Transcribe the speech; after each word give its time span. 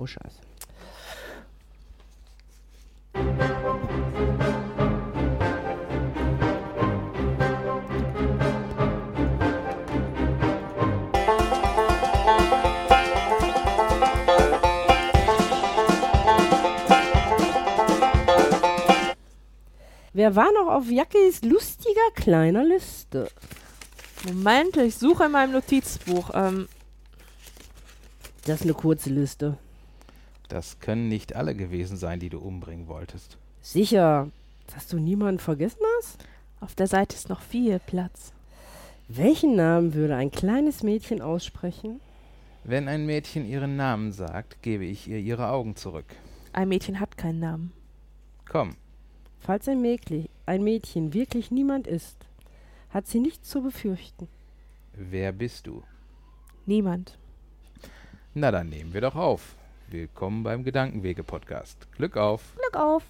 Oh, 0.00 0.06
scheiße. 0.06 0.40
Wer 20.14 20.34
war 20.34 20.50
noch 20.52 20.68
auf 20.68 20.90
Jackis 20.90 21.42
lustiger 21.42 21.90
kleiner 22.14 22.64
Liste? 22.64 23.30
Moment, 24.24 24.78
ich 24.78 24.96
suche 24.96 25.24
in 25.24 25.32
meinem 25.32 25.52
Notizbuch. 25.52 26.30
Ähm, 26.32 26.68
Das 28.46 28.60
ist 28.60 28.62
eine 28.62 28.72
kurze 28.72 29.10
Liste. 29.10 29.58
Das 30.50 30.80
können 30.80 31.08
nicht 31.08 31.36
alle 31.36 31.54
gewesen 31.54 31.96
sein, 31.96 32.18
die 32.18 32.28
du 32.28 32.38
umbringen 32.38 32.88
wolltest. 32.88 33.38
Sicher, 33.62 34.28
dass 34.74 34.88
du 34.88 34.98
niemanden 34.98 35.38
vergessen 35.38 35.80
hast? 35.98 36.24
auf 36.60 36.74
der 36.74 36.88
Seite 36.88 37.16
ist 37.16 37.30
noch 37.30 37.40
viel 37.40 37.78
Platz. 37.78 38.34
Welchen 39.08 39.56
Namen 39.56 39.94
würde 39.94 40.14
ein 40.16 40.30
kleines 40.30 40.82
Mädchen 40.82 41.22
aussprechen? 41.22 42.00
Wenn 42.64 42.86
ein 42.86 43.06
Mädchen 43.06 43.46
ihren 43.48 43.76
Namen 43.76 44.12
sagt, 44.12 44.60
gebe 44.62 44.84
ich 44.84 45.08
ihr 45.08 45.18
ihre 45.20 45.48
Augen 45.48 45.74
zurück. 45.74 46.04
Ein 46.52 46.68
Mädchen 46.68 47.00
hat 47.00 47.16
keinen 47.16 47.40
Namen. 47.40 47.72
Komm, 48.46 48.76
Falls 49.38 49.68
ein, 49.68 49.80
Mädchen, 49.80 50.28
ein 50.44 50.62
Mädchen 50.62 51.14
wirklich 51.14 51.50
niemand 51.50 51.86
ist, 51.86 52.16
hat 52.90 53.06
sie 53.06 53.20
nichts 53.20 53.48
zu 53.48 53.62
befürchten. 53.62 54.28
wer 54.92 55.32
bist 55.32 55.66
du? 55.66 55.82
Niemand. 56.66 57.16
Na, 58.34 58.50
dann 58.50 58.68
nehmen 58.68 58.92
wir 58.92 59.00
doch 59.00 59.16
auf. 59.16 59.56
Willkommen 59.92 60.44
beim 60.44 60.62
Gedankenwege-Podcast. 60.62 61.88
Glück 61.96 62.16
auf! 62.16 62.54
Glück 62.54 62.76
auf! 62.76 63.02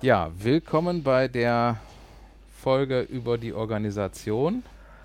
Ja, 0.00 0.30
willkommen 0.38 1.02
bei 1.02 1.28
der 1.28 1.78
Folge 2.50 3.02
über 3.02 3.36
die 3.36 3.52
Organisation. 3.52 4.62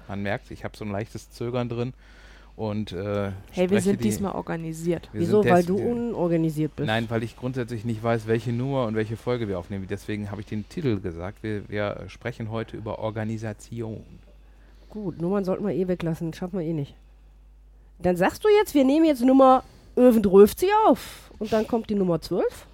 Man 0.08 0.23
merkt, 0.23 0.50
ich 0.50 0.64
habe 0.64 0.78
so 0.78 0.86
ein 0.86 0.92
leichtes 0.92 1.30
Zögern 1.30 1.67
drin. 1.67 1.94
Und 2.56 2.94
äh, 2.94 3.31
Hey, 3.52 3.69
wir 3.69 3.81
sind 3.81 4.00
die, 4.00 4.03
diesmal 4.06 4.31
organisiert. 4.31 5.09
Wieso? 5.12 5.44
Weil 5.44 5.66
du 5.66 5.75
unorganisiert 5.75 6.73
bist. 6.78 6.88
Nein, 6.88 7.09
weil 7.09 7.22
ich 7.22 7.36
grundsätzlich 7.36 7.84
nicht 7.84 8.02
weiß, 8.02 8.28
welche 8.28 8.53
Nummer 8.53 8.86
und 8.86 8.95
welche 8.95 9.17
Folge 9.17 9.50
wir 9.50 9.59
aufnehmen. 9.59 9.88
Deswegen 9.90 10.31
habe 10.31 10.40
ich 10.40 10.47
den 10.47 10.67
Titel 10.69 11.02
gesagt. 11.02 11.44
Wir, 11.44 11.67
wir 11.67 12.06
sprechen 12.08 12.50
heute 12.50 12.78
über 12.78 13.00
Organisation. 13.00 14.06
Gut, 14.90 15.22
Nummern 15.22 15.44
sollten 15.44 15.66
wir 15.66 15.74
eh 15.74 15.88
weglassen. 15.88 16.34
Schaffen 16.34 16.60
wir 16.60 16.66
eh 16.66 16.74
nicht. 16.74 16.96
Dann 18.00 18.16
sagst 18.16 18.44
du 18.44 18.50
jetzt, 18.60 18.74
wir 18.74 18.84
nehmen 18.84 19.06
jetzt 19.06 19.24
Nummer 19.24 19.64
11 19.96 20.22
auf. 20.88 21.32
Und 21.40 21.52
dann 21.52 21.68
kommt 21.68 21.90
die 21.90 21.96
Nummer 21.96 22.22
12. 22.22 22.68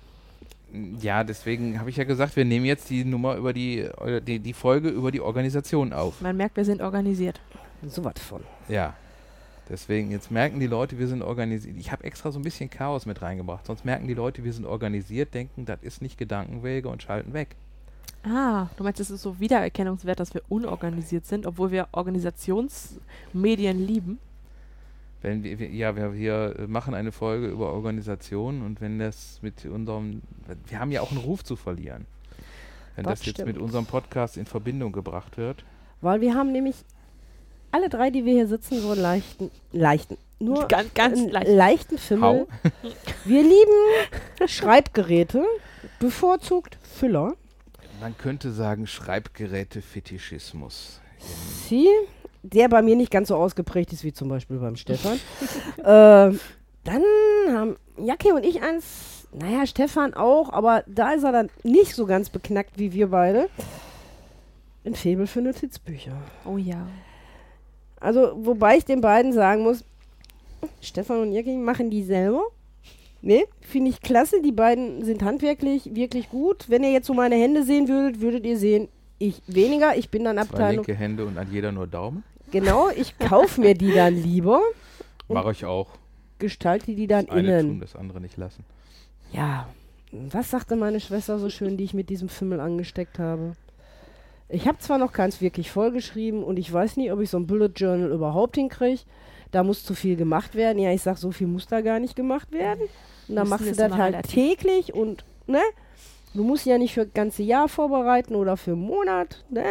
Ja, 1.00 1.24
deswegen 1.24 1.80
habe 1.80 1.90
ich 1.90 1.98
ja 1.98 2.04
gesagt, 2.04 2.36
wir 2.36 2.46
nehmen 2.46 2.66
jetzt 2.66 2.90
die 2.90 3.06
Nummer 3.06 3.36
über 3.36 3.54
die, 3.54 3.80
äh, 3.80 4.22
die, 4.22 4.40
die 4.40 4.54
Folge 4.54 4.90
über 4.90 5.12
die 5.12 5.22
Organisation 5.22 5.94
auf. 5.94 6.20
Man 6.22 6.36
merkt, 6.36 6.58
wir 6.58 6.66
sind 6.66 6.82
organisiert. 6.82 7.40
So 7.88 8.04
was 8.04 8.20
von. 8.20 8.42
Ja. 8.68 8.96
Deswegen, 9.70 10.12
jetzt 10.12 10.30
merken 10.30 10.60
die 10.60 10.68
Leute, 10.68 11.00
wir 11.00 11.08
sind 11.08 11.22
organisiert. 11.22 11.78
Ich 11.78 11.92
habe 11.92 12.04
extra 12.04 12.32
so 12.32 12.40
ein 12.40 12.44
bisschen 12.44 12.70
Chaos 12.70 13.06
mit 13.06 13.22
reingebracht. 13.22 13.66
Sonst 13.66 13.86
merken 13.86 14.08
die 14.08 14.14
Leute, 14.14 14.44
wir 14.44 14.52
sind 14.52 14.66
organisiert, 14.66 15.34
denken, 15.34 15.66
das 15.66 15.80
ist 15.82 16.02
nicht 16.02 16.18
Gedankenwege 16.18 16.90
und 16.90 17.02
schalten 17.02 17.34
weg. 17.34 17.56
Ah, 18.24 18.68
du 18.78 18.84
meinst, 18.84 19.00
es 19.02 19.12
ist 19.12 19.22
so 19.22 19.40
wiedererkennungswert, 19.40 20.20
dass 20.20 20.34
wir 20.34 20.42
unorganisiert 20.48 21.26
sind, 21.26 21.46
obwohl 21.46 21.72
wir 21.72 21.90
Organisationsmedien 21.92 23.86
lieben? 23.86 24.18
Wenn 25.22 25.44
wir, 25.44 25.60
wir, 25.60 25.70
ja, 25.70 25.96
wir, 25.96 26.14
wir 26.14 26.66
machen 26.68 26.94
eine 26.94 27.12
Folge 27.12 27.48
über 27.48 27.74
Organisation 27.74 28.62
und 28.62 28.82
wenn 28.82 29.00
das 29.00 29.40
mit 29.42 29.66
unserem, 29.66 30.22
wir 30.68 30.80
haben 30.80 30.92
ja 30.92 31.02
auch 31.02 31.12
einen 31.12 31.20
Ruf 31.20 31.44
zu 31.44 31.56
verlieren. 31.56 32.06
Wenn 32.96 33.06
Das 33.06 33.20
das, 33.20 33.28
jetzt 33.28 33.46
mit 33.46 33.58
unserem 33.58 33.86
Podcast 33.86 34.38
in 34.38 34.46
Verbindung 34.46 34.92
gebracht 34.92 35.38
wird. 35.38 35.64
Weil 36.02 36.22
wir 36.22 36.34
haben 36.34 36.52
nämlich 36.52 36.76
alle 37.72 37.90
drei, 37.90 38.10
die 38.10 38.24
wir 38.24 38.34
hier 38.34 38.48
sitzen, 38.48 38.80
so 38.82 38.92
einen 38.92 39.02
leichten, 39.02 39.52
leichten, 39.72 40.18
nur 40.40 40.68
Ganz, 40.68 40.94
ganz 40.94 41.20
einen 41.20 41.30
leicht. 41.30 41.48
leichten 41.48 41.98
Fimmel. 41.98 42.24
Hau. 42.30 42.48
Wir 43.26 43.42
lieben 43.42 44.48
Schreibgeräte, 44.48 45.44
bevorzugt 46.00 46.78
Füller. 46.84 47.34
Man 48.04 48.16
könnte 48.18 48.52
sagen 48.52 48.86
Schreibgeräte-Fetischismus. 48.86 51.00
Sie, 51.70 51.88
der 52.42 52.68
bei 52.68 52.82
mir 52.82 52.98
nicht 52.98 53.12
ganz 53.12 53.30
so 53.30 53.38
ausgeprägt 53.38 53.94
ist 53.94 54.04
wie 54.04 54.12
zum 54.12 54.28
Beispiel 54.28 54.58
beim 54.58 54.76
Stefan. 54.76 55.22
äh, 55.78 56.38
dann 56.84 57.04
haben 57.48 57.78
Jacke 57.98 58.34
und 58.34 58.46
ich 58.46 58.62
eins, 58.62 59.30
naja, 59.32 59.66
Stefan 59.66 60.14
auch, 60.16 60.52
aber 60.52 60.84
da 60.86 61.14
ist 61.14 61.24
er 61.24 61.32
dann 61.32 61.50
nicht 61.64 61.96
so 61.96 62.06
ganz 62.06 62.30
beknackt 62.30 62.78
wie 62.78 62.92
wir 62.92 63.08
beide. 63.08 63.48
Ein 64.84 64.96
Faible 64.96 65.26
für 65.26 65.42
Notizbücher. 65.42 66.18
Oh 66.44 66.58
ja. 66.58 66.86
Also, 68.02 68.34
wobei 68.36 68.76
ich 68.76 68.84
den 68.84 69.00
beiden 69.00 69.32
sagen 69.32 69.64
muss, 69.64 69.86
Stefan 70.82 71.22
und 71.22 71.32
Jacke 71.32 71.52
machen 71.52 71.90
die 71.90 72.04
selber. 72.04 72.44
Ne, 73.26 73.46
finde 73.62 73.90
ich 73.90 74.02
klasse. 74.02 74.42
Die 74.42 74.52
beiden 74.52 75.06
sind 75.06 75.24
handwerklich 75.24 75.96
wirklich 75.96 76.30
gut. 76.30 76.66
Wenn 76.70 76.84
ihr 76.84 76.92
jetzt 76.92 77.08
so 77.08 77.14
meine 77.14 77.36
Hände 77.36 77.64
sehen 77.64 77.88
würdet, 77.88 78.20
würdet 78.20 78.46
ihr 78.46 78.58
sehen, 78.58 78.90
ich 79.18 79.42
weniger. 79.48 79.96
Ich 79.96 80.10
bin 80.10 80.26
dann 80.26 80.36
Zwei 80.36 80.42
Abteilung. 80.42 80.86
linke 80.86 80.94
Hände 80.94 81.26
und 81.26 81.38
an 81.38 81.48
jeder 81.50 81.72
nur 81.72 81.88
Daumen. 81.88 82.24
Genau, 82.52 82.90
ich 82.90 83.18
kaufe 83.20 83.62
mir 83.62 83.76
die 83.76 83.94
dann 83.94 84.14
lieber, 84.22 84.60
Mache 85.30 85.52
ich 85.54 85.64
auch. 85.64 85.88
gestalte 86.38 86.94
die 86.94 87.08
dann 87.08 87.26
Das 87.28 87.36
eine 87.36 87.60
tun, 87.62 87.70
innen. 87.70 87.80
das 87.80 87.96
andere 87.96 88.20
nicht 88.20 88.36
lassen. 88.36 88.66
Ja, 89.32 89.70
was 90.12 90.52
sagte 90.52 90.76
meine 90.76 91.00
Schwester 91.00 91.40
so 91.40 91.50
schön, 91.50 91.78
die 91.78 91.86
ich 91.86 91.94
mit 91.94 92.10
diesem 92.10 92.28
Fimmel 92.28 92.60
angesteckt 92.60 93.20
habe? 93.20 93.54
Ich 94.50 94.68
habe 94.68 94.78
zwar 94.80 94.98
noch 94.98 95.14
keins 95.14 95.40
wirklich 95.40 95.72
vollgeschrieben 95.72 96.44
und 96.44 96.60
ich 96.60 96.72
weiß 96.72 96.98
nicht, 96.98 97.12
ob 97.14 97.22
ich 97.22 97.30
so 97.30 97.38
ein 97.38 97.48
Bullet 97.48 97.72
Journal 97.76 98.12
überhaupt 98.12 98.58
hinkriege. 98.58 99.02
Da 99.52 99.64
muss 99.64 99.84
zu 99.86 99.96
viel 99.96 100.16
gemacht 100.18 100.54
werden. 100.56 100.78
Ja, 100.80 100.92
ich 100.92 101.02
sag, 101.02 101.18
so 101.18 101.32
viel 101.32 101.48
muss 101.48 101.68
da 101.68 101.80
gar 101.82 102.00
nicht 102.00 102.16
gemacht 102.18 102.52
werden. 102.52 102.82
Und 103.28 103.36
dann 103.36 103.48
machst 103.48 103.66
du 103.66 103.74
das 103.74 103.92
halt 103.94 104.24
täglich 104.28 104.94
und, 104.94 105.24
ne? 105.48 105.62
Du 106.34 106.44
musst 106.44 106.66
ja 106.66 106.80
nicht 106.80 106.96
für 106.96 107.06
das 107.06 107.14
ganze 107.14 107.44
Jahr 107.44 107.70
vorbereiten 107.70 108.34
oder 108.36 108.58
für 108.58 108.72
einen 108.72 108.82
Monat, 108.82 109.44
ne? 109.50 109.64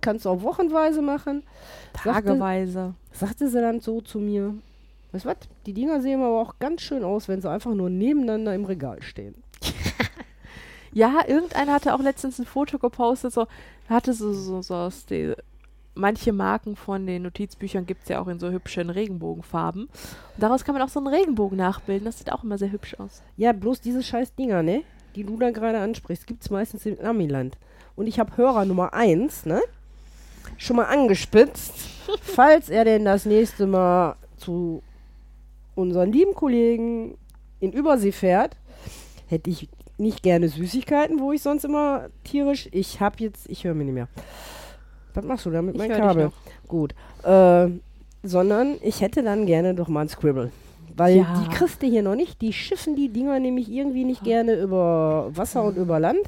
Kannst 0.00 0.24
du 0.24 0.30
auch 0.30 0.42
wochenweise 0.42 1.00
machen. 1.00 1.44
Tageweise. 1.92 2.94
Sagte 3.12 3.48
sie 3.48 3.60
dann 3.60 3.80
so 3.80 4.00
zu 4.00 4.18
mir, 4.18 4.54
weißt 5.12 5.24
du 5.24 5.28
was, 5.28 5.36
die 5.66 5.72
Dinger 5.72 6.00
sehen 6.00 6.20
aber 6.22 6.40
auch 6.40 6.58
ganz 6.58 6.82
schön 6.82 7.04
aus, 7.04 7.28
wenn 7.28 7.40
sie 7.40 7.50
einfach 7.50 7.74
nur 7.74 7.90
nebeneinander 7.90 8.54
im 8.54 8.64
Regal 8.64 9.02
stehen. 9.02 9.34
Ja, 10.92 11.20
irgendeiner 11.26 11.74
hatte 11.74 11.94
auch 11.94 12.00
letztens 12.00 12.38
ein 12.38 12.46
Foto 12.46 12.78
gepostet, 12.78 13.32
so, 13.32 13.46
hatte 13.88 14.12
so, 14.12 14.32
so, 14.32 14.62
so 14.62 14.74
aus 14.74 15.06
die, 15.06 15.34
manche 15.98 16.32
Marken 16.32 16.76
von 16.76 17.06
den 17.06 17.22
Notizbüchern 17.22 17.84
gibt 17.84 18.04
es 18.04 18.08
ja 18.08 18.20
auch 18.20 18.28
in 18.28 18.38
so 18.38 18.50
hübschen 18.50 18.88
Regenbogenfarben. 18.88 19.84
Und 19.84 19.90
daraus 20.38 20.64
kann 20.64 20.74
man 20.74 20.82
auch 20.82 20.88
so 20.88 21.00
einen 21.00 21.08
Regenbogen 21.08 21.58
nachbilden. 21.58 22.06
Das 22.06 22.18
sieht 22.18 22.32
auch 22.32 22.44
immer 22.44 22.56
sehr 22.56 22.72
hübsch 22.72 22.94
aus. 22.98 23.22
Ja, 23.36 23.52
bloß 23.52 23.80
diese 23.80 24.02
scheiß 24.02 24.34
Dinger, 24.34 24.62
ne? 24.62 24.84
Die 25.16 25.24
du 25.24 25.36
da 25.36 25.50
gerade 25.50 25.78
ansprichst, 25.78 26.26
gibt's 26.26 26.50
meistens 26.50 26.86
im 26.86 26.98
Amiland. 27.00 27.58
Und 27.96 28.06
ich 28.06 28.18
habe 28.18 28.36
Hörer 28.36 28.64
Nummer 28.64 28.94
1, 28.94 29.46
ne? 29.46 29.60
Schon 30.56 30.76
mal 30.76 30.84
angespitzt, 30.84 31.74
falls 32.22 32.70
er 32.70 32.84
denn 32.84 33.04
das 33.04 33.26
nächste 33.26 33.66
Mal 33.66 34.16
zu 34.36 34.82
unseren 35.74 36.12
lieben 36.12 36.34
Kollegen 36.34 37.18
in 37.60 37.72
Übersee 37.72 38.12
fährt, 38.12 38.56
hätte 39.26 39.50
ich 39.50 39.68
nicht 39.98 40.22
gerne 40.22 40.48
Süßigkeiten, 40.48 41.18
wo 41.18 41.32
ich 41.32 41.42
sonst 41.42 41.64
immer 41.64 42.08
tierisch. 42.22 42.68
Ich 42.70 43.00
hab 43.00 43.20
jetzt, 43.20 43.48
ich 43.50 43.64
höre 43.64 43.74
mir 43.74 43.84
nicht 43.84 43.94
mehr. 43.94 44.08
Was 45.14 45.24
machst 45.24 45.46
du 45.46 45.50
da 45.50 45.62
mit 45.62 45.76
meinem 45.76 45.96
Kabel? 45.96 46.24
noch. 46.26 46.32
Gut. 46.68 46.94
Äh, 47.24 47.68
sondern 48.22 48.76
ich 48.82 49.00
hätte 49.00 49.22
dann 49.22 49.46
gerne 49.46 49.74
doch 49.74 49.88
mal 49.88 50.02
ein 50.02 50.08
Scribble. 50.08 50.50
Weil 50.96 51.18
Ja. 51.18 51.42
die 51.44 51.54
kriegst 51.54 51.82
du 51.82 51.86
hier 51.86 52.02
noch 52.02 52.14
nicht. 52.16 52.40
Die 52.42 52.52
schiffen 52.52 52.96
die 52.96 53.08
Dinger 53.08 53.38
nämlich 53.38 53.70
irgendwie 53.70 54.04
nicht 54.04 54.24
gerne 54.24 54.54
über 54.60 55.28
Wasser 55.30 55.62
und 55.64 55.76
über 55.76 56.00
Land. 56.00 56.20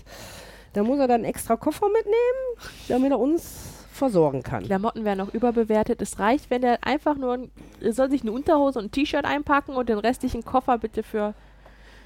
Da 0.72 0.84
muss 0.84 0.98
er 1.00 1.08
dann 1.08 1.24
extra 1.24 1.56
Koffer 1.56 1.86
mitnehmen, 1.88 2.70
damit 2.88 3.10
er 3.10 3.18
uns 3.18 3.84
versorgen 3.92 4.42
kann. 4.44 4.62
Klamotten 4.64 5.04
werden 5.04 5.20
auch 5.20 5.34
überbewertet. 5.34 6.00
Es 6.00 6.20
reicht, 6.20 6.48
wenn 6.50 6.62
der 6.62 6.78
einfach 6.86 7.16
nur, 7.16 7.34
ein, 7.34 7.50
er 7.80 7.92
soll 7.92 8.08
sich 8.10 8.22
eine 8.22 8.30
Unterhose 8.32 8.78
und 8.78 8.86
ein 8.86 8.90
T-Shirt 8.92 9.24
einpacken 9.24 9.74
und 9.74 9.88
den 9.88 9.98
restlichen 9.98 10.44
Koffer 10.44 10.78
bitte 10.78 11.02
für 11.02 11.34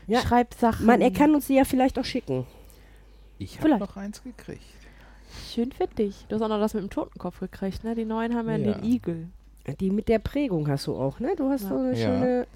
Ja. 0.07 0.21
Schreibsachen. 0.21 0.87
Man, 0.87 1.03
er 1.03 1.11
kann 1.11 1.35
uns 1.35 1.47
die 1.47 1.55
ja 1.55 1.65
vielleicht 1.65 1.99
auch 1.99 2.05
schicken. 2.05 2.47
Ich 3.39 3.59
habe 3.61 3.77
noch 3.79 3.97
eins 3.97 4.23
gekriegt. 4.23 4.63
Schön 5.53 5.73
für 5.73 5.87
dich. 5.87 6.27
Du 6.29 6.35
hast 6.37 6.43
auch 6.43 6.49
noch 6.49 6.59
das 6.61 6.75
mit 6.75 6.83
dem 6.85 6.91
Totenkopf 6.91 7.41
gekriegt, 7.41 7.85
ne? 7.85 7.95
Die 7.95 8.05
neuen 8.05 8.35
haben 8.35 8.49
ja, 8.49 8.57
Ja. 8.57 8.73
den 8.75 8.85
Igel. 8.85 9.29
Die 9.81 9.91
mit 9.91 10.09
der 10.09 10.19
Prägung 10.19 10.69
hast 10.69 10.87
du 10.87 10.95
auch, 10.95 11.21
ne? 11.21 11.35
Du 11.37 11.49
hast 11.51 11.63
Ja. 11.63 11.69
so 11.69 11.77
eine 11.77 11.91
Ja. 11.91 11.97
schöne. 11.97 12.47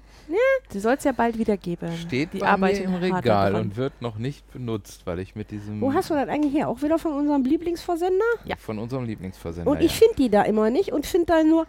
Sie 0.69 0.79
soll 0.79 0.93
es 0.93 1.03
ja 1.03 1.11
bald 1.11 1.39
wieder 1.39 1.57
geben. 1.57 1.91
Steht 1.97 2.33
die 2.33 2.39
mir 2.39 2.69
im 2.83 2.93
Regal 2.95 3.55
und 3.55 3.75
wird 3.77 3.99
noch 3.99 4.19
nicht 4.19 4.49
benutzt, 4.53 5.07
weil 5.07 5.17
ich 5.19 5.35
mit 5.35 5.49
diesem 5.49 5.81
Wo 5.81 5.91
hast 5.91 6.11
du 6.11 6.13
das 6.13 6.29
eigentlich 6.29 6.53
her? 6.53 6.69
Auch 6.69 6.83
wieder 6.83 6.99
von 6.99 7.13
unserem 7.13 7.43
Lieblingsversender? 7.43 8.23
Ja. 8.45 8.55
von 8.57 8.77
unserem 8.77 9.05
Lieblingsversender. 9.05 9.69
Und 9.71 9.81
ich 9.81 9.99
ja. 9.99 10.05
finde 10.05 10.15
die 10.17 10.29
da 10.29 10.43
immer 10.43 10.69
nicht 10.69 10.91
und 10.93 11.05
finde 11.07 11.25
da 11.27 11.43
nur, 11.43 11.65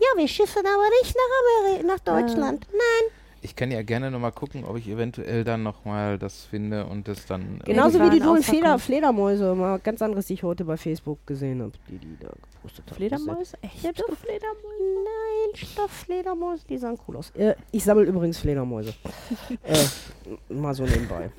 Ja, 0.00 0.06
wir 0.16 0.28
schiffen 0.28 0.60
aber 0.64 0.88
nicht 1.02 1.16
nach, 1.16 1.72
Ameri 1.72 1.84
nach 1.84 1.98
Deutschland. 1.98 2.68
Nein. 2.70 3.10
Ich 3.40 3.54
kann 3.54 3.70
ja 3.70 3.82
gerne 3.82 4.10
nochmal 4.10 4.32
gucken, 4.32 4.64
ob 4.64 4.76
ich 4.76 4.88
eventuell 4.88 5.44
dann 5.44 5.62
nochmal 5.62 6.18
das 6.18 6.44
finde 6.44 6.86
und 6.86 7.06
das 7.06 7.24
dann. 7.26 7.60
Genauso 7.64 8.00
wie 8.00 8.10
die 8.10 8.20
neuen 8.20 8.42
Fleder. 8.42 8.78
Fledermäuse. 8.78 9.54
Mal 9.54 9.78
ganz 9.78 10.02
anderes, 10.02 10.26
die 10.26 10.34
ich 10.34 10.42
heute 10.42 10.64
bei 10.64 10.76
Facebook 10.76 11.24
gesehen 11.26 11.62
habe, 11.62 11.72
die 11.88 11.98
die 11.98 12.16
da 12.18 12.30
gepostet 12.52 12.84
haben. 12.90 12.96
Fledermäuse? 12.96 13.56
Echt? 13.62 13.82
Ja, 13.84 13.92
doch, 13.92 14.16
Fledermäuse. 14.16 14.78
Nein, 15.04 15.56
Stofffledermäuse, 15.56 16.66
die 16.68 16.78
sahen 16.78 16.98
cool 17.06 17.16
aus. 17.16 17.30
Äh, 17.30 17.54
ich 17.70 17.84
sammle 17.84 18.04
übrigens 18.04 18.38
Fledermäuse. 18.38 18.92
äh, 19.62 20.52
mal 20.52 20.74
so 20.74 20.84
nebenbei. 20.84 21.30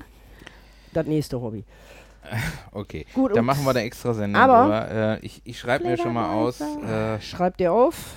Das 0.92 1.06
nächste 1.06 1.40
Hobby. 1.40 1.64
Okay, 2.72 3.06
Gut, 3.14 3.34
dann 3.34 3.44
machen 3.44 3.64
wir 3.64 3.70
eine 3.70 3.80
extra 3.82 4.12
Sendung. 4.14 4.40
Aber- 4.40 4.62
drüber. 4.86 5.18
Äh, 5.20 5.26
ich 5.26 5.40
ich 5.44 5.58
schreibe 5.58 5.84
mir 5.86 5.96
schon 5.96 6.12
mal 6.12 6.32
aus. 6.32 6.60
Äh, 6.60 7.20
Schreibt 7.20 7.60
ihr 7.60 7.72
auf, 7.72 8.14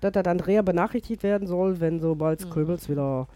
dass 0.00 0.12
das 0.12 0.24
Andrea 0.26 0.62
benachrichtigt 0.62 1.22
werden 1.22 1.46
soll, 1.46 1.80
wenn 1.80 2.00
sobald 2.00 2.40
Scribbles 2.40 2.88
wieder. 2.88 3.26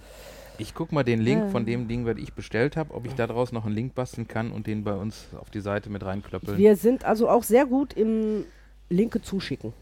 ich 0.58 0.74
gucke 0.74 0.94
mal 0.94 1.02
den 1.02 1.20
Link 1.20 1.44
Äh. 1.44 1.48
von 1.50 1.64
dem 1.66 1.88
Ding, 1.88 2.04
was 2.06 2.16
ich 2.18 2.32
bestellt 2.34 2.76
habe, 2.76 2.94
ob 2.94 3.06
ich 3.06 3.14
daraus 3.14 3.52
noch 3.52 3.64
einen 3.66 3.74
Link 3.74 3.94
basteln 3.94 4.28
kann 4.28 4.52
und 4.52 4.66
den 4.66 4.84
bei 4.84 4.94
uns 4.94 5.26
auf 5.40 5.50
die 5.50 5.60
Seite 5.60 5.90
mit 5.90 6.04
reinklöppeln. 6.04 6.56
Wir 6.58 6.76
sind 6.76 7.04
also 7.04 7.28
auch 7.28 7.42
sehr 7.42 7.66
gut 7.66 7.94
im 7.94 8.44
Linke 8.88 9.20
zuschicken. 9.22 9.72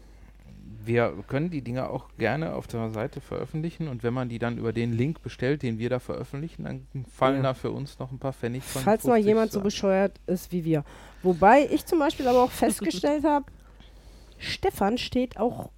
Wir 0.83 1.13
können 1.27 1.51
die 1.51 1.61
Dinger 1.61 1.91
auch 1.91 2.05
gerne 2.17 2.55
auf 2.55 2.65
der 2.65 2.89
Seite 2.89 3.21
veröffentlichen 3.21 3.87
und 3.87 4.01
wenn 4.01 4.15
man 4.15 4.29
die 4.29 4.39
dann 4.39 4.57
über 4.57 4.73
den 4.73 4.93
Link 4.93 5.21
bestellt, 5.21 5.61
den 5.61 5.77
wir 5.77 5.91
da 5.91 5.99
veröffentlichen, 5.99 6.63
dann 6.63 6.87
fallen 7.11 7.37
Ja. 7.37 7.43
da 7.43 7.53
für 7.53 7.69
uns 7.69 7.99
noch 7.99 8.11
ein 8.11 8.17
paar 8.17 8.33
Pfennig 8.33 8.63
von. 8.63 8.81
Falls 8.81 9.03
mal 9.03 9.15
50 9.17 9.27
jemand 9.27 9.51
so 9.51 9.61
bescheuert 9.61 10.19
ist 10.25 10.51
wie 10.51 10.65
wir. 10.65 10.83
Wobei 11.21 11.67
ich 11.69 11.85
zum 11.85 11.99
Beispiel 11.99 12.27
aber 12.27 12.41
auch 12.41 12.49
festgestellt 12.49 13.23
habe, 13.25 13.45
Stefan 14.39 14.97
steht 14.97 15.37
auch 15.37 15.69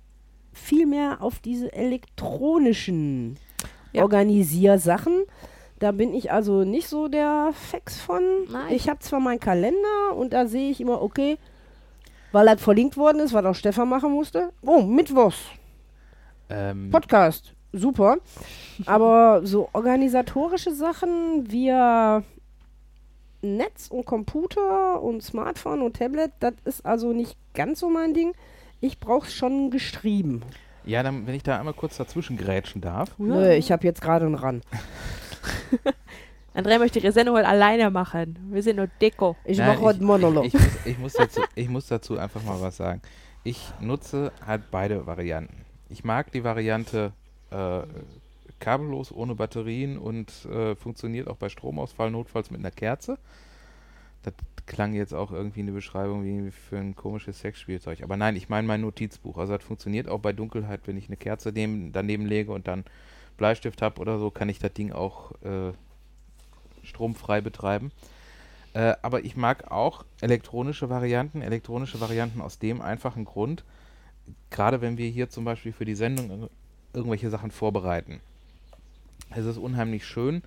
viel 0.53 0.85
mehr 0.85 1.17
auf 1.21 1.39
diese 1.39 1.71
elektronischen 1.73 3.37
Ja. 3.91 4.03
Organisiersachen. 4.03 5.23
Da 5.79 5.91
bin 5.91 6.13
ich 6.13 6.31
also 6.31 6.63
nicht 6.63 6.87
so 6.87 7.07
der 7.07 7.51
Fex 7.53 7.99
von. 7.99 8.21
Nein. 8.51 8.73
Ich 8.73 8.87
habe 8.89 8.99
zwar 8.99 9.19
meinen 9.19 9.39
Kalender 9.39 10.15
und 10.15 10.33
da 10.33 10.47
sehe 10.47 10.71
ich 10.71 10.79
immer, 10.79 11.01
okay, 11.01 11.37
weil 12.31 12.45
das 12.45 12.61
verlinkt 12.61 12.97
worden 12.97 13.19
ist, 13.19 13.33
was 13.33 13.45
auch 13.45 13.55
Stefan 13.55 13.89
machen 13.89 14.11
musste. 14.11 14.51
Oh, 14.65 14.81
Mittwochs. 14.81 15.37
Ähm, 16.49 16.89
Podcast, 16.89 17.53
super. 17.71 18.17
Aber 18.85 19.41
so 19.43 19.69
organisatorische 19.73 20.73
Sachen 20.73 21.51
via 21.51 22.23
Netz 23.41 23.87
und 23.89 24.05
Computer 24.05 25.01
und 25.01 25.21
Smartphone 25.21 25.81
und 25.81 25.97
Tablet, 25.97 26.31
das 26.39 26.53
ist 26.65 26.85
also 26.85 27.11
nicht 27.11 27.37
ganz 27.53 27.79
so 27.81 27.89
mein 27.89 28.13
Ding. 28.13 28.33
Ich 28.83 28.99
brauche 28.99 29.29
schon 29.29 29.71
geschrieben. 29.71 30.41
ja, 30.83 31.03
dann, 31.03 31.25
wenn 31.25 31.35
ich 31.35 31.43
da 31.43 31.57
einmal 31.57 31.73
kurz 31.73 31.95
dazwischen 31.95 32.35
grätschen 32.35 32.81
darf. 32.81 33.17
Nö, 33.17 33.53
ich 33.53 33.71
habe 33.71 33.85
jetzt 33.85 34.01
gerade 34.01 34.25
einen 34.25 34.35
Ran. 34.35 34.61
Andrea 36.53 36.79
möchte 36.79 36.99
ihre 36.99 37.13
Sendung 37.13 37.37
heute 37.37 37.47
alleine 37.47 37.89
machen. 37.91 38.37
Wir 38.51 38.61
sind 38.61 38.75
nur 38.75 38.87
Deko. 38.99 39.37
Ich 39.45 39.57
mache 39.59 39.79
heute 39.79 40.03
Monolog. 40.03 40.43
Ich, 40.43 40.53
ich, 40.53 40.59
muss, 40.59 40.73
ich, 40.83 40.99
muss 40.99 41.13
dazu, 41.13 41.41
ich 41.55 41.69
muss 41.69 41.87
dazu 41.87 42.17
einfach 42.17 42.43
mal 42.43 42.59
was 42.59 42.75
sagen. 42.75 43.01
Ich 43.45 43.71
nutze 43.79 44.33
halt 44.45 44.63
beide 44.69 45.07
Varianten. 45.07 45.63
Ich 45.87 46.03
mag 46.03 46.33
die 46.33 46.43
Variante 46.43 47.13
äh, 47.51 47.83
kabellos, 48.59 49.13
ohne 49.13 49.35
Batterien 49.35 49.97
und 49.97 50.29
äh, 50.43 50.75
funktioniert 50.75 51.29
auch 51.29 51.37
bei 51.37 51.47
Stromausfall 51.47 52.11
notfalls 52.11 52.51
mit 52.51 52.59
einer 52.59 52.71
Kerze. 52.71 53.17
Das 54.23 54.33
klang 54.65 54.93
jetzt 54.93 55.13
auch 55.13 55.31
irgendwie 55.31 55.59
eine 55.59 55.71
Beschreibung 55.71 56.23
wie 56.23 56.51
für 56.51 56.77
ein 56.77 56.95
komisches 56.95 57.39
Sexspielzeug. 57.39 58.01
Aber 58.01 58.17
nein, 58.17 58.35
ich 58.35 58.49
meine 58.49 58.67
mein 58.67 58.81
Notizbuch. 58.81 59.37
Also 59.37 59.55
das 59.57 59.63
funktioniert 59.63 60.07
auch 60.07 60.19
bei 60.19 60.33
Dunkelheit, 60.33 60.81
wenn 60.85 60.97
ich 60.97 61.07
eine 61.07 61.17
Kerze 61.17 61.51
neben, 61.53 61.91
daneben 61.91 62.25
lege 62.25 62.51
und 62.51 62.67
dann 62.67 62.85
Bleistift 63.37 63.81
habe 63.81 63.99
oder 63.99 64.19
so, 64.19 64.31
kann 64.31 64.49
ich 64.49 64.59
das 64.59 64.73
Ding 64.73 64.91
auch 64.91 65.31
äh, 65.41 65.73
stromfrei 66.83 67.41
betreiben. 67.41 67.91
Äh, 68.73 68.95
aber 69.01 69.25
ich 69.25 69.35
mag 69.35 69.71
auch 69.71 70.05
elektronische 70.21 70.89
Varianten. 70.89 71.41
Elektronische 71.41 71.99
Varianten 71.99 72.41
aus 72.41 72.59
dem 72.59 72.81
einfachen 72.81 73.25
Grund, 73.25 73.63
gerade 74.49 74.81
wenn 74.81 74.97
wir 74.97 75.09
hier 75.09 75.29
zum 75.29 75.45
Beispiel 75.45 75.73
für 75.73 75.85
die 75.85 75.95
Sendung 75.95 76.29
ir- 76.29 76.49
irgendwelche 76.93 77.29
Sachen 77.29 77.51
vorbereiten. 77.51 78.21
Es 79.31 79.45
ist 79.45 79.57
unheimlich 79.57 80.05
schön, 80.05 80.43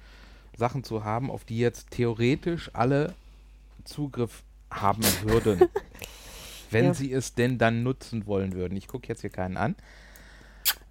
Sachen 0.57 0.85
zu 0.85 1.05
haben, 1.05 1.31
auf 1.31 1.45
die 1.45 1.59
jetzt 1.59 1.91
theoretisch 1.91 2.71
alle 2.73 3.15
Zugriff 3.87 4.43
haben 4.71 5.03
würden. 5.23 5.69
wenn 6.71 6.87
Ja. 6.87 6.95
sie 6.95 7.13
es 7.13 7.35
denn 7.35 7.59
dann 7.59 7.83
nutzen 7.85 8.27
wollen 8.27 8.53
würden. 8.55 8.77
Ich 8.77 8.89
gucke 8.89 9.07
jetzt 9.09 9.21
hier 9.21 9.31
keinen 9.31 9.57
an. 9.57 9.77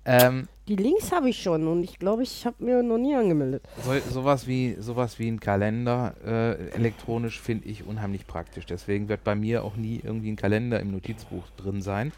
Ähm, 0.05 0.47
Die 0.67 0.75
Links 0.75 1.11
habe 1.11 1.29
ich 1.29 1.41
schon 1.41 1.67
und 1.67 1.83
ich 1.83 1.99
glaube, 1.99 2.23
ich 2.23 2.45
habe 2.45 2.63
mir 2.63 2.81
noch 2.83 2.97
nie 2.97 3.15
angemeldet. 3.15 3.67
so, 3.83 3.91
sowas, 4.11 4.47
wie, 4.47 4.75
sowas 4.79 5.17
wie 5.19 5.27
ein 5.27 5.39
Kalender 5.39 6.15
äh, 6.23 6.69
elektronisch 6.75 7.41
finde 7.41 7.67
ich 7.67 7.85
unheimlich 7.85 8.25
praktisch. 8.27 8.65
Deswegen 8.65 9.09
wird 9.09 9.23
bei 9.23 9.35
mir 9.35 9.63
auch 9.63 9.75
nie 9.75 9.99
irgendwie 10.03 10.31
ein 10.31 10.35
Kalender 10.35 10.79
im 10.79 10.91
Notizbuch 10.91 11.43
drin 11.57 11.81
sein, 11.81 12.11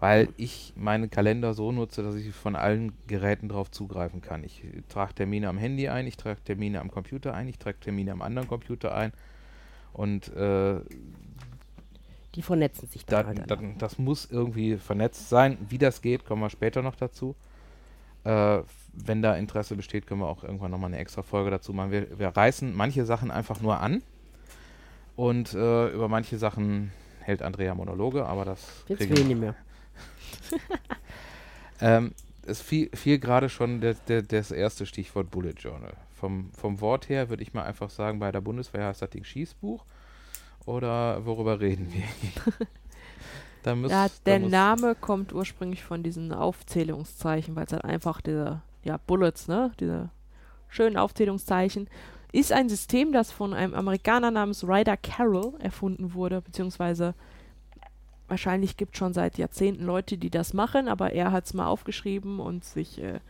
weil 0.00 0.28
ich 0.38 0.72
meine 0.74 1.08
Kalender 1.08 1.52
so 1.54 1.70
nutze, 1.70 2.02
dass 2.02 2.14
ich 2.16 2.34
von 2.34 2.56
allen 2.56 2.92
Geräten 3.06 3.48
drauf 3.50 3.70
zugreifen 3.70 4.22
kann. 4.22 4.42
Ich 4.42 4.62
trage 4.88 5.14
Termine 5.14 5.48
am 5.50 5.58
Handy 5.58 5.88
ein, 5.88 6.06
ich 6.06 6.16
trage 6.16 6.42
Termine 6.42 6.80
am 6.80 6.90
Computer 6.90 7.34
ein, 7.34 7.46
ich 7.46 7.58
trage 7.58 7.78
Termine 7.78 8.12
am 8.12 8.22
anderen 8.22 8.48
Computer 8.48 8.94
ein. 8.94 9.12
Und 9.92 10.28
äh, 10.34 10.80
Die 12.34 12.42
vernetzen 12.42 12.88
sich 12.88 13.04
da, 13.04 13.22
dann 13.22 13.38
halt 13.38 13.50
da, 13.50 13.56
einfach. 13.56 13.78
das 13.78 13.98
muss 13.98 14.30
irgendwie 14.30 14.76
vernetzt 14.76 15.28
sein. 15.28 15.58
Wie 15.68 15.78
das 15.78 16.02
geht, 16.02 16.24
kommen 16.24 16.42
wir 16.42 16.50
später 16.50 16.82
noch 16.82 16.96
dazu. 16.96 17.34
Äh, 18.24 18.60
wenn 18.92 19.22
da 19.22 19.36
Interesse 19.36 19.76
besteht, 19.76 20.06
können 20.06 20.20
wir 20.20 20.28
auch 20.28 20.42
irgendwann 20.42 20.70
nochmal 20.70 20.90
eine 20.90 20.98
extra 20.98 21.22
Folge 21.22 21.50
dazu 21.50 21.72
machen. 21.72 21.90
Wir, 21.90 22.18
wir 22.18 22.28
reißen 22.28 22.74
manche 22.74 23.04
Sachen 23.04 23.30
einfach 23.30 23.60
nur 23.60 23.80
an 23.80 24.02
und 25.16 25.54
äh, 25.54 25.88
über 25.88 26.08
manche 26.08 26.38
Sachen 26.38 26.92
hält 27.20 27.42
Andrea 27.42 27.74
Monologe, 27.74 28.24
aber 28.24 28.44
das 28.44 28.84
Jetzt 28.86 29.08
wenig 29.08 29.36
mehr. 29.36 29.54
ähm, 31.80 32.12
es 32.46 32.60
fiel, 32.62 32.88
fiel 32.94 33.18
gerade 33.18 33.48
schon 33.48 33.80
der, 33.80 33.94
der, 33.94 34.22
das 34.22 34.50
erste 34.50 34.86
Stichwort 34.86 35.30
Bullet 35.30 35.54
Journal. 35.58 35.92
Vom, 36.18 36.50
vom 36.52 36.80
Wort 36.80 37.08
her 37.08 37.28
würde 37.30 37.42
ich 37.42 37.54
mal 37.54 37.62
einfach 37.64 37.90
sagen, 37.90 38.18
bei 38.18 38.32
der 38.32 38.40
Bundeswehr 38.40 38.86
heißt 38.86 39.02
das 39.02 39.10
Ding 39.10 39.24
Schießbuch. 39.24 39.84
Oder 40.66 41.24
worüber 41.24 41.60
reden 41.60 41.92
wir 41.92 42.02
da 43.62 43.74
muss, 43.74 43.90
Ja, 43.90 44.08
da 44.08 44.14
der 44.26 44.40
muss- 44.40 44.50
Name 44.50 44.94
kommt 44.94 45.32
ursprünglich 45.32 45.82
von 45.82 46.02
diesen 46.02 46.32
Aufzählungszeichen, 46.32 47.56
weil 47.56 47.64
es 47.66 47.72
halt 47.72 47.84
einfach 47.84 48.20
diese, 48.20 48.60
ja, 48.84 48.98
Bullets, 49.06 49.48
ne, 49.48 49.72
diese 49.80 50.10
schönen 50.68 50.96
Aufzählungszeichen, 50.96 51.88
ist 52.32 52.52
ein 52.52 52.68
System, 52.68 53.12
das 53.12 53.32
von 53.32 53.54
einem 53.54 53.74
Amerikaner 53.74 54.30
namens 54.30 54.62
Ryder 54.64 54.96
Carroll 54.98 55.54
erfunden 55.60 56.12
wurde, 56.12 56.42
beziehungsweise 56.42 57.14
wahrscheinlich 58.28 58.76
gibt 58.76 58.94
es 58.94 58.98
schon 58.98 59.14
seit 59.14 59.38
Jahrzehnten 59.38 59.84
Leute, 59.84 60.18
die 60.18 60.28
das 60.28 60.52
machen, 60.52 60.88
aber 60.88 61.12
er 61.12 61.32
hat 61.32 61.46
es 61.46 61.54
mal 61.54 61.66
aufgeschrieben 61.66 62.40
und 62.40 62.64
sich 62.64 63.00
äh, 63.02 63.20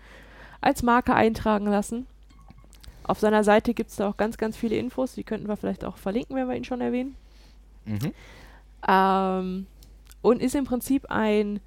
als 0.61 0.83
Marke 0.83 1.15
eintragen 1.15 1.67
lassen. 1.67 2.07
Auf 3.09 3.19
seiner 3.19 3.43
Seite 3.43 3.75
gibt 3.75 3.91
es 3.91 3.97
da 3.97 4.09
auch 4.09 4.19
ganz, 4.19 4.37
ganz 4.37 4.57
viele 4.57 4.77
Infos, 4.77 5.15
die 5.15 5.25
könnten 5.25 5.49
wir 5.49 5.57
vielleicht 5.57 5.85
auch 5.85 5.97
verlinken, 5.97 6.37
wenn 6.37 6.47
wir 6.47 6.55
ihn 6.55 6.65
schon 6.65 6.83
erwähnen. 6.83 7.17
Mhm. 7.87 8.13
Ähm, 8.87 9.67
und 10.21 10.43
ist 10.43 10.55
im 10.55 10.67
Prinzip 10.67 11.11
ein 11.11 11.61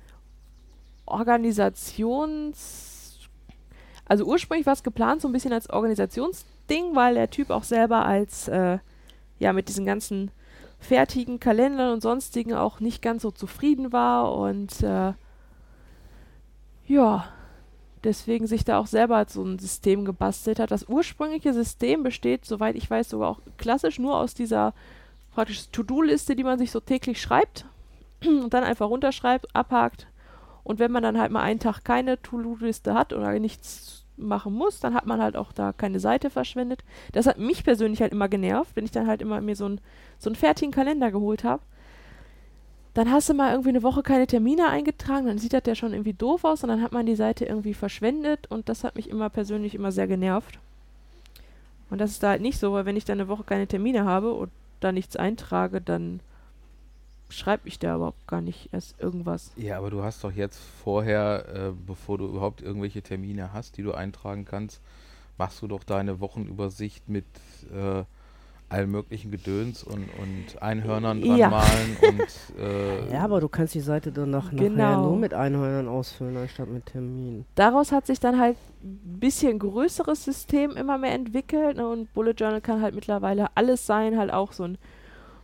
Organisations... 1.06 3.20
Also 4.06 4.26
ursprünglich 4.26 4.68
war 4.68 4.74
es 4.74 4.84
geplant 4.84 5.22
so 5.22 5.28
ein 5.28 5.32
bisschen 5.32 5.54
als 5.54 5.70
Organisationsding, 5.70 6.96
weil 6.96 7.16
der 7.16 7.30
Typ 7.30 7.50
auch 7.50 7.64
selber 7.64 8.06
als, 8.06 8.48
äh, 8.48 8.78
ja, 9.40 9.52
mit 9.52 9.68
diesen 9.68 9.86
ganzen 9.86 10.32
fertigen 10.80 11.40
Kalendern 11.40 11.94
und 11.94 12.02
sonstigen 12.02 12.54
auch 12.54 12.80
nicht 12.80 13.02
ganz 13.02 13.24
so 13.24 13.32
zufrieden 13.32 13.92
war 13.92 14.36
und 14.36 14.84
äh, 14.84 15.14
ja, 16.88 17.26
deswegen 18.04 18.48
sich 18.48 18.66
da 18.66 18.80
auch 18.80 18.88
selber 18.88 19.26
so 19.28 19.44
ein 19.44 19.60
System 19.60 20.06
gebastelt 20.06 20.60
hat. 20.60 20.72
Das 20.72 20.88
ursprüngliche 20.88 21.54
System 21.54 22.04
besteht, 22.04 22.46
soweit 22.46 22.76
ich 22.76 22.90
weiß, 22.90 23.10
sogar 23.10 23.30
auch 23.30 23.40
klassisch 23.58 24.00
nur 24.00 24.18
aus 24.18 24.34
dieser 24.34 24.74
praktisch 25.34 25.70
To-Do-Liste, 25.72 26.36
die 26.36 26.44
man 26.44 26.60
sich 26.60 26.72
so 26.72 26.80
täglich 26.80 27.22
schreibt 27.22 27.66
und 28.26 28.54
dann 28.54 28.64
einfach 28.64 28.90
runterschreibt, 28.90 29.56
abhakt. 29.56 30.08
Und 30.64 30.80
wenn 30.80 30.92
man 30.92 31.04
dann 31.04 31.20
halt 31.20 31.32
mal 31.32 31.42
einen 31.42 31.60
Tag 31.60 31.84
keine 31.84 32.22
To-Do-Liste 32.22 32.94
hat 32.94 33.14
oder 33.14 33.38
nichts 33.40 34.06
machen 34.18 34.54
muss, 34.54 34.80
dann 34.80 34.94
hat 34.94 35.06
man 35.06 35.22
halt 35.22 35.36
auch 35.36 35.52
da 35.52 35.74
keine 35.74 36.00
Seite 36.00 36.30
verschwendet. 36.30 36.84
Das 37.14 37.26
hat 37.26 37.40
mich 37.40 37.64
persönlich 37.64 38.02
halt 38.02 38.12
immer 38.12 38.30
genervt, 38.30 38.76
wenn 38.76 38.86
ich 38.86 38.92
dann 38.92 39.08
halt 39.08 39.22
immer 39.22 39.42
mir 39.42 39.56
so, 39.56 39.68
ein, 39.68 39.82
so 40.20 40.30
einen 40.30 40.36
fertigen 40.36 40.72
Kalender 40.72 41.12
geholt 41.12 41.44
habe. 41.44 41.64
Dann 42.94 43.10
hast 43.10 43.30
du 43.30 43.34
mal 43.34 43.52
irgendwie 43.52 43.70
eine 43.70 43.84
Woche 43.84 44.04
keine 44.04 44.28
Termine 44.28 44.68
eingetragen, 44.68 45.26
dann 45.26 45.38
sieht 45.38 45.54
das 45.54 45.64
ja 45.66 45.76
schon 45.76 45.94
irgendwie 45.94 46.14
doof 46.14 46.44
aus 46.44 46.64
und 46.64 46.70
dann 46.70 46.82
hat 46.82 46.92
man 46.92 47.06
die 47.06 47.16
Seite 47.16 47.46
irgendwie 47.46 47.74
verschwendet 47.74 48.48
und 48.52 48.68
das 48.68 48.84
hat 48.84 48.96
mich 48.96 49.10
immer 49.10 49.30
persönlich 49.30 49.76
immer 49.76 49.92
sehr 49.92 50.08
genervt. 50.08 50.60
Und 51.90 52.00
das 52.00 52.12
ist 52.12 52.24
da 52.24 52.30
halt 52.30 52.42
nicht 52.42 52.60
so, 52.60 52.74
weil 52.74 52.86
wenn 52.86 52.98
ich 52.98 53.06
dann 53.06 53.20
eine 53.20 53.30
Woche 53.30 53.44
keine 53.44 53.68
Termine 53.68 54.06
habe 54.06 54.34
und 54.34 54.52
da 54.80 54.92
nichts 54.92 55.16
eintrage, 55.16 55.82
dann 55.82 56.22
schreibe 57.30 57.68
ich 57.68 57.80
da 57.80 57.96
überhaupt 57.96 58.28
gar 58.28 58.42
nicht 58.42 58.70
erst 58.74 59.00
irgendwas. 59.00 59.52
Ja, 59.56 59.78
aber 59.78 59.90
du 59.90 60.04
hast 60.04 60.24
doch 60.24 60.32
jetzt 60.32 60.60
vorher, 60.84 61.46
äh, 61.54 61.72
bevor 61.88 62.18
du 62.18 62.28
überhaupt 62.28 62.62
irgendwelche 62.62 63.02
Termine 63.02 63.54
hast, 63.54 63.78
die 63.78 63.84
du 63.84 63.94
eintragen 63.94 64.46
kannst, 64.46 64.82
machst 65.38 65.62
du 65.62 65.68
doch 65.68 65.84
deine 65.84 66.20
Wochenübersicht 66.20 67.08
mit 67.08 67.26
äh, 67.74 68.04
allem 68.72 68.92
möglichen 68.92 69.32
Gedöns 69.32 69.84
und, 69.84 70.08
und 70.20 70.62
Einhörnern 70.62 71.22
dran 71.22 71.38
Ja. 71.38 71.50
malen 71.50 71.98
und 72.02 72.60
äh, 72.60 73.12
Ja, 73.14 73.24
aber 73.24 73.42
du 73.42 73.50
kannst 73.50 73.74
die 73.76 73.80
Seite 73.82 74.12
dann 74.12 74.30
nach, 74.30 74.52
nachher 74.52 74.70
Genau. 74.70 75.02
nur 75.10 75.18
mit 75.18 75.34
Einhörnern 75.34 75.88
ausfüllen, 75.88 76.38
anstatt 76.38 76.70
mit 76.70 76.86
Terminen. 76.88 77.46
Daraus 77.56 77.92
hat 77.92 78.06
sich 78.08 78.20
dann 78.20 78.40
halt 78.40 78.58
ein 78.84 79.20
bisschen 79.20 79.60
größeres 79.60 80.24
System 80.24 80.72
immer 80.72 80.98
mehr 80.98 81.14
entwickelt 81.14 81.78
ne? 81.78 81.88
und 81.88 82.14
Bullet 82.14 82.32
Journal 82.32 82.62
kann 82.62 82.82
halt 82.82 82.96
mittlerweile 82.96 83.48
alles 83.56 83.86
sein, 83.86 84.18
halt 84.18 84.32
auch 84.32 84.52
so 84.54 84.64
ein 84.64 84.78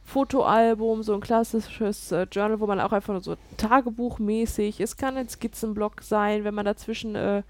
Fotoalbum, 0.03 1.03
so 1.03 1.13
ein 1.13 1.19
klassisches 1.19 2.13
äh, 2.13 2.25
Journal, 2.31 2.61
wo 2.61 2.65
man 2.65 2.79
auch 2.79 2.93
einfach 2.93 3.11
nur 3.13 3.21
so 3.21 3.35
Tagebuchmäßig, 3.57 4.79
es 4.79 4.95
kann 4.95 5.17
ein 5.17 5.27
Skizzenblock 5.27 6.01
sein, 6.01 6.43
wenn 6.45 6.53
man 6.55 6.63
dazwischen 6.65 7.15
äh, 7.15 7.43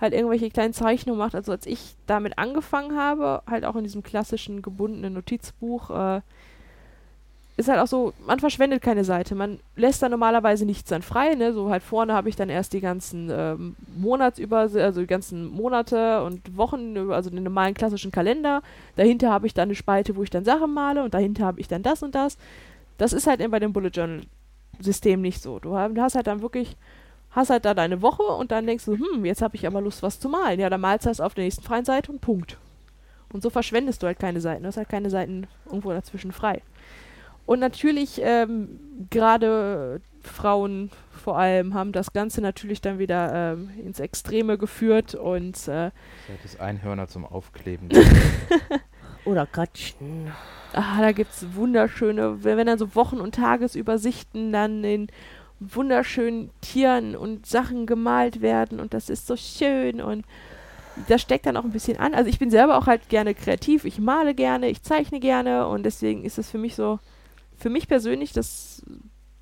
halt 0.00 0.12
irgendwelche 0.12 0.50
kleinen 0.50 0.74
Zeichnungen 0.74 1.18
macht. 1.18 1.34
Also 1.34 1.52
als 1.52 1.66
ich 1.66 1.94
damit 2.06 2.38
angefangen 2.38 2.96
habe, 2.96 3.42
halt 3.46 3.64
auch 3.64 3.76
in 3.76 3.84
diesem 3.84 4.02
klassischen 4.02 4.62
gebundenen 4.62 5.14
Notizbuch, 5.14 5.90
äh, 5.90 6.20
ist 7.56 7.68
halt 7.68 7.78
auch 7.78 7.86
so, 7.86 8.12
man 8.26 8.40
verschwendet 8.40 8.82
keine 8.82 9.04
Seite. 9.04 9.36
Man 9.36 9.60
lässt 9.76 10.02
da 10.02 10.08
normalerweise 10.08 10.66
nichts 10.66 10.90
dann 10.90 11.02
frei, 11.02 11.34
ne? 11.36 11.52
So 11.52 11.70
halt 11.70 11.84
vorne 11.84 12.12
habe 12.12 12.28
ich 12.28 12.34
dann 12.34 12.48
erst 12.48 12.72
die 12.72 12.80
ganzen 12.80 13.30
ähm, 13.32 13.76
Monatsüber, 13.96 14.58
also 14.58 15.00
die 15.00 15.06
ganzen 15.06 15.46
Monate 15.46 16.24
und 16.24 16.56
Wochen, 16.56 16.96
also 17.12 17.30
den 17.30 17.44
normalen 17.44 17.74
klassischen 17.74 18.10
Kalender. 18.10 18.60
Dahinter 18.96 19.30
habe 19.30 19.46
ich 19.46 19.54
dann 19.54 19.68
eine 19.68 19.76
Spalte, 19.76 20.16
wo 20.16 20.24
ich 20.24 20.30
dann 20.30 20.44
Sachen 20.44 20.74
male 20.74 21.04
und 21.04 21.14
dahinter 21.14 21.46
habe 21.46 21.60
ich 21.60 21.68
dann 21.68 21.84
das 21.84 22.02
und 22.02 22.16
das. 22.16 22.38
Das 22.98 23.12
ist 23.12 23.28
halt 23.28 23.40
eben 23.40 23.52
bei 23.52 23.60
dem 23.60 23.72
Bullet 23.72 23.90
Journal 23.90 24.22
System 24.80 25.20
nicht 25.20 25.40
so. 25.40 25.60
Du 25.60 25.76
hast 25.76 26.16
halt 26.16 26.26
dann 26.26 26.42
wirklich, 26.42 26.76
hast 27.34 27.50
halt 27.50 27.64
da 27.64 27.74
deine 27.74 28.00
Woche 28.00 28.22
und 28.22 28.52
dann 28.52 28.66
denkst 28.66 28.84
du, 28.84 28.96
hm, 28.96 29.24
jetzt 29.24 29.42
habe 29.42 29.56
ich 29.56 29.66
aber 29.66 29.80
Lust, 29.80 30.02
was 30.02 30.20
zu 30.20 30.28
malen. 30.28 30.60
Ja, 30.60 30.70
dann 30.70 30.80
malst 30.80 31.04
du 31.06 31.10
das 31.10 31.20
auf 31.20 31.34
der 31.34 31.44
nächsten 31.44 31.64
freien 31.64 31.84
Seite 31.84 32.12
und 32.12 32.20
Punkt. 32.20 32.58
Und 33.32 33.42
so 33.42 33.50
verschwendest 33.50 34.02
du 34.02 34.06
halt 34.06 34.18
keine 34.20 34.40
Seiten. 34.40 34.62
Du 34.62 34.68
hast 34.68 34.76
halt 34.76 34.88
keine 34.88 35.10
Seiten 35.10 35.48
irgendwo 35.66 35.90
dazwischen 35.90 36.30
frei. 36.30 36.62
Und 37.46 37.58
natürlich, 37.58 38.20
ähm, 38.22 38.78
gerade 39.10 40.00
Frauen 40.22 40.90
vor 41.10 41.38
allem 41.38 41.74
haben 41.74 41.92
das 41.92 42.12
Ganze 42.12 42.40
natürlich 42.40 42.80
dann 42.80 42.98
wieder 42.98 43.52
ähm, 43.52 43.70
ins 43.84 44.00
Extreme 44.00 44.56
geführt 44.56 45.14
und 45.14 45.68
äh, 45.68 45.90
es 46.44 46.58
Einhörner 46.58 47.08
zum 47.08 47.26
Aufkleben 47.26 47.88
Oder 49.24 49.46
Katschen. 49.46 50.30
ah, 50.74 51.00
da 51.00 51.12
gibt 51.12 51.32
es 51.32 51.54
wunderschöne, 51.54 52.44
wenn, 52.44 52.56
wenn 52.58 52.66
dann 52.66 52.78
so 52.78 52.94
Wochen- 52.94 53.20
und 53.20 53.34
Tagesübersichten 53.34 54.52
dann 54.52 54.84
in 54.84 55.08
wunderschönen 55.72 56.50
Tieren 56.60 57.16
und 57.16 57.46
Sachen 57.46 57.86
gemalt 57.86 58.40
werden 58.40 58.80
und 58.80 58.94
das 58.94 59.08
ist 59.08 59.26
so 59.26 59.36
schön 59.36 60.00
und 60.00 60.24
das 61.08 61.22
steckt 61.22 61.46
dann 61.46 61.56
auch 61.56 61.64
ein 61.64 61.72
bisschen 61.72 61.98
an. 61.98 62.14
Also 62.14 62.30
ich 62.30 62.38
bin 62.38 62.50
selber 62.50 62.76
auch 62.76 62.86
halt 62.86 63.08
gerne 63.08 63.34
kreativ, 63.34 63.84
ich 63.84 63.98
male 63.98 64.34
gerne, 64.34 64.68
ich 64.68 64.82
zeichne 64.82 65.20
gerne 65.20 65.66
und 65.66 65.84
deswegen 65.84 66.24
ist 66.24 66.38
es 66.38 66.50
für 66.50 66.58
mich 66.58 66.74
so, 66.74 66.98
für 67.56 67.70
mich 67.70 67.88
persönlich 67.88 68.32
das 68.32 68.82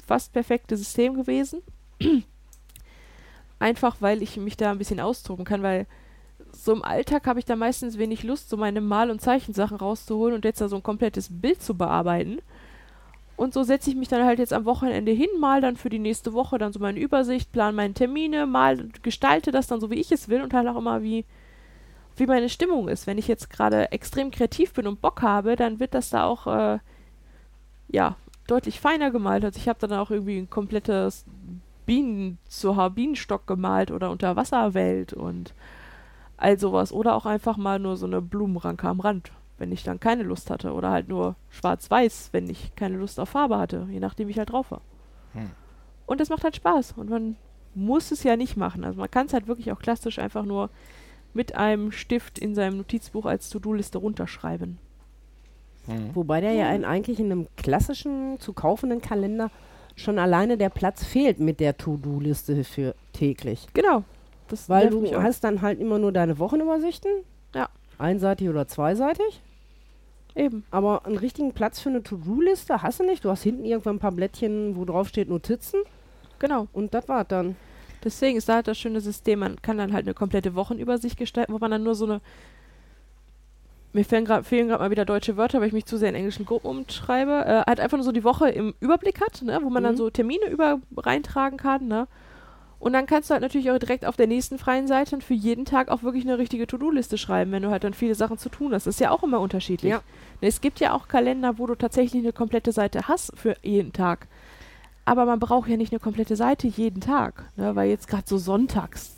fast 0.07 0.33
perfekte 0.33 0.77
System 0.77 1.15
gewesen. 1.15 1.63
Einfach 3.59 3.97
weil 4.01 4.23
ich 4.23 4.37
mich 4.37 4.57
da 4.57 4.71
ein 4.71 4.79
bisschen 4.79 5.01
austoben 5.01 5.45
kann, 5.45 5.63
weil 5.63 5.87
so 6.53 6.73
im 6.73 6.83
Alltag 6.83 7.27
habe 7.27 7.39
ich 7.39 7.45
da 7.45 7.57
meistens 7.57 7.99
wenig 7.99 8.23
Lust, 8.25 8.51
so 8.51 8.57
meine 8.57 8.81
Mal- 8.81 9.11
und 9.11 9.21
Zeichensachen 9.21 9.77
rauszuholen 9.77 10.35
und 10.35 10.45
jetzt 10.45 10.61
da 10.61 10.69
so 10.69 10.77
ein 10.77 10.83
komplettes 10.83 11.29
Bild 11.31 11.63
zu 11.63 11.75
bearbeiten. 11.75 12.41
Und 13.43 13.53
so 13.53 13.65
setze 13.65 13.91
ich 13.91 13.97
mich 13.97 14.07
dann 14.07 14.25
halt 14.25 14.39
jetzt 14.39 14.53
am 14.53 14.67
Wochenende 14.67 15.11
hin, 15.11 15.29
mal 15.41 15.61
dann 15.61 15.75
für 15.75 15.89
die 15.89 15.99
nächste 15.99 16.33
Woche 16.33 16.59
dann 16.59 16.73
so 16.73 16.79
meine 16.79 17.01
Übersicht, 17.01 17.51
plan 17.51 17.75
meine 17.75 17.93
Termine, 17.93 18.47
mal 18.47 18.89
gestalte 19.03 19.51
das 19.51 19.67
dann 19.67 19.81
so, 19.81 19.91
wie 19.91 19.99
ich 19.99 20.13
es 20.13 20.29
will 20.29 20.43
und 20.43 20.55
halt 20.55 20.69
auch 20.69 20.77
immer 20.77 21.03
wie, 21.03 21.25
wie 22.15 22.27
meine 22.27 22.49
Stimmung 22.49 22.87
ist. 22.87 23.09
Wenn 23.09 23.19
ich 23.19 23.27
jetzt 23.27 23.51
gerade 23.51 23.91
extrem 23.91 24.31
kreativ 24.31 24.75
bin 24.75 24.87
und 24.87 25.01
Bock 25.01 25.23
habe, 25.23 25.57
dann 25.57 25.81
wird 25.81 25.93
das 25.93 26.11
da 26.11 26.23
auch, 26.23 26.47
äh, 26.47 26.79
ja, 27.89 28.15
deutlich 28.47 28.79
feiner 28.79 29.11
gemalt. 29.11 29.45
Also 29.45 29.59
ich 29.59 29.69
habe 29.69 29.81
dann 29.81 29.99
auch 29.99 30.13
irgendwie 30.13 30.39
ein 30.39 30.49
komplettes 30.49 31.25
Bienen 31.85 32.39
zu 32.47 32.77
Bienenstock 32.95 33.49
gemalt 33.49 33.91
oder 33.91 34.13
Unterwasserwelt 34.13 35.15
und 35.15 35.53
all 36.37 36.61
sowas. 36.61 36.93
Oder 36.93 37.17
auch 37.17 37.27
einfach 37.27 37.57
mal 37.57 37.81
nur 37.81 37.97
so 37.97 38.07
eine 38.07 38.23
Blumenranke 38.23 38.87
am 38.87 39.01
Rand, 39.01 39.33
wenn 39.63 39.71
ich 39.71 39.85
dann 39.85 40.01
keine 40.01 40.25
Lust 40.25 40.51
hatte. 40.51 40.73
Oder 40.73 40.91
halt 40.91 41.09
nur 41.09 41.37
schwarz-weiß, 41.51 42.31
wenn 42.33 42.51
ich 42.51 42.75
keine 42.75 42.99
Lust 42.99 43.21
auf 43.21 43.29
Farbe 43.29 43.57
hatte, 43.59 43.87
je 43.89 44.01
nachdem 44.01 44.27
wie 44.27 44.33
ich 44.33 44.39
halt 44.39 44.51
drauf 44.51 44.73
war. 44.73 44.83
Hm. 45.35 45.51
Und 46.05 46.21
das 46.21 46.31
macht 46.31 46.43
halt 46.43 46.57
Spaß. 46.57 46.95
Und 46.97 47.09
man 47.09 47.37
muss 47.77 48.11
es 48.11 48.25
ja 48.25 48.37
nicht 48.37 48.57
machen. 48.57 48.85
Also 48.85 48.99
man 48.99 49.11
kann 49.11 49.27
es 49.27 49.33
halt 49.33 49.47
wirklich 49.47 49.71
auch 49.71 49.79
klassisch 49.79 50.19
einfach 50.19 50.45
nur 50.45 50.69
mit 51.33 51.55
einem 51.55 51.93
Stift 51.93 52.41
in 52.41 52.57
seinem 52.57 52.77
Notizbuch 52.77 53.25
als 53.25 53.51
To-Do-Liste 53.51 53.99
runterschreiben. 53.99 54.79
Hm. 55.87 56.11
Wobei 56.15 56.41
der 56.41 56.55
ja 56.55 56.67
ein, 56.67 56.85
eigentlich 56.85 57.21
in 57.21 57.31
einem 57.31 57.47
klassischen, 57.57 58.41
zu 58.41 58.55
kaufenden 58.55 59.01
Kalender 59.01 59.49
schon 59.95 60.19
alleine 60.19 60.59
der 60.59 60.71
Platz 60.71 61.05
fehlt 61.05 61.39
mit 61.39 61.61
der 61.61 61.77
To-Do-Liste 61.77 62.65
für 62.65 62.97
täglich. 63.13 63.69
Genau. 63.75 64.03
Das 64.49 64.69
Weil 64.69 64.91
du 64.91 65.23
hast 65.23 65.45
dann 65.45 65.63
halt 65.63 65.79
immer 65.79 66.01
nur 66.01 66.11
deine 66.11 66.41
Wochenübersichten. 66.41 67.13
Ja. 67.55 67.69
Einseitig 67.99 68.49
oder 68.49 68.67
zweiseitig. 68.67 69.41
Eben. 70.35 70.65
Aber 70.71 71.07
einen 71.07 71.19
richtigen 71.19 71.53
Platz 71.53 71.81
für 71.81 71.89
eine 71.91 72.03
To-Do-Liste 72.03 72.83
hast 72.83 73.01
du 73.01 73.05
nicht. 73.05 73.25
Du 73.25 73.31
hast 73.31 73.43
hinten 73.43 73.65
irgendwann 73.65 73.97
ein 73.97 74.01
paar 74.01 74.13
Blättchen, 74.13 74.77
wo 74.77 74.85
drauf 74.85 75.09
steht 75.09 75.29
Notizen. 75.29 75.81
Genau. 76.39 76.69
Und 76.73 76.95
das 76.95 77.09
war's 77.09 77.29
dann. 77.29 77.57
Deswegen 78.05 78.37
ist 78.37 78.49
da 78.49 78.55
halt 78.57 78.67
das 78.69 78.79
schöne 78.79 79.01
System, 79.01 79.39
man 79.39 79.63
kann 79.63 79.79
dann 79.79 79.93
halt 79.93 80.07
eine 80.07 80.15
komplette 80.15 80.57
Wochenübersicht 80.57 81.17
gestalten, 81.17 81.53
wo 81.53 81.59
man 81.59 81.71
dann 81.71 81.85
nur 81.85 81.95
so 81.95 82.05
eine. 82.05 82.21
Mir 83.93 84.05
fehlen 84.05 84.25
gerade 84.25 84.45
mal 84.79 84.91
wieder 84.91 85.05
deutsche 85.05 85.37
Wörter, 85.37 85.61
weil 85.61 85.69
ich 85.69 85.75
mich 85.75 85.85
zu 85.85 85.99
sehr 85.99 86.09
in 86.09 86.15
englischen 86.15 86.47
Gruppen 86.47 86.67
umschreibe. 86.67 87.45
Äh, 87.45 87.63
halt 87.67 87.79
einfach 87.79 87.99
nur 87.99 88.05
so 88.05 88.11
die 88.13 88.25
Woche 88.25 88.49
im 88.49 88.75
Überblick 88.81 89.21
hat, 89.21 89.43
ne, 89.43 89.59
wo 89.63 89.69
man 89.69 89.83
dann 89.83 89.93
Mhm. 89.93 89.99
so 89.99 90.11
Termine 90.11 90.47
über 90.47 90.81
reintragen 90.97 91.59
kann, 91.59 91.87
ne? 91.89 92.09
Und 92.83 92.95
dann 92.95 93.07
kannst 93.07 93.31
du 93.31 93.35
halt 93.35 93.43
natürlich 93.43 93.71
auch 93.71 93.79
direkt 93.79 94.05
auf 94.05 94.17
der 94.17 94.27
nächsten 94.27 94.59
freien 94.59 94.89
Seite 94.89 95.15
und 95.15 95.23
für 95.23 95.35
jeden 95.35 95.65
Tag 95.65 95.89
auch 95.89 96.03
wirklich 96.03 96.25
eine 96.25 96.37
richtige 96.37 96.67
To-Do-Liste 96.67 97.17
schreiben, 97.17 97.53
wenn 97.53 97.63
du 97.63 97.71
halt 97.71 97.85
dann 97.85 97.95
viele 97.95 98.17
Sachen 98.17 98.39
zu 98.39 98.49
tun 98.49 98.75
hast. 98.75 98.89
Das 98.89 98.97
ist 98.97 98.99
ja 99.01 99.13
auch 99.13 99.23
immer 99.23 99.39
unterschiedlich. 99.39 99.93
Ja. 99.93 100.01
Ne, 100.41 100.49
Es 100.49 100.61
gibt 100.61 100.81
ja 100.81 100.93
auch 100.93 101.07
Kalender, 101.07 101.59
wo 101.59 101.67
du 101.69 101.77
tatsächlich 101.77 102.25
eine 102.25 102.33
komplette 102.33 102.73
Seite 102.73 103.07
hast 103.07 103.31
für 103.37 103.55
jeden 103.63 103.93
Tag. 103.93 104.27
Aber 105.05 105.27
man 105.27 105.39
braucht 105.39 105.69
ja 105.69 105.77
nicht 105.77 105.93
eine 105.93 106.01
komplette 106.01 106.35
Seite 106.35 106.67
jeden 106.67 107.01
Tag, 107.01 107.45
ne? 107.55 107.77
weil 107.77 107.89
jetzt 107.89 108.09
gerade 108.09 108.25
so 108.27 108.37
sonntags, 108.37 109.15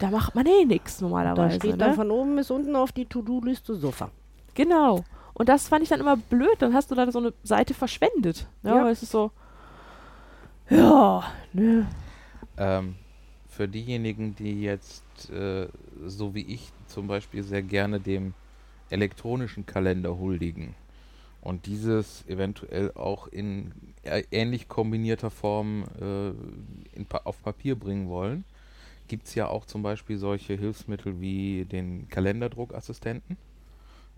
da 0.00 0.10
macht 0.10 0.34
man 0.34 0.46
eh 0.46 0.64
nichts 0.64 0.98
Da 0.98 1.04
normalerweise. 1.06 1.54
steht 1.54 1.80
dann 1.80 1.90
Ne? 1.90 1.94
von 1.96 2.10
oben 2.10 2.34
bis 2.34 2.50
unten 2.50 2.74
auf 2.74 2.90
die 2.90 3.06
To-Do-Liste 3.06 3.76
Sofa. 3.76 4.10
Genau. 4.56 5.04
Und 5.34 5.48
das 5.48 5.68
fand 5.68 5.84
ich 5.84 5.88
dann 5.88 6.00
immer 6.00 6.16
blöd, 6.16 6.56
dann 6.58 6.74
hast 6.74 6.90
du 6.90 6.96
da 6.96 7.08
so 7.12 7.20
eine 7.20 7.32
Seite 7.44 7.74
verschwendet. 7.74 8.48
Ne? 8.64 8.70
Ja. 8.74 8.84
Weil 8.84 8.90
es 8.92 9.04
ist 9.04 9.12
so, 9.12 9.30
ja, 10.68 11.22
ne. 11.52 11.86
Ähm, 12.58 12.96
für 13.48 13.68
diejenigen, 13.68 14.34
die 14.34 14.62
jetzt, 14.62 15.30
äh, 15.30 15.68
so 16.06 16.34
wie 16.34 16.42
ich 16.42 16.70
zum 16.86 17.06
Beispiel, 17.06 17.42
sehr 17.42 17.62
gerne 17.62 18.00
dem 18.00 18.34
elektronischen 18.90 19.64
Kalender 19.64 20.18
huldigen 20.18 20.74
und 21.40 21.66
dieses 21.66 22.26
eventuell 22.26 22.92
auch 22.92 23.26
in 23.28 23.72
ähnlich 24.30 24.68
kombinierter 24.68 25.30
Form 25.30 25.84
äh, 26.00 26.28
in 26.96 27.06
auf 27.24 27.42
Papier 27.42 27.74
bringen 27.76 28.08
wollen, 28.08 28.44
gibt 29.06 29.26
es 29.26 29.34
ja 29.34 29.48
auch 29.48 29.64
zum 29.64 29.82
Beispiel 29.82 30.18
solche 30.18 30.54
Hilfsmittel 30.54 31.20
wie 31.20 31.64
den 31.64 32.08
Kalenderdruckassistenten. 32.08 33.36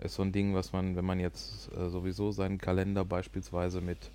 Ist 0.00 0.14
so 0.14 0.23
ein 0.23 0.32
Ding, 0.32 0.54
was 0.54 0.73
man, 0.73 0.97
wenn 0.97 1.04
man 1.04 1.20
jetzt 1.20 1.70
äh, 1.76 1.90
sowieso 1.90 2.32
seinen 2.32 2.59
Kalender 2.59 3.04
beispielsweise 3.04 3.80
mit 3.80 4.11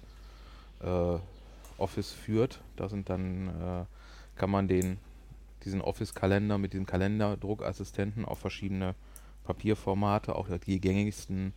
äh, 0.81 1.17
Office 1.77 2.11
führt, 2.11 2.61
da 2.75 2.89
sind 2.89 3.09
dann 3.09 3.47
äh, 3.47 3.85
kann 4.35 4.49
man 4.49 4.67
den, 4.67 4.97
diesen 5.63 5.81
Office-Kalender 5.81 6.57
mit 6.57 6.73
diesem 6.73 6.85
Kalenderdruckassistenten 6.85 8.25
auf 8.25 8.39
verschiedene 8.39 8.95
Papierformate, 9.43 10.35
auch 10.35 10.47
die 10.65 10.79
gängigsten 10.79 11.53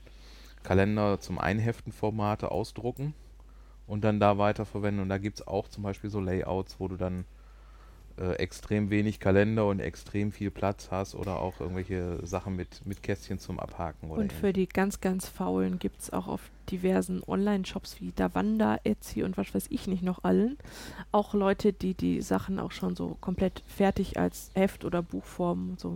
Kalender 0.62 1.20
zum 1.20 1.38
Einheften-Formate 1.38 2.50
ausdrucken 2.50 3.14
und 3.86 4.04
dann 4.04 4.20
da 4.20 4.38
weiterverwenden. 4.38 5.02
Und 5.02 5.08
da 5.08 5.18
gibt 5.18 5.40
es 5.40 5.46
auch 5.46 5.68
zum 5.68 5.82
Beispiel 5.82 6.10
so 6.10 6.20
Layouts, 6.20 6.78
wo 6.78 6.88
du 6.88 6.96
dann 6.96 7.24
äh, 8.18 8.32
extrem 8.34 8.90
wenig 8.90 9.20
Kalender 9.20 9.66
und 9.66 9.80
extrem 9.80 10.32
viel 10.32 10.50
Platz 10.50 10.88
hast 10.90 11.14
oder 11.14 11.40
auch 11.40 11.60
irgendwelche 11.60 12.18
Sachen 12.26 12.56
mit, 12.56 12.84
mit 12.84 13.02
Kästchen 13.02 13.38
zum 13.38 13.60
Abhaken. 13.60 14.10
Und 14.10 14.32
für 14.32 14.52
die 14.52 14.68
ganz, 14.68 15.00
ganz 15.00 15.28
Faulen 15.28 15.78
gibt 15.78 16.00
es 16.00 16.12
auch 16.12 16.26
auf 16.26 16.50
diversen 16.70 17.22
Online-Shops 17.26 18.00
wie 18.00 18.12
Davanda, 18.12 18.78
Etsy 18.84 19.22
und 19.22 19.36
was 19.36 19.54
weiß 19.54 19.66
ich 19.70 19.86
nicht 19.86 20.02
noch 20.02 20.24
allen, 20.24 20.58
auch 21.12 21.34
Leute, 21.34 21.72
die 21.72 21.94
die 21.94 22.20
Sachen 22.20 22.58
auch 22.58 22.72
schon 22.72 22.96
so 22.96 23.16
komplett 23.20 23.62
fertig 23.66 24.18
als 24.18 24.50
Heft- 24.54 24.84
oder 24.84 25.02
Buchform 25.02 25.76
so 25.78 25.94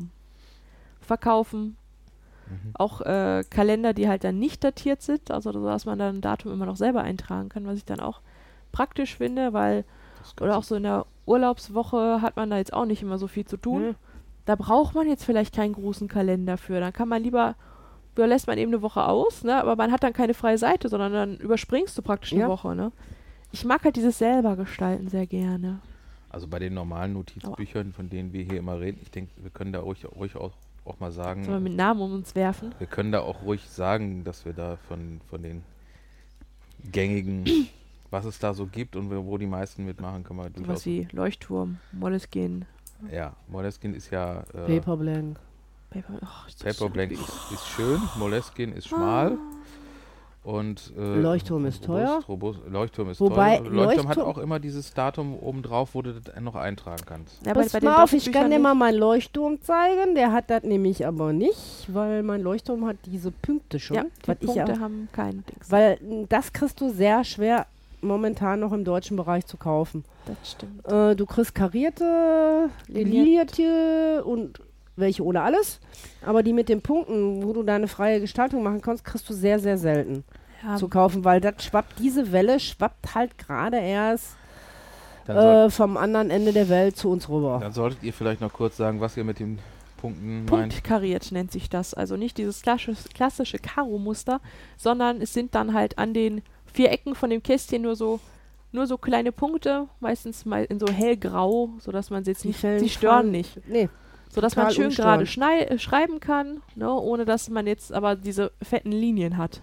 verkaufen. 1.01 1.77
Mhm. 2.49 2.71
Auch 2.75 3.01
äh, 3.01 3.45
Kalender, 3.51 3.95
die 3.95 4.09
halt 4.09 4.25
dann 4.25 4.39
nicht 4.39 4.63
datiert 4.65 5.03
sind, 5.03 5.31
also 5.31 5.53
dass 5.53 5.87
man 5.87 5.99
dann 5.99 6.17
ein 6.17 6.21
Datum 6.21 6.53
immer 6.53 6.67
noch 6.67 6.77
selber 6.77 7.03
eintragen 7.03 7.49
kann, 7.49 7.67
was 7.67 7.79
ich 7.79 7.85
dann 7.85 8.01
auch 8.01 8.21
praktisch 8.71 9.17
finde, 9.17 9.53
weil, 9.53 9.85
oder 10.41 10.57
auch 10.57 10.63
so 10.63 10.77
in 10.77 10.85
der 10.85 11.07
Urlaubswoche 11.27 12.21
hat 12.23 12.37
man 12.37 12.51
da 12.51 12.59
jetzt 12.59 12.73
auch 12.73 12.85
nicht 12.85 13.03
immer 13.03 13.19
so 13.19 13.27
viel 13.29 13.45
zu 13.45 13.57
tun. 13.57 13.83
Hm. 13.83 13.95
Da 14.45 14.57
braucht 14.57 14.95
man 14.95 15.07
jetzt 15.09 15.25
vielleicht 15.25 15.55
keinen 15.55 15.73
großen 15.75 16.09
Kalender 16.09 16.57
für. 16.59 16.81
Dann 16.81 16.93
kann 16.93 17.09
man 17.09 17.23
lieber, 17.23 17.55
da 18.17 18.25
lässt 18.27 18.47
man 18.49 18.59
eben 18.59 18.73
eine 18.73 18.83
Woche 18.83 19.05
aus, 19.05 19.45
ne? 19.45 19.57
aber 19.57 19.77
man 19.77 19.93
hat 19.93 20.03
dann 20.03 20.13
keine 20.13 20.35
freie 20.35 20.59
Seite, 20.59 20.89
sondern 20.89 21.13
dann 21.13 21.37
überspringst 21.37 21.97
du 21.97 22.03
praktisch 22.03 22.33
eine 22.33 22.43
Ja. 22.43 22.49
Woche. 22.49 22.75
Ne? 22.75 22.91
Ich 23.53 23.65
mag 23.65 23.85
halt 23.85 23.97
dieses 23.97 24.19
selber 24.19 24.57
gestalten 24.57 25.09
sehr 25.09 25.27
gerne. 25.27 25.79
Also 26.29 26.49
bei 26.49 26.59
den 26.59 26.75
normalen 26.75 27.13
Notizbüchern, 27.13 27.93
von 27.93 28.09
denen 28.09 28.33
wir 28.33 28.43
hier 28.43 28.59
immer 28.59 28.81
reden, 28.81 28.99
ich 29.03 29.11
denke, 29.11 29.31
wir 29.37 29.51
können 29.51 29.73
da 29.73 29.81
ruhig, 29.81 30.05
ruhig 30.17 30.35
auch, 30.35 30.53
auch 30.85 30.99
mal 30.99 31.13
sagen, 31.13 31.45
Sollen 31.45 31.57
wir 31.63 31.69
mit 31.71 31.77
Namen 31.77 32.01
um 32.01 32.13
uns 32.15 32.35
werfen? 32.35 32.75
wir 32.79 32.87
können 32.87 33.13
da 33.13 33.21
auch 33.21 33.43
ruhig 33.43 33.69
sagen, 33.69 34.25
dass 34.25 34.45
wir 34.45 34.55
da 34.55 34.77
von, 34.89 35.21
von 35.29 35.43
den 35.43 35.63
gängigen, 36.91 37.45
was 38.13 38.25
es 38.27 38.39
da 38.39 38.53
so 38.55 38.67
gibt 38.67 38.95
und 38.95 39.11
wo 39.11 39.37
die 39.39 39.47
meisten 39.47 39.85
mitmachen, 39.85 40.23
kann 40.23 40.37
man 40.37 40.53
durchaus. 40.53 40.87
wie 40.87 41.09
Leuchtturm, 41.13 41.79
Moleskine, 41.93 42.67
Ja, 43.11 43.33
Moleskine 43.49 43.97
ist 43.97 44.11
ja. 44.11 44.45
Äh, 44.55 44.79
Paper 44.79 44.97
Blank. 44.99 45.39
Paper. 45.91 46.15
Oh, 46.23 46.47
ist 46.47 46.65
Paper. 46.65 46.89
Blank 46.91 47.13
ist, 47.13 47.21
ist 47.53 47.67
schön, 47.75 48.01
Moleskine 48.19 48.75
ist 48.75 48.87
schmal. 48.89 49.37
Und, 50.45 50.93
äh, 50.99 51.21
Leuchtturm 51.21 51.67
ist 51.67 51.85
teuer. 51.85 52.21
Robust, 52.27 52.59
Leuchtturm 52.69 53.11
ist 53.11 53.21
Wobei 53.21 53.59
teuer. 53.59 53.71
Leuchtturm 53.71 54.09
hat 54.09 54.17
Leuchtturm- 54.17 54.27
auch 54.29 54.39
immer 54.39 54.59
dieses 54.59 54.93
Datum 54.93 55.39
obendrauf, 55.39 55.95
wo 55.95 56.03
du 56.03 56.15
das 56.15 56.35
noch 56.43 56.57
eintragen 56.57 57.03
kannst. 57.07 57.47
Ja, 57.47 57.55
Pass 57.55 57.71
den 57.71 57.85
mal 57.85 58.03
auf, 58.03 58.13
ich 58.13 58.31
kann 58.33 58.51
dir 58.51 58.59
mal 58.59 58.75
meinen 58.75 58.99
Leuchtturm 58.99 59.61
zeigen. 59.63 60.17
Der 60.17 60.33
hat 60.33 60.51
das 60.51 60.65
nämlich 60.65 61.07
aber 61.07 61.33
nicht, 61.33 61.87
weil 61.95 62.25
mein 62.25 62.41
Leuchtturm 62.43 62.85
hat 62.87 62.97
diese 63.07 63.31
Punkte 63.31 63.79
schon. 63.79 63.97
Ja, 63.99 64.03
die 64.03 64.29
was 64.29 64.37
ich 64.41 64.55
ja, 64.55 64.65
Punkte 64.65 64.81
haben 64.83 65.09
kein 65.13 65.45
Dings. 65.47 65.71
weil 65.71 65.99
m, 66.03 66.29
das 66.29 66.53
kriegst 66.53 66.81
du 66.81 66.91
sehr 66.91 67.23
schwer 67.23 67.67
momentan 68.03 68.61
noch 68.61 68.73
im 68.73 68.85
deutschen 68.85 69.17
Bereich 69.17 69.47
zu 69.47 69.57
kaufen. 69.57 70.05
das 70.27 70.53
stimmt. 70.53 70.87
Äh, 70.87 71.17
du 71.17 71.25
kriegst 71.27 71.55
karierte, 71.55 72.69
Liniert. 72.89 73.57
linierte 73.57 74.25
und 74.25 74.61
welche 74.97 75.25
ohne 75.25 75.41
alles. 75.43 75.81
Aber 76.25 76.43
die 76.43 76.53
mit 76.53 76.69
den 76.69 76.83
Punkten, 76.83 77.43
wo 77.43 77.53
du 77.53 77.63
deine 77.63 77.89
freie 77.89 78.21
Gestaltung 78.21 78.63
machen 78.63 78.83
kannst, 78.83 79.05
kriegst 79.05 79.29
du 79.29 79.33
sehr, 79.35 79.59
sehr 79.59 79.79
selten 79.79 80.25
Ja, 80.63 80.77
zu 80.77 80.89
kaufen, 80.89 81.25
weil 81.25 81.41
das 81.41 81.65
schwappt, 81.65 81.99
diese 81.99 82.31
Welle 82.33 82.61
schwappt 82.61 83.15
halt 83.15 83.39
gerade 83.39 83.79
erst 83.79 84.37
äh, 85.29 85.71
vom 85.71 85.97
anderen 85.97 86.31
Ende 86.31 86.53
der 86.53 86.69
Welt 86.69 86.97
zu 86.97 87.09
uns 87.09 87.29
rüber. 87.29 87.59
dann 87.63 87.73
solltet 87.73 88.03
ihr 88.03 88.13
vielleicht 88.13 88.41
noch 88.41 88.53
kurz 88.53 88.77
sagen, 88.77 89.01
was 89.01 89.17
ihr 89.17 89.25
mit 89.25 89.39
den 89.39 89.59
Punkten 89.97 90.39
meint. 90.39 90.47
Punktkariert 90.49 91.31
nennt 91.31 91.53
sich 91.53 91.71
das. 91.71 91.95
Also 91.95 92.17
nicht 92.17 92.37
dieses 92.37 92.61
klassische, 92.63 92.97
klassische 93.15 93.59
Karo-Muster, 93.59 94.41
sondern 94.77 95.21
es 95.23 95.33
sind 95.33 95.55
dann 95.55 95.75
halt 95.75 95.97
an 95.97 96.13
den 96.13 96.43
vier 96.73 96.91
Ecken 96.91 97.15
von 97.15 97.31
dem 97.31 97.43
Kästchen 97.43 97.83
nur 97.83 97.97
so 97.97 98.21
nur 98.75 98.87
so 98.87 98.97
kleine 98.97 99.33
Punkte, 99.33 99.87
meistens 100.01 100.47
mal 100.47 100.65
in 100.65 100.81
so 100.81 100.87
hellgrau, 100.87 101.71
sodass 101.79 102.09
man 102.09 102.25
sie 102.25 102.31
jetzt 102.31 102.45
Die 102.45 102.49
nicht, 102.49 102.61
sie 102.61 102.89
stören 102.89 103.31
nicht. 103.31 103.61
Nee, 103.69 103.91
Sodass 104.33 104.57
man 104.57 104.71
schön 104.71 104.89
gerade 104.89 105.25
äh, 105.25 105.79
schreiben 105.79 106.19
kann, 106.19 106.63
ne, 106.75 106.91
ohne 106.91 107.27
dass 107.27 107.51
man 107.51 107.67
jetzt 107.67 107.93
aber 107.93 108.17
diese 108.17 108.51
fetten 108.63 108.91
Linien 108.91 109.37
hat. 109.37 109.61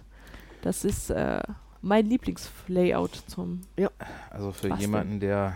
Das 0.62 0.84
ist 0.84 1.10
äh, 1.10 1.40
mein 1.82 2.06
Lieblingslayout 2.06 3.24
zum. 3.26 3.62
Also 4.30 4.52
für 4.52 4.68
Basteln. 4.68 4.80
jemanden, 4.80 5.18
der 5.18 5.54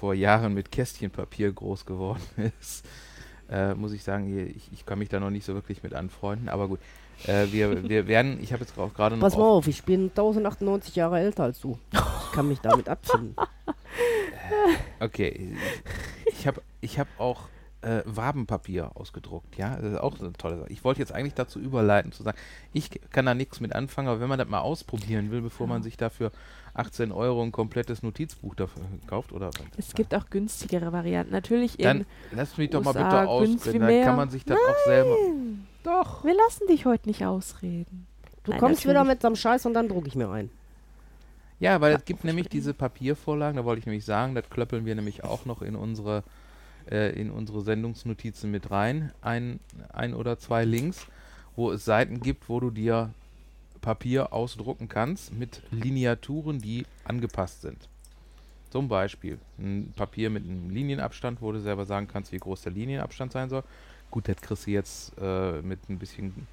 vor 0.00 0.14
Jahren 0.14 0.54
mit 0.54 0.72
Kästchenpapier 0.72 1.52
groß 1.52 1.84
geworden 1.84 2.22
ist, 2.60 2.86
äh, 3.50 3.74
muss 3.74 3.92
ich 3.92 4.02
sagen, 4.04 4.54
ich, 4.56 4.72
ich 4.72 4.86
kann 4.86 4.98
mich 4.98 5.10
da 5.10 5.20
noch 5.20 5.30
nicht 5.30 5.44
so 5.44 5.52
wirklich 5.52 5.82
mit 5.82 5.92
anfreunden. 5.92 6.48
Aber 6.48 6.66
gut, 6.66 6.80
äh, 7.26 7.46
wir, 7.50 7.88
wir 7.88 8.06
werden, 8.06 8.38
ich 8.42 8.52
habe 8.52 8.64
jetzt 8.64 8.78
auch 8.78 8.92
gerade 8.94 9.16
noch 9.16 9.22
pass 9.22 9.36
mal 9.36 9.44
auf, 9.44 9.58
auf, 9.58 9.68
ich 9.68 9.84
bin 9.84 10.10
1098 10.10 10.96
Jahre 10.96 11.18
älter 11.18 11.44
als 11.44 11.60
du. 11.60 11.78
Ich 11.92 12.32
kann 12.32 12.48
mich 12.48 12.60
damit 12.60 12.88
abfinden. 12.88 13.36
Okay, 15.00 15.56
ich 16.26 16.46
habe 16.46 16.60
ich 16.80 16.98
hab 16.98 17.08
auch 17.18 17.48
äh, 17.84 18.02
Wabenpapier 18.06 18.92
ausgedruckt, 18.94 19.56
ja, 19.56 19.76
das 19.76 19.92
ist 19.92 19.98
auch 19.98 20.16
so 20.16 20.24
eine 20.24 20.32
tolle 20.32 20.58
Sache. 20.58 20.72
Ich 20.72 20.84
wollte 20.84 21.00
jetzt 21.00 21.12
eigentlich 21.12 21.34
dazu 21.34 21.60
überleiten, 21.60 22.12
zu 22.12 22.22
sagen, 22.22 22.38
ich 22.72 22.90
kann 23.10 23.26
da 23.26 23.34
nichts 23.34 23.60
mit 23.60 23.74
anfangen, 23.74 24.08
aber 24.08 24.20
wenn 24.20 24.28
man 24.28 24.38
das 24.38 24.48
mal 24.48 24.60
ausprobieren 24.60 25.30
will, 25.30 25.42
bevor 25.42 25.66
man 25.66 25.82
sich 25.82 25.96
dafür 25.96 26.32
18 26.74 27.12
Euro 27.12 27.42
ein 27.42 27.52
komplettes 27.52 28.02
Notizbuch 28.02 28.54
dafür 28.54 28.82
kauft, 29.06 29.32
oder 29.32 29.50
Es 29.76 29.94
gibt 29.94 30.14
auch 30.14 30.28
günstigere 30.30 30.92
Varianten. 30.92 31.32
Natürlich 31.32 31.76
Dann 31.76 32.00
in. 32.00 32.06
lass 32.32 32.56
mich 32.56 32.70
doch 32.70 32.82
mal 32.82 32.90
USA 32.90 33.04
bitte 33.04 33.28
ausreden, 33.28 33.80
dann 33.80 34.04
kann 34.04 34.16
man 34.16 34.30
sich 34.30 34.44
das 34.44 34.58
auch 34.58 34.84
selber... 34.86 35.16
Nein, 35.28 35.66
Doch. 35.84 36.24
wir 36.24 36.34
lassen 36.34 36.66
dich 36.66 36.86
heute 36.86 37.08
nicht 37.08 37.24
ausreden. 37.24 38.06
Du 38.44 38.50
Nein, 38.50 38.60
kommst 38.60 38.86
wieder 38.86 39.04
mit 39.04 39.20
so 39.22 39.28
einem 39.28 39.36
Scheiß 39.36 39.66
und 39.66 39.74
dann 39.74 39.88
drucke 39.88 40.08
ich 40.08 40.14
mir 40.16 40.30
ein. 40.30 40.50
Ja, 41.60 41.80
weil 41.80 41.92
Ja, 41.92 41.98
es 41.98 42.04
gibt 42.04 42.24
nämlich 42.24 42.48
diese 42.48 42.74
Papiervorlagen, 42.74 43.56
da 43.56 43.64
wollte 43.64 43.80
ich 43.80 43.86
nämlich 43.86 44.04
sagen, 44.04 44.34
das 44.34 44.50
klöppeln 44.50 44.84
wir 44.84 44.94
nämlich 44.94 45.24
auch 45.24 45.44
noch 45.46 45.62
in 45.62 45.76
unsere, 45.76 46.22
äh, 46.90 47.18
in 47.18 47.30
unsere 47.30 47.62
Sendungsnotizen 47.62 48.50
mit 48.50 48.70
rein. 48.70 49.12
Ein, 49.20 49.60
ein 49.92 50.14
oder 50.14 50.38
zwei 50.38 50.64
Links, 50.64 51.06
wo 51.56 51.72
es 51.72 51.84
Seiten 51.84 52.20
gibt, 52.20 52.48
wo 52.48 52.60
du 52.60 52.70
dir 52.70 53.10
Papier 53.80 54.32
ausdrucken 54.32 54.88
kannst 54.88 55.32
mit 55.32 55.62
Lineaturen, 55.70 56.60
die 56.60 56.86
angepasst 57.04 57.62
sind. 57.62 57.88
Zum 58.70 58.88
Beispiel 58.88 59.38
ein 59.58 59.92
Papier 59.94 60.30
mit 60.30 60.44
einem 60.44 60.70
Linienabstand, 60.70 61.40
wo 61.42 61.52
du 61.52 61.60
selber 61.60 61.84
sagen 61.84 62.08
kannst, 62.08 62.32
wie 62.32 62.38
groß 62.38 62.62
der 62.62 62.72
Linienabstand 62.72 63.32
sein 63.32 63.48
soll. 63.48 63.62
Gut, 64.10 64.26
das 64.26 64.40
kriegst 64.40 64.66
du 64.66 64.70
jetzt 64.70 65.12
äh, 65.20 65.60
mit 65.62 65.88
ein 65.88 65.98
bisschen 65.98 66.46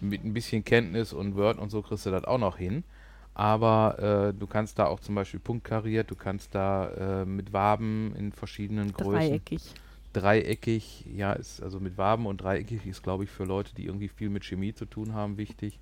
mit 0.00 0.24
ein 0.24 0.32
bisschen 0.32 0.64
Kenntnis 0.64 1.12
und 1.12 1.36
Word 1.36 1.58
und 1.58 1.70
so 1.70 1.82
kriegst 1.82 2.06
du 2.06 2.10
das 2.10 2.24
auch 2.24 2.38
noch 2.38 2.56
hin. 2.56 2.84
Aber 3.38 4.32
äh, 4.32 4.34
du 4.36 4.48
kannst 4.48 4.80
da 4.80 4.86
auch 4.86 4.98
zum 4.98 5.14
Beispiel 5.14 5.38
punktkariert, 5.38 6.10
du 6.10 6.16
kannst 6.16 6.56
da 6.56 7.20
äh, 7.20 7.24
mit 7.24 7.52
Waben 7.52 8.12
in 8.16 8.32
verschiedenen 8.32 8.92
Größen. 8.92 9.12
Dreieckig. 9.12 9.62
Dreieckig, 10.12 11.06
ja, 11.14 11.34
ist 11.34 11.62
also 11.62 11.78
mit 11.78 11.96
Waben 11.96 12.26
und 12.26 12.38
dreieckig 12.38 12.84
ist, 12.84 13.04
glaube 13.04 13.22
ich, 13.22 13.30
für 13.30 13.44
Leute, 13.44 13.76
die 13.76 13.84
irgendwie 13.86 14.08
viel 14.08 14.28
mit 14.28 14.44
Chemie 14.44 14.74
zu 14.74 14.86
tun 14.86 15.14
haben, 15.14 15.36
wichtig. 15.36 15.78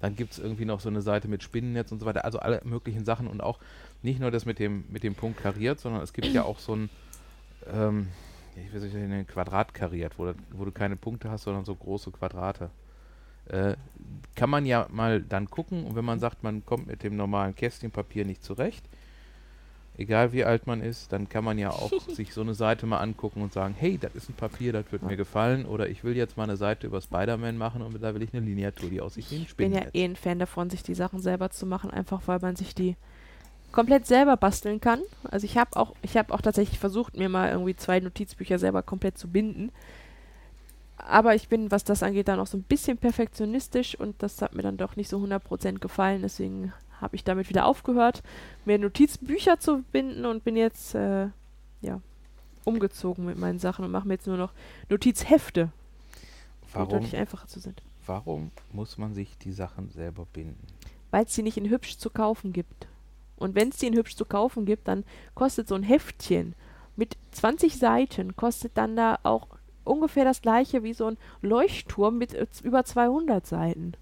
Dann 0.00 0.16
gibt 0.16 0.32
es 0.32 0.40
irgendwie 0.40 0.64
noch 0.64 0.80
so 0.80 0.88
eine 0.88 1.00
Seite 1.00 1.28
mit 1.28 1.44
Spinnennetz 1.44 1.92
und 1.92 2.00
so 2.00 2.06
weiter, 2.06 2.24
also 2.24 2.40
alle 2.40 2.60
möglichen 2.64 3.04
Sachen 3.04 3.28
und 3.28 3.40
auch 3.40 3.60
nicht 4.02 4.18
nur 4.18 4.32
das 4.32 4.44
mit 4.44 4.58
dem, 4.58 4.84
mit 4.88 5.04
dem 5.04 5.14
Punkt 5.14 5.40
kariert, 5.40 5.78
sondern 5.78 6.02
es 6.02 6.12
gibt 6.12 6.26
ja 6.26 6.42
auch 6.42 6.58
so 6.58 6.74
ein, 6.74 6.90
ähm, 7.72 8.08
ich 8.56 8.74
weiß 8.74 8.82
nicht, 8.82 8.96
ein 8.96 9.26
Quadrat 9.28 9.74
kariert, 9.74 10.18
wo, 10.18 10.32
wo 10.50 10.64
du 10.64 10.72
keine 10.72 10.96
Punkte 10.96 11.30
hast, 11.30 11.44
sondern 11.44 11.64
so 11.64 11.76
große 11.76 12.10
Quadrate. 12.10 12.68
Äh, 13.46 13.76
kann 14.40 14.48
man 14.48 14.64
ja 14.64 14.86
mal 14.90 15.20
dann 15.20 15.50
gucken 15.50 15.84
und 15.84 15.96
wenn 15.96 16.04
man 16.06 16.18
sagt, 16.18 16.42
man 16.42 16.64
kommt 16.64 16.86
mit 16.86 17.02
dem 17.02 17.14
normalen 17.14 17.54
Kästchenpapier 17.54 18.24
nicht 18.24 18.42
zurecht, 18.42 18.82
egal 19.98 20.32
wie 20.32 20.46
alt 20.46 20.66
man 20.66 20.80
ist, 20.80 21.12
dann 21.12 21.28
kann 21.28 21.44
man 21.44 21.58
ja 21.58 21.68
auch 21.68 21.92
sich 22.08 22.32
so 22.32 22.40
eine 22.40 22.54
Seite 22.54 22.86
mal 22.86 23.00
angucken 23.00 23.42
und 23.42 23.52
sagen, 23.52 23.74
hey, 23.78 23.98
das 23.98 24.14
ist 24.14 24.30
ein 24.30 24.32
Papier, 24.32 24.72
das 24.72 24.90
wird 24.92 25.02
mir 25.02 25.18
gefallen 25.18 25.66
oder 25.66 25.90
ich 25.90 26.04
will 26.04 26.16
jetzt 26.16 26.38
mal 26.38 26.44
eine 26.44 26.56
Seite 26.56 26.86
über 26.86 27.02
Spider-Man 27.02 27.58
machen 27.58 27.82
und 27.82 28.02
da 28.02 28.14
will 28.14 28.22
ich 28.22 28.32
eine 28.32 28.42
Lineatur, 28.42 28.88
die 28.88 29.02
aussieht 29.02 29.30
wie 29.30 29.36
ein 29.36 29.42
Ich 29.42 29.56
bin 29.56 29.74
ja 29.74 29.82
eh 29.92 30.04
ein 30.06 30.16
Fan 30.16 30.38
davon, 30.38 30.70
sich 30.70 30.82
die 30.82 30.94
Sachen 30.94 31.20
selber 31.20 31.50
zu 31.50 31.66
machen, 31.66 31.90
einfach 31.90 32.22
weil 32.24 32.38
man 32.40 32.56
sich 32.56 32.74
die 32.74 32.96
komplett 33.72 34.06
selber 34.06 34.38
basteln 34.38 34.80
kann. 34.80 35.02
Also 35.30 35.44
ich 35.44 35.58
habe 35.58 35.76
auch, 35.76 35.94
ich 36.00 36.16
habe 36.16 36.32
auch 36.32 36.40
tatsächlich 36.40 36.78
versucht, 36.78 37.14
mir 37.14 37.28
mal 37.28 37.50
irgendwie 37.50 37.76
zwei 37.76 38.00
Notizbücher 38.00 38.58
selber 38.58 38.82
komplett 38.82 39.18
zu 39.18 39.28
binden. 39.28 39.70
Aber 41.06 41.34
ich 41.34 41.48
bin, 41.48 41.70
was 41.70 41.84
das 41.84 42.02
angeht, 42.02 42.28
dann 42.28 42.40
auch 42.40 42.46
so 42.46 42.56
ein 42.58 42.62
bisschen 42.62 42.98
perfektionistisch 42.98 43.94
und 43.94 44.22
das 44.22 44.40
hat 44.42 44.54
mir 44.54 44.62
dann 44.62 44.76
doch 44.76 44.96
nicht 44.96 45.08
so 45.08 45.18
100% 45.18 45.78
gefallen. 45.78 46.22
Deswegen 46.22 46.72
habe 47.00 47.16
ich 47.16 47.24
damit 47.24 47.48
wieder 47.48 47.66
aufgehört, 47.66 48.22
mir 48.64 48.78
Notizbücher 48.78 49.58
zu 49.58 49.82
binden 49.92 50.26
und 50.26 50.44
bin 50.44 50.56
jetzt, 50.56 50.94
äh, 50.94 51.28
ja, 51.80 52.00
umgezogen 52.64 53.24
mit 53.24 53.38
meinen 53.38 53.58
Sachen 53.58 53.84
und 53.84 53.90
mache 53.90 54.06
mir 54.06 54.14
jetzt 54.14 54.26
nur 54.26 54.36
noch 54.36 54.52
Notizhefte, 54.90 55.70
die 56.68 56.74
Warum, 56.74 56.88
deutlich 56.90 57.16
einfacher 57.16 57.46
zu 57.46 57.58
sind. 57.58 57.82
warum 58.06 58.50
muss 58.72 58.98
man 58.98 59.14
sich 59.14 59.38
die 59.38 59.52
Sachen 59.52 59.88
selber 59.90 60.26
binden? 60.32 60.66
weil 61.10 61.24
es 61.24 61.34
sie 61.34 61.42
nicht 61.42 61.56
in 61.56 61.68
hübsch 61.68 61.96
zu 61.98 62.10
kaufen 62.10 62.52
gibt. 62.52 62.86
Und 63.36 63.54
wenn 63.54 63.70
es 63.70 63.78
die 63.78 63.86
in 63.86 63.94
hübsch 63.94 64.16
zu 64.16 64.24
kaufen 64.24 64.64
gibt, 64.64 64.86
dann 64.88 65.04
kostet 65.34 65.66
so 65.66 65.74
ein 65.74 65.82
Heftchen 65.82 66.54
mit 66.96 67.16
20 67.32 67.78
Seiten, 67.78 68.36
kostet 68.36 68.76
dann 68.76 68.96
da 68.96 69.18
auch 69.22 69.48
ungefähr 69.84 70.24
das 70.24 70.42
gleiche 70.42 70.82
wie 70.82 70.94
so 70.94 71.06
ein 71.06 71.18
Leuchtturm 71.42 72.18
mit 72.18 72.34
äh, 72.34 72.46
über 72.62 72.84
200 72.84 73.46
Seiten. 73.46 73.94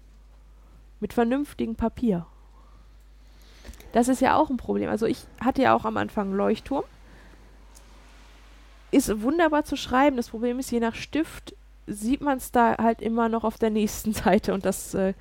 Mit 0.99 1.13
vernünftigem 1.13 1.75
Papier. 1.75 2.25
Das 3.91 4.07
ist 4.07 4.21
ja 4.21 4.35
auch 4.35 4.49
ein 4.49 4.57
Problem. 4.57 4.89
Also 4.89 5.05
ich 5.05 5.25
hatte 5.39 5.61
ja 5.61 5.73
auch 5.73 5.85
am 5.85 5.97
Anfang 5.97 6.27
einen 6.27 6.37
Leuchtturm. 6.37 6.83
Ist 8.91 9.21
wunderbar 9.21 9.63
zu 9.63 9.77
schreiben. 9.77 10.17
Das 10.17 10.29
Problem 10.29 10.59
ist, 10.59 10.71
je 10.71 10.79
nach 10.79 10.95
Stift 10.95 11.55
sieht 11.87 12.21
man 12.21 12.37
es 12.37 12.51
da 12.51 12.77
halt 12.77 13.01
immer 13.01 13.29
noch 13.29 13.43
auf 13.43 13.57
der 13.57 13.69
nächsten 13.69 14.13
Seite 14.13 14.53
und 14.53 14.65
das 14.65 14.93
äh, 14.93 15.13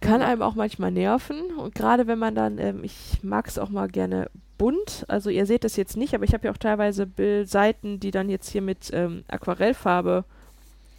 kann 0.00 0.22
einem 0.22 0.42
auch 0.42 0.54
manchmal 0.54 0.90
nerven. 0.90 1.56
Und 1.56 1.74
gerade 1.74 2.06
wenn 2.06 2.18
man 2.18 2.34
dann, 2.34 2.58
ähm, 2.58 2.84
ich 2.84 3.22
mag 3.22 3.46
es 3.46 3.58
auch 3.58 3.68
mal 3.68 3.88
gerne 3.88 4.30
bunt, 4.58 5.04
also 5.08 5.30
ihr 5.30 5.46
seht 5.46 5.64
es 5.64 5.76
jetzt 5.76 5.96
nicht, 5.96 6.14
aber 6.14 6.24
ich 6.24 6.34
habe 6.34 6.46
ja 6.46 6.52
auch 6.52 6.58
teilweise 6.58 7.06
Bild 7.06 7.48
Seiten, 7.48 8.00
die 8.00 8.10
dann 8.10 8.28
jetzt 8.28 8.50
hier 8.50 8.62
mit 8.62 8.90
ähm, 8.92 9.24
Aquarellfarbe 9.28 10.24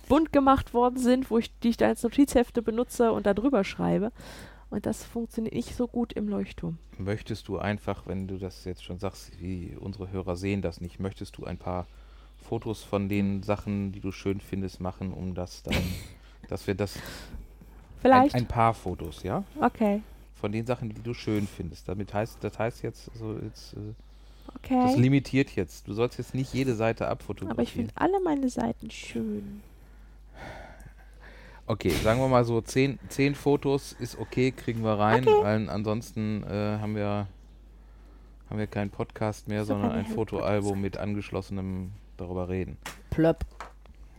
bunt 0.07 0.33
gemacht 0.33 0.73
worden 0.73 0.97
sind, 0.97 1.29
wo 1.29 1.37
ich 1.37 1.51
die 1.59 1.69
ich 1.69 1.77
da 1.77 1.87
als 1.87 2.01
Notizhefte 2.01 2.61
benutze 2.61 3.11
und 3.11 3.25
da 3.25 3.33
drüber 3.33 3.63
schreibe. 3.63 4.11
Und 4.71 4.85
das 4.85 5.03
funktioniert 5.03 5.55
nicht 5.55 5.75
so 5.75 5.87
gut 5.87 6.13
im 6.13 6.27
Leuchtturm. 6.27 6.77
Möchtest 6.97 7.47
du 7.47 7.57
einfach, 7.57 8.05
wenn 8.05 8.27
du 8.27 8.37
das 8.37 8.65
jetzt 8.65 8.83
schon 8.83 8.99
sagst, 8.99 9.31
wie 9.39 9.75
unsere 9.79 10.11
Hörer 10.11 10.35
sehen 10.35 10.61
das 10.61 10.79
nicht, 10.79 10.99
möchtest 10.99 11.37
du 11.37 11.45
ein 11.45 11.57
paar 11.57 11.87
Fotos 12.37 12.83
von 12.83 13.09
den 13.09 13.43
Sachen, 13.43 13.91
die 13.91 13.99
du 13.99 14.11
schön 14.11 14.39
findest, 14.39 14.79
machen, 14.79 15.13
um 15.13 15.33
das 15.33 15.63
dann, 15.63 15.75
dass 16.49 16.67
wir 16.67 16.75
das, 16.75 16.99
Vielleicht. 18.01 18.35
ein, 18.35 18.41
ein 18.41 18.47
paar 18.47 18.73
Fotos, 18.73 19.23
ja? 19.23 19.43
okay. 19.59 20.01
Von 20.39 20.51
den 20.51 20.65
Sachen, 20.65 20.89
die 20.89 21.01
du 21.01 21.13
schön 21.13 21.47
findest. 21.47 21.87
Damit 21.89 22.13
heißt, 22.13 22.37
das 22.41 22.57
heißt 22.57 22.81
jetzt, 22.83 23.09
so 23.15 23.37
jetzt, 23.43 23.73
äh, 23.73 23.93
Okay. 24.55 24.79
das 24.81 24.95
limitiert 24.97 25.55
jetzt. 25.55 25.87
Du 25.87 25.93
sollst 25.93 26.17
jetzt 26.17 26.33
nicht 26.33 26.51
jede 26.53 26.73
Seite 26.73 27.05
Aber 27.05 27.13
ich 27.13 27.19
abfotografieren. 27.21 27.67
finde 27.67 27.93
alle 27.95 28.19
meine 28.23 28.49
Seiten 28.49 28.89
schön. 28.89 29.61
Okay, 31.67 31.89
sagen 31.89 32.19
wir 32.19 32.27
mal 32.27 32.43
so, 32.45 32.59
zehn, 32.61 32.97
zehn 33.09 33.35
Fotos 33.35 33.93
ist 33.99 34.17
okay, 34.17 34.51
kriegen 34.51 34.83
wir 34.83 34.97
rein. 34.97 35.27
Okay. 35.27 35.43
Weil 35.43 35.69
ansonsten 35.69 36.41
äh, 36.43 36.79
haben 36.79 36.95
wir 36.95 37.27
haben 38.49 38.57
wir 38.57 38.65
keinen 38.65 38.89
Podcast 38.89 39.47
mehr, 39.47 39.63
So 39.65 39.73
sondern 39.73 39.91
ein 39.91 40.07
Fotoalbum 40.07 40.81
mit 40.81 40.97
angeschlossenem 40.97 41.91
darüber 42.17 42.49
reden. 42.49 42.77
Plöpp. 43.11 43.45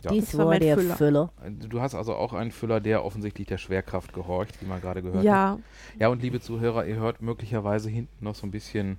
Ja. 0.03 0.11
Dies 0.11 0.31
Das 0.31 0.37
war 0.37 0.57
der 0.57 0.77
Füller. 0.77 0.95
Füller. 0.97 1.31
Du 1.69 1.81
hast 1.81 1.95
also 1.95 2.15
auch 2.15 2.33
einen 2.33 2.51
Füller, 2.51 2.79
der 2.79 3.05
offensichtlich 3.05 3.47
der 3.47 3.57
Schwerkraft 3.57 4.13
gehorcht, 4.13 4.61
wie 4.61 4.65
man 4.65 4.81
gerade 4.81 5.01
gehört 5.01 5.19
hat. 5.19 5.23
Ja, 5.23 5.59
Ja, 5.99 6.07
und 6.09 6.21
liebe 6.21 6.39
Zuhörer, 6.39 6.85
ihr 6.85 6.95
hört 6.95 7.21
möglicherweise 7.21 7.89
hinten 7.89 8.23
noch 8.23 8.35
so 8.35 8.47
ein 8.47 8.51
bisschen 8.51 8.97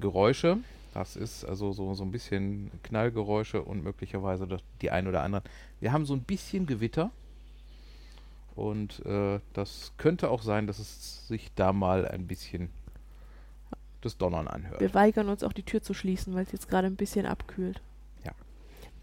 Geräusche. 0.00 0.58
Das 0.94 1.14
ist 1.14 1.44
also 1.44 1.72
so, 1.72 1.94
so 1.94 2.02
ein 2.02 2.10
bisschen 2.10 2.70
Knallgeräusche 2.82 3.62
und 3.62 3.84
möglicherweise 3.84 4.46
das, 4.46 4.60
die 4.82 4.90
ein 4.90 5.06
oder 5.06 5.22
anderen. 5.22 5.44
Wir 5.78 5.92
haben 5.92 6.04
so 6.04 6.14
ein 6.14 6.22
bisschen 6.22 6.66
Gewitter. 6.66 7.10
Und 8.56 9.04
äh, 9.06 9.38
das 9.52 9.92
könnte 9.96 10.30
auch 10.30 10.42
sein, 10.42 10.66
dass 10.66 10.80
es 10.80 11.28
sich 11.28 11.52
da 11.54 11.72
mal 11.72 12.06
ein 12.06 12.26
bisschen 12.26 12.70
das 14.00 14.16
Donnern 14.16 14.48
anhört. 14.48 14.80
wir 14.80 14.94
weigern 14.94 15.28
uns 15.28 15.44
auch 15.44 15.52
die 15.52 15.62
Tür 15.62 15.82
zu 15.82 15.94
schließen, 15.94 16.34
weil 16.34 16.44
es 16.44 16.52
jetzt 16.52 16.68
gerade 16.68 16.86
ein 16.86 16.96
bisschen 16.96 17.26
abkühlt. 17.26 17.80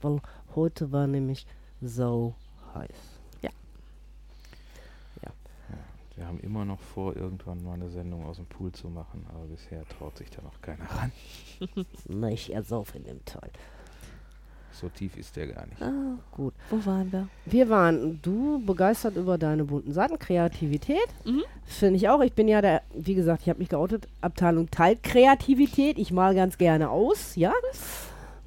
Weil 0.02 0.22
heute 0.56 0.92
war 0.92 1.08
nämlich 1.08 1.46
so 1.82 2.36
heiß. 2.74 3.18
Wir 6.18 6.26
haben 6.26 6.40
immer 6.40 6.66
noch 6.66 6.80
vor, 6.80 7.16
irgendwann 7.16 7.64
mal 7.64 7.74
eine 7.76 7.92
Sendung 7.92 8.26
aus 8.26 8.38
dem 8.38 8.48
Pool 8.48 8.72
zu 8.72 8.90
machen, 8.90 9.24
aber 9.30 9.46
bisher 9.46 9.88
traut 9.88 10.18
sich 10.18 10.32
da 10.32 10.42
noch 10.42 10.60
keiner 10.62 10.86
ran. 10.86 11.12
Na, 12.08 12.30
ich 12.32 12.52
ersauf 12.52 12.96
in 12.96 13.04
dem 13.04 13.24
Teil. 13.24 13.52
So 14.72 14.90
tief 14.90 15.16
ist 15.16 15.36
der 15.36 15.48
gar 15.48 15.68
nicht. 15.68 15.80
Ah, 15.80 16.18
Gut. 16.32 16.56
wo 16.72 16.84
waren 16.88 17.12
wir? 17.12 17.28
Wir 17.46 17.70
waren, 17.70 18.20
du 18.24 18.64
begeistert 18.66 19.16
über 19.16 19.38
deine 19.38 19.64
bunten 19.66 19.94
Seiten, 19.94 20.18
Kreativität. 20.18 21.08
Mhm. 21.24 21.44
Finde 21.66 21.98
ich 21.98 22.10
auch. 22.10 22.22
Ich 22.22 22.34
bin 22.34 22.48
ja 22.48 22.62
der, 22.62 22.82
wie 22.96 23.16
gesagt, 23.16 23.44
ich 23.44 23.50
habe 23.50 23.60
mich 23.60 23.70
geoutet, 23.70 24.08
Abteilung 24.22 24.72
teilt 24.72 25.04
Kreativität. 25.04 26.00
Ich 26.00 26.12
mal 26.12 26.34
ganz 26.34 26.58
gerne 26.58 26.90
aus, 26.90 27.36
ja. 27.36 27.54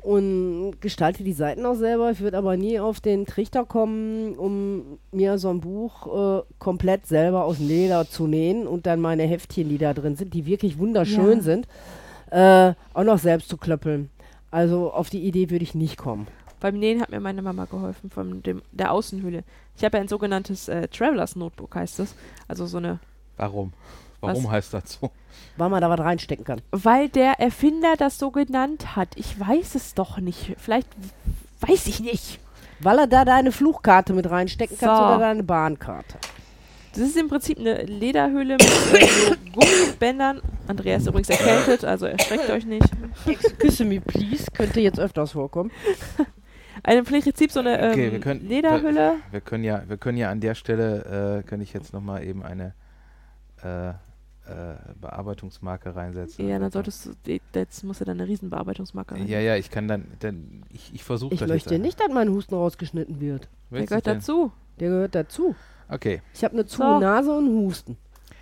Und 0.02 0.80
gestalte 0.80 1.24
die 1.24 1.34
Seiten 1.34 1.66
auch 1.66 1.74
selber. 1.74 2.10
Ich 2.10 2.20
würde 2.20 2.38
aber 2.38 2.56
nie 2.56 2.80
auf 2.80 3.00
den 3.00 3.26
Trichter 3.26 3.66
kommen, 3.66 4.34
um 4.36 4.98
mir 5.12 5.36
so 5.38 5.50
ein 5.50 5.60
Buch 5.60 6.40
äh, 6.40 6.42
komplett 6.58 7.06
selber 7.06 7.44
aus 7.44 7.58
dem 7.58 7.68
Leder 7.68 8.08
zu 8.08 8.26
nähen 8.26 8.66
und 8.66 8.86
dann 8.86 9.00
meine 9.00 9.24
Heftchen, 9.24 9.68
die 9.68 9.76
da 9.78 9.92
drin 9.92 10.16
sind, 10.16 10.32
die 10.32 10.46
wirklich 10.46 10.78
wunderschön 10.78 11.38
Ja. 11.38 11.42
sind, 11.42 11.68
äh, 12.30 12.72
auch 12.94 13.04
noch 13.04 13.18
selbst 13.18 13.50
zu 13.50 13.58
klöppeln. 13.58 14.08
Also 14.50 14.90
auf 14.90 15.10
die 15.10 15.20
Idee 15.20 15.50
würde 15.50 15.64
ich 15.64 15.74
nicht 15.74 15.98
kommen. 15.98 16.26
Beim 16.60 16.78
Nähen 16.78 17.00
hat 17.00 17.10
mir 17.10 17.20
meine 17.20 17.42
Mama 17.42 17.66
geholfen, 17.66 18.10
von 18.10 18.42
dem, 18.42 18.62
der 18.72 18.92
Außenhülle. 18.92 19.44
Ich 19.76 19.84
habe 19.84 19.96
ja 19.98 20.02
ein 20.02 20.08
sogenanntes 20.08 20.68
äh, 20.68 20.88
Travelers 20.88 21.36
Notebook, 21.36 21.74
heißt 21.74 21.98
das. 21.98 22.14
Also 22.48 22.66
so 22.66 22.78
eine 22.78 23.00
Warum? 23.36 23.72
Warum 24.20 24.44
Was? 24.44 24.50
heißt 24.50 24.74
das 24.74 24.98
so? 25.00 25.10
Weil 25.56 25.68
man 25.70 25.80
da 25.80 25.90
was 25.90 26.00
reinstecken 26.00 26.44
kann. 26.44 26.60
Weil 26.70 27.08
der 27.08 27.40
Erfinder 27.40 27.94
das 27.96 28.18
so 28.18 28.30
genannt 28.30 28.96
hat. 28.96 29.08
Ich 29.16 29.38
weiß 29.38 29.74
es 29.74 29.94
doch 29.94 30.18
nicht. 30.18 30.54
Vielleicht 30.58 30.88
weiß 31.60 31.86
ich 31.86 32.00
nicht. 32.00 32.38
Weil 32.80 32.98
er 32.98 33.06
da 33.06 33.24
deine 33.24 33.52
Fluchkarte 33.52 34.12
mit 34.12 34.30
reinstecken 34.30 34.76
kannst 34.78 34.96
So. 34.96 35.04
oder 35.06 35.18
deine 35.18 35.42
Bahnkarte. 35.42 36.16
Das 36.92 37.00
ist 37.02 37.16
im 37.16 37.28
Prinzip 37.28 37.58
eine 37.58 37.82
Lederhülle 37.84 38.54
mit 38.54 38.62
äh, 38.62 39.06
so 39.06 39.34
Gummibändern. 39.52 40.40
Andreas 40.66 41.02
ist 41.02 41.08
übrigens 41.08 41.30
erkältet, 41.30 41.84
also 41.84 42.06
erschreckt 42.06 42.50
euch 42.50 42.64
nicht. 42.66 42.88
Excuse 43.26 43.84
me, 43.84 44.00
please. 44.00 44.46
Könnte 44.52 44.80
jetzt 44.80 44.98
öfters 44.98 45.32
vorkommen. 45.32 45.70
Eine, 46.82 47.00
Im 47.00 47.04
Prinzip 47.04 47.52
so 47.52 47.60
eine 47.60 47.78
ähm, 47.78 47.90
Okay, 47.92 48.12
wir 48.12 48.20
können- 48.20 48.48
Lederhülle. 48.48 49.16
Wir 49.30 49.40
können 49.42 49.64
ja, 49.64 49.82
wir 49.86 49.98
können 49.98 50.16
ja 50.16 50.30
an 50.30 50.40
der 50.40 50.54
Stelle, 50.54 51.42
äh, 51.44 51.48
kann 51.48 51.60
ich 51.60 51.74
jetzt 51.74 51.92
nochmal 51.92 52.24
eben 52.24 52.42
eine 52.42 52.72
äh, 53.62 53.92
äh, 54.50 54.92
Bearbeitungsmarke 55.00 55.94
reinsetzen. 55.94 56.48
Ja, 56.48 56.58
dann 56.58 56.70
solltest 56.70 57.06
du, 57.24 57.38
jetzt 57.54 57.84
muss 57.84 58.00
er 58.00 58.06
dann 58.06 58.20
eine 58.20 58.28
Riesenbearbeitungsmarke 58.28 59.14
rein. 59.14 59.26
Ja, 59.28 59.40
ja, 59.40 59.56
ich 59.56 59.70
kann 59.70 59.88
dann, 59.88 60.06
dann 60.20 60.62
ich, 60.70 60.92
ich 60.94 61.04
versuche 61.04 61.34
Ich 61.34 61.40
das 61.40 61.48
möchte 61.48 61.74
jetzt. 61.74 61.82
nicht, 61.82 62.00
dass 62.00 62.08
mein 62.12 62.28
Husten 62.30 62.54
rausgeschnitten 62.54 63.20
wird. 63.20 63.48
Der 63.70 63.86
gehört 63.86 64.06
du 64.06 64.14
dazu. 64.14 64.52
Der 64.78 64.88
gehört 64.88 65.14
dazu. 65.14 65.54
Okay, 65.88 66.22
Ich 66.34 66.44
habe 66.44 66.54
eine 66.54 66.66
zu 66.66 66.78
So. 66.78 66.98
Nase 66.98 67.30
und 67.32 67.46
einen 67.46 67.58
Husten. 67.66 67.96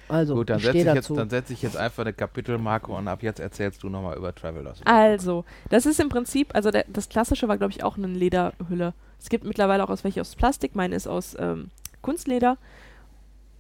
Also, 0.09 0.35
gut, 0.37 0.49
dann 0.49 0.59
ich 0.59 0.65
setze 0.65 0.79
ich, 0.79 0.85
jetzt, 0.85 1.11
dann 1.11 1.29
setz 1.29 1.51
ich 1.51 1.61
jetzt 1.63 1.77
einfach 1.77 2.03
eine 2.03 2.15
Kapitelmarke 2.15 2.91
und 2.93 3.09
ab 3.09 3.23
jetzt 3.23 3.41
erzählst 3.41 3.83
du 3.83 3.91
nochmal 3.91 4.17
über 4.17 4.35
Travelers. 4.35 4.81
Also, 4.87 5.45
das 5.69 5.85
ist 5.85 6.01
im 6.01 6.09
Prinzip, 6.09 6.55
also 6.55 6.71
der, 6.71 6.87
das 6.89 7.11
klassische 7.11 7.47
war, 7.47 7.59
glaube 7.59 7.73
ich, 7.73 7.85
auch 7.85 7.99
eine 7.99 8.07
Lederhülle. 8.07 8.95
Es 9.21 9.29
gibt 9.29 9.45
mittlerweile 9.45 9.85
auch 9.85 9.91
aus 9.91 10.05
welche 10.05 10.23
aus 10.23 10.35
Plastik, 10.35 10.75
meine 10.75 10.95
ist 10.95 11.07
aus 11.07 11.37
ähm, 11.39 11.71
Kunstleder. 12.01 12.57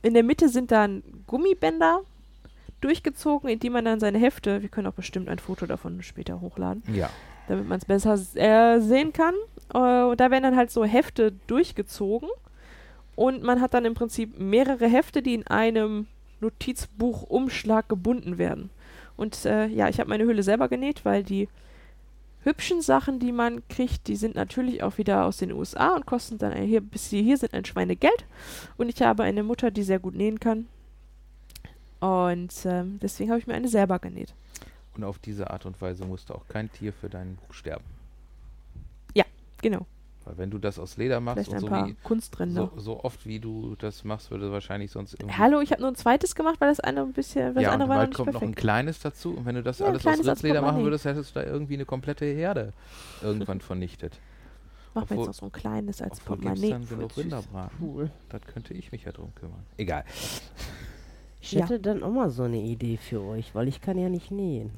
In 0.00 0.14
der 0.14 0.22
Mitte 0.22 0.48
sind 0.48 0.70
dann 0.70 1.02
Gummibänder 1.26 2.00
durchgezogen, 2.80 3.48
in 3.50 3.58
die 3.58 3.70
man 3.70 3.84
dann 3.84 4.00
seine 4.00 4.18
Hefte, 4.18 4.62
wir 4.62 4.68
können 4.68 4.86
auch 4.86 4.92
bestimmt 4.94 5.28
ein 5.28 5.38
Foto 5.38 5.66
davon 5.66 6.02
später 6.02 6.40
hochladen, 6.40 6.82
Ja, 6.92 7.10
damit 7.48 7.68
man 7.68 7.78
es 7.78 7.84
besser 7.84 8.14
äh, 8.34 8.80
sehen 8.80 9.12
kann. 9.12 9.34
Äh, 9.74 10.04
und 10.04 10.20
da 10.20 10.30
werden 10.30 10.42
dann 10.44 10.56
halt 10.56 10.70
so 10.70 10.84
Hefte 10.84 11.32
durchgezogen 11.46 12.28
und 13.16 13.42
man 13.42 13.60
hat 13.60 13.74
dann 13.74 13.84
im 13.84 13.94
Prinzip 13.94 14.38
mehrere 14.38 14.86
Hefte, 14.88 15.22
die 15.22 15.34
in 15.34 15.46
einem 15.48 16.06
Notizbuchumschlag 16.40 17.88
gebunden 17.88 18.38
werden. 18.38 18.70
Und 19.16 19.44
äh, 19.44 19.66
ja, 19.66 19.88
ich 19.88 19.98
habe 19.98 20.08
meine 20.10 20.24
Hülle 20.24 20.42
selber 20.42 20.68
genäht, 20.68 21.04
weil 21.04 21.24
die 21.24 21.48
hübschen 22.44 22.80
Sachen, 22.80 23.18
die 23.18 23.32
man 23.32 23.66
kriegt, 23.68 24.06
die 24.06 24.14
sind 24.14 24.36
natürlich 24.36 24.82
auch 24.84 24.96
wieder 24.96 25.24
aus 25.24 25.38
den 25.38 25.50
USA 25.52 25.94
und 25.96 26.06
kosten 26.06 26.38
dann 26.38 26.52
ein- 26.52 26.66
hier, 26.68 26.80
bis 26.80 27.10
sie 27.10 27.22
hier 27.22 27.36
sind, 27.36 27.52
ein 27.52 27.64
Schweinegeld. 27.64 28.24
Und 28.76 28.88
ich 28.88 29.02
habe 29.02 29.24
eine 29.24 29.42
Mutter, 29.42 29.72
die 29.72 29.82
sehr 29.82 29.98
gut 29.98 30.14
nähen 30.14 30.38
kann. 30.38 30.66
Und 32.00 32.52
ähm, 32.64 32.98
deswegen 33.02 33.30
habe 33.30 33.40
ich 33.40 33.46
mir 33.46 33.54
eine 33.54 33.68
selber 33.68 33.98
genäht. 33.98 34.32
und 34.96 35.04
auf 35.04 35.18
diese 35.18 35.50
Art 35.50 35.66
und 35.66 35.80
Weise 35.80 36.04
musste 36.04 36.34
auch 36.34 36.46
kein 36.48 36.70
Tier 36.72 36.92
für 36.92 37.08
dein 37.08 37.36
Buch 37.36 37.54
sterben. 37.54 37.84
Genau. 39.60 39.86
Weil 40.24 40.38
wenn 40.38 40.50
du 40.52 40.58
das 40.58 40.78
aus 40.78 40.98
Leder 40.98 41.18
machst 41.18 41.46
Vielleicht 41.46 41.50
und 41.50 41.56
ein 41.56 41.60
so, 41.62 41.66
paar 41.66 41.88
wie, 41.88 41.96
Kunstränder. 42.04 42.70
so, 42.76 42.80
so 42.80 43.02
oft 43.02 43.26
wie 43.26 43.40
du 43.40 43.74
das 43.76 44.04
machst, 44.04 44.30
würde 44.30 44.52
wahrscheinlich 44.52 44.92
sonst 44.92 45.14
irgendwie... 45.14 45.36
Hallo, 45.36 45.60
ich 45.60 45.72
habe 45.72 45.80
nur 45.82 45.90
ein 45.90 45.96
zweites 45.96 46.36
gemacht, 46.36 46.60
weil 46.60 46.68
das 46.68 46.78
eine 46.78 47.00
ein 47.00 47.12
bisschen, 47.12 47.54
das 47.54 47.62
ja, 47.64 47.70
und 47.70 47.74
andere 47.82 47.88
war 47.88 47.96
noch 47.96 48.00
bald 48.02 48.08
nicht 48.10 48.16
kommt 48.18 48.32
noch 48.34 48.42
ein 48.42 48.52
perfekt. 48.52 48.60
kleines 48.60 49.00
dazu. 49.00 49.34
Und 49.34 49.46
wenn 49.46 49.56
du 49.56 49.64
das 49.64 49.80
Ja, 49.80 49.86
alles 49.86 50.06
aus 50.06 50.24
Rittleder 50.24 50.62
machen 50.62 50.84
würdest, 50.84 51.06
hättest 51.06 51.34
du 51.34 51.40
da 51.40 51.46
irgendwie 51.46 51.74
eine 51.74 51.86
komplette 51.86 52.24
Herde 52.26 52.72
irgendwann 53.20 53.60
vernichtet. 53.60 54.20
Machen 54.94 55.10
wir 55.10 55.16
obwohl- 55.16 55.16
jetzt 55.18 55.26
noch 55.26 55.34
so 55.34 55.46
ein 55.46 55.52
kleines 55.52 56.02
als 56.02 56.20
Obwohl 56.20 56.36
Portemonnaie. 56.36 56.70
dann 56.70 56.88
genug. 56.88 57.16
Rinderbraten. 57.16 57.76
Cool. 57.80 58.10
Das 58.28 58.42
könnte 58.42 58.74
ich 58.74 58.92
mich 58.92 59.04
ja 59.06 59.10
drum 59.10 59.34
kümmern. 59.34 59.64
Egal. 59.76 60.04
Ich 61.40 61.52
Ja. 61.52 61.62
hätte 61.62 61.80
dann 61.80 62.02
auch 62.02 62.10
mal 62.10 62.30
so 62.30 62.44
eine 62.44 62.58
Idee 62.60 62.96
für 62.96 63.20
euch, 63.22 63.54
weil 63.54 63.68
ich 63.68 63.80
kann 63.80 63.98
ja 63.98 64.08
nicht 64.08 64.30
nähen. 64.30 64.70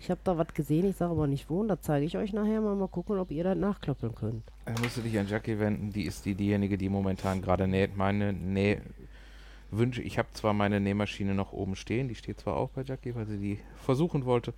Ich 0.00 0.10
habe 0.10 0.20
da 0.22 0.36
was 0.36 0.52
gesehen, 0.52 0.84
ich 0.90 0.96
sage 0.96 1.12
aber 1.12 1.26
nicht 1.26 1.48
wo, 1.48 1.60
und 1.60 1.68
da 1.68 1.80
zeige 1.80 2.04
ich 2.04 2.18
euch 2.18 2.32
nachher 2.32 2.60
mal, 2.60 2.74
mal 2.74 2.88
gucken, 2.88 3.18
ob 3.18 3.30
ihr 3.30 3.42
das 3.44 3.56
nachklöppeln 3.56 4.14
könnt. 4.14 4.42
Dann 4.66 4.74
musst 4.82 4.98
du 4.98 5.00
dich 5.00 5.18
an 5.18 5.26
Jackie 5.26 5.58
wenden. 5.58 5.92
Die 5.92 6.04
ist 6.04 6.26
die, 6.26 6.34
diejenige, 6.34 6.76
die 6.76 6.88
momentan 6.88 7.40
gerade 7.40 7.66
näht. 7.66 7.96
Meine 7.96 8.32
Näh 8.32 8.80
Wünsche. 9.70 10.02
Ich 10.02 10.18
habe 10.18 10.28
zwar 10.34 10.52
meine 10.52 10.78
Nähmaschine 10.78 11.34
noch 11.34 11.52
oben 11.52 11.74
stehen. 11.74 12.08
Die 12.08 12.14
steht 12.14 12.40
zwar 12.40 12.56
auch 12.56 12.70
bei 12.70 12.82
Jackie, 12.82 13.14
weil 13.14 13.26
sie 13.26 13.38
die 13.38 13.58
versuchen 13.76 14.24
wollte, 14.24 14.54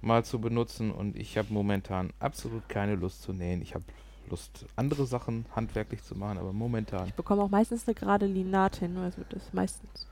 mal 0.00 0.24
zu 0.24 0.40
benutzen. 0.40 0.90
Und 0.90 1.16
ich 1.16 1.36
habe 1.38 1.52
momentan 1.52 2.12
absolut 2.18 2.68
keine 2.68 2.94
Lust 2.94 3.22
zu 3.22 3.32
nähen. 3.32 3.62
Ich 3.62 3.74
habe 3.74 3.84
Lust, 4.30 4.66
andere 4.76 5.06
Sachen 5.06 5.46
handwerklich 5.54 6.02
zu 6.02 6.14
machen, 6.16 6.38
aber 6.38 6.52
momentan. 6.52 7.06
Ich 7.08 7.14
bekomme 7.14 7.42
auch 7.42 7.50
meistens 7.50 7.86
eine 7.86 7.94
gerade 7.94 8.26
Linate 8.26 8.80
hin, 8.80 8.96
also 8.96 9.22
das 9.28 9.52
meistens. 9.52 10.06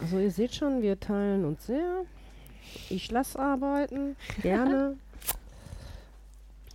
Also 0.00 0.18
ihr 0.18 0.30
seht 0.30 0.54
schon, 0.54 0.82
wir 0.82 0.98
teilen 0.98 1.44
uns 1.44 1.66
sehr. 1.66 2.02
Ich 2.88 3.10
lasse 3.10 3.38
arbeiten, 3.38 4.16
gerne. 4.42 4.96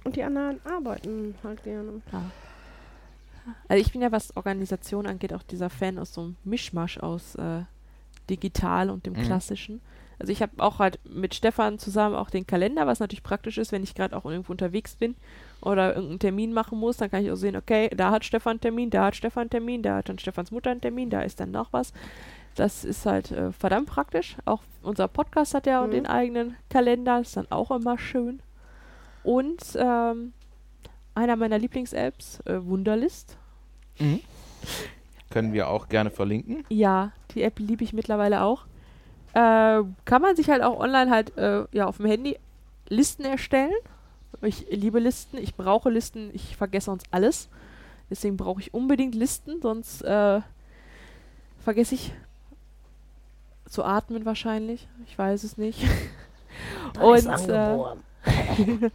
Und 0.04 0.16
die 0.16 0.24
anderen 0.24 0.60
arbeiten 0.66 1.36
halt 1.44 1.64
gerne. 1.64 2.02
Ja. 2.12 2.22
Also 3.68 3.82
ich 3.82 3.92
bin 3.92 4.02
ja, 4.02 4.12
was 4.12 4.36
Organisation 4.36 5.06
angeht, 5.08 5.34
auch 5.34 5.44
dieser 5.44 5.70
Fan 5.70 5.98
aus 6.00 6.14
so 6.14 6.22
einem 6.22 6.36
Mischmasch 6.44 6.98
aus 7.00 7.36
äh, 7.36 7.62
digital 8.30 8.90
und 8.90 9.06
dem 9.06 9.14
Mhm. 9.14 9.24
klassischen. 9.24 9.82
Also 10.18 10.32
ich 10.32 10.42
habe 10.42 10.52
auch 10.64 10.80
halt 10.80 10.98
mit 11.04 11.36
Stefan 11.36 11.78
zusammen 11.78 12.16
auch 12.16 12.30
den 12.30 12.48
Kalender, 12.48 12.88
was 12.88 13.00
natürlich 13.00 13.22
praktisch 13.24 13.58
ist, 13.58 13.72
wenn 13.74 13.84
ich 13.84 13.96
gerade 13.96 14.16
auch 14.16 14.24
irgendwo 14.26 14.54
unterwegs 14.54 14.96
bin 14.96 15.16
oder 15.62 15.90
irgendeinen 15.94 16.20
Termin 16.20 16.54
machen 16.54 16.80
muss, 16.80 16.98
dann 16.98 17.12
kann 17.12 17.24
ich 17.24 17.32
auch 17.32 17.36
sehen, 17.36 17.56
okay, 17.58 17.90
da 17.96 18.12
hat 18.12 18.24
Stefan 18.24 18.52
einen 18.52 18.62
Termin, 18.62 18.90
da 18.90 19.06
hat 19.06 19.16
Stefan 19.16 19.42
einen 19.42 19.50
Termin, 19.50 19.82
da 19.84 19.98
hat 19.98 20.08
dann 20.10 20.18
Stefans 20.18 20.52
Mutter 20.52 20.72
einen 20.72 20.80
Termin, 20.82 21.10
da 21.10 21.22
ist 21.22 21.40
dann 21.42 21.52
noch 21.52 21.74
was. 21.74 21.92
Das 22.56 22.84
ist 22.86 23.06
halt 23.06 23.32
äh, 23.32 23.52
verdammt 23.52 23.90
praktisch. 23.90 24.38
Auch 24.46 24.62
unser 24.82 25.08
Podcast 25.08 25.54
hat 25.54 25.68
ja 25.68 25.86
Mhm. 25.86 25.92
den 25.92 26.06
eigenen 26.06 26.56
Kalender, 26.70 27.20
ist 27.20 27.36
dann 27.38 27.52
auch 27.52 27.72
immer 27.72 27.98
schön. 27.98 28.40
Und 29.24 29.62
ähm, 29.78 30.34
einer 31.16 31.36
meiner 31.36 31.58
Lieblings-Apps, 31.58 32.42
äh, 32.46 32.64
Wunderlist. 32.66 33.38
Mhm. 34.00 34.20
Können 35.30 35.54
wir 35.54 35.68
auch 35.70 35.90
gerne 35.90 36.12
verlinken. 36.12 36.64
Ja, 36.70 37.12
die 37.32 37.42
App 37.44 37.60
liebe 37.60 37.84
ich 37.84 37.92
mittlerweile 37.94 38.42
auch. 38.44 38.66
Äh, 39.34 39.84
kann 40.06 40.22
man 40.22 40.36
sich 40.36 40.50
halt 40.50 40.62
auch 40.64 40.80
online 40.80 41.12
halt 41.12 41.38
äh, 41.38 41.66
ja, 41.74 41.86
auf 41.88 41.98
dem 41.98 42.06
Handy 42.06 42.38
Listen 42.88 43.26
erstellen. 43.26 43.74
Ich 44.42 44.66
liebe 44.70 45.00
Listen, 45.00 45.38
ich 45.38 45.56
brauche 45.56 45.90
Listen, 45.90 46.30
ich 46.34 46.56
vergesse 46.56 46.86
sonst 46.86 47.08
alles. 47.12 47.50
Deswegen 48.10 48.38
brauche 48.38 48.62
ich 48.62 48.74
unbedingt 48.74 49.16
Listen, 49.16 49.62
sonst 49.62 50.04
äh, 50.04 50.42
vergesse 51.60 51.96
ich 51.96 52.14
zu 53.70 53.84
atmen 53.84 54.26
wahrscheinlich. 54.26 54.88
Ich 55.08 55.18
weiß 55.18 55.44
es 55.44 55.58
nicht. 55.58 55.82
Und, 57.02 57.28
äh, 57.50 57.78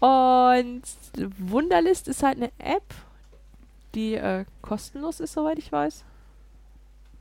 und 0.00 0.82
Wunderlist 1.38 2.08
ist 2.08 2.22
halt 2.22 2.36
eine 2.38 2.50
App, 2.58 2.82
die 3.94 4.14
äh, 4.14 4.44
kostenlos 4.62 5.20
ist, 5.20 5.32
soweit 5.32 5.58
ich 5.58 5.70
weiß. 5.70 6.04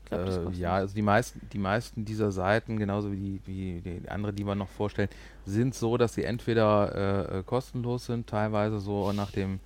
Ich 0.03 0.09
glaub, 0.09 0.21
Äh, 0.21 0.25
kostenlos. 0.25 0.57
ja, 0.57 0.73
also 0.73 0.95
die 0.95 1.01
meisten, 1.01 1.41
die 1.53 1.57
meisten 1.59 2.05
dieser 2.05 2.31
Seiten, 2.31 2.77
genauso 2.77 3.11
wie 3.11 3.17
die, 3.17 3.41
wie 3.45 3.81
die 3.81 4.09
andere, 4.09 4.33
die 4.33 4.45
wir 4.45 4.55
noch 4.55 4.69
vorstellen, 4.69 5.09
sind 5.45 5.75
so, 5.75 5.97
dass 5.97 6.15
sie 6.15 6.23
entweder 6.23 7.29
äh, 7.31 7.39
äh, 7.39 7.43
kostenlos 7.43 8.07
sind, 8.07 8.27
teilweise 8.27 8.79
so 8.79 9.11
nach 9.13 9.31
dem 9.31 9.59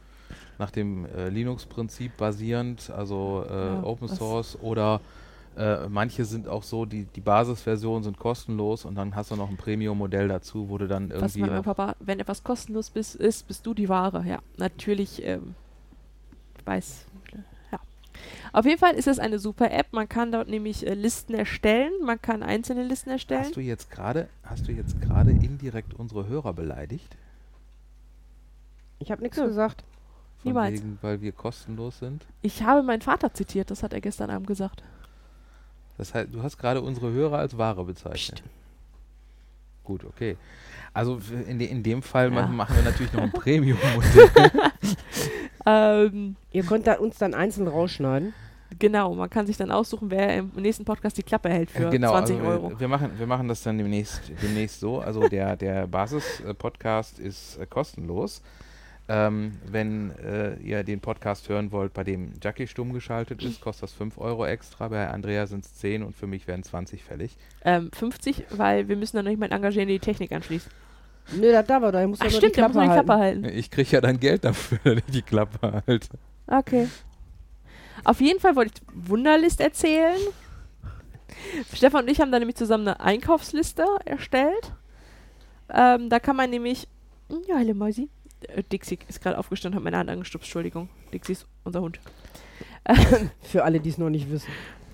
nach 0.59 0.71
dem 0.71 1.05
äh, 1.05 1.29
Linux-Prinzip 1.29 2.17
basierend, 2.17 2.89
also 2.91 3.45
äh, 3.49 3.53
Ja, 3.75 3.83
Open 3.83 4.09
was- 4.09 4.17
Source 4.17 4.57
oder 4.61 4.99
äh, 5.57 5.87
manche 5.89 6.25
sind 6.25 6.47
auch 6.47 6.63
so, 6.63 6.85
die, 6.85 7.05
die 7.05 7.21
Basisversionen 7.21 8.03
sind 8.03 8.17
kostenlos 8.17 8.85
und 8.85 8.95
dann 8.95 9.15
hast 9.15 9.31
du 9.31 9.35
noch 9.35 9.49
ein 9.49 9.57
Premium-Modell 9.57 10.27
dazu, 10.27 10.69
wo 10.69 10.77
du 10.77 10.87
dann 10.87 11.09
Was 11.09 11.35
irgendwie 11.35 11.49
mein 11.51 11.57
noch- 11.59 11.65
Papa, 11.65 11.95
wenn 11.99 12.19
etwas 12.19 12.43
kostenlos 12.43 12.89
bist, 12.89 13.15
ist, 13.15 13.47
bist 13.47 13.65
du 13.65 13.73
die 13.73 13.89
Ware. 13.89 14.23
Ja, 14.25 14.39
natürlich 14.57 15.21
ähm, 15.25 15.55
weiß. 16.65 17.05
Ja. 17.71 17.79
Auf 18.53 18.65
jeden 18.65 18.79
Fall 18.79 18.93
ist 18.95 19.07
es 19.07 19.19
eine 19.19 19.37
super 19.39 19.69
App. 19.71 19.87
Man 19.91 20.07
kann 20.07 20.31
dort 20.31 20.47
nämlich 20.49 20.85
äh, 20.87 20.93
Listen 20.93 21.33
erstellen. 21.33 21.91
Man 22.05 22.21
kann 22.21 22.41
einzelne 22.43 22.83
Listen 22.83 23.09
erstellen. 23.09 23.41
Hast 23.43 23.55
du 23.55 23.61
jetzt 23.61 23.91
gerade, 23.91 24.29
hast 24.43 24.67
du 24.67 24.71
jetzt 24.71 25.01
gerade 25.01 25.31
indirekt 25.31 25.93
unsere 25.93 26.27
Hörer 26.27 26.53
beleidigt? 26.53 27.15
Ich 28.99 29.11
habe 29.11 29.21
nichts 29.21 29.37
Ja. 29.37 29.45
gesagt. 29.45 29.83
Von 30.41 30.51
Niemals. 30.51 30.73
wegen, 30.81 30.97
weil 31.01 31.21
wir 31.21 31.31
kostenlos 31.33 31.99
sind? 31.99 32.25
Ich 32.41 32.63
habe 32.63 32.81
meinen 32.83 33.01
Vater 33.01 33.33
zitiert. 33.33 33.71
Das 33.71 33.83
hat 33.83 33.91
er 33.93 33.99
gestern 34.01 34.29
Abend 34.29 34.47
gesagt. 34.47 34.83
Das 35.99 36.13
heißt, 36.15 36.33
du 36.33 36.41
hast 36.41 36.57
gerade 36.57 36.81
unsere 36.81 37.11
Hörer 37.11 37.37
als 37.37 37.55
Ware 37.57 37.83
bezeichnet. 37.83 38.41
Gut, 39.83 40.03
okay. 40.05 40.37
Also 40.93 41.19
in, 41.47 41.59
de, 41.59 41.67
in 41.67 41.83
dem 41.83 42.01
Fall 42.01 42.33
Ja. 42.33 42.41
ma- 42.41 42.47
machen 42.47 42.75
wir 42.77 42.83
natürlich 42.83 43.13
noch 43.13 43.21
ein 43.21 43.31
Premium-Modell. 43.33 44.49
Ähm, 45.65 46.35
Ihr 46.51 46.63
könnt 46.63 46.87
da 46.87 46.93
uns 46.95 47.17
dann 47.17 47.33
einzeln 47.33 47.67
rausschneiden. 47.67 48.33
genau, 48.79 49.13
man 49.13 49.29
kann 49.29 49.45
sich 49.45 49.57
dann 49.57 49.71
aussuchen, 49.71 50.09
wer 50.09 50.37
im 50.37 50.51
nächsten 50.55 50.85
Podcast 50.85 51.17
die 51.17 51.21
Klappe 51.23 51.49
hält 51.49 51.69
für 51.69 51.89
genau, 51.89 52.11
20 52.11 52.37
also 52.37 52.47
Euro. 52.49 52.69
Wir, 52.71 52.79
wir, 52.79 52.87
machen, 52.87 53.11
wir 53.17 53.27
machen 53.27 53.47
das 53.49 53.61
dann 53.61 53.77
demnächst, 53.77 54.21
demnächst 54.41 54.79
so. 54.79 54.99
Also 54.99 55.27
der, 55.27 55.57
der 55.57 55.85
Basis-Podcast 55.85 57.19
ist 57.19 57.57
äh, 57.57 57.65
kostenlos. 57.65 58.41
Ähm, 59.11 59.53
wenn 59.65 60.11
äh, 60.19 60.55
ihr 60.57 60.83
den 60.83 60.99
Podcast 60.99 61.49
hören 61.49 61.71
wollt, 61.71 61.93
bei 61.93 62.03
dem 62.03 62.33
Jackie 62.43 62.67
stumm 62.67 62.93
geschaltet 62.93 63.43
ist, 63.43 63.59
kostet 63.59 63.83
das 63.83 63.93
5 63.93 64.19
Euro 64.19 64.45
extra. 64.45 64.87
Bei 64.87 65.09
Andrea 65.09 65.47
sind 65.47 65.65
es 65.65 65.73
10 65.75 66.03
und 66.03 66.15
für 66.15 66.27
mich 66.27 66.45
wären 66.47 66.61
20 66.61 67.03
fällig. 67.03 67.35
Ähm, 67.65 67.89
50, 67.91 68.45
weil 68.51 68.87
wir 68.87 68.95
müssen 68.95 69.15
dann 69.15 69.25
noch 69.25 69.31
nicht 69.31 69.39
mal 69.39 69.51
engagieren, 69.51 69.87
die 69.87 69.95
die 69.95 69.99
Technik 69.99 70.31
anschließen. 70.31 70.71
Nö, 71.35 71.51
das 71.51 71.65
darf 71.65 71.81
er 71.81 71.91
doch. 71.91 72.01
Ich 72.01 72.07
muss 72.07 72.19
Ach 72.21 72.29
stimmt, 72.29 72.55
die 72.55 72.59
da 72.61 72.67
muss 72.67 72.73
Klappe 72.73 72.77
man 72.77 72.85
die 72.85 72.89
halten. 72.91 73.05
Klappe 73.07 73.19
halten. 73.21 73.45
Ich 73.57 73.71
kriege 73.71 73.89
ja 73.89 74.01
dann 74.01 74.19
Geld 74.19 74.45
dafür, 74.45 74.77
wenn 74.83 74.97
ich 74.99 75.05
die 75.05 75.21
Klappe 75.23 75.83
halte. 75.87 76.09
Okay. 76.45 76.87
Auf 78.03 78.21
jeden 78.21 78.39
Fall 78.39 78.55
wollte 78.55 78.73
ich 78.75 79.09
Wunderlist 79.09 79.59
erzählen. 79.59 80.19
Stefan 81.73 82.03
und 82.03 82.11
ich 82.11 82.21
haben 82.21 82.31
da 82.31 82.37
nämlich 82.37 82.57
zusammen 82.57 82.87
eine 82.87 82.99
Einkaufsliste 82.99 83.85
erstellt. 84.05 84.73
Ähm, 85.73 86.09
da 86.09 86.19
kann 86.19 86.35
man 86.35 86.49
nämlich. 86.51 86.87
Ja, 87.47 87.57
hallo 87.57 87.73
Mäusi. 87.73 88.09
Äh, 88.47 88.63
Dixie 88.63 88.99
ist 89.07 89.21
gerade 89.21 89.37
aufgestanden, 89.37 89.75
hat 89.77 89.83
meine 89.83 89.97
Hand 89.97 90.09
angestupst. 90.09 90.47
Entschuldigung. 90.47 90.89
Dixie 91.13 91.33
ist 91.33 91.45
unser 91.63 91.81
Hund. 91.81 91.99
Für 93.41 93.63
alle, 93.63 93.79
die 93.79 93.89
es 93.89 93.97
noch 93.97 94.09
nicht 94.09 94.29
wissen. 94.31 94.47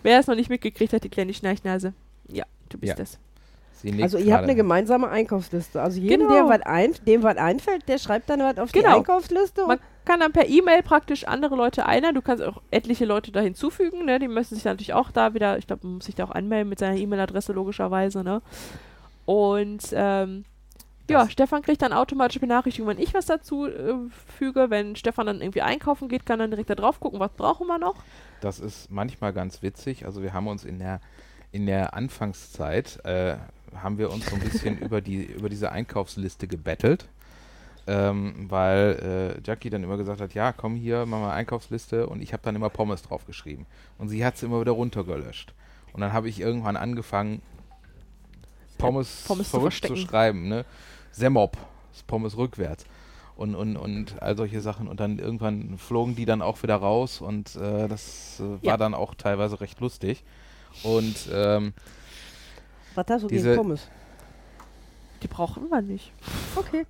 Wer 0.03 0.19
es 0.19 0.27
noch 0.27 0.35
nicht 0.35 0.49
mitgekriegt 0.49 0.93
hat, 0.93 1.03
die 1.03 1.09
kleine 1.09 1.33
Schnarchnase. 1.33 1.93
Ja, 2.27 2.45
du 2.69 2.77
bist 2.77 2.89
Ja. 2.91 2.95
das. 2.95 3.19
Also 4.01 4.17
ihr 4.17 4.33
habt 4.33 4.45
eine 4.45 4.55
gemeinsame 4.55 5.09
Einkaufsliste. 5.09 5.79
Also 5.79 5.99
jedem, 5.99 6.21
Genau. 6.21 6.33
der 6.33 6.47
was 6.47 6.61
ein, 6.65 6.93
dem 7.05 7.21
was 7.21 7.37
einfällt, 7.37 7.87
der 7.87 7.99
schreibt 7.99 8.29
dann 8.31 8.39
was 8.39 8.57
auf 8.57 8.71
die 8.71 8.79
Genau. 8.79 8.97
Einkaufsliste. 8.97 9.65
Man 9.67 9.77
kann 10.05 10.19
dann 10.21 10.31
per 10.31 10.47
E-Mail 10.49 10.81
praktisch 10.81 11.25
andere 11.27 11.55
Leute 11.55 11.85
einer. 11.85 12.11
Du 12.11 12.21
kannst 12.23 12.43
auch 12.43 12.61
etliche 12.71 13.05
Leute 13.05 13.31
da 13.31 13.41
hinzufügen. 13.41 14.05
Ne? 14.05 14.17
Die 14.17 14.27
müssen 14.27 14.55
sich 14.55 14.63
dann 14.63 14.73
natürlich 14.73 14.93
auch 14.93 15.11
da 15.11 15.35
wieder, 15.35 15.59
ich 15.59 15.67
glaube, 15.67 15.85
man 15.85 15.97
muss 15.97 16.05
sich 16.05 16.15
da 16.15 16.23
auch 16.23 16.31
anmelden 16.31 16.69
mit 16.69 16.79
seiner 16.79 16.95
E-Mail-Adresse 16.97 17.53
logischerweise. 17.53 18.23
Ne? 18.23 18.41
Und 19.25 19.83
ähm, 19.93 20.45
ja, 21.09 21.29
Stefan 21.29 21.61
kriegt 21.61 21.81
dann 21.81 21.93
automatisch 21.93 22.39
Benachrichtigungen, 22.39 22.97
wenn 22.97 23.03
ich 23.03 23.13
was 23.13 23.25
dazu 23.25 23.67
äh, 23.67 23.93
füge. 24.37 24.69
Wenn 24.69 24.95
Stefan 24.95 25.27
dann 25.27 25.41
irgendwie 25.41 25.61
einkaufen 25.61 26.09
geht, 26.09 26.25
kann 26.25 26.39
dann 26.39 26.49
direkt 26.49 26.69
da 26.69 26.75
drauf 26.75 26.99
gucken, 26.99 27.19
was 27.19 27.31
brauchen 27.31 27.67
wir 27.67 27.77
noch. 27.77 27.95
Das 28.41 28.59
ist 28.59 28.91
manchmal 28.91 29.33
ganz 29.33 29.61
witzig. 29.61 30.05
Also 30.05 30.21
wir 30.21 30.33
haben 30.33 30.47
uns 30.47 30.65
in 30.65 30.79
der 30.79 31.01
in 31.51 31.65
der 31.65 31.93
Anfangszeit 31.93 32.99
äh, 33.05 33.37
haben 33.75 33.97
wir 33.97 34.11
uns 34.11 34.25
so 34.25 34.35
ein 34.35 34.41
bisschen 34.41 34.77
über 34.79 35.01
die 35.01 35.23
über 35.23 35.49
diese 35.49 35.71
Einkaufsliste 35.71 36.47
gebettelt, 36.47 37.07
ähm, 37.87 38.47
weil 38.49 39.37
äh, 39.39 39.47
Jackie 39.47 39.69
dann 39.69 39.83
immer 39.83 39.97
gesagt 39.97 40.21
hat, 40.21 40.33
ja 40.33 40.51
komm 40.51 40.75
hier, 40.75 41.05
mach 41.05 41.19
mal 41.19 41.33
Einkaufsliste 41.33 42.07
und 42.07 42.21
ich 42.21 42.33
habe 42.33 42.43
dann 42.43 42.55
immer 42.55 42.69
Pommes 42.69 43.03
draufgeschrieben 43.03 43.65
und 43.97 44.09
sie 44.09 44.25
hat 44.25 44.35
es 44.35 44.43
immer 44.43 44.59
wieder 44.59 44.73
runtergelöscht 44.73 45.53
und 45.93 46.01
dann 46.01 46.11
habe 46.11 46.27
ich 46.27 46.41
irgendwann 46.41 46.75
angefangen 46.75 47.41
Pommes, 48.77 49.23
Pommes 49.25 49.49
zu 49.49 49.69
zu, 49.69 49.95
schreiben, 49.95 50.47
ne? 50.47 50.65
Semop, 51.15 51.57
das 51.93 52.03
Pommes 52.03 52.35
rückwärts 52.37 52.85
und, 53.37 53.55
und, 53.55 53.77
und 53.77 54.21
all 54.21 54.35
solche 54.35 54.61
Sachen. 54.61 54.87
Und 54.87 54.99
dann 54.99 55.17
irgendwann 55.19 55.77
flogen 55.77 56.15
die 56.15 56.25
dann 56.25 56.41
auch 56.41 56.61
wieder 56.63 56.75
raus 56.75 57.21
und 57.21 57.55
äh, 57.55 57.87
das 57.87 58.39
äh, 58.39 58.43
war 58.43 58.59
Ja. 58.61 58.77
dann 58.77 58.93
auch 58.93 59.15
teilweise 59.15 59.61
recht 59.61 59.79
lustig. 59.79 60.23
Und 60.83 61.29
ähm, 61.31 61.73
was 62.95 63.05
hast 63.09 63.23
du 63.23 63.27
diese- 63.27 63.49
gegen 63.51 63.61
Pommes? 63.61 63.87
Die 65.23 65.27
brauchen 65.27 65.69
wir 65.69 65.81
nicht. 65.81 66.11
Okay. 66.55 66.85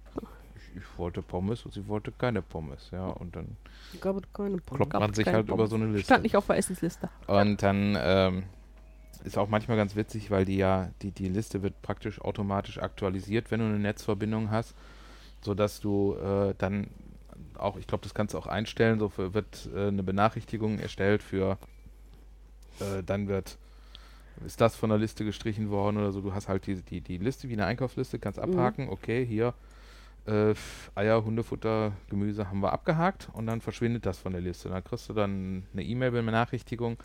ich, 0.55 0.77
ich 0.81 0.97
wollte 0.97 1.21
Pommes 1.21 1.63
und 1.63 1.73
sie 1.73 1.87
wollte 1.87 2.11
keine 2.11 2.41
Pommes, 2.41 2.89
ja. 2.91 3.05
Und 3.05 3.35
dann 3.35 3.55
Ich 3.93 4.01
glaube, 4.01 4.21
keine 4.33 4.57
Pommes. 4.57 4.77
kloppt 4.89 4.93
man 4.93 5.13
sich 5.13 5.23
keine 5.25 5.37
halt 5.37 5.47
über 5.47 5.55
Pommes. 5.57 5.69
so 5.69 5.75
eine 5.75 5.85
Liste. 5.85 6.05
Stand 6.05 6.23
nicht 6.23 6.35
auf 6.35 6.47
der 6.47 6.57
Essensliste. 6.57 7.09
Und 7.27 7.61
dann 7.61 7.95
ähm, 7.99 8.43
ist 9.25 9.37
auch 9.37 9.49
manchmal 9.49 9.77
ganz 9.77 9.95
witzig, 9.95 10.31
weil 10.31 10.45
die 10.45 10.57
ja, 10.57 10.89
die, 11.01 11.11
die 11.11 11.27
Liste 11.27 11.63
wird 11.63 11.81
praktisch 11.81 12.21
automatisch 12.21 12.77
aktualisiert, 12.77 13.51
wenn 13.51 13.59
du 13.59 13.65
eine 13.65 13.79
Netzverbindung 13.79 14.51
hast, 14.51 14.75
sodass 15.41 15.79
du 15.79 16.15
äh, 16.15 16.53
dann 16.57 16.87
auch, 17.57 17.77
ich 17.77 17.87
glaube, 17.87 18.03
das 18.03 18.13
kannst 18.13 18.33
du 18.33 18.37
auch 18.37 18.47
einstellen, 18.47 18.99
so 18.99 19.09
für, 19.09 19.33
wird 19.33 19.69
äh, 19.75 19.87
eine 19.87 20.03
Benachrichtigung 20.03 20.79
erstellt 20.79 21.23
für, 21.23 21.57
äh, 22.79 23.03
dann 23.05 23.27
wird, 23.27 23.57
ist 24.45 24.61
das 24.61 24.75
von 24.75 24.89
der 24.89 24.99
Liste 24.99 25.25
gestrichen 25.25 25.69
worden 25.69 25.97
oder 25.97 26.11
so, 26.11 26.21
du 26.21 26.33
hast 26.33 26.47
halt 26.47 26.67
die, 26.67 26.75
die, 26.75 27.01
die 27.01 27.17
Liste 27.17 27.49
wie 27.49 27.53
eine 27.53 27.65
Einkaufsliste, 27.65 28.19
kannst 28.19 28.39
Mhm. 28.39 28.43
abhaken, 28.45 28.89
okay, 28.89 29.25
hier 29.25 29.53
äh, 30.25 30.53
Eier, 30.95 31.23
Hundefutter, 31.23 31.93
Gemüse 32.09 32.49
haben 32.49 32.61
wir 32.61 32.73
abgehakt 32.73 33.29
und 33.33 33.45
dann 33.47 33.61
verschwindet 33.61 34.05
das 34.05 34.17
von 34.17 34.31
der 34.33 34.41
Liste. 34.41 34.69
Dann 34.69 34.83
kriegst 34.83 35.07
du 35.09 35.13
dann 35.13 35.63
eine 35.73 35.83
E-Mail-Benachrichtigung, 35.83 36.97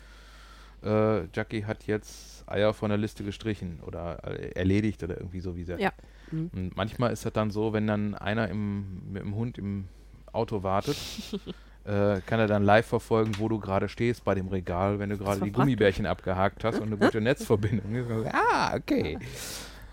äh, 0.83 1.25
Jackie 1.33 1.65
hat 1.65 1.85
jetzt 1.87 2.49
Eier 2.49 2.73
von 2.73 2.89
der 2.89 2.97
Liste 2.97 3.23
gestrichen 3.23 3.79
oder 3.85 4.19
äh, 4.23 4.51
erledigt 4.51 5.03
oder 5.03 5.17
irgendwie 5.17 5.39
so 5.39 5.55
wie 5.55 5.63
sie. 5.63 5.79
Ja. 5.79 5.91
Mhm. 6.31 6.49
Und 6.53 6.77
manchmal 6.77 7.11
ist 7.11 7.25
das 7.25 7.33
dann 7.33 7.51
so, 7.51 7.73
wenn 7.73 7.87
dann 7.87 8.15
einer 8.15 8.49
im, 8.49 9.11
mit 9.11 9.23
dem 9.23 9.35
Hund 9.35 9.57
im 9.57 9.87
Auto 10.31 10.63
wartet, 10.63 10.97
äh, 11.85 12.21
kann 12.25 12.39
er 12.39 12.47
dann 12.47 12.63
live 12.63 12.85
verfolgen, 12.85 13.33
wo 13.37 13.49
du 13.49 13.59
gerade 13.59 13.89
stehst 13.89 14.23
bei 14.23 14.35
dem 14.35 14.47
Regal, 14.47 14.99
wenn 14.99 15.09
du 15.09 15.17
gerade 15.17 15.41
die. 15.41 15.51
Gummibärchen 15.51 16.05
abgehakt 16.05 16.63
hast 16.63 16.79
und 16.79 16.87
eine 16.87 16.97
gute 16.97 17.21
Netzverbindung. 17.21 17.93
ist. 17.95 18.33
ah, 18.33 18.75
okay. 18.75 19.17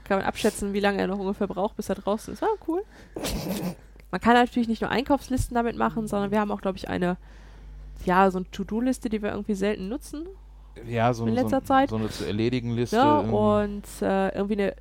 Kann 0.05 0.19
man 0.19 0.27
abschätzen, 0.27 0.73
wie 0.73 0.81
lange 0.81 1.01
er 1.01 1.07
noch 1.07 1.19
ungefähr 1.19 1.47
braucht, 1.47 1.77
bis 1.77 1.91
er 1.91 1.97
draußen 1.97 2.33
ist. 2.33 2.41
War 2.41 2.49
cool. 2.67 2.83
Man 4.11 4.21
kann 4.23 4.33
natürlich 4.35 4.69
nicht 4.69 4.81
nur 4.81 4.91
Einkaufslisten 4.91 5.55
damit 5.55 5.77
machen, 5.77 6.07
sondern 6.09 6.31
wir 6.31 6.41
haben 6.41 6.51
auch, 6.51 6.63
glaube 6.63 6.79
ich, 6.79 6.89
eine, 6.89 7.19
ja, 8.07 8.31
so 8.31 8.39
eine 8.39 8.51
To-Do-Liste, 8.51 9.11
die 9.11 9.21
wir 9.21 9.33
irgendwie 9.33 9.55
selten 9.55 9.89
nutzen. 9.89 10.27
Ja, 10.87 11.13
so, 11.15 11.27
In 11.27 11.35
so, 11.35 11.41
letzter 11.43 11.65
Zeit. 11.65 11.91
so 11.91 11.97
eine 11.97 12.09
zu 12.11 12.25
erledigen 12.27 12.71
Liste. 12.73 12.97
Ja, 12.97 13.19
und 13.21 13.85
äh, 14.03 14.29
irgendwie 14.35 14.55
eine, 14.63 14.75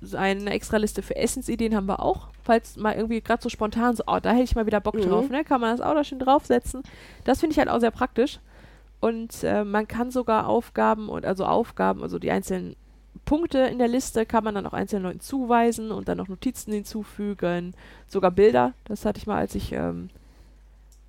so 0.00 0.16
eine 0.16 0.50
extra 0.50 0.76
Liste 0.76 1.02
für 1.02 1.16
Essensideen 1.16 1.74
haben 1.74 1.86
wir 1.86 2.00
auch. 2.00 2.28
Falls 2.42 2.76
mal 2.76 2.94
irgendwie 2.94 3.20
gerade 3.20 3.42
so 3.42 3.48
spontan 3.48 3.96
so, 3.96 4.04
oh, 4.06 4.18
da 4.22 4.30
hätte 4.32 4.44
ich 4.44 4.54
mal 4.54 4.66
wieder 4.66 4.80
Bock 4.80 4.94
Mhm. 4.94 5.02
drauf, 5.02 5.28
ne? 5.30 5.44
Kann 5.44 5.60
man 5.60 5.76
das 5.76 5.80
auch 5.86 5.94
da 5.94 6.04
schön 6.04 6.18
draufsetzen. 6.18 6.82
Das 7.24 7.40
finde 7.40 7.52
ich 7.54 7.58
halt 7.58 7.68
auch 7.68 7.80
sehr 7.80 7.90
praktisch. 7.90 8.38
Und 9.00 9.42
äh, 9.44 9.64
man 9.64 9.86
kann 9.88 10.10
sogar 10.10 10.46
Aufgaben 10.48 11.08
und 11.08 11.26
also 11.26 11.44
Aufgaben, 11.44 12.02
also 12.02 12.18
die 12.18 12.30
einzelnen 12.30 12.76
Punkte 13.24 13.58
in 13.60 13.78
der 13.78 13.88
Liste 13.88 14.24
kann 14.26 14.44
man 14.44 14.54
dann 14.54 14.66
auch 14.66 14.72
einzelnen 14.72 15.02
Leuten 15.04 15.20
zuweisen 15.20 15.90
und 15.90 16.08
dann 16.08 16.18
noch 16.18 16.28
Notizen 16.28 16.72
hinzufügen, 16.72 17.74
sogar 18.06 18.30
Bilder. 18.30 18.72
Das 18.84 19.04
hatte 19.04 19.18
ich 19.18 19.26
mal, 19.26 19.38
als 19.38 19.54
ich, 19.54 19.72
ähm, 19.72 20.08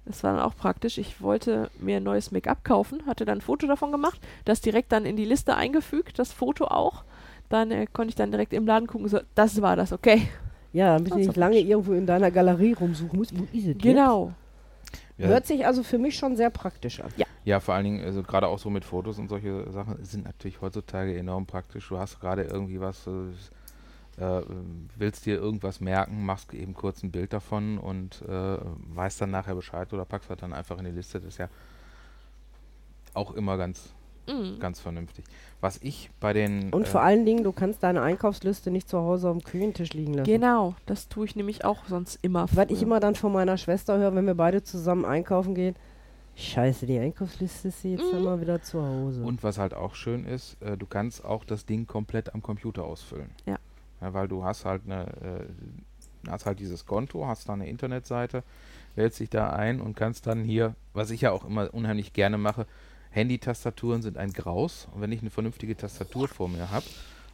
das 0.08 0.24
war 0.24 0.34
dann 0.34 0.42
auch 0.42 0.56
praktisch. 0.56 0.98
Ich 0.98 1.22
wollte 1.22 1.70
mir 1.80 1.98
ein 1.98 2.04
neues 2.04 2.32
Make-up 2.32 2.64
kaufen, 2.64 3.06
hatte 3.06 3.26
dann 3.26 3.40
ein 3.40 3.42
Foto 3.42 3.68
davon 3.68 3.92
gemacht, 3.92 4.20
das 4.46 4.62
direkt 4.62 4.92
dann 4.92 5.06
in 5.06 5.16
die 5.16 5.26
Liste 5.26 5.56
eingefügt, 5.56 6.20
das 6.20 6.34
Foto 6.34 6.66
auch. 6.66 7.04
Dann 7.50 7.72
äh, 7.72 7.88
konnte 7.92 8.10
ich 8.10 8.16
dann 8.16 8.32
direkt 8.32 8.54
im 8.54 8.66
Laden 8.66 8.88
gucken, 8.88 9.08
so, 9.08 9.20
das 9.36 9.62
war 9.62 9.76
das, 9.76 9.94
okay. 9.94 10.28
Ja, 10.74 10.98
damit 10.98 11.12
ist 11.12 11.28
nicht 11.28 11.38
lange 11.38 11.60
irgendwo 11.60 11.94
in 11.94 12.06
deiner 12.06 12.30
Galerie 12.30 12.74
rumsuchen 12.74 13.18
musst. 13.18 13.38
Wo 13.38 13.48
ist 13.54 13.68
es? 13.68 13.78
Genau. 13.78 14.34
Ja, 15.18 15.28
Hört 15.28 15.48
sich 15.48 15.66
also 15.66 15.82
für 15.82 15.98
mich 15.98 16.16
schon 16.16 16.36
sehr 16.36 16.50
praktisch 16.50 17.00
an. 17.00 17.10
ja, 17.44 17.60
vor 17.60 17.74
allen 17.74 17.86
Dingen, 17.86 18.04
also 18.04 18.22
gerade 18.22 18.48
auch 18.48 18.60
so 18.60 18.70
mit 18.70 18.86
Fotos 18.86 19.18
und 19.18 19.30
solche 19.30 19.72
Sachen 19.72 20.04
sind 20.04 20.26
natürlich 20.26 20.62
heutzutage 20.62 21.18
enorm 21.18 21.46
praktisch. 21.46 21.88
Du 21.90 21.98
hast 21.98 22.20
gerade 22.20 22.44
irgendwie 22.44 22.80
was, 22.80 23.08
äh, 23.08 23.12
äh, 24.18 24.42
willst 24.98 25.26
dir 25.26 25.36
irgendwas 25.36 25.80
merken, 25.80 26.26
machst 26.26 26.54
eben 26.54 26.74
kurz 26.74 27.04
ein 27.04 27.12
Bild 27.12 27.34
davon 27.34 27.78
und 27.78 28.22
äh, 28.28 28.58
weißt 28.96 29.22
dann 29.22 29.32
nachher 29.32 29.56
Bescheid 29.56 29.92
oder 29.94 30.06
packst 30.06 30.30
das 30.30 30.38
dann 30.40 30.54
einfach 30.54 30.78
in 30.80 30.86
die 30.86 30.92
Liste. 30.92 31.20
Das 31.20 31.30
ist 31.30 31.38
ja 31.38 31.50
auch 33.14 33.34
immer 33.34 33.58
ganz, 33.58 33.94
Mhm. 34.28 34.60
ganz 34.60 34.80
vernünftig. 34.82 35.24
Was 35.62 35.78
ich 35.82 36.10
bei 36.20 36.34
den 36.34 36.72
Und 36.74 36.84
äh, 36.84 36.86
vor 36.86 37.02
allen 37.02 37.26
Dingen, 37.26 37.44
du 37.44 37.52
kannst 37.54 37.82
deine 37.84 38.02
Einkaufsliste 38.02 38.72
nicht 38.72 38.90
zu 38.90 38.98
Hause 39.00 39.30
auf 39.30 39.38
dem 39.38 39.44
Küchentisch 39.44 39.94
liegen 39.94 40.14
lassen. 40.16 40.30
Genau, 40.30 40.76
das 40.86 41.08
tue 41.08 41.26
ich 41.26 41.36
nämlich 41.36 41.64
auch 41.64 41.86
sonst 41.88 42.20
immer. 42.24 42.46
Was 42.52 42.70
ich 42.70 42.82
immer 42.82 43.00
dann 43.00 43.16
von 43.16 43.32
meiner 43.32 43.58
Schwester 43.58 43.98
höre, 43.98 44.14
wenn 44.16 44.26
wir 44.26 44.36
beide 44.36 44.64
zusammen 44.64 45.06
einkaufen 45.06 45.56
gehen, 45.56 45.76
scheiße, 46.36 46.86
die 46.86 47.00
Einkaufsliste 47.00 47.70
ist 47.70 47.84
jetzt 47.84 48.12
Mhm. 48.12 48.18
immer 48.20 48.42
wieder 48.42 48.62
zu 48.62 48.82
Hause. 48.86 49.24
Und 49.24 49.44
was 49.44 49.58
halt 49.58 49.74
auch 49.74 49.96
schön 49.96 50.26
ist, 50.26 50.62
äh, 50.62 50.76
du 50.78 50.86
kannst 50.86 51.24
auch 51.24 51.44
das 51.46 51.66
Ding 51.66 51.88
komplett 51.88 52.34
am 52.36 52.42
Computer 52.42 52.84
ausfüllen. 52.84 53.30
Ja. 53.46 53.56
Weil 54.00 54.28
du 54.28 54.44
hast 54.44 54.66
halt 54.66 54.84
eine, 54.86 55.08
äh, 55.22 56.30
hast 56.30 56.46
halt 56.46 56.60
dieses 56.60 56.86
Konto, 56.86 57.28
hast 57.28 57.50
da 57.50 57.54
eine 57.54 57.70
Internetseite, 57.70 58.44
wählst 58.96 59.20
dich 59.20 59.30
da 59.30 59.52
ein 59.52 59.80
und 59.80 59.96
kannst 59.96 60.28
dann 60.28 60.44
hier, 60.44 60.76
was 60.94 61.12
ich 61.12 61.22
ja 61.22 61.32
auch 61.32 61.46
immer 61.46 61.74
unheimlich 61.74 62.14
gerne 62.14 62.38
mache, 62.38 62.66
Handy-Tastaturen 63.12 64.02
sind 64.02 64.18
ein 64.18 64.34
Graus. 64.34 64.88
Und 64.94 65.02
wenn 65.02 65.12
ich 65.12 65.22
eine 65.22 65.30
vernünftige 65.30 65.76
Tastatur 65.76 66.28
vor 66.28 66.50
mir 66.50 66.70
habe, 66.72 66.86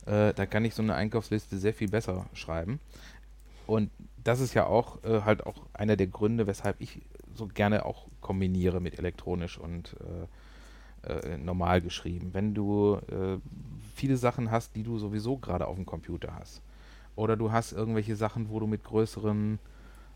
äh, 0.06 0.34
dann 0.34 0.50
kann 0.50 0.66
ich 0.66 0.76
so 0.76 0.84
eine 0.84 0.96
Einkaufsliste 0.96 1.58
sehr 1.58 1.74
viel 1.74 1.90
besser 1.90 2.26
schreiben. 2.34 2.80
Und 3.68 3.90
das 4.24 4.40
ist 4.40 4.54
ja 4.54 4.66
auch 4.66 5.04
äh, 5.04 5.22
halt 5.22 5.46
auch 5.46 5.66
einer 5.74 5.96
der 5.96 6.08
Gründe, 6.08 6.48
weshalb 6.48 6.80
ich 6.80 7.02
so 7.36 7.48
gerne 7.48 7.86
auch 7.86 8.08
kombiniere 8.22 8.80
mit 8.80 9.00
elektronisch 9.00 9.58
und 9.58 9.96
äh, 10.00 10.28
äh, 11.08 11.38
normal 11.38 11.82
geschrieben. 11.82 12.30
Wenn 12.34 12.54
du 12.54 12.98
äh, 13.12 13.38
viele 13.96 14.18
Sachen 14.18 14.52
hast, 14.52 14.76
die 14.76 14.84
du 14.84 14.98
sowieso 14.98 15.38
gerade 15.38 15.68
auf 15.68 15.76
dem 15.76 15.86
Computer 15.86 16.36
hast. 16.38 16.62
Oder 17.16 17.38
du 17.38 17.52
hast 17.52 17.72
irgendwelche 17.74 18.16
Sachen, 18.16 18.50
wo 18.50 18.60
du 18.60 18.68
mit 18.68 18.84
größeren 18.84 19.60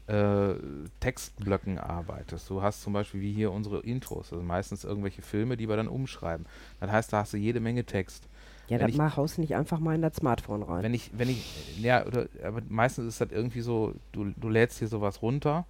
äh, 0.07 0.53
Textblöcken 0.99 1.77
arbeitest. 1.77 2.49
Du 2.49 2.61
hast 2.61 2.81
zum 2.81 2.93
Beispiel 2.93 3.21
wie 3.21 3.33
hier 3.33 3.51
unsere 3.51 3.79
Intros, 3.81 4.31
also 4.31 4.43
meistens 4.43 4.83
irgendwelche 4.83 5.21
Filme, 5.21 5.57
die 5.57 5.67
wir 5.67 5.75
dann 5.75 5.87
umschreiben. 5.87 6.45
Das 6.79 6.91
heißt, 6.91 7.13
da 7.13 7.19
hast 7.19 7.33
du 7.33 7.37
jede 7.37 7.59
Menge 7.59 7.83
Text. 7.83 8.27
ja, 8.69 8.79
wenn 8.79 8.95
mach 8.95 9.17
haust 9.17 9.37
du 9.37 9.41
nicht 9.41 9.55
einfach 9.55 9.79
mal 9.79 9.95
in 9.95 10.01
das 10.01 10.15
Smartphone 10.15 10.63
rein. 10.63 10.83
Wenn 10.83 10.93
ich, 10.93 11.11
wenn 11.13 11.29
ich, 11.29 11.77
ja, 11.79 12.05
oder, 12.05 12.27
aber 12.43 12.61
meistens 12.69 13.05
ist 13.07 13.21
das 13.21 13.31
irgendwie 13.31 13.61
so, 13.61 13.93
du, 14.13 14.31
du 14.35 14.49
lädst 14.49 14.79
hier 14.79 14.87
sowas 14.87 15.21
runter, 15.21 15.65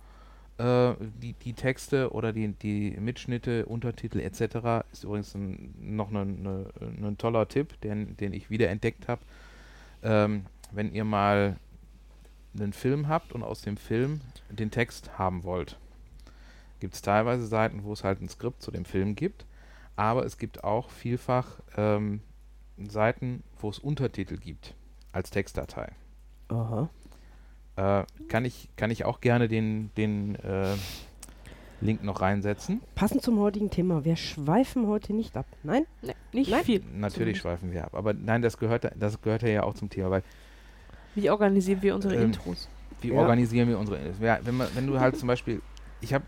äh, 0.57 0.93
die, 1.21 1.33
die 1.33 1.53
Texte 1.53 2.11
oder 2.11 2.33
die, 2.33 2.47
die 2.49 2.91
Mitschnitte, 2.99 3.65
Untertitel 3.65 4.19
etc. 4.19 4.85
ist 4.91 5.03
übrigens 5.03 5.35
ein, 5.35 5.73
noch 5.79 6.11
ein 6.11 6.41
ne 6.41 7.15
toller 7.17 7.47
Tipp, 7.47 7.79
den, 7.81 8.17
den 8.17 8.33
ich 8.33 8.49
wieder 8.49 8.69
entdeckt 8.69 9.07
habe. 9.07 9.21
Ähm, 10.03 10.45
wenn 10.71 10.91
ihr 10.93 11.05
mal 11.05 11.57
einen 12.55 12.73
Film 12.73 13.07
habt 13.07 13.33
und 13.33 13.43
aus 13.43 13.61
dem 13.61 13.77
Film 13.77 14.21
den 14.49 14.71
Text 14.71 15.17
haben 15.17 15.43
wollt, 15.43 15.77
gibt 16.79 16.95
es 16.95 17.01
teilweise 17.01 17.45
Seiten, 17.45 17.83
wo 17.83 17.93
es 17.93 18.03
halt 18.03 18.21
ein 18.21 18.29
Skript 18.29 18.61
zu 18.61 18.71
dem 18.71 18.85
Film 18.85 19.15
gibt, 19.15 19.45
aber 19.95 20.25
es 20.25 20.37
gibt 20.37 20.63
auch 20.63 20.89
vielfach 20.89 21.59
ähm, 21.75 22.21
Seiten, 22.77 23.43
wo 23.59 23.69
es 23.69 23.79
Untertitel 23.79 24.37
gibt 24.37 24.75
als 25.11 25.29
Textdatei. 25.29 25.91
Aha. 26.49 26.89
Äh, 27.77 28.03
kann, 28.27 28.43
ich, 28.43 28.69
kann 28.75 28.91
ich 28.91 29.05
auch 29.05 29.21
gerne 29.21 29.47
den, 29.47 29.91
den 29.97 30.35
äh, 30.35 30.73
Link 31.79 32.03
noch 32.03 32.21
reinsetzen. 32.21 32.81
Passend 32.95 33.21
zum 33.21 33.39
heutigen 33.39 33.69
Thema, 33.69 34.03
wir 34.03 34.15
schweifen 34.15 34.87
heute 34.87 35.13
nicht 35.13 35.37
ab. 35.37 35.45
Nein? 35.63 35.85
Nee, 36.01 36.13
nicht 36.33 36.49
Nein. 36.51 36.63
viel. 36.63 36.79
Natürlich 36.79 37.13
Zumindest. 37.13 37.41
schweifen 37.41 37.71
wir 37.71 37.85
ab. 37.85 37.93
Aber 37.93 38.13
nein, 38.13 38.41
das 38.41 38.57
gehört, 38.57 38.83
da- 38.83 38.91
das 38.95 39.21
gehört 39.21 39.43
ja 39.43 39.61
auch 39.63 39.75
zum 39.75 39.89
Thema, 39.89 40.09
weil 40.09 40.23
Wie 41.13 41.29
organisieren 41.29 41.81
wir 41.83 41.93
unsere 41.95 42.15
Ähm, 42.15 42.23
Intros? 42.25 42.67
wie 43.01 43.09
Ja. 43.09 43.19
organisieren 43.19 43.69
wir 43.69 43.77
unsere. 43.77 43.99
Ja, 44.21 44.39
wenn, 44.43 44.57
man, 44.57 44.67
wenn 44.73 44.87
du 44.87 44.99
halt 44.99 45.15
zum 45.17 45.27
Beispiel, 45.27 45.61
ich 46.01 46.13
habe 46.15 46.25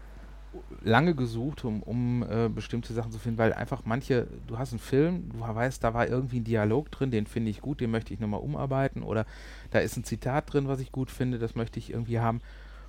lange 0.83 1.15
gesucht, 1.15 1.65
um, 1.65 1.83
um 1.83 2.23
äh, 2.23 2.49
bestimmte 2.49 2.93
Sachen 2.93 3.11
zu 3.11 3.19
finden, 3.19 3.37
weil 3.37 3.53
einfach 3.53 3.83
manche, 3.85 4.27
du 4.47 4.57
hast 4.57 4.71
einen 4.71 4.79
Film, 4.79 5.29
du 5.31 5.39
weißt, 5.39 5.83
da 5.83 5.93
war 5.93 6.07
irgendwie 6.07 6.39
ein 6.39 6.43
Dialog 6.43 6.91
drin, 6.91 7.11
den 7.11 7.27
finde 7.27 7.51
ich 7.51 7.61
gut, 7.61 7.81
den 7.81 7.91
möchte 7.91 8.13
ich 8.13 8.19
nochmal 8.19 8.39
umarbeiten 8.39 9.03
oder 9.03 9.25
da 9.71 9.79
ist 9.79 9.97
ein 9.97 10.03
Zitat 10.03 10.51
drin, 10.51 10.67
was 10.67 10.79
ich 10.79 10.91
gut 10.91 11.11
finde, 11.11 11.39
das 11.39 11.55
möchte 11.55 11.79
ich 11.79 11.91
irgendwie 11.91 12.19
haben. 12.19 12.41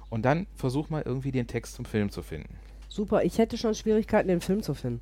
Und 0.09 0.25
dann 0.25 0.47
versuch 0.57 0.91
mal 0.91 1.03
irgendwie 1.05 1.33
den 1.33 1.47
Text 1.47 1.75
zum 1.75 1.85
Film 1.85 2.11
zu 2.11 2.23
finden. 2.23 2.57
Super, 2.89 3.25
ich 3.25 3.39
hätte 3.39 3.57
schon 3.57 3.75
Schwierigkeiten, 3.75 4.29
den 4.29 4.41
Film 4.41 4.63
zu 4.63 4.75
finden. 4.75 5.01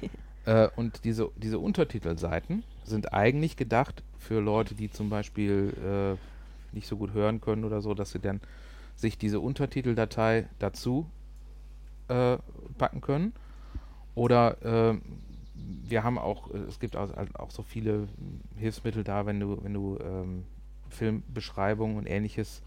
Äh, 0.46 0.68
und 0.76 1.04
diese, 1.04 1.30
diese 1.36 1.58
Untertitelseiten 1.58 2.64
sind 2.84 3.14
eigentlich 3.14 3.56
gedacht 3.56 4.02
für 4.18 4.40
Leute, 4.40 4.74
die 4.74 4.90
zum 4.90 5.08
Beispiel 5.08 5.72
äh, 5.82 6.74
nicht 6.74 6.86
so 6.86 6.98
gut 6.98 7.14
hören 7.14 7.40
können 7.40 7.64
oder 7.64 7.80
so, 7.80 7.94
dass 7.94 8.10
sie 8.10 8.18
dann 8.18 8.42
sich 8.94 9.16
diese 9.16 9.40
Untertiteldatei 9.40 10.46
dazu 10.58 11.06
äh, 12.08 12.38
packen 12.78 13.00
können. 13.00 13.32
Oder 14.14 14.92
äh, 14.92 14.98
wir 15.54 16.04
haben 16.04 16.18
auch, 16.18 16.52
äh, 16.52 16.58
es 16.68 16.78
gibt 16.78 16.96
auch, 16.96 17.14
halt 17.14 17.38
auch 17.38 17.50
so 17.50 17.62
viele 17.62 18.08
Hilfsmittel 18.56 19.04
da, 19.04 19.26
wenn 19.26 19.40
du, 19.40 19.58
wenn 19.62 19.74
du 19.74 19.98
ähm, 20.00 20.44
Filmbeschreibungen 20.90 21.96
und 21.96 22.06
ähnliches 22.06 22.62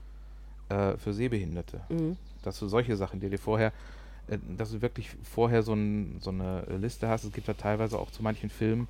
äh, 0.70 0.98
für 0.98 1.14
Sehbehinderte 1.14 1.82
Mhm. 1.90 2.18
dass 2.44 2.60
du 2.60 2.68
solche 2.68 2.96
Sachen, 2.96 3.20
die 3.20 3.30
dir 3.30 3.40
vorher, 3.40 3.72
äh, 4.28 4.38
dass 4.58 4.72
du 4.72 4.82
wirklich 4.82 5.10
vorher 5.24 5.64
so, 5.64 5.74
ein, 5.74 6.18
so 6.20 6.30
eine 6.30 6.64
Liste 6.78 7.08
hast. 7.08 7.24
Es 7.24 7.32
gibt 7.32 7.48
da 7.48 7.54
teilweise 7.54 7.98
auch 8.00 8.12
zu 8.12 8.24
manchen 8.24 8.50
Filmen 8.50 8.88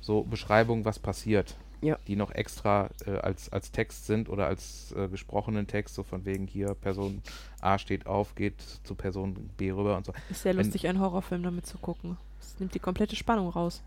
so 0.00 0.22
Beschreibungen, 0.22 0.84
was 0.84 0.98
passiert, 0.98 1.56
Ja. 1.84 1.98
die 2.06 2.16
noch 2.16 2.30
extra 2.30 2.88
äh, 3.06 3.18
als, 3.18 3.52
als 3.52 3.70
Text 3.70 4.06
sind 4.06 4.28
oder 4.28 4.46
als 4.46 4.92
äh, 4.96 5.08
gesprochenen 5.08 5.66
Text, 5.66 5.94
so 5.94 6.02
von 6.02 6.24
wegen 6.24 6.46
hier, 6.46 6.74
Person 6.74 7.22
A 7.60 7.78
steht 7.78 8.06
auf, 8.06 8.34
geht 8.34 8.60
zu 8.84 8.94
Person 8.94 9.34
B 9.56 9.70
rüber 9.70 9.96
und 9.96 10.06
so. 10.06 10.12
Ist 10.30 10.42
sehr 10.42 10.56
wenn- 10.56 10.64
lustig, 10.64 10.86
einen 10.88 11.00
Horrorfilm 11.00 11.42
damit 11.42 11.66
zu 11.66 11.76
gucken. 11.78 12.16
Das 12.40 12.58
nimmt 12.58 12.74
die 12.74 12.78
komplette 12.78 13.16
Spannung 13.16 13.48
raus. 13.50 13.82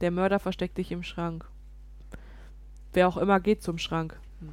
Der 0.00 0.10
Mörder 0.10 0.38
versteckt 0.38 0.78
dich 0.78 0.90
im 0.92 1.02
Schrank. 1.02 1.44
Wer 2.92 3.08
auch 3.08 3.16
immer 3.16 3.40
geht 3.40 3.62
zum 3.62 3.78
Schrank. 3.78 4.18
Hm, 4.40 4.48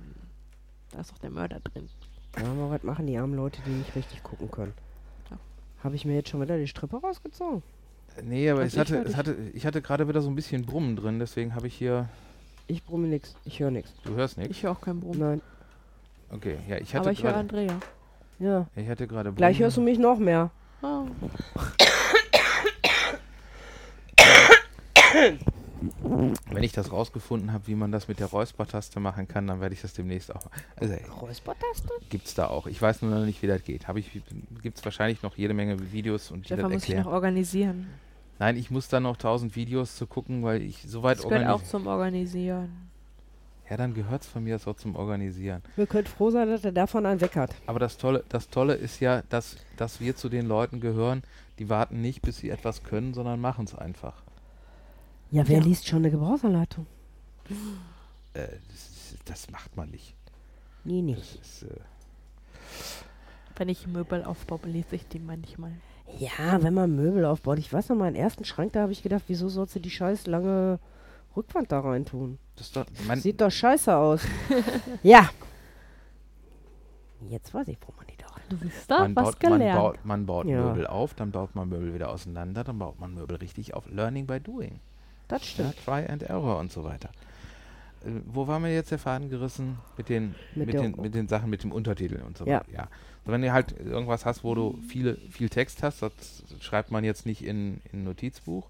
Da 0.92 1.00
ist 1.02 1.12
doch 1.12 1.18
der 1.20 1.30
Mörder 1.32 1.60
drin. 1.60 1.90
Ja, 2.38 2.44
aber 2.52 2.70
was 2.70 2.84
machen 2.84 3.08
die 3.08 3.18
armen 3.18 3.36
Leute, 3.36 3.62
die 3.66 3.70
nicht 3.72 3.96
richtig 3.96 4.22
gucken 4.24 4.52
können? 4.52 4.74
Ja. 5.32 5.38
Habe 5.84 5.96
ich 5.96 6.06
mir 6.06 6.16
jetzt 6.16 6.30
schon 6.30 6.42
wieder 6.42 6.58
die 6.58 6.68
Strippe 6.68 6.98
rausgezogen? 6.98 7.64
Nee, 8.24 8.50
aber 8.50 8.62
Also 8.62 8.68
es 8.68 8.74
ich 8.74 8.80
hatte, 8.94 8.98
es 9.02 9.08
dich. 9.08 9.18
hatte, 9.18 9.36
ich 9.54 9.66
hatte 9.66 9.82
gerade 9.82 10.08
wieder 10.08 10.22
so 10.22 10.30
ein 10.30 10.36
bisschen 10.36 10.66
Brummen 10.66 10.96
drin, 10.96 11.20
deswegen 11.20 11.54
habe 11.56 11.68
ich 11.68 11.76
hier, 11.76 12.08
Ich 12.68 12.84
brumme 12.84 13.08
nix, 13.08 13.36
ich 13.46 13.60
höre 13.60 13.72
nix. 13.72 13.92
du 14.04 14.16
hörst 14.16 14.38
nichts? 14.38 14.56
Ich 14.56 14.64
höre 14.64 14.72
auch 14.72 14.82
keinen 14.82 15.00
Brumm. 15.02 15.18
Nein. 15.20 15.42
Okay, 16.32 16.58
ja, 16.68 16.78
ich 16.78 16.96
Aber 16.96 17.06
hatte 17.10 17.12
ich 17.12 17.24
höre 17.24 17.36
Andrea. 17.36 17.74
Ja. 18.40 18.68
ich 18.76 18.90
hatte 18.90 19.08
gerade 19.08 19.32
Gleich 19.34 19.60
hörst 19.60 19.78
du 19.78 19.82
mich 19.82 19.98
noch 20.00 20.18
mehr. 20.20 20.50
Oh. 20.82 21.06
Wenn 26.52 26.64
ich 26.64 26.72
das 26.72 26.92
rausgefunden 26.92 27.52
habe, 27.54 27.68
wie 27.68 27.76
man 27.76 27.92
das 27.92 28.08
mit 28.08 28.20
der 28.20 28.28
Räuspertaste 28.28 29.00
machen 29.00 29.28
kann, 29.28 29.46
dann 29.48 29.62
werde 29.62 29.76
ich 29.76 29.82
das 29.82 29.94
demnächst 29.94 30.34
auch. 30.36 30.48
Also 30.78 30.96
Räuspertaste? 31.22 31.90
gibt's 32.10 32.34
da 32.34 32.48
auch. 32.48 32.68
Ich 32.68 32.82
weiß 32.82 33.02
nur 33.02 33.12
noch 33.12 33.26
nicht, 33.26 33.42
wie 33.42 33.48
das 33.48 33.64
geht. 33.64 33.88
Habe 33.88 34.00
ich 34.00 34.10
gibt's 34.62 34.84
wahrscheinlich 34.84 35.22
noch 35.22 35.38
jede 35.38 35.54
Menge 35.54 35.92
Videos 35.92 36.32
und 36.32 36.46
die 36.46 36.50
das 36.50 36.58
Stefan 36.58 36.72
muss 36.72 36.84
erklären. 36.84 37.04
noch 37.06 37.12
organisieren. 37.12 37.88
Nein, 38.40 38.58
ich 38.58 38.70
muss 38.70 38.88
da 38.90 39.00
noch 39.00 39.18
tausend 39.18 39.56
Videos 39.56 39.96
zu 39.96 40.08
gucken, 40.08 40.44
weil 40.44 40.62
ich 40.62 40.84
soweit 40.88 41.18
Das 41.18 41.24
gehört 41.28 41.44
auch 41.46 41.52
organisiere. 41.54 41.70
zum 41.72 41.88
Organisieren. 41.88 42.90
Ja, 43.70 43.78
dann 43.78 43.94
gehört's 43.96 44.28
von 44.28 44.44
mir 44.44 44.56
aus 44.56 44.68
auch 44.68 44.76
zum 44.76 44.96
Organisieren. 44.96 45.64
Wir 45.76 45.88
können 45.88 46.06
froh 46.06 46.30
sein, 46.30 46.50
dass 46.50 46.64
er 46.64 46.72
davon 46.72 47.06
einen 47.06 47.20
weg 47.22 47.36
hat. 47.36 47.56
Aber 47.66 47.80
das 47.80 47.98
Tolle, 47.98 48.24
das 48.30 48.50
Tolle 48.50 48.76
ist 48.76 49.00
ja, 49.00 49.24
dass, 49.30 49.58
dass 49.78 50.00
wir 50.00 50.16
zu 50.16 50.30
den 50.30 50.46
Leuten 50.48 50.80
gehören, 50.82 51.24
die 51.58 51.68
warten 51.70 52.02
nicht, 52.02 52.22
bis 52.22 52.38
sie 52.38 52.50
etwas 52.50 52.84
können, 52.84 53.14
sondern 53.16 53.40
machen 53.42 53.66
es 53.66 53.74
einfach. 53.74 54.22
Ja, 55.32 55.48
wer 55.48 55.60
Ja. 55.60 55.64
liest 55.64 55.88
schon 55.88 56.00
eine 56.00 56.12
Gebrauchsanleitung? 56.12 56.86
Äh, 58.34 58.48
das, 58.70 59.16
das 59.26 59.50
macht 59.50 59.76
man 59.76 59.90
nicht. 59.90 60.14
Nie 60.84 61.00
Das 61.02 61.18
nicht. 61.18 61.42
ist, 61.42 61.64
äh, 61.64 61.80
Wenn 63.56 63.70
ich 63.70 63.88
Möbel 63.88 64.24
aufbaue, 64.26 64.60
lese 64.66 64.96
ich 64.96 65.08
die 65.08 65.20
manchmal. 65.20 65.72
Ja, 66.18 66.62
wenn 66.64 66.74
man 66.74 66.96
Möbel 66.96 67.26
aufbaut. 67.26 67.60
Ich 67.60 67.72
weiß 67.74 67.90
noch, 67.90 67.98
meinen 67.98 68.16
ersten 68.16 68.46
Schrank, 68.46 68.74
da 68.74 68.82
habe 68.82 68.92
ich 68.92 69.04
gedacht, 69.04 69.24
wieso 69.28 69.50
sollst 69.50 69.76
du 69.76 69.80
die 69.80 69.90
scheiß 69.90 70.28
lange 70.28 70.80
Rückwand 71.36 71.72
da 71.72 71.80
rein 71.82 72.06
tun? 72.06 72.38
Das 72.56 72.72
doch, 72.72 72.86
man, 73.08 73.20
Sieht 73.20 73.42
doch 73.42 73.52
scheiße 73.52 73.96
aus. 73.96 74.22
ja. 75.04 75.30
Jetzt 77.30 77.54
weiß 77.54 77.68
ich, 77.70 77.78
wo 77.86 77.94
man 77.98 78.06
die 78.08 78.18
da 78.18 78.28
rein. 78.28 78.44
Du 78.50 78.58
siehst 78.58 78.90
da, 78.90 79.00
man, 79.00 79.16
was 79.16 79.24
baut, 79.34 79.44
man 79.44 79.52
gelernt. 79.60 79.80
baut, 79.82 80.06
man 80.06 80.26
baut 80.26 80.46
Ja. 80.48 80.62
Möbel 80.62 80.88
auf, 80.88 81.14
dann 81.16 81.32
baut 81.32 81.56
man 81.56 81.70
Möbel 81.70 81.94
wieder 81.94 82.10
auseinander, 82.10 82.64
dann 82.64 82.78
baut 82.80 83.00
man 83.00 83.14
Möbel 83.14 83.38
richtig 83.38 83.74
auf. 83.74 83.90
Learning 83.90 84.28
by 84.28 84.40
doing. 84.40 84.80
Das 85.28 85.42
Ja, 85.42 85.48
stimmt. 85.72 85.84
try 85.84 86.06
and 86.08 86.24
error 86.24 86.60
und 86.60 86.72
so 86.72 86.84
weiter. 86.84 87.10
Äh, 88.06 88.12
wo 88.26 88.48
war 88.48 88.60
mir 88.60 88.74
jetzt 88.74 88.92
der 88.92 89.00
Faden 89.00 89.30
gerissen? 89.30 89.80
Mit 89.98 90.10
den, 90.10 90.36
Mit 90.54 90.68
mit, 90.68 90.76
den, 90.76 90.92
mit 91.02 91.16
den 91.16 91.28
Sachen, 91.28 91.50
mit 91.50 91.64
dem 91.64 91.72
Untertitel 91.72 92.22
und 92.26 92.38
so 92.38 92.46
Ja. 92.46 92.60
weiter. 92.60 92.72
Ja. 92.72 92.88
Wenn 93.26 93.42
du 93.42 93.52
halt 93.52 93.72
irgendwas 93.80 94.26
hast, 94.26 94.44
wo 94.44 94.54
du 94.54 94.80
viele, 94.88 95.16
viel 95.32 95.50
Text 95.50 95.82
hast, 95.84 96.02
das 96.02 96.44
schreibt 96.60 96.92
man 96.92 97.04
jetzt 97.04 97.26
nicht 97.26 97.44
in 97.44 97.82
in 97.92 98.02
ein 98.02 98.04
Notizbuch. 98.04 98.70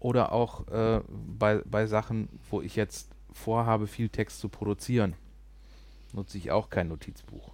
Oder 0.00 0.32
auch 0.32 0.68
äh, 0.68 1.00
bei, 1.08 1.60
bei 1.64 1.86
Sachen, 1.86 2.28
wo 2.50 2.62
ich 2.62 2.76
jetzt 2.76 3.10
vorhabe, 3.32 3.86
viel 3.86 4.08
Text 4.08 4.40
zu 4.40 4.48
produzieren, 4.48 5.14
nutze 6.12 6.38
ich 6.38 6.50
auch 6.50 6.70
kein 6.70 6.88
Notizbuch. 6.88 7.50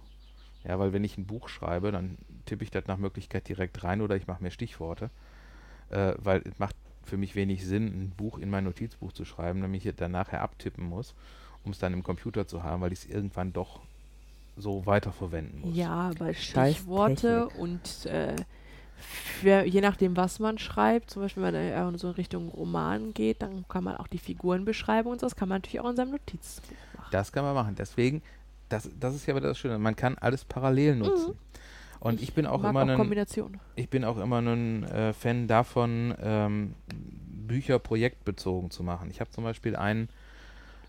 Ja, 0.63 0.79
weil 0.79 0.93
wenn 0.93 1.03
ich 1.03 1.17
ein 1.17 1.25
Buch 1.25 1.49
schreibe, 1.49 1.91
dann 1.91 2.17
tippe 2.45 2.63
ich 2.63 2.71
das 2.71 2.87
nach 2.87 2.97
Möglichkeit 2.97 3.47
direkt 3.47 3.83
rein 3.83 4.01
oder 4.01 4.15
ich 4.15 4.27
mache 4.27 4.43
mir 4.43 4.51
Stichworte. 4.51 5.09
Äh, 5.89 6.13
weil 6.17 6.41
es 6.45 6.59
macht 6.59 6.75
für 7.03 7.17
mich 7.17 7.35
wenig 7.35 7.65
Sinn, 7.65 7.87
ein 7.87 8.09
Buch 8.11 8.39
in 8.39 8.49
mein 8.49 8.63
Notizbuch 8.63 9.13
zu 9.13 9.25
schreiben, 9.25 9.61
damit 9.61 9.85
ich 9.85 9.95
dann 9.95 10.11
nachher 10.11 10.41
abtippen 10.41 10.85
muss, 10.85 11.13
um 11.63 11.71
es 11.71 11.79
dann 11.79 11.93
im 11.93 12.03
Computer 12.03 12.47
zu 12.47 12.63
haben, 12.63 12.81
weil 12.81 12.93
ich 12.93 12.99
es 12.99 13.05
irgendwann 13.05 13.53
doch 13.53 13.81
so 14.57 14.85
weiterverwenden 14.85 15.61
muss. 15.61 15.75
Ja, 15.75 16.11
bei 16.17 16.33
Scheiß 16.33 16.75
Stichworte 16.75 17.47
und 17.49 18.05
äh, 18.05 18.35
für, 18.97 19.65
je 19.65 19.81
nachdem, 19.81 20.15
was 20.15 20.39
man 20.39 20.57
schreibt, 20.57 21.11
zum 21.11 21.23
Beispiel 21.23 21.43
wenn 21.43 21.53
man 21.53 21.61
eher 21.61 21.97
so 21.97 22.07
in 22.07 22.13
Richtung 22.13 22.49
Roman 22.49 23.13
geht, 23.13 23.41
dann 23.41 23.67
kann 23.67 23.83
man 23.83 23.97
auch 23.97 24.07
die 24.07 24.17
Figuren 24.17 24.65
beschreiben 24.65 25.09
und 25.09 25.19
so. 25.19 25.25
Das 25.25 25.35
kann 25.35 25.49
man 25.49 25.57
natürlich 25.57 25.79
auch 25.79 25.89
in 25.89 25.95
seinem 25.95 26.11
Notizbuch 26.11 26.75
machen. 26.97 27.09
Das 27.11 27.31
kann 27.31 27.43
man 27.43 27.53
machen. 27.53 27.75
Deswegen, 27.75 28.21
das, 28.69 28.89
das 28.99 29.15
ist 29.15 29.25
ja 29.25 29.33
aber 29.33 29.41
das 29.41 29.57
Schöne, 29.57 29.77
man 29.77 29.95
kann 29.95 30.17
alles 30.17 30.45
parallel 30.45 30.95
nutzen. 30.95 31.35
Und 31.99 32.21
ich, 32.21 32.33
bin 32.33 32.45
auch 32.45 32.63
immer 32.63 32.83
auch 32.83 32.87
ein, 32.87 33.59
ich 33.75 33.89
bin 33.89 34.05
auch 34.05 34.17
immer 34.17 34.39
ein 34.39 34.83
äh, 34.83 35.11
Fan 35.13 35.47
davon, 35.47 36.13
ähm, 36.21 36.75
Bücher 36.87 37.79
projektbezogen 37.79 38.69
zu 38.69 38.83
machen. 38.83 39.09
Ich 39.09 39.19
habe 39.21 39.31
zum 39.31 39.43
Beispiel 39.43 39.75
einen, 39.75 40.09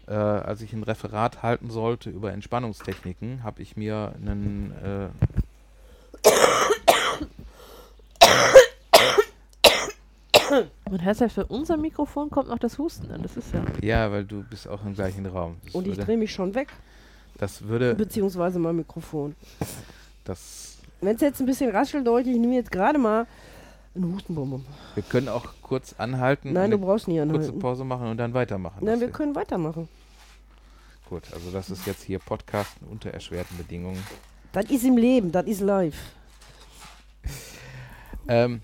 äh, 0.06 0.14
als 0.14 0.62
ich 0.62 0.72
ein 0.72 0.82
Referat 0.82 1.42
halten 1.42 1.70
sollte 1.70 2.10
über 2.10 2.32
Entspannungstechniken, 2.32 3.42
habe 3.42 3.62
ich 3.62 3.76
mir 3.76 4.14
einen 4.16 4.72
äh, 4.82 5.08
Und 10.90 11.04
hört 11.04 11.32
für 11.32 11.46
unser 11.46 11.76
Mikrofon 11.76 12.30
kommt 12.30 12.48
noch 12.48 12.58
das 12.58 12.78
Husten 12.78 13.10
an. 13.10 13.22
Das 13.22 13.36
ist 13.36 13.52
ja. 13.52 13.62
Ja, 13.82 14.12
weil 14.12 14.24
du 14.24 14.44
bist 14.44 14.68
auch 14.68 14.84
im 14.84 14.94
gleichen 14.94 15.26
Raum. 15.26 15.56
Das 15.64 15.74
Und 15.74 15.86
ich 15.86 15.98
drehe 15.98 16.16
mich 16.16 16.32
schon 16.32 16.54
weg, 16.54 16.68
das 17.38 17.66
würde, 17.66 17.94
beziehungsweise 17.94 18.58
mein 18.58 18.76
Mikrofon. 18.76 19.34
das, 20.24 20.78
Wenn 21.00 21.16
es 21.16 21.20
jetzt 21.20 21.40
ein 21.40 21.46
bisschen 21.46 21.70
raschelt, 21.70 22.04
Leute, 22.04 22.30
ich 22.30 22.38
nehme 22.38 22.54
jetzt 22.54 22.70
gerade 22.70 22.98
mal 22.98 23.26
einen 23.96 24.14
Hustenbonbon. 24.14 24.64
wir 24.94 25.02
können 25.02 25.28
auch 25.28 25.46
kurz 25.62 25.94
anhalten, 25.98 26.52
Nein, 26.52 26.70
du 26.70 26.78
brauchst 26.78 27.08
nie 27.08 27.18
kurze 27.18 27.34
anhalten. 27.34 27.58
Pause 27.58 27.84
machen 27.84 28.08
und 28.08 28.16
dann 28.18 28.34
weitermachen. 28.34 28.84
Nein, 28.84 29.00
wir 29.00 29.10
können 29.10 29.34
weitermachen. 29.34 29.88
Gut, 31.08 31.22
also 31.32 31.50
das 31.50 31.70
ist 31.70 31.86
jetzt 31.86 32.02
hier 32.02 32.18
Podcast 32.18 32.76
unter 32.90 33.10
erschwerten 33.10 33.56
Bedingungen. 33.56 34.02
Das 34.52 34.64
ist 34.70 34.84
im 34.84 34.96
Leben, 34.96 35.30
das 35.32 35.46
ist 35.46 35.60
live. 35.60 35.96
Ähm, 38.28 38.60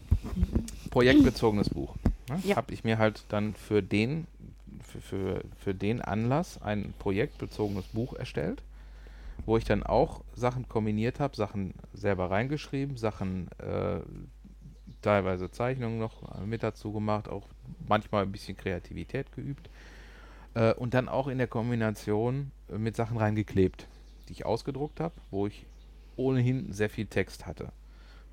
projektbezogenes 0.91 1.71
Buch. 1.71 1.95
Ne? 2.29 2.41
Ja. 2.45 2.57
Habe 2.57 2.75
ich 2.75 2.83
mir 2.83 2.99
halt 2.99 3.23
dann 3.29 3.55
für 3.55 3.81
den, 3.81 4.27
für, 4.83 5.01
für, 5.01 5.45
für 5.57 5.75
den 5.75 6.01
Anlass 6.01 6.61
ein 6.61 6.95
projektbezogenes 6.99 7.87
Buch 7.87 8.15
erstellt, 8.15 8.63
wo 9.47 9.57
ich 9.57 9.65
dann 9.65 9.85
auch 9.85 10.23
Sachen 10.35 10.69
kombiniert 10.69 11.21
habe, 11.21 11.37
Sachen 11.37 11.75
selber 11.95 12.31
reingeschrieben, 12.31 12.97
Sachen 12.97 13.49
äh, 13.59 14.01
teilweise 15.03 15.51
Zeichnungen 15.51 15.99
noch 15.99 16.45
mit 16.45 16.63
dazu 16.63 16.93
gemacht, 16.93 17.29
auch 17.29 17.47
manchmal 17.89 18.23
ein 18.23 18.33
bisschen 18.33 18.57
Kreativität 18.57 19.33
geübt. 19.33 19.69
Äh, 20.55 20.75
und 20.75 20.95
dann 20.95 21.09
auch 21.09 21.29
in 21.29 21.39
der 21.39 21.47
Kombination 21.47 22.51
äh, 22.71 22.79
mit 22.79 22.97
Sachen 22.97 23.17
reingeklebt, 23.17 23.87
die 24.29 24.33
ich 24.33 24.47
ausgedruckt 24.47 25.01
habe, 25.01 25.15
wo 25.31 25.47
ich 25.47 25.67
ohnehin 26.17 26.73
sehr 26.73 26.91
viel 26.91 27.07
Text 27.07 27.47
hatte 27.47 27.73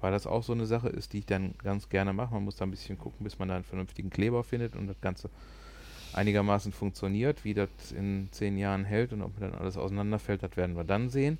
weil 0.02 0.12
das 0.12 0.28
auch 0.28 0.44
so 0.44 0.54
eine 0.54 0.66
Sache 0.66 0.90
ist, 0.90 1.14
die 1.14 1.20
ich 1.20 1.26
dann 1.26 1.54
ganz 1.64 1.90
gerne 1.90 2.14
mache. 2.14 2.34
Man 2.34 2.44
muss 2.44 2.56
da 2.56 2.66
ein 2.66 2.72
bisschen 2.72 2.98
gucken, 2.98 3.24
bis 3.24 3.40
man 3.40 3.50
da 3.50 3.56
einen 3.56 3.64
vernünftigen 3.64 4.10
Kleber 4.10 4.44
findet 4.44 4.76
und 4.76 4.88
das 4.88 5.00
Ganze 5.02 5.30
einigermaßen 6.14 6.72
funktioniert. 6.72 7.44
Wie 7.44 7.54
das 7.54 7.70
in 7.92 8.30
zehn 8.32 8.58
Jahren 8.58 8.86
hält 8.86 9.14
und 9.14 9.22
ob 9.22 9.40
mir 9.40 9.50
dann 9.50 9.60
alles 9.60 9.78
auseinanderfällt, 9.78 10.44
das 10.44 10.56
werden 10.58 10.76
wir 10.76 10.84
dann 10.84 11.10
sehen. 11.10 11.38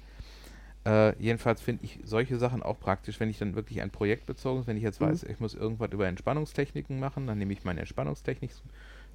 Äh, 0.86 1.18
jedenfalls 1.22 1.62
finde 1.62 1.84
ich 1.84 2.00
solche 2.04 2.38
Sachen 2.38 2.64
auch 2.64 2.80
praktisch, 2.80 3.20
wenn 3.20 3.30
ich 3.30 3.38
dann 3.38 3.56
wirklich 3.56 3.82
ein 3.82 3.90
Projekt 3.90 4.26
bezogen, 4.26 4.66
wenn 4.66 4.78
ich 4.78 4.84
jetzt 4.84 5.02
Mhm. 5.02 5.06
weiß, 5.06 5.24
ich 5.24 5.40
muss 5.40 5.54
irgendwas 5.54 5.92
über 5.92 6.08
Entspannungstechniken 6.08 7.00
machen, 7.00 7.28
dann 7.28 7.38
nehme 7.38 7.54
ich 7.54 7.64
mein 7.64 7.78
Entspannungstechnik 7.78 8.52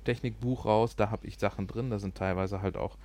Technikbuch 0.05 0.67
raus, 0.67 0.97
da 0.97 1.11
habe 1.11 1.27
ich 1.27 1.39
Sachen 1.39 1.67
drin, 1.67 1.89
da 1.89 1.99
sind 1.99 2.15
teilweise 2.15 2.61
halt 2.61 2.77
auch 2.77 2.99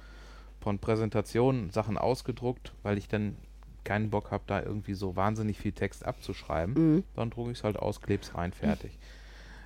von 0.60 0.80
Präsentationen 0.80 1.70
Sachen 1.70 1.98
ausgedruckt, 1.98 2.74
weil 2.84 2.98
ich 2.98 3.08
dann 3.08 3.38
keinen 3.86 4.10
Bock 4.10 4.32
habe, 4.32 4.44
da 4.46 4.62
irgendwie 4.62 4.94
so 4.94 5.16
wahnsinnig 5.16 5.58
viel 5.58 5.72
Text 5.72 6.06
abzuschreiben. 6.06 6.74
Mhm. 6.74 7.04
Dann 7.16 7.30
drucke 7.30 7.52
ich 7.52 7.60
es 7.60 7.64
halt 7.64 7.78
aus, 7.78 8.02
kleb's 8.02 8.36
rein, 8.36 8.52
fertig. 8.52 8.92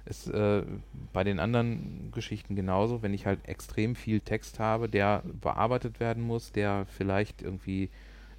Ist 0.05 0.27
äh, 0.27 0.63
bei 1.13 1.23
den 1.23 1.39
anderen 1.39 2.11
Geschichten 2.11 2.55
genauso, 2.55 3.01
wenn 3.01 3.13
ich 3.13 3.25
halt 3.25 3.39
extrem 3.47 3.95
viel 3.95 4.19
Text 4.19 4.59
habe, 4.59 4.87
der 4.87 5.23
bearbeitet 5.41 5.99
werden 5.99 6.23
muss, 6.23 6.51
der 6.51 6.85
vielleicht 6.85 7.41
irgendwie 7.41 7.89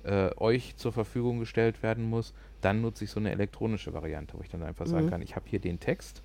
äh, 0.04 0.30
euch 0.36 0.76
zur 0.76 0.92
Verfügung 0.92 1.40
gestellt 1.40 1.82
werden 1.82 2.08
muss, 2.08 2.34
dann 2.60 2.80
nutze 2.82 3.04
ich 3.04 3.10
so 3.10 3.20
eine 3.20 3.30
elektronische 3.32 3.92
Variante, 3.92 4.36
wo 4.38 4.42
ich 4.42 4.50
dann 4.50 4.62
einfach 4.62 4.86
sagen 4.86 5.06
Mhm. 5.06 5.10
kann, 5.10 5.22
ich 5.22 5.36
habe 5.36 5.46
hier 5.48 5.60
den 5.60 5.80
Text, 5.80 6.22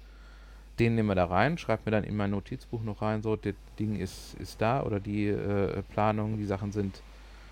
den 0.80 0.96
nehmen 0.96 1.10
wir 1.10 1.16
da 1.16 1.26
rein, 1.26 1.58
schreibe 1.58 1.84
mir 1.86 1.92
dann 1.92 2.04
in 2.06 2.16
mein 2.16 2.32
Notizbuch 2.32 2.84
noch 2.84 3.02
rein, 3.02 3.22
so, 3.22 3.36
das 3.36 3.56
Ding 3.80 3.98
ist, 4.00 4.36
ist 4.36 4.62
da 4.62 4.84
oder 4.84 5.00
die 5.00 5.28
äh, 5.28 5.82
Planung, 5.84 6.38
die 6.38 6.46
Sachen 6.46 6.72
sind 6.72 7.04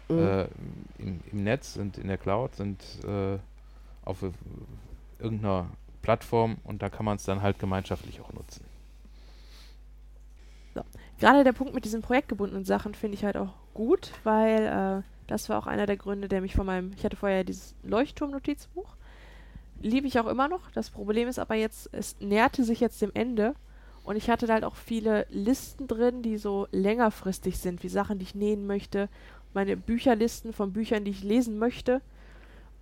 Mhm. 0.09 0.17
äh, 0.17 0.43
im, 0.99 1.21
im 1.31 1.43
Netz, 1.43 1.73
sind 1.73 1.97
in 1.97 2.07
der 2.07 2.17
Cloud, 2.17 2.55
sind 2.55 2.83
äh, 3.05 3.37
auf 4.05 4.23
äh, 4.23 4.31
irgendeiner 5.19 5.67
Plattform 6.01 6.57
und 6.63 6.81
da 6.81 6.89
kann 6.89 7.05
man 7.05 7.17
es 7.17 7.23
dann 7.23 7.41
halt 7.41 7.59
gemeinschaftlich 7.59 8.21
auch 8.21 8.31
nutzen. 8.33 8.63
Gerade 11.19 11.43
der 11.43 11.53
Punkt 11.53 11.73
mit 11.73 11.85
diesen 11.85 12.01
projektgebundenen 12.01 12.63
Sachen 12.63 12.93
finde 12.93 13.15
ich 13.15 13.25
halt 13.25 13.37
auch 13.37 13.53
gut, 13.73 14.11
weil 14.23 15.03
äh, 15.03 15.16
das 15.27 15.49
war 15.49 15.57
auch 15.59 15.67
einer 15.67 15.85
der 15.85 15.97
Gründe, 15.97 16.27
der 16.27 16.41
mich 16.41 16.55
von 16.55 16.65
meinem, 16.65 16.91
ich 16.95 17.03
hatte 17.03 17.17
vorher 17.17 17.43
dieses 17.43 17.75
Leuchtturm-Notizbuch, 17.83 18.95
liebe 19.81 20.07
ich 20.07 20.19
auch 20.19 20.27
immer 20.27 20.47
noch. 20.47 20.71
Das 20.71 20.89
Problem 20.89 21.27
ist 21.27 21.39
aber 21.39 21.55
jetzt, 21.55 21.89
es 21.91 22.15
näherte 22.19 22.63
sich 22.63 22.79
jetzt 22.79 23.01
dem 23.01 23.11
Ende 23.13 23.53
und 24.03 24.15
ich 24.15 24.29
hatte 24.29 24.47
da 24.47 24.53
halt 24.53 24.63
auch 24.63 24.75
viele 24.75 25.27
Listen 25.29 25.87
drin, 25.87 26.21
die 26.23 26.37
so 26.37 26.67
längerfristig 26.71 27.59
sind, 27.59 27.83
wie 27.83 27.89
Sachen, 27.89 28.19
die 28.19 28.23
ich 28.23 28.35
nähen 28.35 28.65
möchte, 28.65 29.09
meine 29.53 29.77
Bücherlisten 29.77 30.53
von 30.53 30.73
Büchern, 30.73 31.03
die 31.03 31.11
ich 31.11 31.23
lesen 31.23 31.59
möchte 31.59 32.01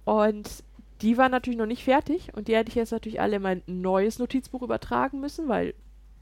und 0.04 0.64
die 1.02 1.18
waren 1.18 1.32
natürlich 1.32 1.60
noch 1.60 1.66
nicht 1.66 1.84
fertig 1.84 2.32
und 2.36 2.48
die 2.48 2.56
hätte 2.56 2.70
ich 2.70 2.76
jetzt 2.76 2.92
natürlich 2.92 3.20
alle 3.20 3.38
in 3.38 3.42
mein 3.42 3.62
neues 3.68 4.18
Notizbuch 4.20 4.62
übertragen 4.62 5.20
müssen, 5.20 5.50
weil 5.50 5.74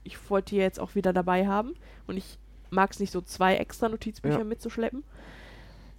ich 0.03 0.29
wollte 0.29 0.55
die 0.55 0.61
jetzt 0.61 0.79
auch 0.79 0.95
wieder 0.95 1.13
dabei 1.13 1.47
haben 1.47 1.75
und 2.07 2.17
ich 2.17 2.37
mag 2.71 2.91
es 2.91 2.99
nicht 2.99 3.11
so 3.11 3.21
zwei 3.21 3.55
extra 3.57 3.87
Notizbücher 3.87 4.39
Ja. 4.39 4.43
mitzuschleppen. 4.43 5.03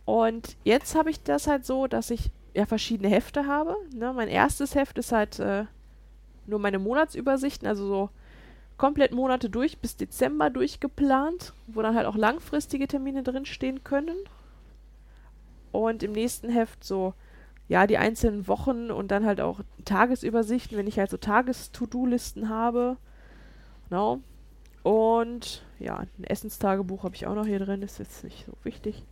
Und 0.05 0.57
jetzt 0.65 0.95
habe 0.95 1.11
ich 1.11 1.23
das 1.23 1.47
halt 1.47 1.65
so, 1.65 1.87
dass 1.87 2.11
ich 2.11 2.31
ja 2.55 2.67
verschiedene 2.67 3.09
Hefte 3.09 3.47
habe. 3.47 3.77
Ne? 3.95 4.13
Mein 4.13 4.29
erstes 4.29 4.75
Heft 4.75 4.99
ist 4.99 5.13
halt 5.13 5.39
äh, 5.39 5.65
nur 6.47 6.59
meine 6.59 6.79
Monatsübersichten, 6.79 7.67
also 7.67 7.87
so 7.87 8.11
komplett 8.77 9.13
Monate 9.13 9.49
durch 9.49 9.79
bis 9.79 9.97
Dezember 9.97 10.51
durchgeplant, 10.51 11.53
wo 11.67 11.83
dann 11.83 11.95
halt 11.95 12.07
auch 12.07 12.17
langfristige 12.17 12.87
Termine 12.87 13.23
drinstehen 13.23 13.85
können. 13.85 14.17
Und 15.73 16.03
im 16.03 16.13
nächsten 16.13 16.51
Heft 16.51 16.85
so, 16.85 17.15
ja, 17.69 17.87
die 17.87 17.99
einzelnen 17.99 18.47
Wochen 18.47 18.91
und 18.91 19.11
dann 19.11 19.25
halt 19.25 19.41
auch 19.41 19.61
Tagesübersichten, 19.85 20.77
wenn 20.77 20.87
ich 20.87 20.99
halt 20.99 21.11
so 21.11 21.17
Tages-To-Do-Listen 21.17 22.49
habe. 22.49 22.97
Genau. 23.89 24.21
Und 24.83 25.65
ja, 25.79 25.97
ein 25.97 26.25
Essenstagebuch 26.25 27.05
habe 27.05 27.15
ich 27.15 27.27
auch 27.27 27.35
noch 27.35 27.47
hier 27.47 27.59
drin, 27.59 27.83
ist 27.83 27.99
jetzt 27.99 28.23
nicht 28.23 28.45
so 28.47 28.53
wichtig. 28.65 29.03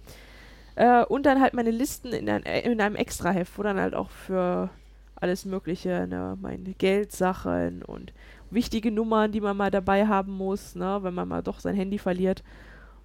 Äh, 0.74 1.04
und 1.04 1.26
dann 1.26 1.40
halt 1.40 1.54
meine 1.54 1.70
Listen 1.70 2.12
in, 2.12 2.28
ein, 2.28 2.42
in 2.42 2.80
einem 2.80 2.96
Extraheft, 2.96 3.58
wo 3.58 3.62
dann 3.62 3.78
halt 3.78 3.94
auch 3.94 4.10
für 4.10 4.70
alles 5.16 5.44
Mögliche, 5.44 6.06
ne, 6.08 6.36
meine 6.40 6.72
Geldsachen 6.74 7.82
und 7.82 8.12
wichtige 8.50 8.90
Nummern, 8.90 9.32
die 9.32 9.40
man 9.40 9.56
mal 9.56 9.70
dabei 9.70 10.06
haben 10.06 10.32
muss, 10.32 10.74
ne, 10.74 10.98
wenn 11.02 11.14
man 11.14 11.28
mal 11.28 11.42
doch 11.42 11.60
sein 11.60 11.76
Handy 11.76 11.98
verliert. 11.98 12.42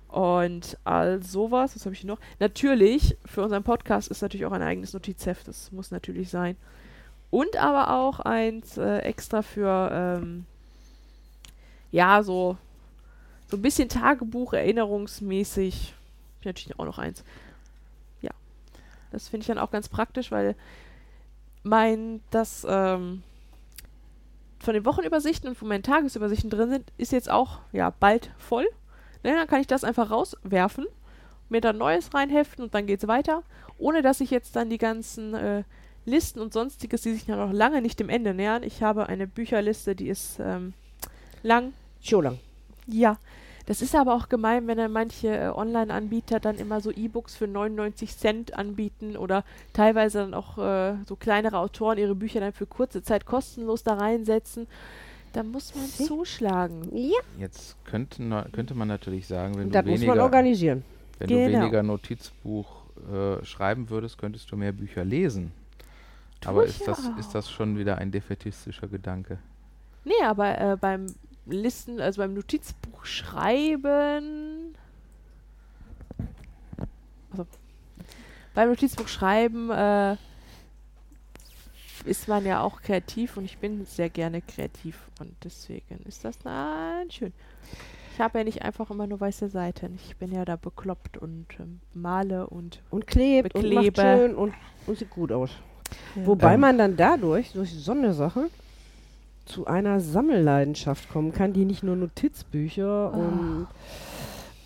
Und 0.08 0.78
all 0.84 1.22
sowas, 1.22 1.76
was 1.76 1.86
habe 1.86 1.94
ich 1.94 2.06
noch? 2.06 2.20
Natürlich, 2.40 3.18
für 3.26 3.44
unseren 3.44 3.64
Podcast 3.64 4.10
ist 4.10 4.22
natürlich 4.22 4.46
auch 4.46 4.52
ein 4.54 4.62
eigenes 4.62 4.94
Notizheft, 4.94 5.48
das 5.48 5.72
muss 5.72 5.92
natürlich 5.92 6.30
sein. 6.30 6.56
Und 7.30 7.58
aber 7.58 7.94
auch 7.94 8.22
eins 8.22 8.78
äh, 8.78 9.00
extra 9.00 9.42
für, 9.42 9.90
ähm, 9.92 10.46
ja, 11.92 12.24
so, 12.24 12.58
so 13.48 13.58
ein 13.58 13.62
bisschen 13.62 13.90
Tagebuch, 13.90 14.54
erinnerungsmäßig. 14.54 15.94
Ich 16.40 16.46
natürlich 16.46 16.80
auch 16.80 16.86
noch 16.86 17.00
eins. 17.00 17.24
Das 19.12 19.28
finde 19.28 19.44
ich 19.44 19.48
dann 19.48 19.58
auch 19.58 19.72
ganz 19.72 19.90
praktisch, 19.90 20.32
weil 20.32 20.56
mein, 21.64 22.22
das, 22.32 22.66
ähm, 22.68 23.24
von 24.60 24.74
den 24.74 24.86
Wochenübersichten 24.86 25.50
und 25.50 25.56
von 25.56 25.68
meinen 25.68 25.84
Tagesübersichten 25.84 26.50
drin 26.50 26.70
sind, 26.70 26.92
ist 26.98 27.12
jetzt 27.12 27.30
auch, 27.30 27.60
ja, 27.72 27.90
bald 27.90 28.32
voll. 28.38 28.68
Ne, 29.24 29.34
dann 29.34 29.48
kann 29.48 29.62
ich 29.62 29.68
das 29.68 29.84
einfach 29.84 30.12
rauswerfen, 30.12 30.86
mir 31.50 31.62
dann 31.62 31.78
Neues 31.78 32.14
reinheften 32.14 32.64
und 32.64 32.74
dann 32.74 32.86
geht's 32.86 33.08
weiter, 33.08 33.44
ohne 33.78 34.02
dass 34.02 34.22
ich 34.22 34.32
jetzt 34.32 34.56
dann 34.56 34.70
die 34.70 34.78
ganzen 34.78 35.34
äh, 35.34 35.64
Listen 36.06 36.40
und 36.40 36.54
sonstiges, 36.54 37.02
die 37.02 37.14
sich 37.14 37.28
ja 37.28 37.36
noch 37.36 37.52
lange 37.52 37.82
nicht 37.82 38.00
dem 38.00 38.10
Ende 38.10 38.34
nähern. 38.34 38.64
Ich 38.64 38.82
habe 38.82 39.08
eine 39.08 39.28
Bücherliste, 39.28 39.96
die 39.96 40.08
ist 40.08 40.40
ähm, 40.40 40.74
lang. 41.44 41.74
Schon 42.02 42.24
lang. 42.24 42.40
Ja, 42.86 43.18
das 43.68 43.82
ist 43.84 43.94
aber 43.96 44.16
auch 44.16 44.28
gemein, 44.30 44.66
wenn 44.66 44.78
dann 44.78 44.92
manche 44.92 45.28
äh, 45.28 45.48
Online-Anbieter 45.50 46.40
dann 46.40 46.56
immer 46.58 46.82
so 46.82 46.90
E-Books 46.92 47.36
für 47.36 47.48
99 47.48 48.18
Cent 48.18 48.58
anbieten 48.58 49.16
oder 49.16 49.44
teilweise 49.74 50.20
dann 50.20 50.34
auch 50.34 50.58
äh, 50.58 50.96
so 51.06 51.16
kleinere 51.16 51.60
Autoren 51.60 52.00
ihre 52.00 52.16
Bücher 52.16 52.40
dann 52.40 52.54
für 52.54 52.66
kurze 52.66 53.04
Zeit 53.04 53.26
kostenlos 53.26 53.84
da 53.84 53.94
reinsetzen. 53.94 54.68
Da 55.34 55.44
muss 55.44 55.76
man 55.76 55.86
Sie? 55.86 56.06
zuschlagen. 56.06 56.88
Ja. 56.94 57.20
Jetzt 57.38 57.76
könnte, 57.86 58.24
na- 58.24 58.48
könnte 58.52 58.74
man 58.74 58.88
natürlich 58.88 59.28
sagen, 59.28 59.54
wenn 59.56 59.64
Und 59.66 59.70
du 59.70 59.74
das 59.74 59.86
muss 59.86 60.00
man 60.00 60.08
weniger, 60.08 60.24
organisieren. 60.24 60.84
wenn 61.20 61.28
Genau. 61.28 61.46
du 61.48 61.52
weniger 61.60 61.84
Notizbuch 61.84 62.68
äh, 63.14 63.46
schreiben 63.46 63.90
würdest, 63.90 64.18
könntest 64.18 64.52
du 64.52 64.56
mehr 64.58 64.72
Bücher 64.72 65.04
lesen. 65.04 65.52
Tu 66.42 66.50
Aber 66.50 66.66
ist 66.66 66.88
das, 66.88 67.04
ja 67.04 67.16
ist 67.20 67.36
das 67.36 67.52
schon 67.52 67.78
wieder 67.78 67.98
ein 67.98 68.12
defetistischer 68.12 68.88
Gedanke? 68.88 69.38
Nee, 70.06 70.14
aber 70.24 70.58
äh, 70.60 70.78
beim 70.80 71.08
Listen, 71.50 72.00
also 72.02 72.22
beim 72.22 72.34
Notizbuch 72.34 73.06
schreiben. 73.06 74.76
Also, 77.32 77.46
beim 78.54 78.70
Notizbuch 78.70 79.08
schreiben 79.08 79.70
äh, 79.72 80.18
ist 82.06 82.28
man 82.28 82.46
ja 82.46 82.62
auch 82.62 82.82
kreativ 82.82 83.38
und 83.38 83.46
ich 83.46 83.58
bin 83.58 83.86
sehr 83.86 84.10
gerne 84.10 84.42
kreativ 84.42 84.98
und 85.20 85.34
deswegen 85.44 86.00
ist 86.06 86.24
das 86.26 86.38
nein, 86.44 87.10
schön. 87.12 87.34
Ich 88.14 88.20
habe 88.22 88.40
ja 88.40 88.44
nicht 88.44 88.64
einfach 88.64 88.90
immer 88.90 89.06
nur 89.06 89.20
weiße 89.20 89.48
Seiten. 89.50 90.00
Ich 90.04 90.16
bin 90.18 90.32
ja 90.32 90.44
da 90.44 90.56
bekloppt 90.56 91.18
und 91.18 91.46
ähm, 91.60 91.82
male 91.94 92.48
und 92.48 92.82
Und 92.90 93.06
klebt 93.06 93.54
und 93.54 93.62
macht 93.72 93.94
Beklebe. 93.94 94.02
schön 94.02 94.36
und, 94.36 94.54
und 94.88 94.98
sieht 94.98 95.12
gut 95.12 95.32
aus. 95.32 95.52
Wobei 96.16 96.56
Ähm. 96.56 96.62
man 96.62 96.78
dann 96.80 96.98
dadurch, 96.98 97.52
durch 97.54 97.72
so 97.72 97.92
eine 97.92 98.14
Sache, 98.14 98.50
zu 99.48 99.66
einer 99.68 100.00
Sammelleidenschaft 100.00 101.10
kommen 101.10 101.32
kann, 101.34 101.54
die 101.54 101.66
nicht 101.66 101.84
nur 101.84 101.96
Notizbücher 101.96 103.14
und 103.14 103.68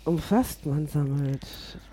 umfasst. 0.04 0.66
Man 0.66 0.86
sammelt 0.86 1.46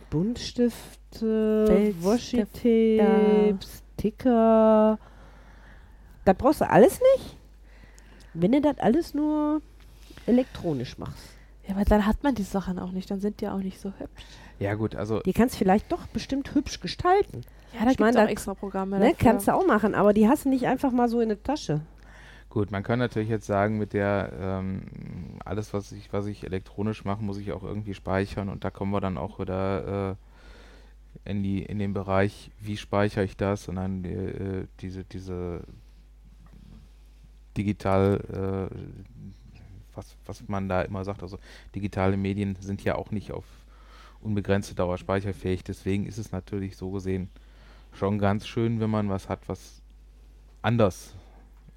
Buntstifte. 0.10 1.94
Washi-Tapes, 2.02 3.84
Sticker. 3.94 5.00
Das 6.26 6.36
brauchst 6.38 6.62
du 6.62 6.70
alles 6.70 7.00
nicht, 7.16 7.36
wenn 8.34 8.52
du 8.52 8.62
das 8.62 8.78
alles 8.80 9.14
nur 9.14 9.62
elektronisch 10.26 10.98
machst. 10.98 11.24
Ja, 11.68 11.76
aber 11.76 11.86
dann 11.86 12.06
hat 12.06 12.24
man 12.24 12.36
die 12.36 12.44
Sachen 12.44 12.80
auch 12.80 12.92
nicht, 12.92 13.10
dann 13.12 13.20
sind 13.20 13.42
die 13.42 13.48
auch 13.48 13.58
nicht 13.60 13.80
so 13.80 13.90
hübsch. 13.98 14.24
Ja 14.60 14.74
gut, 14.76 14.96
also 14.96 15.20
Die 15.22 15.34
kannst 15.34 15.56
du 15.56 15.60
vielleicht 15.60 15.92
doch 15.92 16.06
bestimmt 16.08 16.54
hübsch 16.54 16.80
gestalten. 16.80 17.42
Ja, 17.74 17.86
da 17.86 17.92
Ich 17.92 17.98
gibt 17.98 18.10
es 18.10 18.16
auch 18.16 18.28
extra 18.28 18.54
Programme 18.56 18.98
Ne, 19.00 19.12
dafür. 19.12 19.18
kannst 19.20 19.48
du 19.48 19.54
auch 19.54 19.66
machen, 19.66 19.94
aber 19.96 20.14
die 20.14 20.28
hast 20.28 20.46
du 20.46 20.50
nicht 20.50 20.66
einfach 20.68 20.92
mal 20.92 21.08
so 21.10 21.22
in 21.22 21.30
der 21.30 21.42
Tasche. 21.42 21.82
Gut, 22.50 22.72
man 22.72 22.82
kann 22.82 22.98
natürlich 22.98 23.30
jetzt 23.30 23.46
sagen, 23.46 23.78
mit 23.78 23.94
der 23.94 24.34
ähm, 24.40 24.82
alles, 25.46 25.72
was 25.72 25.92
ich, 25.92 26.12
was 26.12 26.26
ich 26.26 26.44
elektronisch 26.44 27.06
mache, 27.06 27.24
muss 27.24 27.38
ich 27.38 27.52
auch 27.52 27.64
irgendwie 27.64 27.94
speichern 27.94 28.50
und 28.50 28.64
da 28.64 28.72
kommen 28.72 28.92
wir 28.92 29.02
dann 29.02 29.20
auch 29.20 29.40
wieder 29.40 30.18
äh, 31.26 31.30
in 31.30 31.44
die 31.44 31.62
in 31.62 31.78
den 31.78 31.94
Bereich, 31.94 32.50
wie 32.60 32.76
speichere 32.76 33.24
ich 33.24 33.38
das 33.38 33.68
und 33.68 33.76
dann 33.76 34.04
äh, 34.04 34.66
diese 34.80 35.04
diese 35.04 35.62
digital 37.56 38.70
äh, 38.72 38.76
was 39.94 40.16
was 40.26 40.48
man 40.48 40.68
da 40.70 40.82
immer 40.82 41.06
sagt, 41.06 41.22
also 41.22 41.38
digitale 41.76 42.18
Medien 42.18 42.58
sind 42.62 42.84
ja 42.84 42.96
auch 42.96 43.12
nicht 43.12 43.32
auf 43.32 43.46
unbegrenzte 44.22 44.74
Dauer 44.74 44.98
speicherfähig, 44.98 45.64
deswegen 45.64 46.08
ist 46.08 46.18
es 46.18 46.32
natürlich 46.32 46.78
so 46.78 46.90
gesehen 46.90 47.30
schon 47.94 48.18
ganz 48.18 48.48
schön, 48.48 48.80
wenn 48.80 48.90
man 48.90 49.10
was 49.10 49.30
hat, 49.30 49.48
was 49.48 49.82
anders 50.64 51.14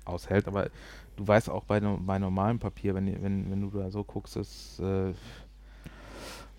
aushält, 0.05 0.47
aber 0.49 0.69
du 1.17 1.27
weißt 1.27 1.51
auch 1.51 1.65
bei, 1.65 1.81
bei 1.81 2.19
normalem 2.19 2.59
Papier, 2.59 2.95
wenn, 2.95 3.07
wenn, 3.23 3.51
wenn 3.51 3.61
du 3.61 3.71
da 3.79 3.91
so 3.91 4.05
guckst, 4.05 4.37
das, 4.37 4.79
äh, 4.81 5.13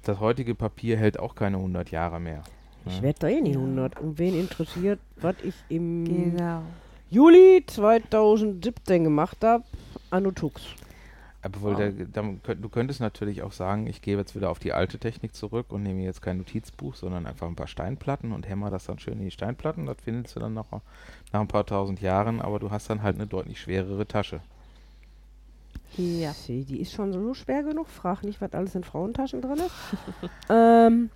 das 0.04 0.20
heutige 0.20 0.56
Papier 0.56 0.98
hält 0.98 1.20
auch 1.20 1.36
keine 1.36 1.58
100 1.58 1.92
Jahre 1.92 2.20
mehr. 2.20 2.44
Ich 2.86 2.98
ne? 2.98 3.04
werde 3.04 3.20
da 3.20 3.28
eh 3.30 3.42
nicht 3.42 3.56
Ja. 3.56 3.60
100. 3.62 4.00
Und 4.00 4.20
wen 4.20 4.38
interessiert, 4.38 5.00
was 5.18 5.36
ich 5.44 5.56
im 5.70 6.04
Genau. 6.06 6.64
Juli 7.10 7.64
2017 7.66 9.04
gemacht 9.04 9.38
habe? 9.44 9.64
Anno 10.10 10.32
Tux. 10.32 10.64
Obwohl, 11.46 11.74
Wow. 11.74 11.94
der, 12.14 12.56
du 12.56 12.70
könntest 12.70 13.02
natürlich 13.02 13.42
auch 13.42 13.52
sagen, 13.52 13.86
ich 13.88 14.02
gehe 14.02 14.16
jetzt 14.18 14.34
wieder 14.34 14.50
auf 14.50 14.60
die 14.60 14.72
alte 14.72 14.98
Technik 14.98 15.36
zurück 15.36 15.72
und 15.74 15.84
nehme 15.84 16.02
jetzt 16.04 16.22
kein 16.22 16.38
Notizbuch, 16.38 16.96
sondern 16.96 17.28
einfach 17.28 17.48
ein 17.48 17.56
paar 17.56 17.68
Steinplatten 17.68 18.32
und 18.32 18.48
hämmer 18.48 18.70
das 18.70 18.86
dann 18.86 18.98
schön 18.98 19.20
in 19.20 19.26
die 19.26 19.32
Steinplatten. 19.32 19.86
Das 19.86 19.98
findest 20.02 20.36
du 20.36 20.40
dann 20.40 20.54
noch 20.54 20.72
nach 20.72 21.42
ein 21.42 21.48
paar 21.50 21.66
tausend 21.66 22.00
Jahren, 22.02 22.42
aber 22.42 22.60
du 22.60 22.72
hast 22.72 22.90
dann 22.90 23.04
halt 23.04 23.16
eine 23.16 23.28
deutlich 23.28 23.60
schwerere 23.60 24.08
Tasche. 24.08 24.40
Ja. 25.98 26.34
Die 26.48 26.80
ist 26.80 26.94
schon 26.94 27.12
so 27.12 27.34
schwer 27.34 27.64
genug. 27.64 27.88
Frag 27.88 28.24
nicht, 28.24 28.40
was 28.42 28.54
alles 28.54 28.74
in 28.76 28.84
Frauentaschen 28.84 29.42
drin 29.42 29.58
ist. 29.58 29.76
ähm, 30.50 31.10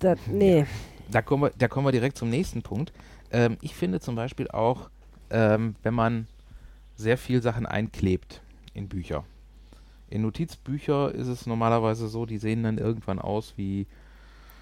das, 0.00 0.18
nee. 0.26 0.66
Da 1.10 1.22
kommen 1.22 1.44
wir, 1.44 1.52
da 1.56 1.68
kommen 1.68 1.86
wir 1.86 1.92
direkt 1.92 2.18
zum 2.18 2.28
nächsten 2.28 2.62
Punkt. 2.62 2.92
Ähm, 3.30 3.56
ich 3.60 3.74
finde 3.74 4.00
zum 4.00 4.16
Beispiel 4.16 4.48
auch, 4.48 4.90
ähm, 5.30 5.76
wenn 5.82 5.94
man 5.94 6.26
sehr 6.96 7.16
viel 7.16 7.40
Sachen 7.40 7.66
einklebt 7.66 8.42
in 8.80 8.88
Bücher. 8.88 9.24
In 10.08 10.22
Notizbücher 10.22 11.14
ist 11.14 11.28
es 11.28 11.46
normalerweise 11.46 12.08
so, 12.08 12.26
die 12.26 12.38
sehen 12.38 12.64
dann 12.64 12.78
irgendwann 12.78 13.20
aus 13.20 13.52
wie 13.56 13.86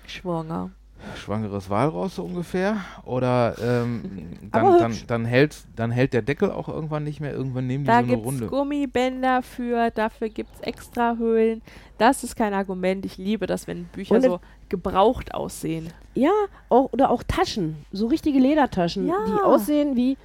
Schwanger. 0.07 0.71
schwangeres 1.16 1.71
Walross 1.71 2.16
so 2.16 2.25
ungefähr. 2.25 2.77
Oder 3.05 3.55
ähm, 3.62 4.03
dann, 4.53 4.79
dann, 4.79 4.95
dann, 5.07 5.25
hält, 5.25 5.57
dann 5.77 5.91
hält 5.91 6.12
der 6.12 6.23
Deckel 6.23 6.51
auch 6.51 6.69
irgendwann 6.69 7.05
nicht 7.05 7.21
mehr. 7.21 7.33
Irgendwann 7.33 7.66
nehmen 7.66 7.85
die 7.85 7.89
Da 7.89 7.95
so 7.95 7.99
eine 7.99 8.07
gibt 8.09 8.21
es 8.21 8.27
Runde. 8.27 8.47
Gummibänder 8.49 9.43
für, 9.43 9.91
dafür 9.91 10.29
gibt 10.29 10.55
es 10.57 10.61
extra 10.61 11.16
Höhlen. 11.16 11.62
Das 11.97 12.25
ist 12.25 12.37
kein 12.37 12.53
Argument. 12.53 13.07
Ich 13.07 13.16
liebe 13.16 13.47
das, 13.47 13.66
wenn 13.66 13.85
Bücher 13.85 14.16
Und 14.16 14.23
so 14.23 14.41
gebraucht 14.69 15.33
aussehen. 15.35 15.91
Ja, 16.14 16.33
auch, 16.69 16.93
oder 16.93 17.11
auch 17.11 17.23
Taschen. 17.23 17.77
So 17.93 18.09
richtige 18.09 18.39
Ledertaschen, 18.39 19.07
Ja. 19.07 19.14
die 19.27 19.41
aussehen 19.43 19.97
wie 19.97 20.16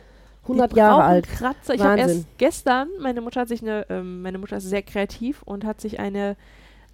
100 0.43 0.71
Die 0.71 0.77
Jahre 0.77 1.03
alt. 1.03 1.27
Kratzer. 1.27 1.73
Ich 1.73 1.81
habe 1.81 1.99
erst 1.99 2.25
gestern, 2.37 2.89
meine 2.99 3.21
Mutter 3.21 3.41
hat 3.41 3.47
sich 3.47 3.61
eine, 3.61 3.85
ähm, 3.89 4.21
meine 4.21 4.37
Mutter 4.37 4.57
ist 4.57 4.69
sehr 4.69 4.83
kreativ 4.83 5.41
und 5.43 5.65
hat 5.65 5.81
sich 5.81 5.99
eine 5.99 6.35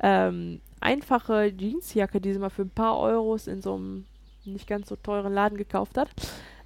ähm, 0.01 0.61
einfache 0.79 1.51
Jeansjacke, 1.57 2.21
die 2.21 2.33
sie 2.33 2.39
mal 2.39 2.49
für 2.49 2.61
ein 2.63 2.69
paar 2.69 2.97
Euros 2.99 3.47
in 3.47 3.61
so 3.61 3.75
einem 3.75 4.05
nicht 4.45 4.67
ganz 4.67 4.89
so 4.89 4.95
teuren 4.95 5.33
Laden 5.33 5.57
gekauft 5.57 5.97
hat. 5.97 6.09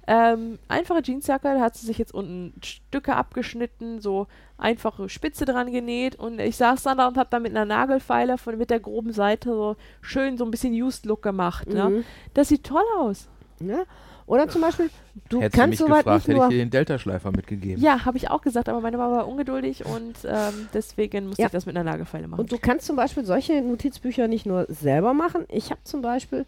Ähm, 0.06 0.58
einfache 0.68 1.00
Jeansjacke, 1.02 1.54
da 1.54 1.60
hat 1.60 1.76
sie 1.76 1.86
sich 1.86 1.96
jetzt 1.96 2.12
unten 2.12 2.52
Stücke 2.62 3.16
abgeschnitten, 3.16 4.00
so 4.00 4.26
einfache 4.58 5.08
Spitze 5.08 5.46
dran 5.46 5.72
genäht 5.72 6.16
und 6.16 6.38
ich 6.40 6.56
saß 6.56 6.82
dann 6.82 6.98
da 6.98 7.08
und 7.08 7.16
habe 7.16 7.30
da 7.30 7.40
mit 7.40 7.52
einer 7.52 7.64
Nagelfeile 7.64 8.36
von 8.36 8.58
mit 8.58 8.68
der 8.68 8.80
groben 8.80 9.12
Seite 9.12 9.50
so 9.50 9.76
schön 10.02 10.36
so 10.36 10.44
ein 10.44 10.50
bisschen 10.50 10.74
Used 10.74 11.06
Look 11.06 11.22
gemacht. 11.22 11.68
Ne? 11.68 11.88
Mhm. 11.88 12.04
Das 12.34 12.48
sieht 12.48 12.64
toll 12.64 12.84
aus. 12.98 13.28
Ja? 13.60 13.84
Oder 14.26 14.48
zum 14.48 14.62
Beispiel, 14.62 14.88
du 15.28 15.40
Hättest 15.40 15.54
du 15.54 15.58
kannst 15.60 15.70
mich 15.70 15.78
soweit 15.78 15.98
gefragt, 16.04 16.16
nicht 16.16 16.28
hätte 16.28 16.36
nur 16.38 16.44
ich 16.46 16.50
dir 16.54 16.58
den 16.64 16.70
Delta-Schleifer 16.70 17.30
mitgegeben. 17.30 17.82
Ja, 17.82 18.04
habe 18.06 18.16
ich 18.16 18.30
auch 18.30 18.40
gesagt, 18.40 18.68
aber 18.70 18.80
meine 18.80 18.96
Mama 18.96 19.18
war 19.18 19.28
ungeduldig 19.28 19.84
und 19.84 20.14
ähm, 20.24 20.68
deswegen 20.72 21.26
musste 21.26 21.42
Ja. 21.42 21.46
ich 21.46 21.52
das 21.52 21.66
mit 21.66 21.76
einer 21.76 21.90
Nagelfeile 21.90 22.26
machen. 22.26 22.40
Und 22.40 22.50
du 22.50 22.58
kannst 22.58 22.86
zum 22.86 22.96
Beispiel 22.96 23.24
solche 23.24 23.60
Notizbücher 23.60 24.26
nicht 24.26 24.46
nur 24.46 24.66
selber 24.70 25.12
machen. 25.12 25.44
Ich 25.50 25.70
habe 25.70 25.80
zum 25.84 26.00
Beispiel 26.00 26.46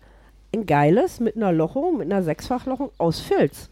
ein 0.54 0.64
geiles 0.64 1.20
mit 1.20 1.36
einer 1.36 1.52
Lochung, 1.52 1.98
mit 1.98 2.10
einer 2.10 2.22
Sechsfachlochung 2.22 2.90
aus 2.98 3.20
Filz. 3.20 3.68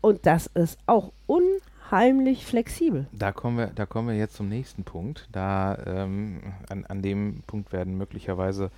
Und 0.00 0.24
das 0.24 0.46
ist 0.54 0.78
auch 0.86 1.12
unheimlich 1.26 2.46
flexibel. 2.46 3.06
Da 3.12 3.32
kommen 3.32 3.58
wir, 3.58 3.66
da 3.74 3.86
kommen 3.86 4.08
wir 4.08 4.14
jetzt 4.16 4.36
zum 4.36 4.48
nächsten 4.48 4.84
Punkt. 4.84 5.28
Da 5.32 5.76
ähm, 5.86 6.40
an, 6.68 6.86
an 6.86 7.02
dem 7.02 7.42
Punkt 7.46 7.72
werden 7.72 7.98
möglicherweise 7.98 8.70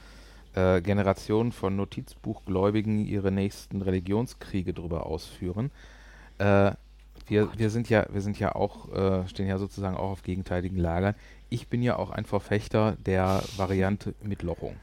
äh, 0.54 0.80
Generationen 0.80 1.52
von 1.52 1.76
Notizbuchgläubigen 1.76 3.06
ihre 3.06 3.32
nächsten 3.32 3.82
Religionskriege 3.82 4.72
drüber 4.72 5.06
ausführen. 5.06 5.70
Äh, 6.38 6.72
wir, 7.26 7.48
wir 7.56 7.70
sind 7.70 7.88
ja, 7.88 8.06
wir 8.10 8.20
sind 8.20 8.38
ja 8.38 8.54
auch, 8.54 8.92
äh, 8.92 9.28
stehen 9.28 9.46
ja 9.46 9.58
sozusagen 9.58 9.96
auch 9.96 10.10
auf 10.10 10.22
gegenteiligen 10.22 10.76
Lagern. 10.76 11.14
Ich 11.50 11.68
bin 11.68 11.82
ja 11.82 11.96
auch 11.96 12.10
ein 12.10 12.24
Verfechter 12.24 12.96
der 13.04 13.42
Variante 13.56 14.14
mit 14.22 14.42
Lochung. 14.42 14.76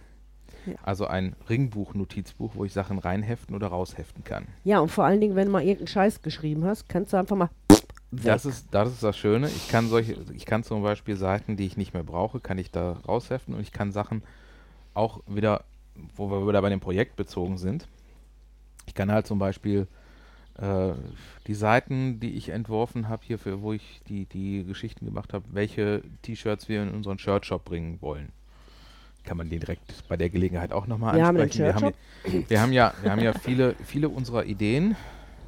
Ja. 0.65 0.73
Also 0.83 1.07
ein 1.07 1.35
Ringbuch-Notizbuch, 1.49 2.51
wo 2.55 2.65
ich 2.65 2.73
Sachen 2.73 2.99
reinheften 2.99 3.55
oder 3.55 3.67
rausheften 3.67 4.23
kann. 4.23 4.47
Ja, 4.63 4.79
und 4.79 4.89
vor 4.89 5.05
allen 5.05 5.21
Dingen, 5.21 5.35
wenn 5.35 5.47
du 5.47 5.51
mal 5.51 5.61
irgendeinen 5.61 5.87
Scheiß 5.87 6.21
geschrieben 6.21 6.65
hast, 6.65 6.89
kannst 6.89 7.13
du 7.13 7.17
einfach 7.17 7.35
mal. 7.35 7.49
Das 8.11 8.45
ist, 8.45 8.67
das 8.71 8.89
ist 8.89 9.03
das 9.03 9.17
Schöne. 9.17 9.47
Ich 9.47 9.69
kann 9.69 9.87
solche, 9.87 10.17
ich 10.33 10.45
kann 10.45 10.63
zum 10.63 10.81
Beispiel 10.81 11.15
Seiten, 11.15 11.57
die 11.57 11.65
ich 11.65 11.77
nicht 11.77 11.93
mehr 11.93 12.03
brauche, 12.03 12.39
kann 12.39 12.57
ich 12.57 12.71
da 12.71 12.93
rausheften 13.07 13.53
und 13.53 13.61
ich 13.61 13.71
kann 13.71 13.91
Sachen 13.91 14.23
auch 14.99 15.21
wieder, 15.27 15.63
wo 16.15 16.29
wir 16.29 16.47
wieder 16.47 16.61
bei 16.61 16.69
dem 16.69 16.79
Projekt 16.79 17.15
bezogen 17.15 17.57
sind. 17.57 17.87
Ich 18.85 18.93
kann 18.93 19.11
halt 19.11 19.25
zum 19.27 19.39
Beispiel 19.39 19.87
äh, 20.57 20.91
die 21.47 21.53
Seiten, 21.53 22.19
die 22.19 22.31
ich 22.35 22.49
entworfen 22.49 23.07
habe, 23.07 23.23
hierfür, 23.25 23.61
wo 23.61 23.73
ich 23.73 24.01
die, 24.09 24.25
die 24.25 24.63
Geschichten 24.65 25.05
gemacht 25.05 25.33
habe, 25.33 25.45
welche 25.51 26.01
T-Shirts 26.21 26.67
wir 26.69 26.83
in 26.83 26.89
unseren 26.89 27.17
Shirt-Shop 27.17 27.63
bringen 27.65 27.97
wollen. 28.01 28.29
Kann 29.23 29.37
man 29.37 29.49
den 29.49 29.59
direkt 29.59 30.07
bei 30.07 30.17
der 30.17 30.29
Gelegenheit 30.29 30.71
auch 30.71 30.87
nochmal 30.87 31.19
ansprechen. 31.29 31.65
Wir 31.65 31.75
haben, 31.75 31.85
ja- 31.85 32.43
wir 32.49 32.61
haben 32.61 32.73
ja, 32.73 32.93
wir 33.01 33.11
haben 33.11 33.21
ja 33.21 33.33
viele, 33.33 33.75
viele 33.85 34.09
unserer 34.09 34.45
Ideen, 34.45 34.95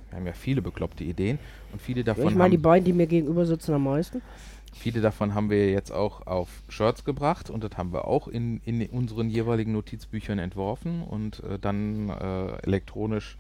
wir 0.10 0.18
haben 0.20 0.28
ja 0.28 0.34
viele 0.34 0.62
bekloppte 0.62 1.04
Ideen 1.04 1.40
und 1.72 1.82
viele 1.82 2.04
davon 2.04 2.28
Ich 2.30 2.36
meine, 2.36 2.52
die 2.52 2.58
beiden, 2.58 2.86
die 2.86 2.94
mir 2.94 3.08
gegenüber 3.08 3.46
sitzen, 3.46 3.74
am 3.74 3.84
meisten. 3.86 4.22
Viele 4.74 5.02
davon 5.02 5.34
haben 5.34 5.50
wir 5.50 5.70
jetzt 5.70 5.92
auch 5.92 6.26
auf 6.28 6.50
Shirts 6.70 7.04
gebracht 7.04 7.50
und 7.50 7.64
das 7.64 7.78
haben 7.78 7.92
wir 7.92 8.06
auch 8.06 8.28
in, 8.28 8.62
in 8.64 8.86
unseren 8.88 9.30
jeweiligen 9.30 9.74
Notizbüchern 9.74 10.40
entworfen 10.40 11.04
und 11.04 11.44
äh, 11.44 11.60
dann 11.60 12.10
äh, 12.10 12.56
elektronisch 12.64 13.38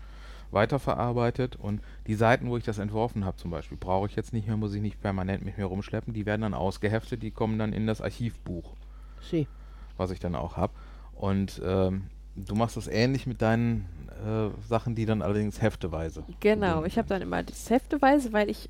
weiterverarbeitet. 0.51 1.55
Und 1.55 1.81
die 2.07 2.15
Seiten, 2.15 2.49
wo 2.49 2.57
ich 2.57 2.65
das 2.65 2.77
entworfen 2.77 3.23
habe 3.23 3.37
zum 3.37 3.49
Beispiel, 3.49 3.77
brauche 3.77 4.07
ich 4.07 4.15
jetzt 4.15 4.33
nicht 4.33 4.47
mehr, 4.47 4.57
muss 4.57 4.73
ich 4.73 4.81
nicht 4.81 5.01
permanent 5.01 5.43
mit 5.45 5.57
mir 5.57 5.65
rumschleppen. 5.65 6.13
Die 6.13 6.25
werden 6.25 6.41
dann 6.41 6.53
ausgeheftet, 6.53 7.23
die 7.23 7.31
kommen 7.31 7.57
dann 7.57 7.71
in 7.71 7.87
das 7.87 8.01
Archivbuch, 8.01 8.73
Sie. 9.21 9.47
was 9.95 10.11
ich 10.11 10.19
dann 10.19 10.35
auch 10.35 10.57
habe. 10.57 10.73
Und 11.15 11.61
ähm, 11.63 12.07
du 12.35 12.55
machst 12.55 12.75
das 12.75 12.87
ähnlich 12.87 13.25
mit 13.25 13.41
deinen 13.41 13.87
äh, 14.25 14.49
Sachen, 14.67 14.95
die 14.95 15.05
dann 15.05 15.21
allerdings 15.21 15.61
hefteweise. 15.61 16.23
Genau, 16.41 16.83
ich 16.83 16.97
habe 16.97 17.07
dann 17.07 17.21
immer 17.21 17.41
das 17.41 17.69
hefteweise, 17.69 18.33
weil 18.33 18.49
ich 18.49 18.69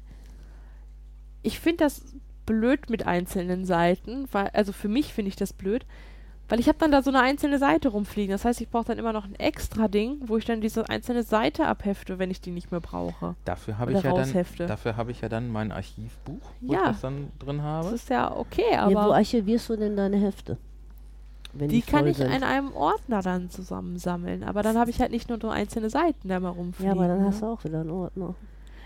ich 1.43 1.59
finde 1.59 1.85
das 1.85 2.03
blöd 2.45 2.89
mit 2.89 3.05
einzelnen 3.07 3.65
Seiten, 3.65 4.27
weil 4.31 4.49
also 4.53 4.71
für 4.73 4.87
mich 4.87 5.13
finde 5.13 5.29
ich 5.29 5.35
das 5.35 5.53
blöd, 5.53 5.85
weil 6.49 6.59
ich 6.59 6.67
habe 6.67 6.77
dann 6.79 6.91
da 6.91 7.01
so 7.01 7.09
eine 7.11 7.21
einzelne 7.21 7.59
Seite 7.59 7.87
rumfliegen. 7.89 8.31
Das 8.31 8.43
heißt, 8.43 8.59
ich 8.59 8.69
brauche 8.69 8.83
dann 8.85 8.97
immer 8.97 9.13
noch 9.13 9.23
ein 9.25 9.35
extra 9.35 9.87
Ding, 9.87 10.17
wo 10.25 10.35
ich 10.37 10.43
dann 10.43 10.59
diese 10.59 10.89
einzelne 10.89 11.23
Seite 11.23 11.65
abhefte, 11.65 12.19
wenn 12.19 12.29
ich 12.29 12.41
die 12.41 12.51
nicht 12.51 12.71
mehr 12.71 12.81
brauche. 12.81 13.35
Dafür 13.45 13.77
habe 13.77 13.93
ich 13.93 14.01
ja 14.03 14.11
dann, 14.11 14.19
raushefte. 14.19 14.65
dafür 14.65 14.97
habe 14.97 15.11
ich 15.11 15.21
ja 15.21 15.29
dann 15.29 15.49
mein 15.49 15.71
Archivbuch, 15.71 16.41
wo 16.59 16.73
Ja. 16.73 16.79
ich 16.81 16.87
das 16.87 17.01
dann 17.01 17.29
drin 17.39 17.61
habe. 17.61 17.85
Das 17.85 17.93
ist 18.01 18.09
ja 18.09 18.35
okay, 18.35 18.63
Ja, 18.73 18.91
wo 18.91 18.97
aber 18.97 19.15
archivierst 19.15 19.69
du 19.69 19.77
denn 19.77 19.95
deine 19.95 20.17
Hefte? 20.17 20.57
Wenn 21.53 21.69
die 21.69 21.81
kann 21.81 22.07
ich 22.07 22.17
sind? 22.17 22.31
in 22.31 22.43
einem 22.43 22.73
Ordner 22.73 23.21
dann 23.21 23.49
zusammensammeln. 23.49 24.43
Aber 24.43 24.61
dann 24.63 24.77
habe 24.77 24.89
ich 24.89 24.99
halt 24.99 25.11
nicht 25.11 25.29
nur 25.29 25.37
so 25.41 25.49
einzelne 25.49 25.89
Seiten 25.89 26.27
da 26.29 26.39
mal 26.39 26.49
Ja, 26.49 26.55
rumfliegen. 26.55 26.91
aber 26.93 27.07
dann 27.07 27.19
ne? 27.21 27.25
hast 27.27 27.41
du 27.41 27.45
auch 27.45 27.63
wieder 27.63 27.81
einen 27.81 27.91
Ordner. 27.91 28.35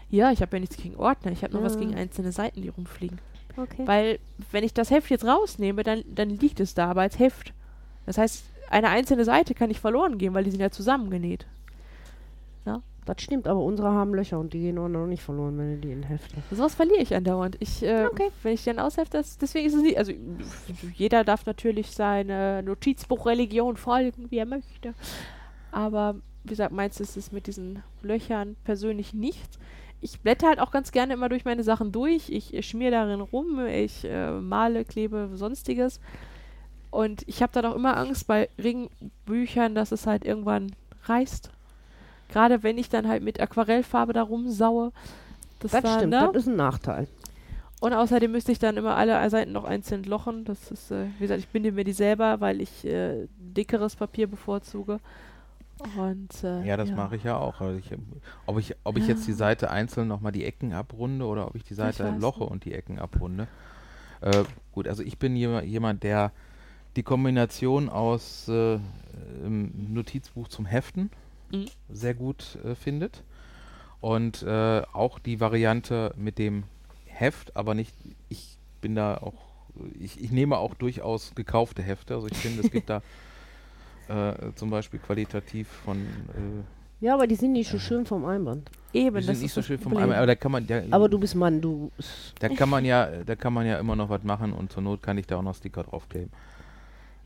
Ja, 0.10 0.32
ich 0.32 0.41
habe 0.41 0.56
ja 0.58 0.60
nichts 0.62 0.78
gegen 0.78 0.95
Ordner. 0.97 1.32
Ich 1.32 1.43
habe 1.43 1.53
nur 1.53 1.64
was 1.64 1.74
Ja. 1.76 1.80
gegen 1.82 1.95
einzelne 1.95 2.32
Seiten, 2.32 2.62
die 2.62 2.70
rumfliegen. 2.70 3.20
Okay. 3.58 3.84
Weil, 3.86 4.20
wenn 4.51 4.64
ich 4.64 4.74
das 4.74 4.91
Heft 4.91 5.10
jetzt 5.10 5.26
rausnehme, 5.26 5.84
dann, 5.84 6.03
dann 6.08 6.30
liegt 6.30 6.60
es 6.60 6.74
da, 6.74 6.88
aber 6.88 7.01
als 7.01 7.20
Heft. 7.20 7.53
Das 8.06 8.18
heißt, 8.18 8.43
eine 8.70 8.89
einzelne 8.89 9.26
Seite 9.26 9.53
kann 9.53 9.70
nicht 9.70 9.80
verloren 9.80 10.18
gehen, 10.18 10.34
weil 10.34 10.43
die 10.43 10.51
sind 10.51 10.60
ja 10.60 10.72
zusammengenäht. 10.72 11.45
Das 13.06 13.22
stimmt, 13.22 13.47
aber 13.47 13.60
unsere 13.60 13.91
haben 13.91 14.16
Löcher 14.16 14.39
und 14.39 14.53
die 14.53 14.62
gehen 14.62 14.80
auch 14.80 14.88
noch 14.89 15.06
nicht 15.06 15.22
verloren, 15.22 15.58
wenn 15.60 15.76
du 15.76 15.88
die 15.88 15.93
in 15.93 16.03
Hefte. 16.03 16.38
Sowas 16.49 16.74
verliere 16.74 17.01
ich 17.01 17.14
andauernd. 17.14 17.56
Ich, 17.60 17.84
äh, 17.84 18.06
Okay. 18.06 18.32
Wenn 18.41 18.53
ich 18.53 18.64
dann 18.64 18.80
aushefte, 18.80 19.24
deswegen 19.39 19.68
ist 19.68 19.76
es 19.76 19.82
nicht. 19.84 19.97
Also, 19.97 20.12
jeder 20.93 21.24
darf 21.24 21.45
natürlich 21.45 21.91
seine 21.91 22.64
Notizbuchreligion 22.64 23.78
folgen, 23.78 24.32
wie 24.32 24.38
er 24.38 24.47
möchte. 24.47 24.95
Aber, 25.72 26.16
wie 26.43 26.49
gesagt, 26.49 26.72
meins 26.72 26.99
ist 26.99 27.16
es 27.16 27.32
mit 27.32 27.45
diesen 27.45 27.84
Löchern 28.01 28.56
persönlich 28.64 29.14
nichts. 29.14 29.60
Ich 30.02 30.20
blätter 30.22 30.48
halt 30.48 30.60
auch 30.60 30.72
ganz 30.72 30.91
gerne 30.91 31.14
immer 31.14 31.30
durch 31.30 31.46
meine 31.46 31.64
Sachen 31.64 31.91
durch. 31.91 32.30
Ich, 32.30 32.66
schmier 32.68 32.91
darin 32.91 33.22
rum, 33.22 33.66
ich 33.66 34.06
äh, 34.06 34.32
male, 34.32 34.86
klebe, 34.86 35.32
sonstiges. 35.34 36.00
Und 36.91 37.24
ich 37.28 37.41
habe 37.41 37.52
dann 37.54 37.66
auch 37.66 37.76
immer 37.76 37.98
Angst 37.98 38.28
bei 38.28 38.50
Ringbüchern, 38.58 39.76
dass 39.76 39.91
es 39.91 40.08
halt 40.08 40.24
irgendwann 40.24 40.72
reißt. 41.04 41.50
Gerade 42.30 42.64
wenn 42.64 42.78
ich 42.78 42.89
dann 42.89 43.08
halt 43.08 43.24
mit 43.24 43.39
Aquarellfarbe 43.39 44.14
da 44.14 44.24
rumsaue. 44.24 44.91
Das, 45.60 45.72
Das 45.72 45.84
da, 45.84 45.96
stimmt, 45.96 46.12
ne? 46.12 46.30
das 46.34 46.43
ist 46.43 46.50
ein 46.50 46.56
Nachteil. 46.56 47.08
Und 47.82 47.93
außerdem 47.93 48.32
müsste 48.32 48.52
ich 48.52 48.60
dann 48.60 48.78
immer 48.78 48.96
alle 48.96 49.30
Seiten 49.30 49.52
noch 49.52 49.66
einzeln 49.66 50.04
lochen. 50.04 50.46
Das 50.46 50.72
ist, 50.72 50.91
äh, 50.91 51.08
wie 51.18 51.24
gesagt, 51.24 51.39
ich 51.39 51.50
binde 51.50 51.72
mir 51.72 51.84
die 51.84 51.93
selber, 51.93 52.39
weil 52.39 52.62
ich 52.62 52.86
äh, 52.86 53.28
dickeres 53.38 53.96
Papier 53.96 54.28
bevorzuge. 54.28 55.00
Und 55.97 56.43
äh, 56.43 56.65
Ja, 56.65 56.78
das 56.78 56.89
mache 56.95 57.15
ich 57.17 57.23
ja 57.23 57.38
auch. 57.38 57.59
Also 57.61 57.78
ich, 57.78 57.91
ob 58.45 58.57
ich, 58.59 58.76
ob 58.84 58.97
ich 58.97 59.07
jetzt 59.07 59.28
die 59.28 59.34
Seite 59.34 59.69
einzeln 59.71 60.07
nochmal 60.07 60.32
die 60.32 60.45
Ecken 60.45 60.73
abrunde 60.73 61.26
oder 61.26 61.47
ob 61.47 61.55
ich 61.55 61.63
die 61.63 61.73
Seite 61.73 62.05
weiß 62.05 62.21
loche 62.21 62.43
nicht. 62.43 62.51
und 62.51 62.65
die 62.65 62.73
Ecken 62.73 62.97
abrunde. 62.99 63.47
Äh, 64.21 64.43
gut, 64.71 64.88
also 64.88 65.03
ich 65.03 65.17
bin 65.17 65.36
jema- 65.36 65.63
jemand, 65.63 66.03
der 66.03 66.32
die 66.95 67.03
Kombination 67.03 67.89
aus 67.89 68.47
äh, 68.47 68.80
Notizbuch 69.43 70.47
zum 70.47 70.65
Heften 70.65 71.09
Mhm. 71.51 71.65
sehr 71.89 72.13
gut 72.15 72.57
äh, 72.63 72.73
findet. 72.73 73.21
Und 74.01 74.41
äh, 74.43 74.82
auch 74.93 75.19
die 75.19 75.39
Variante 75.39 76.13
mit 76.17 76.38
dem 76.39 76.63
Heft, 77.05 77.55
aber 77.55 77.73
nicht, 77.76 77.93
ich 78.30 78.57
bin 78.82 78.95
da 78.95 79.17
auch, 79.17 79.34
ich, 79.99 80.21
ich 80.23 80.32
nehme 80.32 80.57
auch 80.57 80.73
durchaus 80.73 81.34
gekaufte 81.36 81.84
Hefte. 81.84 82.15
Also 82.15 82.28
ich 82.28 82.38
finde, 82.38 82.61
es 82.61 82.71
gibt 82.71 82.89
da 82.89 83.01
äh, 84.08 84.34
zum 84.56 84.70
Beispiel 84.70 84.99
qualitativ 84.99 85.68
von 85.84 85.97
äh, 85.97 87.03
Ja, 87.06 87.14
aber 87.16 87.28
die 87.28 87.36
sind 87.36 87.53
nicht 87.53 87.70
so 87.70 87.80
schön 87.80 88.06
vom 88.06 88.26
Einband. 88.26 88.70
Eben, 88.93 89.16
die 89.20 89.26
das 89.26 89.26
sind 89.26 89.34
nicht 89.41 89.45
ist 89.45 89.53
so 89.56 89.62
schön 89.62 89.78
vom. 89.80 89.97
Eimer, 89.97 90.16
aber 90.18 90.28
da 90.28 90.36
kann 90.36 90.51
man, 90.51 90.66
ja, 90.68 90.82
Aber 90.91 91.10
du 91.10 91.20
bist 91.20 91.36
Mann, 91.36 91.60
du. 91.62 91.91
da 92.39 92.47
kann 92.49 92.70
man 92.70 92.86
ja, 92.86 93.08
da 93.26 93.36
kann 93.36 93.53
man 93.53 93.66
ja 93.66 93.78
immer 93.80 93.95
noch 93.95 94.10
was 94.10 94.24
machen 94.24 94.53
und 94.53 94.72
zur 94.72 94.84
Not 94.84 95.01
kann 95.03 95.18
ich 95.18 95.28
da 95.28 95.38
auch 95.38 95.41
noch 95.41 95.56
Sticker 95.56 95.84
draufkleben. 95.84 96.32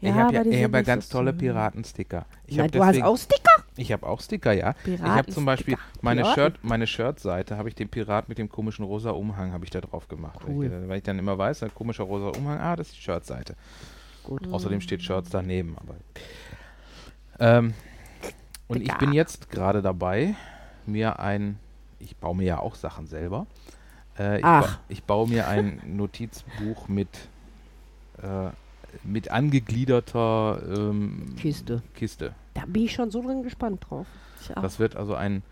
Ja, 0.01 0.09
ich 0.09 0.15
habe 0.15 0.33
ja, 0.33 0.45
ich 0.45 0.63
hab 0.63 0.73
ja 0.73 0.81
ganz 0.81 1.09
so 1.09 1.17
tolle. 1.17 1.33
Piratensticker. 1.33 2.25
Ich 2.47 2.55
Na, 2.55 2.63
habe 2.63 2.71
du 2.71 2.83
hast 2.83 3.01
auch 3.03 3.17
Sticker? 3.17 3.63
ich 3.75 3.91
habe 3.91 4.07
auch 4.07 4.21
Sticker, 4.21 4.53
ja. 4.53 4.73
Ich 4.85 5.01
habe 5.01 5.29
zum 5.31 5.45
Beispiel 5.45 5.75
meine 6.01 6.21
Piraten? 6.21 6.41
Shirt, 6.43 6.59
meine 6.63 6.87
Shirt-Seite 6.87 7.57
habe 7.57 7.67
ich 7.69 7.75
den 7.75 7.89
Pirat 7.89 8.29
mit 8.29 8.37
dem 8.37 8.47
komischen 8.49 8.85
rosa 8.85 9.11
Umhang 9.11 9.51
habe 9.51 9.65
ich 9.65 9.71
da 9.71 9.81
drauf 9.81 10.07
gemacht, 10.07 10.39
weil, 10.45 10.55
Cool. 10.55 10.65
ich, 10.65 10.71
äh, 10.71 10.87
weil 10.89 10.97
ich 10.97 11.03
dann 11.03 11.19
immer 11.19 11.37
weiß, 11.37 11.63
ein 11.63 11.75
komischer 11.75 12.05
rosa 12.05 12.29
Umhang, 12.39 12.59
ah, 12.59 12.75
das 12.77 12.87
ist 12.87 12.97
die 12.97 13.01
Shirt-Seite. 13.01 13.55
Gut. 14.23 14.47
Außerdem 14.51 14.79
steht 14.81 15.01
Shirts 15.01 15.29
daneben. 15.31 15.75
Aber 15.79 15.95
ähm, 17.39 17.73
und 18.67 18.81
ich 18.81 18.93
bin 18.97 19.13
jetzt 19.13 19.49
gerade 19.49 19.81
dabei, 19.81 20.35
mir 20.85 21.19
ein, 21.19 21.59
ich 21.99 22.15
baue 22.17 22.35
mir 22.35 22.45
ja 22.45 22.59
auch 22.59 22.75
Sachen 22.75 23.07
selber. 23.07 23.47
Äh, 24.17 24.37
ich, 24.37 24.43
ba 24.43 24.79
ich 24.89 25.03
baue 25.03 25.27
mir 25.27 25.47
ein 25.47 25.81
Notizbuch 25.85 26.87
mit 26.87 27.09
äh, 28.21 28.49
mit 29.03 29.31
angegliederter 29.31 30.61
ähm, 30.75 31.35
Kiste. 31.37 31.81
Kiste. 31.93 32.33
Da 32.53 32.63
bin 32.65 32.83
ich 32.85 32.93
schon 32.93 33.11
so 33.11 33.21
drin 33.21 33.43
gespannt 33.43 33.85
drauf. 33.89 34.07
Das 34.55 34.79
wird 34.79 34.95
also 34.95 35.15
ein, 35.15 35.43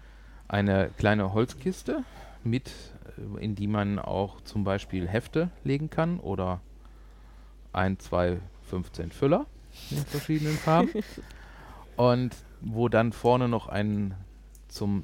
eine 0.48 0.90
kleine 0.98 1.34
Holzkiste 1.34 2.04
mit, 2.44 2.72
äh, 3.18 3.44
in 3.44 3.56
die 3.56 3.68
man 3.68 4.00
auch 4.00 4.42
zum 4.42 4.64
Beispiel 4.64 5.08
Hefte 5.08 5.50
legen 5.64 5.90
kann 5.90 6.20
oder 6.20 6.62
ein, 7.74 8.00
zwei, 8.00 8.40
15 8.70 9.12
Füller 9.12 9.46
in 9.92 9.98
verschiedenen 9.98 10.58
Farben. 10.58 10.90
Und 11.98 12.36
wo 12.62 12.90
dann 12.90 13.12
vorne 13.12 13.48
noch 13.48 13.68
ein 13.68 14.14
zum 14.68 15.04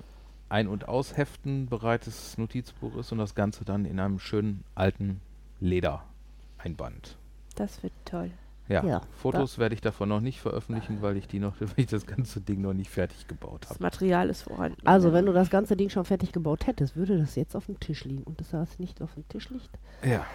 Ein- 0.49 0.67
und 0.67 0.87
Ausheften 0.87 1.67
bereites 1.67 2.37
Notizbuch 2.37 2.95
ist 2.97 3.11
und 3.11 3.17
das 3.17 3.33
Ganze 3.35 3.65
dann 3.65 3.85
in 3.85 3.99
einem 3.99 4.19
schönen 4.19 4.63
alten 4.75 5.19
Ledereinband. 5.59 7.17
Das 7.55 7.81
wird 7.83 7.93
toll. 8.05 8.31
Ja, 8.69 8.83
Ja, 8.85 9.01
Fotos 9.21 9.57
werde 9.57 9.75
ich 9.75 9.81
davon 9.81 10.07
noch 10.09 10.21
nicht 10.21 10.39
veröffentlichen, 10.39 11.01
weil 11.01 11.17
ich 11.17 11.27
die 11.27 11.39
noch, 11.39 11.55
weil 11.59 11.67
ich 11.75 11.87
das 11.87 12.05
ganze 12.05 12.39
Ding 12.39 12.61
noch 12.61 12.73
nicht 12.73 12.89
fertig 12.89 13.27
gebaut 13.27 13.63
Das 13.63 13.71
habe. 13.71 13.83
Material 13.83 14.29
ist 14.29 14.43
vorhanden. 14.43 14.77
Also, 14.85 15.11
wenn 15.11 15.25
du 15.25 15.33
das 15.33 15.49
ganze 15.49 15.75
Ding 15.75 15.89
schon 15.89 16.05
fertig 16.05 16.31
gebaut 16.31 16.65
hättest, 16.65 16.95
würde 16.95 17.17
das 17.17 17.35
jetzt 17.35 17.55
auf 17.55 17.65
dem 17.65 17.79
Tisch 17.79 18.05
liegen. 18.05 18.23
Und 18.23 18.39
das 18.39 18.51
das 18.51 18.79
nicht 18.79 19.01
auf 19.01 19.13
dem 19.15 19.27
Tisch 19.27 19.49
liegt? 19.49 19.69
Ja. 20.03 20.25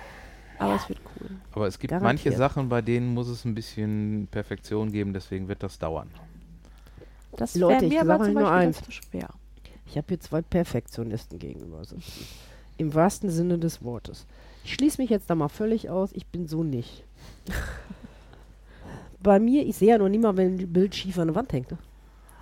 Aber 0.58 0.74
es 0.74 0.88
wird 0.88 0.98
cool. 1.20 1.30
Aber 1.52 1.66
es 1.68 1.78
gibt 1.78 1.90
Garantiert. 1.92 2.24
manche 2.26 2.36
Sachen, 2.36 2.68
bei 2.68 2.82
denen 2.82 3.14
muss 3.14 3.28
es 3.28 3.44
ein 3.44 3.54
bisschen 3.54 4.28
Perfektion 4.30 4.90
geben, 4.92 5.12
deswegen 5.12 5.48
wird 5.48 5.62
das 5.62 5.78
dauern. 5.78 6.10
Das 7.36 7.54
Leute, 7.54 7.82
wäre 7.82 7.84
ich 7.86 7.92
mir 7.92 8.00
aber 8.00 8.24
zum 8.24 8.34
nur 8.34 8.42
Beispiel 8.42 8.58
eins. 8.68 8.82
zu 8.82 8.90
schwer. 8.90 9.28
Ich 9.86 9.96
habe 9.96 10.06
hier 10.08 10.20
zwei 10.20 10.42
Perfektionisten 10.42 11.38
gegenüber 11.38 11.84
sitzen. 11.84 12.26
Im 12.76 12.94
wahrsten 12.94 13.30
Sinne 13.30 13.58
des 13.58 13.82
Wortes. 13.82 14.26
Ich 14.64 14.74
schließe 14.74 15.00
mich 15.00 15.10
jetzt 15.10 15.30
da 15.30 15.34
mal 15.34 15.48
völlig 15.48 15.88
aus. 15.88 16.10
Ich 16.12 16.26
bin 16.26 16.46
so 16.46 16.62
nicht. 16.62 17.04
Bei 19.20 19.40
mir, 19.40 19.66
ich 19.66 19.76
sehe 19.76 19.88
ja 19.88 19.98
noch 19.98 20.08
nie 20.08 20.18
mal, 20.18 20.36
wenn 20.36 20.58
ein 20.58 20.72
Bild 20.72 20.94
schief 20.94 21.18
an 21.18 21.28
der 21.28 21.34
Wand 21.34 21.52
hängt. 21.52 21.70
ne? 21.70 21.78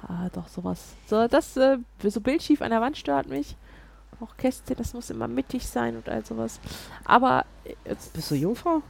Ah, 0.03 0.29
doch, 0.33 0.47
sowas. 0.49 0.95
So, 1.07 1.27
das, 1.27 1.57
äh, 1.57 1.79
so 2.03 2.21
bildschief 2.21 2.63
an 2.63 2.71
der 2.71 2.81
Wand 2.81 2.97
stört 2.97 3.29
mich. 3.29 3.57
Auch 4.21 4.37
Kästchen, 4.37 4.77
das 4.77 4.95
muss 4.95 5.11
immer 5.11 5.29
mittig 5.29 5.67
sein 5.67 5.97
und 5.97 6.09
all 6.09 6.25
sowas. 6.25 6.61
Aber, 7.05 7.45
äh, 7.65 7.75
jetzt, 7.85 8.13
Bist 8.13 8.31
du 8.31 8.35
Jungfrau? 8.35 8.83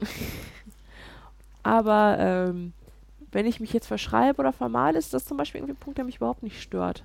aber, 1.62 2.16
ähm, 2.18 2.72
wenn 3.32 3.46
ich 3.46 3.60
mich 3.60 3.72
jetzt 3.72 3.86
verschreibe 3.86 4.40
oder 4.40 4.52
vermale, 4.52 4.98
ist 4.98 5.14
das 5.14 5.24
zum 5.24 5.36
Beispiel 5.36 5.60
irgendwie 5.60 5.74
ein 5.74 5.80
Punkt, 5.80 5.98
der 5.98 6.04
mich 6.04 6.16
überhaupt 6.16 6.42
nicht 6.42 6.60
stört. 6.60 7.04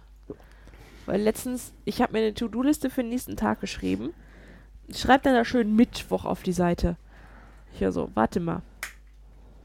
Weil 1.05 1.21
letztens, 1.21 1.73
ich 1.85 2.01
habe 2.01 2.13
mir 2.13 2.19
eine 2.19 2.33
To-Do-Liste 2.33 2.89
für 2.89 3.01
den 3.01 3.09
nächsten 3.09 3.35
Tag 3.35 3.59
geschrieben. 3.59 4.13
Ich 4.87 4.99
schreibe 4.99 5.23
dann 5.23 5.33
da 5.33 5.43
schön 5.43 5.75
Mittwoch 5.75 6.25
auf 6.25 6.43
die 6.43 6.53
Seite. 6.53 6.95
Ich 7.73 7.81
ja 7.81 7.91
so, 7.91 8.09
warte 8.13 8.39
mal. 8.39 8.61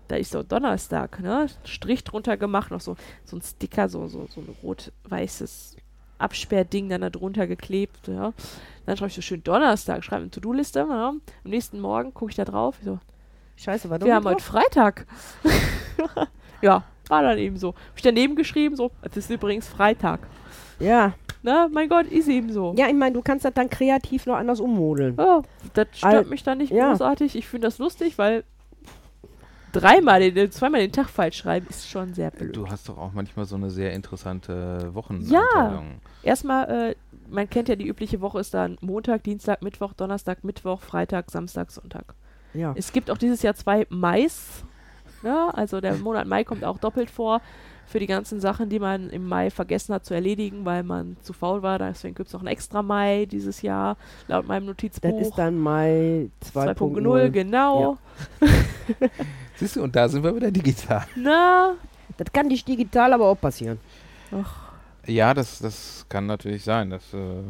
Da 0.08 0.16
ist 0.16 0.32
so 0.32 0.42
Donnerstag, 0.42 1.20
ne? 1.20 1.46
Strich 1.64 2.02
drunter 2.02 2.36
gemacht, 2.36 2.70
noch 2.70 2.80
so, 2.80 2.96
so 3.24 3.36
ein 3.36 3.42
Sticker, 3.42 3.88
so, 3.88 4.08
so, 4.08 4.26
so 4.26 4.40
ein 4.40 4.56
rot-weißes 4.62 5.76
Absperrding 6.18 6.88
dann 6.88 7.02
da 7.02 7.10
drunter 7.10 7.46
geklebt, 7.46 8.08
ja. 8.08 8.32
Dann 8.86 8.96
schreibe 8.96 9.08
ich 9.08 9.14
so 9.14 9.22
schön 9.22 9.44
Donnerstag, 9.44 10.02
schreibe 10.02 10.22
eine 10.22 10.30
To-Do-Liste, 10.30 10.80
ja. 10.80 11.08
Am 11.10 11.20
nächsten 11.44 11.78
Morgen 11.78 12.14
gucke 12.14 12.30
ich 12.30 12.36
da 12.36 12.46
drauf, 12.46 12.76
ich 12.80 12.86
so, 12.86 12.98
Scheiße, 13.56 13.90
war 13.90 13.98
doch 13.98 14.06
wir 14.06 14.14
haben 14.14 14.24
heute? 14.24 14.42
Freitag. 14.42 15.06
ja, 16.62 16.84
war 17.08 17.22
dann 17.22 17.38
eben 17.38 17.56
so. 17.56 17.68
Hab 17.68 17.96
ich 17.96 18.02
daneben 18.02 18.36
geschrieben, 18.36 18.76
so, 18.76 18.90
es 19.02 19.16
ist 19.16 19.30
übrigens 19.30 19.66
Freitag. 19.68 20.20
Ja. 20.78 21.14
Na, 21.42 21.68
mein 21.72 21.88
Gott, 21.88 22.06
ist 22.06 22.28
eben 22.28 22.52
so. 22.52 22.74
Ja, 22.76 22.88
ich 22.88 22.94
meine, 22.94 23.14
du 23.14 23.22
kannst 23.22 23.44
das 23.44 23.54
dann 23.54 23.70
kreativ 23.70 24.26
noch 24.26 24.36
anders 24.36 24.60
ummodeln. 24.60 25.16
Ja, 25.16 25.42
das 25.74 25.86
stört 25.92 26.14
Al- 26.14 26.24
mich 26.24 26.42
dann 26.42 26.58
nicht 26.58 26.72
ja. 26.72 26.90
großartig. 26.90 27.36
Ich 27.36 27.46
finde 27.46 27.68
das 27.68 27.78
lustig, 27.78 28.18
weil 28.18 28.42
dreimal, 29.72 30.30
den, 30.32 30.50
zweimal 30.50 30.80
den 30.80 30.92
Tag 30.92 31.08
falsch 31.08 31.36
schreiben 31.38 31.66
ist 31.68 31.88
schon 31.88 32.14
sehr 32.14 32.30
blöd. 32.30 32.56
Du 32.56 32.66
hast 32.68 32.88
doch 32.88 32.98
auch 32.98 33.12
manchmal 33.12 33.44
so 33.44 33.56
eine 33.56 33.70
sehr 33.70 33.92
interessante 33.92 34.78
Ja. 34.82 34.94
Wocheneinteilung. 34.94 36.00
Erstmal, 36.22 36.68
äh, 36.90 36.94
man 37.30 37.48
kennt 37.48 37.68
ja 37.68 37.76
die 37.76 37.86
übliche 37.86 38.20
Woche 38.20 38.40
ist 38.40 38.54
dann 38.54 38.76
Montag, 38.80 39.22
Dienstag, 39.24 39.62
Mittwoch, 39.62 39.92
Donnerstag, 39.92 40.42
Mittwoch, 40.42 40.80
Freitag, 40.80 41.30
Samstag, 41.30 41.70
Sonntag. 41.70 42.14
Ja. 42.54 42.72
Es 42.76 42.92
gibt 42.92 43.10
auch 43.10 43.18
dieses 43.18 43.42
Jahr 43.42 43.54
zwei 43.54 43.86
Mais. 43.90 44.64
Ja, 45.22 45.48
also 45.50 45.80
der 45.80 45.94
Monat 45.96 46.26
Mai 46.26 46.44
kommt 46.44 46.64
auch 46.64 46.78
doppelt 46.78 47.10
vor 47.10 47.40
für 47.86 47.98
die 47.98 48.06
ganzen 48.06 48.38
Sachen, 48.40 48.68
die 48.68 48.78
man 48.78 49.08
im 49.08 49.26
Mai 49.26 49.50
vergessen 49.50 49.94
hat 49.94 50.04
zu 50.04 50.12
erledigen, 50.12 50.64
weil 50.66 50.82
man 50.82 51.16
zu 51.22 51.32
faul 51.32 51.62
war. 51.62 51.78
Deswegen 51.78 52.14
gibt 52.14 52.26
es 52.28 52.32
noch 52.34 52.40
einen 52.40 52.48
extra 52.48 52.82
Mai 52.82 53.26
dieses 53.30 53.62
Jahr, 53.62 53.96
laut 54.26 54.46
meinem 54.46 54.66
Das 54.66 54.68
Notizbuch. 54.68 55.20
ist 55.20 55.34
dann 55.36 55.58
Mai 55.58 56.28
2.0, 56.54 56.74
2.0. 56.76 57.30
genau. 57.30 57.96
Siehst 59.56 59.76
du, 59.76 59.82
und 59.82 59.96
da 59.96 60.08
sind 60.08 60.22
wir 60.22 60.34
wieder 60.36 60.50
digital. 60.50 61.04
Na, 61.16 61.74
Das 62.16 62.32
kann 62.32 62.46
nicht 62.48 62.68
digital 62.68 63.12
aber 63.12 63.26
auch 63.26 63.40
passieren. 63.40 63.78
Ja, 65.06 65.32
das, 65.34 65.58
das 65.58 66.04
kann 66.08 66.26
natürlich 66.26 66.62
sein. 66.64 66.90
Dass, 66.90 67.12
äh, 67.14 67.42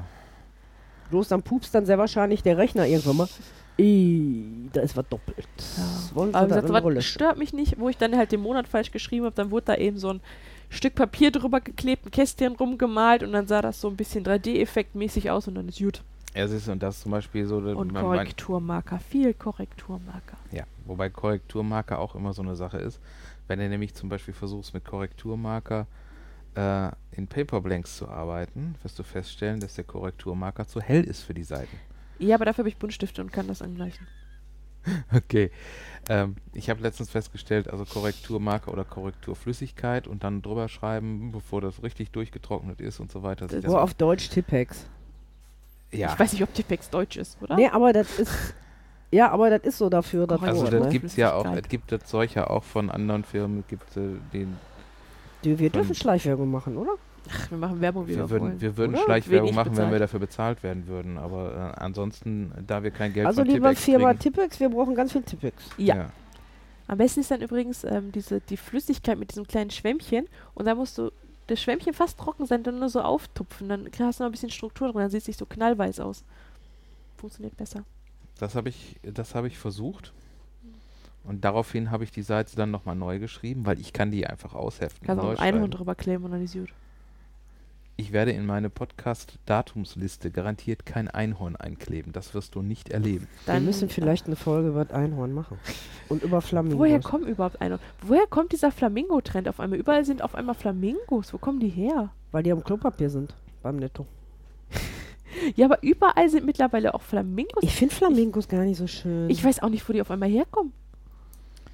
Bloß 1.10 1.28
dann 1.28 1.42
pupst 1.42 1.74
dann 1.74 1.84
sehr 1.84 1.98
wahrscheinlich 1.98 2.42
der 2.42 2.56
Rechner 2.58 2.86
irgendwann 2.86 3.16
mal. 3.16 3.28
Da 4.72 4.80
ist 4.80 4.96
was 4.96 5.08
doppelt. 5.08 5.46
Wollen 6.14 6.34
aber 6.34 6.46
gesagt, 6.48 6.68
Rolle 6.82 6.96
was 6.96 7.04
stört 7.04 7.38
mich 7.38 7.52
nicht, 7.52 7.78
wo 7.78 7.88
ich 7.88 7.96
dann 7.96 8.16
halt 8.16 8.32
den 8.32 8.40
Monat 8.40 8.66
falsch 8.66 8.90
geschrieben 8.90 9.24
habe, 9.26 9.34
dann 9.36 9.50
wurde 9.52 9.66
da 9.66 9.74
eben 9.76 9.98
so 9.98 10.10
ein 10.10 10.20
Stück 10.68 10.94
Papier 10.96 11.30
drüber 11.30 11.60
geklebt, 11.60 12.04
ein 12.06 12.10
Kästchen 12.10 12.54
rumgemalt 12.56 13.22
und 13.22 13.32
dann 13.32 13.46
sah 13.46 13.62
das 13.62 13.80
so 13.80 13.88
ein 13.88 13.96
bisschen 13.96 14.24
3D-Effektmäßig 14.24 15.30
aus 15.30 15.46
und 15.48 15.54
dann 15.54 15.68
ist 15.68 15.78
gut. 15.78 16.02
ja, 16.34 16.46
siehst 16.48 16.66
du, 16.68 16.72
und 16.72 16.82
das 16.82 16.96
ist 16.96 17.02
zum 17.02 17.12
Beispiel 17.12 17.46
so. 17.46 17.56
Und 17.58 17.76
man- 17.92 17.92
man- 17.92 18.02
Korrekturmarker, 18.04 18.98
viel 18.98 19.32
Korrekturmarker. 19.34 20.36
Ja, 20.52 20.64
wobei 20.84 21.08
Korrekturmarker 21.08 21.98
auch 21.98 22.14
immer 22.16 22.32
so 22.32 22.42
eine 22.42 22.56
Sache 22.56 22.78
ist. 22.78 23.00
Wenn 23.46 23.60
du 23.60 23.68
nämlich 23.68 23.94
zum 23.94 24.08
Beispiel 24.08 24.34
versuchst, 24.34 24.74
mit 24.74 24.84
Korrekturmarker 24.84 25.86
äh, 26.54 26.88
in 27.12 27.26
Paperblanks 27.28 27.96
zu 27.96 28.08
arbeiten, 28.08 28.74
wirst 28.82 28.98
du 28.98 29.04
feststellen, 29.04 29.60
dass 29.60 29.74
der 29.76 29.84
Korrekturmarker 29.84 30.66
zu 30.66 30.80
hell 30.80 31.04
ist 31.04 31.22
für 31.22 31.32
die 31.34 31.44
Seiten. 31.44 31.76
Ja, 32.18 32.34
aber 32.36 32.44
dafür 32.44 32.62
habe 32.62 32.68
ich 32.68 32.76
Buntstifte 32.76 33.20
und 33.20 33.32
kann 33.32 33.46
das 33.48 33.62
angleichen. 33.62 34.06
Okay. 35.14 35.50
Ähm, 36.08 36.36
ich 36.54 36.70
habe 36.70 36.80
letztens 36.82 37.10
festgestellt, 37.10 37.68
also 37.68 37.84
Korrekturmarker 37.84 38.72
oder 38.72 38.84
Korrekturflüssigkeit 38.84 40.06
und 40.06 40.24
dann 40.24 40.40
drüber 40.40 40.68
schreiben, 40.68 41.32
bevor 41.32 41.60
das 41.60 41.82
richtig 41.82 42.10
durchgetrocknet 42.12 42.80
ist 42.80 43.00
und 43.00 43.10
so 43.12 43.22
weiter. 43.22 43.46
das 43.46 43.64
Nur 43.64 43.82
auf 43.82 43.94
Deutsch 43.94 44.30
Tippex. 44.30 44.86
ja, 45.90 46.12
Ich 46.12 46.18
weiß 46.18 46.32
nicht, 46.32 46.42
ob 46.42 46.54
Tipex 46.54 46.88
deutsch 46.90 47.16
ist, 47.16 47.40
oder? 47.42 47.56
Nee, 47.56 47.68
aber 47.68 47.92
das 47.92 48.18
ist. 48.18 48.54
Ja, 49.10 49.30
aber 49.30 49.50
das 49.50 49.62
ist 49.62 49.78
so 49.78 49.88
dafür. 49.88 50.26
Das 50.26 50.42
Also 50.42 50.66
also 50.66 50.78
das 50.78 50.86
ne? 50.86 50.92
gibt 50.92 51.06
es 51.06 51.16
ja 51.16 51.32
auch, 51.32 51.46
es 51.46 51.68
gibt 51.68 51.92
das 51.92 52.12
ja 52.34 52.48
auch 52.48 52.64
von 52.64 52.90
anderen 52.90 53.24
Firmen, 53.24 53.64
gibt 53.68 53.96
äh, 53.96 54.16
den 54.32 54.56
Die, 55.44 55.58
wir 55.58 55.70
dürfen 55.70 55.94
Schleichwerbung 55.94 56.50
machen, 56.50 56.76
oder? 56.76 56.92
Ach, 57.30 57.50
wir 57.50 57.58
machen 57.58 57.80
Werbung, 57.80 58.06
wie 58.06 58.10
wir, 58.10 58.16
Wir 58.16 58.30
würden, 58.30 58.42
wollen. 58.42 58.60
wir 58.60 58.76
würden 58.76 58.94
oder? 58.94 59.04
Schleichwerbung 59.04 59.46
Wenig 59.48 59.56
machen, 59.56 59.76
wenn 59.76 59.76
wir 59.76 59.84
bezahlt. 59.84 60.02
dafür 60.02 60.20
bezahlt 60.20 60.62
werden 60.62 60.86
würden. 60.86 61.18
Aber 61.18 61.74
äh, 61.76 61.80
ansonsten, 61.80 62.52
da 62.66 62.82
wir 62.82 62.90
kein 62.90 63.12
Geld 63.12 63.26
also 63.26 63.42
von 63.42 63.48
lieber 63.48 63.68
Tippex 63.68 63.84
Firma 63.84 64.08
kriegen, 64.14 64.20
Tippex, 64.20 64.60
wir 64.60 64.68
brauchen 64.68 64.94
ganz 64.94 65.12
viel 65.12 65.22
Tippex. 65.22 65.64
Ja. 65.76 66.10
Am 66.86 66.98
besten 66.98 67.20
ist 67.20 67.30
dann 67.30 67.42
übrigens 67.42 67.84
ähm, 67.84 68.12
diese, 68.12 68.40
die 68.40 68.56
Flüssigkeit 68.56 69.18
mit 69.18 69.30
diesem 69.30 69.46
kleinen 69.46 69.70
Schwämmchen 69.70 70.26
und 70.54 70.66
da 70.66 70.74
musst 70.74 70.96
du 70.96 71.10
das 71.46 71.60
Schwämmchen 71.60 71.92
fast 71.94 72.18
trocken 72.18 72.46
sein, 72.46 72.62
dann 72.62 72.78
nur 72.78 72.88
so 72.88 73.00
auftupfen. 73.00 73.68
Dann 73.68 73.88
hast 73.98 74.20
du 74.20 74.24
noch 74.24 74.28
ein 74.28 74.32
bisschen 74.32 74.50
Struktur 74.50 74.88
drin, 74.88 75.00
dann 75.00 75.10
sieht 75.10 75.22
es 75.22 75.28
nicht 75.28 75.38
so 75.38 75.46
knallweiß 75.46 76.00
aus. 76.00 76.24
Funktioniert 77.16 77.56
besser. 77.56 77.84
Das 78.38 78.54
habe 78.54 78.68
ich, 78.68 78.96
das 79.02 79.34
habe 79.34 79.48
ich 79.48 79.58
versucht. 79.58 80.12
Und 81.24 81.44
daraufhin 81.44 81.90
habe 81.90 82.04
ich 82.04 82.10
die 82.10 82.22
Seite 82.22 82.56
dann 82.56 82.70
nochmal 82.70 82.96
neu 82.96 83.18
geschrieben, 83.18 83.66
weil 83.66 83.78
ich 83.78 83.92
kann 83.92 84.10
die 84.10 84.26
einfach 84.26 84.54
ausheften. 84.54 85.06
Kannst 85.06 85.22
auch 85.22 85.30
ein 85.30 85.38
Einhorn 85.38 85.64
schreiben. 85.64 85.70
drüber 85.70 85.94
kleben 85.94 86.24
und 86.24 86.30
dann 86.30 86.42
ist 86.42 86.54
gut. 86.54 86.72
Ich 88.00 88.12
werde 88.12 88.30
in 88.30 88.46
meine 88.46 88.70
Podcast-Datumsliste 88.70 90.30
garantiert 90.30 90.86
kein 90.86 91.08
Einhorn 91.08 91.56
einkleben. 91.56 92.12
Das 92.12 92.32
wirst 92.32 92.54
du 92.54 92.62
nicht 92.62 92.90
erleben. 92.90 93.26
wir 93.44 93.54
Dann, 93.54 93.64
müssen 93.64 93.88
vielleicht 93.88 94.26
eine 94.26 94.36
Folge 94.36 94.68
über 94.68 94.86
Einhorn 94.94 95.32
machen. 95.32 95.58
Und 96.08 96.22
über 96.22 96.40
Flamingos. 96.40 96.78
Woher 96.78 97.00
kommen 97.00 97.26
überhaupt 97.26 97.60
Einhorn? 97.60 97.80
Woher 98.02 98.28
kommt 98.28 98.52
dieser 98.52 98.70
Flamingo-Trend 98.70 99.48
auf 99.48 99.58
einmal? 99.58 99.80
Überall 99.80 100.04
sind 100.04 100.22
auf 100.22 100.36
einmal 100.36 100.54
Flamingos. 100.54 101.32
Wo 101.34 101.38
kommen 101.38 101.58
die 101.58 101.70
her? 101.70 102.10
Weil 102.30 102.44
die 102.44 102.52
am 102.52 102.62
Klopapier 102.62 103.10
sind. 103.10 103.34
Beim 103.62 103.76
Netto. 103.76 104.06
Ja, 105.54 105.66
aber 105.66 105.82
überall 105.84 106.28
sind 106.30 106.46
mittlerweile 106.46 106.94
auch 106.94 107.02
Flamingos. 107.02 107.62
Ich 107.62 107.74
finde 107.76 107.94
Flamingos 107.94 108.48
gar 108.48 108.64
nicht 108.64 108.76
so 108.78 108.86
schön. 108.88 109.30
Ich 109.30 109.44
weiß 109.44 109.62
auch 109.62 109.68
nicht, 109.68 109.88
wo 109.88 109.92
die 109.92 110.00
auf 110.00 110.10
einmal 110.10 110.28
herkommen. 110.28 110.72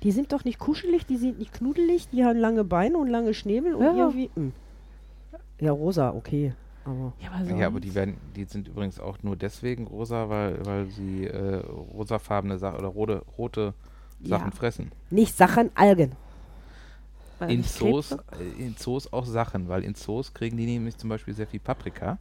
die 0.03 0.11
sind 0.13 0.33
doch 0.33 0.45
nicht 0.45 0.59
kuschelig, 0.59 1.07
die 1.07 1.17
sind 1.17 1.39
nicht 1.39 1.53
knuddelig, 1.55 2.09
die 2.11 2.25
haben 2.27 2.39
lange 2.39 2.63
Beine 2.65 2.99
und 2.99 3.09
lange 3.09 3.33
Schnäbel 3.33 3.75
und 3.75 3.85
Ja. 3.85 3.95
irgendwie. 3.97 4.29
mh. 4.35 4.51
Ja, 5.61 5.73
rosa, 5.73 6.11
okay. 6.13 6.53
Aber 6.85 7.13
Ja, 7.23 7.31
aber, 7.33 7.51
Ja, 7.61 7.67
aber 7.67 7.81
die 7.81 7.95
werden, 7.95 8.17
die 8.37 8.45
sind 8.45 8.69
übrigens 8.69 9.01
auch 9.01 9.19
nur 9.23 9.37
deswegen 9.37 9.87
rosa, 9.87 10.29
weil, 10.29 10.65
weil 10.67 10.87
sie 10.91 11.25
äh, 11.27 11.57
rosafarbene 11.95 12.59
Sachen 12.59 12.79
oder 12.79 12.89
rote, 12.89 13.23
rote 13.39 13.75
Sachen 14.23 14.51
Ja. 14.51 14.57
fressen. 14.57 14.93
nicht 15.11 15.37
Sachen, 15.37 15.71
Algen. 15.75 16.13
Weil 17.39 17.51
In 17.53 17.63
Zoos, 17.65 18.13
äh, 18.13 18.65
in 18.65 18.77
Zoos 18.77 19.13
auch 19.13 19.27
Sachen, 19.27 19.69
weil 19.69 19.85
in 19.85 19.95
Zoos 19.95 20.33
kriegen 20.35 20.57
die 20.57 20.67
nämlich 20.67 20.97
zum 20.97 21.09
Beispiel 21.11 21.35
sehr 21.35 21.47
viel 21.47 21.61
Paprika, 21.61 22.19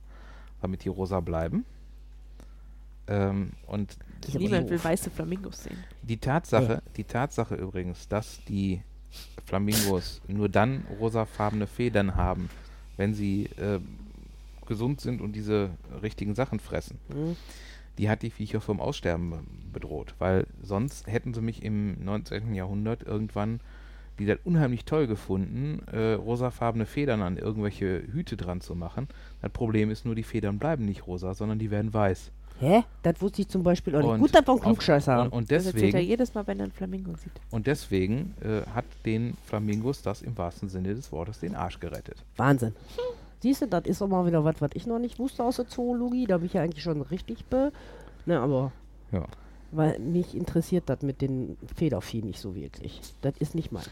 damit 0.62 0.84
die 0.84 0.90
rosa 0.90 1.20
bleiben. 1.20 1.66
Ähm, 3.08 3.52
und 3.68 3.98
Niemand 4.34 4.70
will 4.70 4.78
doof. 4.78 4.86
weiße 4.86 5.10
Flamingos 5.10 5.64
sehen. 5.64 5.84
die 6.04 6.18
Tatsache, 6.18 6.82
die 6.96 7.04
Tatsache 7.04 7.56
übrigens, 7.56 8.08
dass 8.08 8.40
die 8.48 8.82
Flamingos 9.46 10.22
nur 10.28 10.50
dann 10.50 10.86
rosafarbene 11.00 11.68
Federn 11.68 12.16
haben, 12.16 12.50
wenn 12.98 13.14
sie 13.14 13.46
äh, 13.58 13.80
gesund 14.66 15.02
sind 15.02 15.22
und 15.22 15.34
diese 15.36 15.72
richtigen 16.02 16.36
Sachen 16.36 16.60
fressen, 16.60 16.98
Mhm. 17.10 17.36
die 17.98 18.10
hat 18.10 18.22
die 18.22 18.30
Viecher 18.30 18.62
vom 18.62 18.80
Aussterben 18.80 19.30
be- 19.32 19.40
bedroht, 19.74 20.16
weil 20.20 20.46
sonst 20.62 21.08
hätten 21.08 21.34
sie 21.34 21.42
mich 21.42 21.64
im 21.64 22.04
19. 22.04 22.54
Jahrhundert 22.54 23.04
irgendwann 23.04 23.60
die 24.20 24.28
das 24.28 24.38
unheimlich 24.44 24.86
toll 24.86 25.08
gefunden, 25.08 25.82
äh, 25.92 26.14
rosafarbene 26.14 26.86
Federn 26.86 27.24
an 27.24 27.36
irgendwelche 27.36 28.04
Hüte 28.14 28.38
dran 28.38 28.62
zu 28.62 28.76
machen. 28.76 29.08
Das 29.42 29.52
Problem 29.52 29.90
ist 29.90 30.06
nur, 30.06 30.14
die 30.14 30.22
Federn 30.22 30.60
bleiben 30.60 30.86
nicht 30.86 31.08
rosa, 31.08 31.34
sondern 31.34 31.58
die 31.58 31.72
werden 31.72 31.96
weiß. 31.96 32.30
Hä? 32.60 32.84
Das 33.02 33.22
wusste 33.22 33.42
ich 33.42 33.48
zum 33.50 33.64
Beispiel 33.64 33.96
auch 33.96 34.00
nicht. 34.02 34.10
Und 34.10 34.20
Gut, 34.22 34.36
dass 34.36 34.42
wir 34.46 34.50
einen 34.50 34.58
auf- 34.60 34.62
Klugscheißer 34.64 35.14
Und, 35.14 35.20
haben. 35.20 35.30
und 35.32 35.52
Das 35.52 35.66
erzählt 35.66 35.84
er 35.84 35.90
deswegen, 35.92 36.08
jedes 36.10 36.34
Mal, 36.34 36.48
wenn 36.48 36.60
er 36.60 36.64
einen 36.64 36.72
Flamingo 36.72 37.16
sieht. 37.16 37.32
und 37.52 37.68
deswegen 37.68 38.34
äh, 38.42 38.62
hat 38.74 38.86
den 39.06 39.36
Flamingos 39.46 40.02
das 40.02 40.22
im 40.22 40.38
wahrsten 40.38 40.70
Sinne 40.70 40.94
des 40.96 41.12
Wortes 41.12 41.40
den 41.40 41.56
Arsch 41.56 41.80
gerettet. 41.80 42.24
Wahnsinn. 42.38 42.74
Siehst 43.42 43.62
du, 43.62 43.68
das 43.68 43.86
ist 43.86 44.02
auch 44.02 44.08
mal 44.08 44.26
wieder 44.26 44.44
was, 44.46 44.62
was 44.62 44.70
ich 44.74 44.86
noch 44.88 45.00
nicht 45.00 45.20
wusste 45.20 45.44
aus 45.44 45.58
der 45.58 45.68
Zoologie. 45.68 46.26
Da 46.26 46.38
bin 46.38 46.46
ich 46.46 46.54
ja 46.54 46.62
eigentlich 46.62 46.84
schon 46.84 47.02
richtig 47.02 47.44
be. 47.46 47.74
Ne, 48.26 48.40
aber. 48.40 48.72
Ja. 49.12 49.26
Weil 49.72 50.00
mich 50.00 50.34
interessiert 50.36 50.84
das 50.88 51.02
mit 51.02 51.22
den 51.22 51.58
Federvieh 51.76 52.22
nicht 52.22 52.40
so 52.40 52.56
wirklich. 52.56 53.02
Das 53.22 53.34
ist 53.40 53.56
nicht 53.56 53.72
meins. 53.72 53.90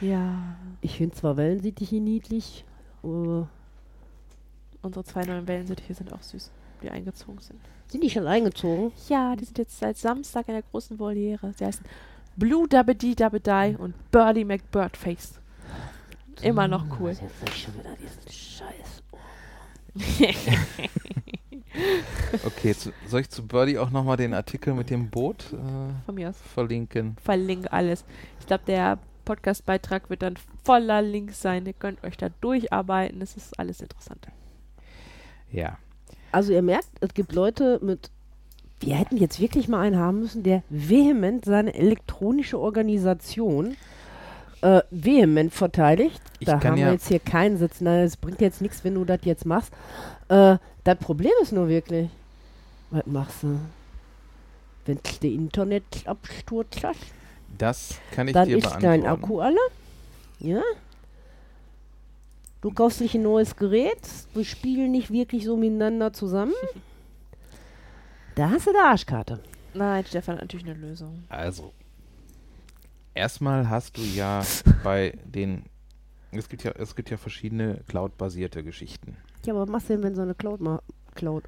Ja, 0.00 0.56
Ich 0.80 0.96
finde 0.96 1.14
zwar 1.14 1.36
Wellensittiche 1.36 1.96
niedlich, 1.96 2.64
äh, 3.04 3.06
unsere 4.82 5.04
zwei 5.04 5.24
neuen 5.24 5.46
Wellensittiche 5.46 5.94
sind 5.94 6.12
auch 6.12 6.22
süß, 6.22 6.50
die 6.82 6.90
eingezogen 6.90 7.38
sind. 7.40 7.60
Sind 7.88 8.02
die 8.02 8.10
schon 8.10 8.26
eingezogen? 8.26 8.92
Ja, 9.08 9.36
die 9.36 9.44
sind 9.44 9.58
jetzt 9.58 9.78
seit 9.78 9.96
Samstag 9.96 10.48
in 10.48 10.54
der 10.54 10.62
großen 10.62 10.98
Voliere. 10.98 11.52
Sie 11.56 11.64
heißen 11.64 11.84
Blue 12.36 12.66
Dabbedy 12.68 13.14
Dabbedy 13.14 13.76
und 13.76 13.94
Birdie 14.10 14.44
McBirdface. 14.44 15.34
Immer 16.42 16.66
noch 16.66 16.84
cool. 16.98 17.10
Jetzt 17.10 17.20
sag 17.40 17.48
ich 17.50 17.62
schon 17.62 17.74
wieder 17.74 17.94
diesen 17.96 18.30
Scheiß. 18.30 19.02
Okay, 22.44 22.74
zu, 22.74 22.92
soll 23.08 23.22
ich 23.22 23.30
zu 23.30 23.46
Birdie 23.46 23.78
auch 23.78 23.90
nochmal 23.90 24.16
den 24.16 24.32
Artikel 24.34 24.74
mit 24.74 24.90
dem 24.90 25.10
Boot 25.10 25.52
äh, 25.52 25.56
Von 26.06 26.14
mir 26.14 26.30
aus. 26.30 26.36
verlinken? 26.54 27.16
Verlinke 27.22 27.72
alles. 27.72 28.04
Ich 28.40 28.46
glaube, 28.46 28.62
der 28.66 28.98
Podcast-Beitrag 29.24 30.10
wird 30.10 30.22
dann 30.22 30.36
voller 30.64 31.02
Links 31.02 31.40
sein. 31.40 31.66
Ihr 31.66 31.72
könnt 31.72 32.02
euch 32.04 32.16
da 32.16 32.28
durcharbeiten. 32.40 33.20
Es 33.22 33.36
ist 33.36 33.58
alles 33.58 33.80
interessant. 33.80 34.28
Ja. 35.50 35.78
Also 36.34 36.52
ihr 36.52 36.62
merkt, 36.62 36.88
es 37.00 37.14
gibt 37.14 37.32
Leute 37.32 37.78
mit, 37.82 38.10
wir 38.80 38.96
hätten 38.96 39.16
jetzt 39.16 39.40
wirklich 39.40 39.68
mal 39.68 39.80
einen 39.80 39.96
haben 39.96 40.20
müssen, 40.20 40.42
der 40.42 40.62
vehement 40.68 41.44
seine 41.44 41.74
elektronische 41.74 42.58
Organisation 42.58 43.76
äh, 44.62 44.80
vehement 44.90 45.52
verteidigt. 45.54 46.20
Ich 46.40 46.46
da 46.46 46.54
haben 46.62 46.76
ja- 46.76 46.86
wir 46.86 46.92
jetzt 46.94 47.08
hier 47.08 47.20
keinen 47.20 47.56
sitzen. 47.58 47.84
Na, 47.84 48.02
Es 48.02 48.16
bringt 48.16 48.40
jetzt 48.40 48.60
nichts, 48.62 48.82
wenn 48.82 48.94
du 48.94 49.04
das 49.04 49.20
jetzt 49.24 49.46
machst. 49.46 49.72
Äh, 50.28 50.56
das 50.84 50.98
Problem 50.98 51.32
ist 51.42 51.52
nur 51.52 51.68
wirklich, 51.68 52.08
was 52.90 53.06
machst 53.06 53.42
du? 53.42 53.60
Wenn 54.86 54.98
der 55.22 55.30
Internetabsturz 55.30 56.82
hast, 56.82 56.98
Das 57.56 57.94
kann 58.10 58.26
ich 58.28 58.34
dann 58.34 58.48
dir 58.48 58.58
ist 58.58 58.76
dein 58.80 59.06
Akku 59.06 59.40
alle. 59.40 59.58
Ja? 60.40 60.60
Du 62.64 62.70
kaufst 62.70 63.00
dich 63.00 63.14
ein 63.14 63.22
neues 63.22 63.56
Gerät, 63.56 64.00
wir 64.32 64.42
spielen 64.42 64.90
nicht 64.90 65.10
wirklich 65.10 65.44
so 65.44 65.54
miteinander 65.54 66.14
zusammen. 66.14 66.54
Da 68.36 68.48
hast 68.48 68.66
du 68.66 68.72
die 68.72 68.78
Arschkarte. 68.78 69.38
Nein, 69.74 70.02
Stefan 70.06 70.36
hat 70.36 70.44
natürlich 70.44 70.64
eine 70.64 70.78
Lösung. 70.78 71.24
Also, 71.28 71.74
erstmal 73.12 73.68
hast 73.68 73.98
du 73.98 74.00
ja 74.00 74.42
bei 74.82 75.12
den, 75.26 75.64
es 76.32 76.48
gibt 76.48 76.64
ja, 76.64 76.70
es 76.70 76.96
gibt 76.96 77.10
ja 77.10 77.18
verschiedene 77.18 77.82
Cloud-basierte 77.86 78.64
Geschichten. 78.64 79.18
Ja, 79.44 79.52
aber 79.52 79.64
was 79.64 79.68
machst 79.68 79.90
du 79.90 79.92
denn, 79.92 80.02
wenn 80.02 80.14
so 80.14 80.22
eine 80.22 80.34
Cloud 80.34 80.62
mal 80.62 80.80
Cloud? 81.14 81.44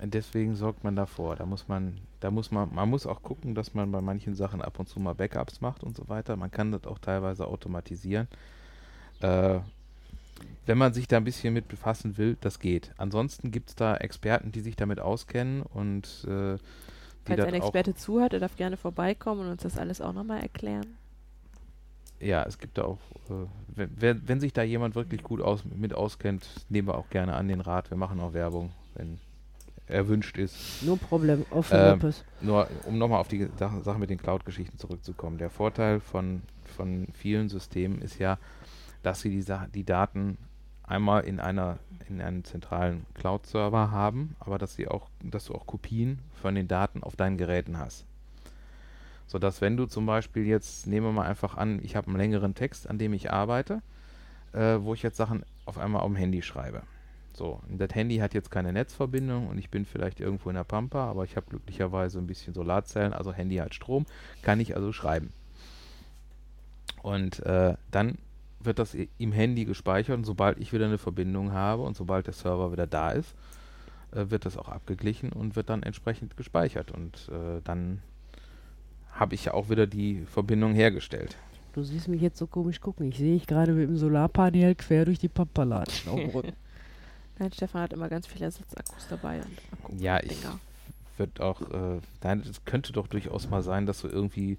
Deswegen 0.00 0.54
sorgt 0.54 0.84
man 0.84 0.94
davor. 0.94 1.34
Da 1.34 1.46
muss 1.46 1.66
man, 1.66 1.98
da 2.20 2.30
muss 2.30 2.52
man, 2.52 2.72
man 2.72 2.88
muss 2.88 3.08
auch 3.08 3.24
gucken, 3.24 3.56
dass 3.56 3.74
man 3.74 3.90
bei 3.90 4.00
manchen 4.00 4.36
Sachen 4.36 4.62
ab 4.62 4.78
und 4.78 4.88
zu 4.88 5.00
mal 5.00 5.16
Backups 5.16 5.60
macht 5.60 5.82
und 5.82 5.96
so 5.96 6.08
weiter. 6.08 6.36
Man 6.36 6.52
kann 6.52 6.70
das 6.70 6.84
auch 6.84 7.00
teilweise 7.00 7.48
automatisieren. 7.48 8.28
Äh, 9.20 9.58
wenn 10.66 10.78
man 10.78 10.92
sich 10.92 11.08
da 11.08 11.16
ein 11.16 11.24
bisschen 11.24 11.54
mit 11.54 11.68
befassen 11.68 12.18
will, 12.18 12.36
das 12.40 12.58
geht. 12.58 12.92
Ansonsten 12.98 13.50
gibt 13.50 13.70
es 13.70 13.74
da 13.74 13.96
Experten, 13.96 14.52
die 14.52 14.60
sich 14.60 14.76
damit 14.76 15.00
auskennen 15.00 15.62
und 15.62 16.24
äh, 16.24 16.56
die 16.56 17.34
Falls 17.34 17.40
ein 17.40 17.60
auch 17.60 17.66
Experte 17.66 17.94
zuhört, 17.94 18.32
der 18.32 18.40
darf 18.40 18.56
gerne 18.56 18.76
vorbeikommen 18.76 19.42
und 19.42 19.48
uns 19.48 19.62
das 19.62 19.76
alles 19.76 20.00
auch 20.00 20.12
nochmal 20.12 20.40
erklären. 20.40 20.96
Ja, 22.20 22.42
es 22.44 22.58
gibt 22.58 22.78
da 22.78 22.84
auch, 22.84 22.98
äh, 23.30 23.46
wenn, 23.96 24.22
wenn, 24.26 24.40
sich 24.40 24.52
da 24.52 24.62
jemand 24.62 24.94
wirklich 24.94 25.22
gut 25.22 25.40
aus, 25.40 25.64
mit 25.64 25.94
auskennt, 25.94 26.46
nehmen 26.68 26.88
wir 26.88 26.96
auch 26.96 27.10
gerne 27.10 27.34
an 27.34 27.48
den 27.48 27.60
Rat. 27.60 27.90
Wir 27.90 27.96
machen 27.96 28.18
auch 28.20 28.32
Werbung, 28.32 28.72
wenn 28.94 29.18
erwünscht 29.86 30.36
ist. 30.36 30.82
No 30.82 30.96
problem, 30.96 31.44
auf 31.50 31.70
Ähm. 31.72 32.00
Nur 32.40 32.68
um 32.84 32.98
nochmal 32.98 33.20
auf 33.20 33.28
die 33.28 33.48
Sache, 33.58 33.82
Sache 33.82 33.98
mit 33.98 34.10
den 34.10 34.18
Cloud-Geschichten 34.18 34.78
zurückzukommen. 34.78 35.38
Der 35.38 35.50
Vorteil 35.50 36.00
von, 36.00 36.42
von 36.76 37.08
vielen 37.14 37.48
Systemen 37.48 38.02
ist 38.02 38.18
ja, 38.18 38.38
dass 39.02 39.20
sie 39.20 39.30
die, 39.30 39.54
die 39.74 39.84
Daten 39.84 40.38
einmal 40.82 41.24
in 41.24 41.40
einer 41.40 41.78
in 42.08 42.20
einem 42.20 42.44
zentralen 42.44 43.06
Cloud-Server 43.14 43.90
haben, 43.90 44.34
aber 44.40 44.58
dass 44.58 44.74
sie 44.74 44.88
auch, 44.88 45.08
dass 45.22 45.46
du 45.46 45.54
auch 45.54 45.66
Kopien 45.66 46.18
von 46.40 46.54
den 46.54 46.68
Daten 46.68 47.02
auf 47.02 47.16
deinen 47.16 47.36
Geräten 47.36 47.78
hast. 47.78 48.04
Sodass 49.26 49.60
wenn 49.60 49.76
du 49.76 49.86
zum 49.86 50.06
Beispiel 50.06 50.46
jetzt, 50.46 50.86
nehmen 50.86 51.06
wir 51.06 51.12
mal 51.12 51.26
einfach 51.26 51.56
an, 51.56 51.80
ich 51.82 51.96
habe 51.96 52.08
einen 52.08 52.16
längeren 52.16 52.54
Text, 52.54 52.88
an 52.88 52.98
dem 52.98 53.12
ich 53.12 53.30
arbeite, 53.30 53.82
äh, 54.52 54.78
wo 54.80 54.94
ich 54.94 55.02
jetzt 55.02 55.18
Sachen 55.18 55.44
auf 55.66 55.78
einmal 55.78 56.00
auf 56.02 56.08
dem 56.08 56.16
Handy 56.16 56.40
schreibe. 56.42 56.82
So, 57.34 57.60
das 57.68 57.94
Handy 57.94 58.16
hat 58.16 58.34
jetzt 58.34 58.50
keine 58.50 58.72
Netzverbindung 58.72 59.48
und 59.48 59.58
ich 59.58 59.70
bin 59.70 59.84
vielleicht 59.84 60.18
irgendwo 60.18 60.48
in 60.48 60.56
der 60.56 60.64
Pampa, 60.64 61.08
aber 61.10 61.24
ich 61.24 61.36
habe 61.36 61.46
glücklicherweise 61.48 62.18
ein 62.18 62.26
bisschen 62.26 62.54
Solarzellen, 62.54 63.12
also 63.12 63.32
Handy 63.32 63.56
hat 63.56 63.74
Strom, 63.74 64.06
kann 64.42 64.58
ich 64.60 64.74
also 64.74 64.92
schreiben. 64.92 65.32
Und 67.02 67.40
äh, 67.46 67.76
dann 67.90 68.18
wird 68.60 68.78
das 68.78 68.94
im 69.18 69.32
Handy 69.32 69.64
gespeichert 69.64 70.16
und 70.16 70.24
sobald 70.24 70.58
ich 70.58 70.72
wieder 70.72 70.86
eine 70.86 70.98
Verbindung 70.98 71.52
habe 71.52 71.82
und 71.82 71.96
sobald 71.96 72.26
der 72.26 72.34
Server 72.34 72.72
wieder 72.72 72.86
da 72.86 73.10
ist, 73.10 73.34
äh, 74.12 74.30
wird 74.30 74.44
das 74.46 74.56
auch 74.56 74.68
abgeglichen 74.68 75.32
und 75.32 75.56
wird 75.56 75.70
dann 75.70 75.82
entsprechend 75.82 76.36
gespeichert 76.36 76.90
und 76.90 77.28
äh, 77.32 77.60
dann 77.64 78.02
habe 79.12 79.34
ich 79.34 79.44
ja 79.46 79.54
auch 79.54 79.68
wieder 79.68 79.86
die 79.86 80.24
Verbindung 80.26 80.74
hergestellt. 80.74 81.36
Du 81.74 81.82
siehst 81.82 82.08
mich 82.08 82.20
jetzt 82.22 82.38
so 82.38 82.46
komisch 82.46 82.80
gucken. 82.80 83.08
Ich 83.10 83.18
sehe 83.18 83.34
dich 83.34 83.46
gerade 83.46 83.72
mit 83.72 83.88
dem 83.88 83.96
Solarpanel 83.96 84.74
quer 84.74 85.04
durch 85.04 85.18
die 85.18 85.28
Pampa 85.28 85.62
latschen 85.64 86.10
auf 86.10 86.18
dem 86.18 86.30
Rücken. 86.30 86.52
Nein, 87.38 87.52
Stefan 87.52 87.82
hat 87.82 87.92
immer 87.92 88.08
ganz 88.08 88.26
viele 88.26 88.46
Ersatzakkus 88.46 89.06
dabei. 89.08 89.36
Und 89.38 89.46
Akku 89.72 89.92
Ja, 89.98 90.18
ich 90.20 90.40
Dinger. 90.40 90.58
wird 91.18 91.40
auch, 91.40 91.60
äh, 91.62 92.00
nein, 92.22 92.42
es 92.48 92.64
könnte 92.64 92.92
doch 92.92 93.06
durchaus 93.06 93.48
mal 93.48 93.62
sein, 93.62 93.86
dass 93.86 94.00
du 94.00 94.08
irgendwie 94.08 94.58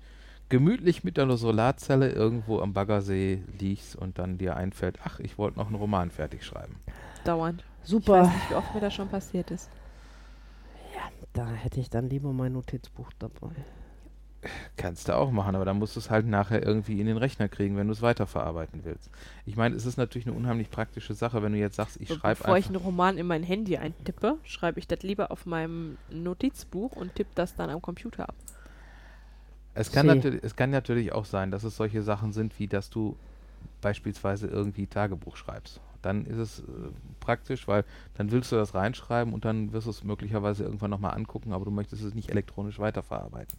gemütlich 0.49 1.03
mit 1.03 1.17
deiner 1.17 1.37
Solarzelle 1.37 2.11
irgendwo 2.11 2.59
am 2.59 2.73
Baggersee 2.73 3.43
liegst 3.59 3.95
und 3.95 4.17
dann 4.19 4.37
dir 4.37 4.55
einfällt, 4.57 4.99
ach, 5.03 5.19
ich 5.19 5.37
wollte 5.37 5.57
noch 5.59 5.67
einen 5.67 5.75
Roman 5.75 6.11
fertig 6.11 6.43
schreiben. 6.43 6.75
Dauernd. 7.23 7.63
Ich 7.83 7.89
Super. 7.89 8.13
weiß 8.23 8.33
nicht, 8.33 8.49
wie 8.49 8.55
oft 8.55 8.73
mir 8.73 8.81
das 8.81 8.93
schon 8.93 9.09
passiert 9.09 9.51
ist. 9.51 9.69
Da 11.33 11.47
hätte 11.51 11.79
ich 11.79 11.89
dann 11.89 12.09
lieber 12.09 12.33
mein 12.33 12.53
Notizbuch 12.53 13.11
dabei. 13.19 13.51
Kannst 14.77 15.09
du 15.09 15.15
auch 15.15 15.31
machen, 15.31 15.55
aber 15.55 15.65
dann 15.65 15.77
musst 15.77 15.95
du 15.95 15.99
es 15.99 16.09
halt 16.09 16.25
nachher 16.25 16.63
irgendwie 16.65 16.99
in 17.01 17.07
den 17.07 17.17
Rechner 17.17 17.49
kriegen, 17.49 17.75
wenn 17.75 17.87
du 17.87 17.93
es 17.93 18.01
weiterverarbeiten 18.01 18.85
willst. 18.85 19.11
Ich 19.45 19.57
meine, 19.57 19.75
es 19.75 19.85
ist 19.85 19.97
natürlich 19.97 20.27
eine 20.27 20.35
unheimlich 20.37 20.69
praktische 20.71 21.13
Sache, 21.13 21.43
wenn 21.43 21.51
du 21.51 21.59
jetzt 21.59 21.75
sagst, 21.75 21.99
ich 21.99 22.07
schreibe 22.07 22.39
Bevor 22.39 22.57
ich 22.57 22.65
einfach. 22.65 22.75
einen 22.75 22.85
Roman 22.85 23.17
in 23.17 23.27
mein 23.27 23.43
Handy 23.43 23.77
eintippe, 23.77 24.37
schreibe 24.43 24.79
ich 24.79 24.87
das 24.87 25.03
lieber 25.03 25.31
auf 25.31 25.45
meinem 25.45 25.97
Notizbuch 26.09 26.93
und 26.93 27.15
tippe 27.15 27.31
das 27.35 27.55
dann 27.55 27.69
am 27.69 27.81
Computer 27.81 28.29
ab. 28.29 28.35
Es 29.79 29.91
kann, 29.91 30.07
natürlich, 30.07 30.43
es 30.43 30.55
kann 30.55 30.69
natürlich 30.71 31.11
auch 31.13 31.25
sein, 31.25 31.51
dass 31.51 31.63
es 31.63 31.75
solche 31.77 32.01
Sachen 32.03 32.33
sind, 32.33 32.57
wie 32.59 32.67
dass 32.67 32.89
du 32.89 33.15
beispielsweise 33.81 34.47
irgendwie 34.47 34.87
Tagebuch 34.87 35.35
schreibst. 35.37 35.79
Dann 36.01 36.25
ist 36.25 36.37
es 36.37 36.59
äh, 36.59 36.63
praktisch, 37.19 37.67
weil 37.67 37.83
dann 38.15 38.31
willst 38.31 38.51
du 38.51 38.55
das 38.55 38.73
reinschreiben 38.73 39.33
und 39.33 39.43
dann 39.45 39.73
wirst 39.73 39.87
du 39.87 39.91
es 39.91 40.03
möglicherweise 40.03 40.63
irgendwann 40.63 40.91
nochmal 40.91 41.15
angucken, 41.15 41.51
aber 41.53 41.65
du 41.65 41.71
möchtest 41.71 42.03
es 42.03 42.13
nicht 42.13 42.29
elektronisch 42.29 42.79
weiterverarbeiten. 42.79 43.57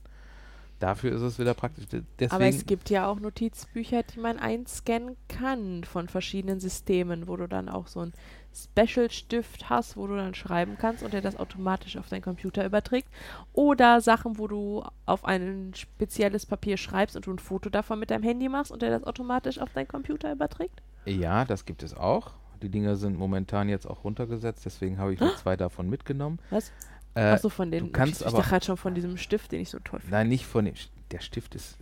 Dafür 0.78 1.12
ist 1.12 1.20
es 1.20 1.38
wieder 1.38 1.52
praktisch. 1.52 1.86
De- 1.88 2.02
Deswegen, 2.18 2.34
Aber 2.34 2.46
es 2.48 2.64
gibt 2.64 2.88
ja 2.88 3.06
auch 3.06 3.20
Notizbücher, 3.20 4.02
die 4.02 4.18
man 4.20 4.38
einscannen 4.38 5.16
kann 5.28 5.84
von 5.84 6.08
verschiedenen 6.08 6.58
Systemen, 6.60 7.28
wo 7.28 7.36
du 7.36 7.46
dann 7.46 7.68
auch 7.68 7.86
so 7.86 8.00
einen 8.00 8.12
Special-Stift 8.54 9.70
hast, 9.70 9.96
wo 9.96 10.06
du 10.06 10.16
dann 10.16 10.34
schreiben 10.34 10.76
kannst 10.78 11.02
und 11.02 11.12
der 11.12 11.20
das 11.20 11.36
automatisch 11.36 11.96
auf 11.96 12.08
deinen 12.08 12.22
Computer 12.22 12.64
überträgt. 12.64 13.08
Oder 13.52 14.00
Sachen, 14.00 14.38
wo 14.38 14.46
du 14.48 14.84
auf 15.06 15.24
ein 15.24 15.72
spezielles 15.74 16.46
Papier 16.46 16.76
schreibst 16.76 17.16
und 17.16 17.26
du 17.26 17.32
ein 17.32 17.38
Foto 17.38 17.70
davon 17.70 17.98
mit 17.98 18.10
deinem 18.10 18.22
Handy 18.24 18.48
machst 18.48 18.70
und 18.72 18.82
der 18.82 18.90
das 18.90 19.04
automatisch 19.04 19.58
auf 19.58 19.72
deinen 19.72 19.88
Computer 19.88 20.32
überträgt. 20.32 20.82
ja, 21.06 21.44
das 21.44 21.64
gibt 21.64 21.82
es 21.82 21.94
auch. 21.94 22.32
Die 22.62 22.68
Dinger 22.68 22.96
sind 22.96 23.16
momentan 23.18 23.68
jetzt 23.70 23.86
auch 23.86 24.04
runtergesetzt, 24.04 24.64
deswegen 24.66 24.98
habe 24.98 25.14
ich 25.14 25.20
mir 25.20 25.34
zwei 25.36 25.56
davon 25.56 25.88
mitgenommen. 25.88 26.38
Was? 26.50 26.72
Äh, 27.14 27.20
Achso, 27.22 27.48
von 27.48 27.70
den. 27.70 27.86
du 27.86 27.90
kannst 27.92 28.20
ich 28.20 28.26
aber- 28.26 28.36
dachte 28.38 28.50
gerade 28.50 28.64
schon 28.66 28.76
von 28.76 28.94
diesem 28.94 29.16
Stift, 29.16 29.52
den 29.52 29.60
ich 29.60 29.70
so 29.70 29.78
toll 29.80 30.00
finde. 30.00 30.14
Nein, 30.14 30.28
nicht 30.28 30.46
von 30.46 30.64
dem. 30.64 30.74
Der 31.10 31.20
Stift 31.20 31.54
ist. 31.54 31.78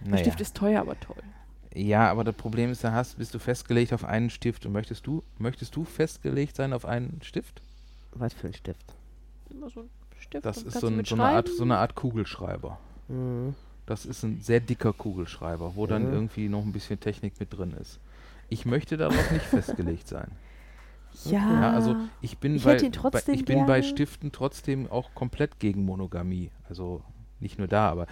Der 0.00 0.10
Naja. 0.10 0.24
Stift 0.24 0.40
ist 0.40 0.56
teuer, 0.56 0.80
aber 0.80 0.98
toll. 1.00 1.22
Ja, 1.74 2.10
aber 2.10 2.24
das 2.24 2.34
Problem 2.34 2.70
ist, 2.70 2.84
da 2.84 2.92
hast, 2.92 3.16
bist 3.18 3.34
du 3.34 3.38
festgelegt 3.38 3.92
auf 3.92 4.04
einen 4.04 4.30
Stift 4.30 4.66
und 4.66 4.72
möchtest 4.72 5.06
du, 5.06 5.22
möchtest 5.38 5.74
du 5.74 5.84
festgelegt 5.84 6.56
sein 6.56 6.72
auf 6.72 6.84
einen 6.84 7.20
Stift? 7.22 7.62
Was 8.14 8.34
für 8.34 8.48
ein 8.48 8.54
Stift. 8.54 8.94
Immer 9.50 9.70
so 9.70 9.80
ein 9.80 9.90
Stift. 10.20 10.44
Das 10.44 10.58
ist 10.62 10.78
so, 10.80 10.88
ein, 10.88 11.04
so, 11.04 11.14
eine 11.14 11.24
Art, 11.24 11.48
so 11.48 11.62
eine 11.64 11.78
Art 11.78 11.94
Kugelschreiber. 11.94 12.78
Mhm. 13.08 13.54
Das 13.86 14.04
ist 14.06 14.22
ein 14.22 14.40
sehr 14.42 14.60
dicker 14.60 14.92
Kugelschreiber, 14.92 15.74
wo 15.74 15.86
dann 15.86 16.04
Ja. 16.04 16.12
irgendwie 16.12 16.48
noch 16.48 16.62
ein 16.62 16.72
bisschen 16.72 17.00
Technik 17.00 17.38
mit 17.40 17.56
drin 17.56 17.72
ist. 17.80 17.98
Ich 18.48 18.64
möchte 18.66 18.96
darauf 18.96 19.30
nicht 19.30 19.44
festgelegt 19.46 20.06
sein. 20.08 20.30
Ja, 21.24 21.32
Ja, 21.60 21.70
also 21.72 21.96
ich 22.20 22.38
bin, 22.38 22.56
Ich 22.56 22.64
bei, 22.64 22.76
bei, 23.10 23.22
ich 23.32 23.44
bin 23.44 23.66
bei. 23.66 23.82
Stiften 23.82 24.30
trotzdem 24.32 24.90
auch 24.90 25.14
komplett 25.14 25.58
gegen 25.58 25.84
Monogamie. 25.84 26.50
Also 26.68 27.02
nicht 27.40 27.58
nur 27.58 27.68
da, 27.68 27.90
aber 27.90 28.06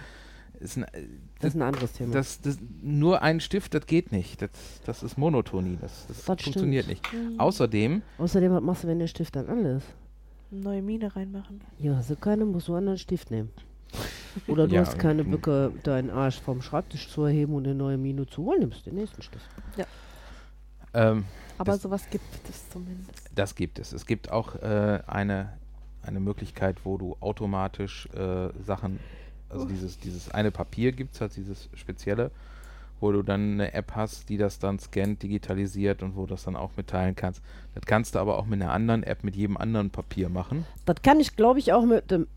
ist 0.61 0.77
ein, 0.77 0.83
äh, 0.83 1.03
Das 1.39 1.49
ist 1.49 1.55
ein 1.55 1.61
anderes 1.63 1.93
Thema. 1.93 2.13
das, 2.13 2.39
das, 2.41 2.57
nur 2.81 3.21
ein 3.21 3.39
Stift, 3.39 3.73
das 3.73 3.85
geht 3.85 4.11
nicht. 4.11 4.41
Das, 4.41 4.49
das 4.85 5.03
ist 5.03 5.17
Monotonie. 5.17 5.77
Das, 5.81 6.05
das, 6.07 6.17
Das 6.17 6.25
funktioniert 6.25 6.85
stimmt. 6.85 7.01
nicht. 7.03 7.13
Hm, 7.13 7.39
Außerdem, 7.39 8.01
Außerdem, 8.17 8.51
was 8.53 8.61
machst 8.63 8.83
du, 8.83 8.87
wenn 8.87 8.99
der 8.99 9.07
Stift 9.07 9.35
dann 9.35 9.47
alle 9.47 9.77
ist? 9.77 9.87
neue 10.53 10.81
Mine 10.81 11.15
reinmachen. 11.15 11.61
Ja, 11.79 11.95
hast 11.95 12.09
du 12.09 12.15
keine, 12.17 12.43
musst 12.45 12.67
du 12.67 12.73
einen 12.73 12.79
anderen 12.79 12.97
Stift 12.97 13.31
nehmen. 13.31 13.49
Oder 14.47 14.67
du 14.67 14.75
Ja, 14.75 14.81
hast 14.81 14.97
keine. 14.99 15.23
Bücke, 15.23 15.71
deinen 15.83 16.09
Arsch 16.09 16.39
vom 16.41 16.61
Schreibtisch 16.61 17.09
zu 17.09 17.23
erheben 17.23 17.53
und 17.55 17.65
eine 17.65 17.75
neue 17.75 17.97
Mine 17.97 18.25
zu 18.27 18.43
holen, 18.45 18.59
nimmst 18.59 18.85
den 18.85 18.95
nächsten 18.95 19.21
Stift. 19.21 19.45
ähm, 20.93 21.25
Aber 21.57 21.73
Das- 21.73 21.81
sowas 21.83 22.09
gibt 22.09 22.23
es 22.49 22.69
zumindest. 22.69 23.29
das 23.35 23.55
gibt 23.55 23.79
es. 23.79 23.93
Es 23.93 24.05
gibt 24.05 24.31
auch 24.31 24.55
äh, 24.55 24.99
eine, 25.07 25.53
eine 26.03 26.19
Möglichkeit, 26.19 26.77
wo 26.85 26.97
du 26.97 27.15
automatisch 27.19 28.07
äh, 28.13 28.49
Sachen, 28.63 28.99
also 29.51 29.65
dieses, 29.65 29.99
dieses 29.99 30.29
eine 30.31 30.51
Papier 30.51 30.91
gibt 30.91 31.15
es 31.15 31.21
halt, 31.21 31.35
dieses 31.35 31.69
spezielle, 31.75 32.31
wo 32.99 33.11
du 33.11 33.23
dann 33.23 33.53
eine 33.53 33.73
App 33.73 33.93
hast, 33.95 34.29
die 34.29 34.37
das 34.37 34.59
dann 34.59 34.77
scannt, 34.79 35.23
digitalisiert 35.23 36.03
und 36.03 36.15
wo 36.15 36.21
du 36.21 36.27
das 36.33 36.43
dann 36.43 36.55
auch 36.55 36.71
mitteilen 36.77 37.15
kannst. 37.15 37.41
Das 37.73 37.83
kannst 37.85 38.15
du 38.15 38.19
aber 38.19 38.37
auch 38.37 38.45
mit 38.45 38.61
einer 38.61 38.71
anderen 38.71 39.03
App, 39.03 39.23
mit 39.23 39.35
jedem 39.35 39.57
anderen 39.57 39.89
Papier 39.89 40.29
machen. 40.29 40.65
Das 40.85 40.97
kann 41.01 41.19
ich, 41.19 41.35
glaube 41.35 41.59
ich, 41.59 41.73
auch 41.73 41.83
mit, 41.85 42.11
dem, 42.11 42.27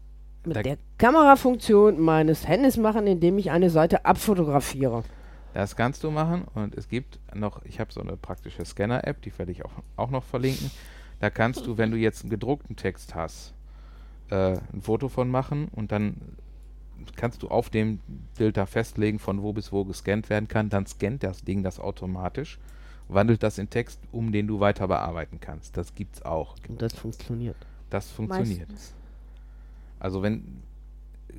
mit 0.45 0.57
Da- 0.57 0.63
der 0.63 0.79
Kamerafunktion 0.99 2.01
meines 2.01 2.49
Handys 2.49 2.77
machen, 2.77 3.07
indem 3.07 3.39
ich 3.39 3.51
eine 3.51 3.71
Seite 3.71 4.05
abfotografiere. 4.07 5.05
Das 5.53 5.77
kannst 5.77 6.03
du 6.03 6.11
machen 6.11 6.45
und 6.55 6.75
es 6.75 6.89
gibt 6.89 7.21
noch, 7.35 7.65
ich 7.65 7.79
habe 7.79 7.93
so 7.93 8.01
eine 8.01 8.17
praktische 8.17 8.65
Scanner-App, 8.65 9.23
die 9.23 9.39
werde 9.39 9.53
ich 9.53 9.65
auch, 9.65 9.71
auch 9.97 10.11
noch 10.11 10.25
verlinken. 10.25 10.71
Da 11.21 11.31
kannst 11.31 11.67
du, 11.67 11.79
wenn 11.79 11.91
du 11.93 11.97
jetzt 11.97 12.23
einen 12.23 12.31
gedruckten 12.31 12.75
Text 12.75 13.15
hast, 13.15 13.55
äh, 14.31 14.57
ein 14.73 14.83
Foto 14.83 15.09
von 15.09 15.29
machen 15.31 15.69
und 15.73 15.93
dann 15.93 16.17
kannst 17.17 17.43
du 17.43 17.49
auf 17.49 17.71
dem 17.71 18.01
da 18.39 18.67
festlegen, 18.67 19.19
von 19.19 19.43
wo 19.43 19.53
bis 19.53 19.73
wo 19.73 19.85
gescannt 19.85 20.31
werden 20.31 20.49
kann. 20.49 20.69
Dann 20.71 20.87
scannt 20.87 21.23
das 21.23 21.45
Ding 21.45 21.63
das 21.63 21.79
automatisch, 21.81 22.59
wandelt 23.09 23.43
das 23.43 23.59
in 23.59 23.71
Text 23.71 24.01
um, 24.13 24.33
den 24.33 24.47
du 24.47 24.61
weiter 24.61 24.89
bearbeiten 24.89 25.39
kannst. 25.41 25.77
Das 25.77 25.95
gibt's 25.95 26.23
auch. 26.23 26.57
Und 26.69 26.81
das 26.83 26.95
funktioniert. 26.95 27.57
Das 27.91 28.11
funktioniert. 28.11 28.69
Meistens. 28.69 28.95
Also 30.01 30.23
wenn, 30.23 30.63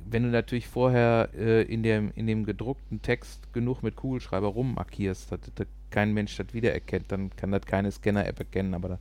wenn 0.08 0.22
du 0.24 0.28
natürlich 0.30 0.68
vorher 0.68 1.28
äh, 1.36 1.62
in, 1.62 1.82
dem, 1.82 2.12
in 2.14 2.26
dem 2.26 2.44
gedruckten 2.44 3.02
Text 3.02 3.52
genug 3.52 3.82
mit 3.82 3.96
Kugelschreiber 3.96 4.48
rummarkierst, 4.48 5.32
dass, 5.32 5.40
dass 5.54 5.66
kein 5.90 6.12
Mensch 6.14 6.36
das 6.36 6.52
wiedererkennt, 6.52 7.12
dann 7.12 7.30
kann 7.36 7.52
das 7.52 7.64
keine 7.66 7.90
Scanner-App 7.90 8.38
erkennen, 8.40 8.74
aber 8.74 8.88
dann 8.88 8.98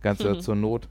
kannst 0.00 0.22
du 0.22 0.28
Mhm. 0.28 0.34
das 0.34 0.44
zur 0.44 0.54
Not 0.54 0.88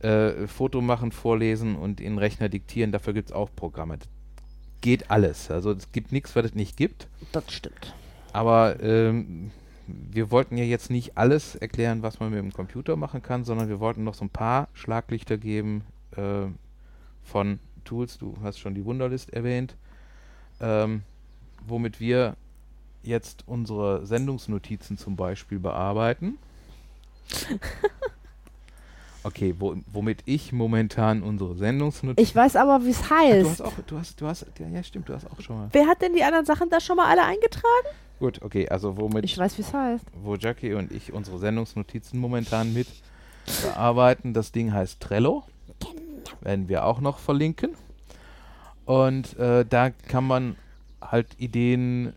äh, 0.00 0.46
Foto 0.46 0.80
machen, 0.80 1.12
vorlesen 1.12 1.76
und 1.76 2.00
in 2.00 2.12
den 2.14 2.18
Rechner 2.18 2.48
diktieren. 2.48 2.92
Dafür 2.92 3.12
gibt 3.12 3.30
es 3.30 3.34
auch 3.34 3.50
Programme. 3.54 3.98
Das 3.98 4.08
geht 4.80 5.10
alles. 5.10 5.50
Also 5.50 5.72
es 5.72 5.90
gibt 5.92 6.12
nichts, 6.12 6.36
was 6.36 6.46
es 6.46 6.54
nicht 6.54 6.76
gibt. 6.76 7.08
Das 7.32 7.52
stimmt. 7.52 7.94
Aber 8.32 8.80
ähm, 8.82 9.50
wir 9.86 10.30
wollten 10.30 10.56
ja 10.56 10.64
jetzt 10.64 10.90
nicht 10.90 11.16
alles 11.16 11.54
erklären, 11.54 12.02
was 12.02 12.20
man 12.20 12.30
mit 12.30 12.38
dem 12.38 12.52
Computer 12.52 12.96
machen 12.96 13.22
kann, 13.22 13.44
sondern 13.44 13.68
wir 13.68 13.80
wollten 13.80 14.04
noch 14.04 14.14
so 14.14 14.24
ein 14.24 14.30
paar 14.30 14.68
Schlaglichter 14.74 15.38
geben 15.38 15.82
äh, 16.16 16.46
von 17.24 17.58
Tools. 17.84 18.18
Du 18.18 18.36
hast 18.42 18.58
schon 18.58 18.74
die 18.74 18.84
Wunderlist 18.84 19.32
erwähnt, 19.32 19.76
ähm, 20.60 21.02
womit 21.66 22.00
wir 22.00 22.36
jetzt 23.02 23.44
unsere 23.46 24.04
Sendungsnotizen 24.06 24.98
zum 24.98 25.16
Beispiel 25.16 25.58
bearbeiten. 25.58 26.38
Okay, 29.26 29.54
wo, 29.58 29.74
womit 29.92 30.18
ich 30.24 30.52
momentan 30.52 31.22
unsere 31.24 31.56
Sendungsnotizen. 31.56 32.22
Ich 32.22 32.34
weiß 32.36 32.54
aber, 32.56 32.84
wie 32.84 32.90
es 32.90 33.00
Ah, 33.10 33.24
du 33.24 33.40
hast 33.40 33.48
heißt. 33.48 33.62
auch, 33.62 33.72
du 33.86 33.98
hast, 33.98 34.20
du 34.20 34.26
hast, 34.28 34.46
ja, 34.60 34.68
ja 34.68 34.82
stimmt, 34.84 35.08
du 35.08 35.14
hast 35.14 35.28
auch 35.28 35.40
schon 35.40 35.56
mal. 35.56 35.68
Wer 35.72 35.86
hat 35.88 36.00
denn 36.00 36.14
die 36.14 36.22
anderen 36.22 36.46
Sachen 36.46 36.70
da 36.70 36.80
schon 36.80 36.96
mal 36.96 37.06
alle 37.06 37.24
eingetragen? 37.24 37.88
Gut, 38.20 38.40
okay, 38.42 38.68
also 38.68 38.96
womit 38.96 39.24
Ich 39.24 39.36
weiß, 39.36 39.58
wie 39.58 39.62
es 39.62 39.72
heißt. 39.74 40.04
wo 40.22 40.36
Jackie 40.36 40.74
und 40.74 40.92
ich 40.92 41.12
unsere 41.12 41.38
Sendungsnotizen 41.38 42.20
momentan 42.20 42.72
mit 42.72 42.86
bearbeiten. 43.64 44.32
Das 44.32 44.52
Ding 44.52 44.72
heißt 44.72 45.00
Trello. 45.00 45.42
Werden 46.40 46.68
wir 46.68 46.84
auch 46.84 47.00
noch 47.00 47.18
verlinken. 47.18 47.70
Und 48.84 49.36
äh, 49.38 49.64
da 49.68 49.90
kann 49.90 50.24
man 50.26 50.56
halt 51.00 51.26
Ideen 51.38 52.12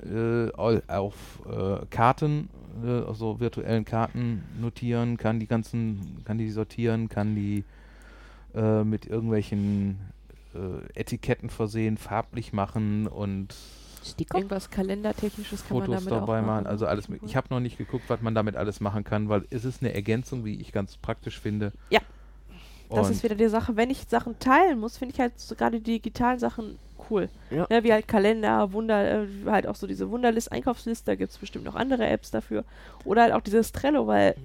äh, 0.54 0.56
au- 0.56 0.82
auf 0.88 1.14
äh, 1.50 1.86
Karten, 1.90 2.50
äh, 2.84 3.08
also 3.08 3.40
virtuellen 3.40 3.86
Karten 3.86 4.44
notieren, 4.60 5.18
kann 5.18 5.40
die 5.40 5.48
ganzen, 5.48 6.22
kann 6.26 6.38
die 6.38 6.50
sortieren, 6.50 7.10
kann 7.10 7.36
die 7.36 7.64
äh, 8.56 8.84
mit 8.84 9.06
irgendwelchen 9.06 10.00
äh, 10.54 11.00
Etiketten 11.00 11.50
versehen, 11.50 11.98
farblich 11.98 12.54
machen 12.54 13.08
und 13.08 13.56
Sticker? 14.04 14.38
Irgendwas 14.38 14.70
kalendertechnisches 14.70 15.68
kann 15.68 15.78
man 15.78 15.88
Fotos 15.88 16.06
damit 16.06 16.22
dabei 16.22 16.40
auch 16.42 16.46
machen. 16.46 16.68
Also 16.68 16.86
alles. 16.86 17.10
mit-. 17.10 17.22
Ich 17.24 17.36
habe 17.36 17.48
noch 17.50 17.60
nicht 17.60 17.78
geguckt, 17.78 18.06
was 18.08 18.22
man 18.22 18.34
damit 18.34 18.56
alles 18.56 18.80
machen 18.80 19.04
kann, 19.04 19.30
weil 19.30 19.46
es 19.50 19.66
ist 19.66 19.82
eine 19.82 19.94
Ergänzung, 19.94 20.46
wie 20.46 20.56
ich 20.56 20.72
ganz 20.72 20.98
praktisch 20.98 21.40
finde. 21.40 21.74
Ja. 21.90 22.00
Das 22.90 23.08
Und 23.08 23.14
ist 23.14 23.24
wieder 23.24 23.36
die 23.36 23.48
Sache, 23.50 23.76
wenn 23.76 23.90
ich 23.90 24.06
Sachen 24.08 24.38
teilen 24.40 24.80
muss, 24.80 24.98
finde 24.98 25.14
ich 25.14 25.20
halt 25.20 25.40
so 25.40 25.56
gerade 25.56 25.78
die 25.80 25.84
digitalen 25.94 26.40
Sachen 26.40 26.78
cool. 27.10 27.30
Ja. 27.52 27.66
Ne, 27.70 27.84
wie 27.84 27.94
halt 27.94 28.08
Kalender, 28.08 28.72
Wunder, 28.74 29.24
äh, 29.24 29.28
halt 29.46 29.68
auch 29.68 29.76
so 29.76 29.88
diese 29.88 30.10
Wunderlist, 30.10 30.52
Einkaufsliste, 30.52 31.06
da 31.12 31.16
gibt 31.16 31.32
es 31.32 31.38
bestimmt 31.38 31.66
noch 31.66 31.76
andere 31.76 32.08
Apps 32.08 32.32
dafür. 32.32 32.64
Oder 33.06 33.24
halt 33.24 33.34
auch 33.34 33.42
dieses 33.42 33.72
Trello, 33.72 34.08
weil 34.08 34.36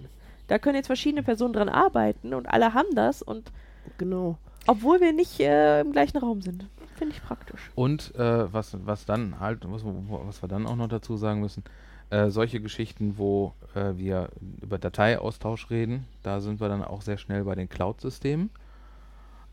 da 0.48 0.58
können 0.58 0.76
jetzt 0.76 0.86
verschiedene 0.88 1.22
Personen 1.22 1.54
dran 1.54 1.68
arbeiten 1.70 2.34
und 2.34 2.46
alle 2.46 2.74
haben 2.74 2.94
das 2.94 3.22
und 3.22 3.50
Genau. 3.98 4.36
obwohl 4.66 5.00
wir 5.00 5.12
nicht 5.12 5.40
äh, 5.40 5.80
im 5.80 5.92
gleichen 5.92 6.18
Raum 6.18 6.40
sind. 6.42 6.66
Finde 6.94 7.14
ich 7.14 7.22
praktisch. 7.22 7.70
Und 7.74 8.14
äh, 8.14 8.52
was, 8.52 8.76
was 8.86 9.04
dann 9.04 9.40
halt, 9.40 9.64
was, 9.70 9.82
was 9.84 10.42
wir 10.42 10.48
dann 10.48 10.66
auch 10.66 10.76
noch 10.76 10.88
dazu 10.88 11.16
sagen 11.16 11.40
müssen, 11.40 11.64
äh, 12.10 12.30
solche 12.30 12.60
Geschichten, 12.60 13.18
wo 13.18 13.54
äh, 13.74 13.96
wir 13.96 14.28
über 14.62 14.78
Dateiaustausch 14.78 15.70
reden, 15.70 16.06
da 16.22 16.40
sind 16.40 16.60
wir 16.60 16.68
dann 16.68 16.84
auch 16.84 17.02
sehr 17.02 17.18
schnell 17.18 17.44
bei 17.44 17.54
den 17.54 17.68
Cloud-Systemen. 17.68 18.50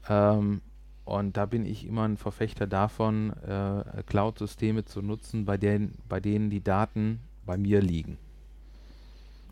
Ähm, 0.09 0.61
und 1.05 1.35
da 1.37 1.45
bin 1.45 1.65
ich 1.65 1.87
immer 1.87 2.03
ein 2.03 2.17
Verfechter 2.17 2.67
davon, 2.67 3.33
äh, 3.43 4.03
Cloud-Systeme 4.05 4.85
zu 4.85 5.01
nutzen, 5.01 5.45
bei 5.45 5.57
denen, 5.57 5.97
bei 6.07 6.19
denen 6.19 6.49
die 6.49 6.63
Daten 6.63 7.19
bei 7.45 7.57
mir 7.57 7.81
liegen. 7.81 8.17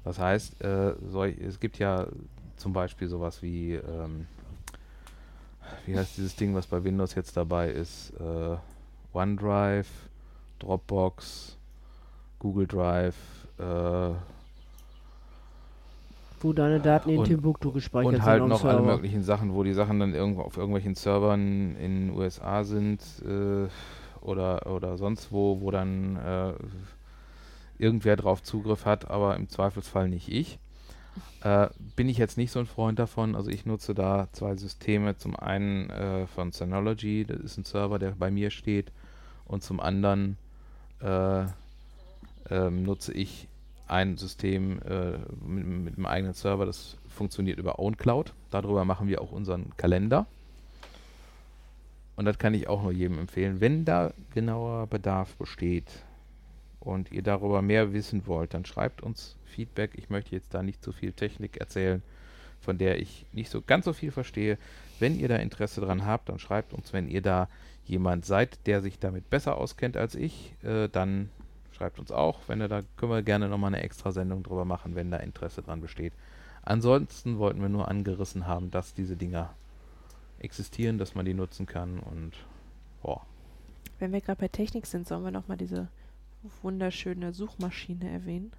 Das 0.03 0.19
heißt, 0.19 0.61
äh, 0.61 0.93
solch, 1.07 1.37
es 1.39 1.59
gibt 1.59 1.79
ja 1.79 2.07
zum 2.55 2.73
Beispiel 2.73 3.07
sowas 3.07 3.41
wie, 3.41 3.73
ähm, 3.73 4.27
wie 5.85 5.97
heißt 5.97 6.17
dieses 6.17 6.35
Ding, 6.35 6.53
was 6.55 6.67
bei 6.67 6.83
Windows 6.83 7.15
jetzt 7.15 7.35
dabei 7.37 7.69
ist? 7.69 8.11
Äh, 8.19 8.57
OneDrive, 9.13 9.87
Dropbox, 10.59 11.57
Google 12.39 12.67
Drive 12.67 13.15
äh, 13.57 14.11
Wo 16.41 16.53
deine 16.53 16.79
Daten 16.79 17.09
in 17.09 17.19
Und- 17.19 17.25
Timbuktu 17.25 17.71
gespeichert 17.71 18.13
und 18.13 18.21
halt 18.23 18.41
sind. 18.41 18.49
noch 18.49 18.63
am 18.63 18.69
alle 18.69 18.77
Server. 18.79 18.93
möglichen 18.95 19.23
Sachen, 19.23 19.53
wo 19.53 19.63
die 19.63 19.73
Sachen 19.73 19.99
dann 19.99 20.13
irgendwo 20.13 20.41
auf 20.41 20.55
irgendwelchen 20.57 20.95
Servern 20.95 21.75
in 21.75 22.07
den 22.07 22.17
USA 22.17 22.63
sind 22.63 23.01
äh, 23.27 23.67
oder, 24.21 24.65
oder 24.67 24.97
sonst 24.97 25.31
wo, 25.33 25.59
wo 25.59 25.69
dann 25.71 26.15
äh, 26.15 26.53
irgendwer 27.77 28.15
drauf 28.15 28.41
Zugriff 28.43 28.85
hat, 28.85 29.09
aber 29.09 29.35
im 29.35 29.49
Zweifelsfall 29.49 30.07
nicht 30.07 30.29
ich. 30.31 30.59
Äh, 31.43 31.67
bin 31.95 32.09
ich 32.09 32.17
jetzt 32.17 32.37
nicht 32.37 32.51
so 32.51 32.59
ein 32.59 32.65
Freund 32.65 32.99
davon. 32.99 33.35
Also 33.35 33.49
ich 33.49 33.65
nutze 33.65 33.93
da 33.93 34.27
zwei 34.31 34.55
Systeme. 34.55 35.17
Zum 35.17 35.35
einen 35.35 35.89
äh, 35.89 36.27
von 36.27 36.51
Synology, 36.51 37.25
das 37.25 37.39
ist 37.39 37.57
ein 37.57 37.65
Server, 37.65 37.99
der 37.99 38.11
bei 38.11 38.31
mir 38.31 38.51
steht. 38.51 38.91
Und 39.45 39.63
zum 39.63 39.79
anderen 39.79 40.37
äh, 41.01 41.45
ähm, 42.49 42.83
nutze 42.83 43.13
ich 43.13 43.47
ein 43.87 44.17
System 44.17 44.79
äh, 44.83 45.17
mit, 45.45 45.65
mit 45.65 45.97
einem 45.97 46.05
eigenen 46.05 46.33
Server, 46.33 46.65
das 46.65 46.97
funktioniert 47.09 47.57
über 47.57 47.79
OwnCloud. 47.79 48.33
Darüber 48.51 48.85
machen 48.85 49.07
wir 49.07 49.21
auch 49.21 49.31
unseren 49.31 49.75
Kalender. 49.77 50.27
Und 52.15 52.25
das 52.25 52.37
kann 52.37 52.53
ich 52.53 52.67
auch 52.67 52.83
nur 52.83 52.91
jedem 52.91 53.17
empfehlen. 53.17 53.61
Wenn 53.61 53.85
da 53.85 54.13
genauer 54.33 54.87
Bedarf 54.87 55.35
besteht 55.37 55.89
und 56.79 57.11
ihr 57.11 57.21
darüber 57.21 57.61
mehr 57.61 57.93
wissen 57.93 58.25
wollt, 58.25 58.53
dann 58.53 58.65
schreibt 58.65 59.01
uns 59.01 59.35
Feedback. 59.45 59.91
Ich 59.95 60.09
möchte 60.09 60.35
jetzt 60.35 60.53
da 60.53 60.63
nicht 60.63 60.83
zu 60.83 60.91
viel 60.91 61.11
Technik 61.11 61.57
erzählen, 61.57 62.01
von 62.61 62.77
der 62.77 62.99
ich 62.99 63.25
nicht 63.33 63.49
so 63.49 63.61
ganz 63.61 63.85
so 63.85 63.93
viel 63.93 64.11
verstehe. 64.11 64.57
Wenn 64.99 65.19
ihr 65.19 65.27
da 65.27 65.37
Interesse 65.37 65.81
dran 65.81 66.05
habt, 66.05 66.29
dann 66.29 66.39
schreibt 66.39 66.73
uns, 66.73 66.93
wenn 66.93 67.07
ihr 67.09 67.21
da 67.21 67.47
jemand 67.85 68.25
seid, 68.25 68.65
der 68.67 68.81
sich 68.81 68.99
damit 68.99 69.29
besser 69.29 69.57
auskennt 69.57 69.97
als 69.97 70.15
ich, 70.15 70.53
äh, 70.63 70.87
dann 70.89 71.29
schreibt 71.71 71.99
uns 71.99 72.11
auch. 72.11 72.41
Wenn 72.47 72.61
ihr 72.61 72.67
da 72.67 72.83
können 72.97 73.11
wir 73.11 73.23
gerne 73.23 73.49
nochmal 73.49 73.73
eine 73.73 73.83
extra 73.83 74.11
Sendung 74.11 74.43
drüber 74.43 74.65
machen, 74.65 74.95
wenn 74.95 75.11
da 75.11 75.17
Interesse 75.17 75.61
dran 75.61 75.81
besteht. 75.81 76.13
Ansonsten 76.61 77.39
wollten 77.39 77.61
wir 77.61 77.69
nur 77.69 77.87
angerissen 77.87 78.45
haben, 78.45 78.69
dass 78.69 78.93
diese 78.93 79.15
Dinger 79.15 79.53
existieren, 80.39 80.97
dass 80.97 81.15
man 81.15 81.25
die 81.25 81.33
nutzen 81.33 81.65
kann 81.65 81.99
und 81.99 82.33
boah. 83.01 83.25
Wenn 83.97 84.11
wir 84.13 84.21
gerade 84.21 84.39
bei 84.39 84.47
Technik 84.47 84.85
sind, 84.85 85.07
sollen 85.07 85.23
wir 85.23 85.31
nochmal 85.31 85.57
diese 85.57 85.89
wunderschöne 86.61 87.33
Suchmaschine 87.33 88.09
erwähnen. 88.09 88.51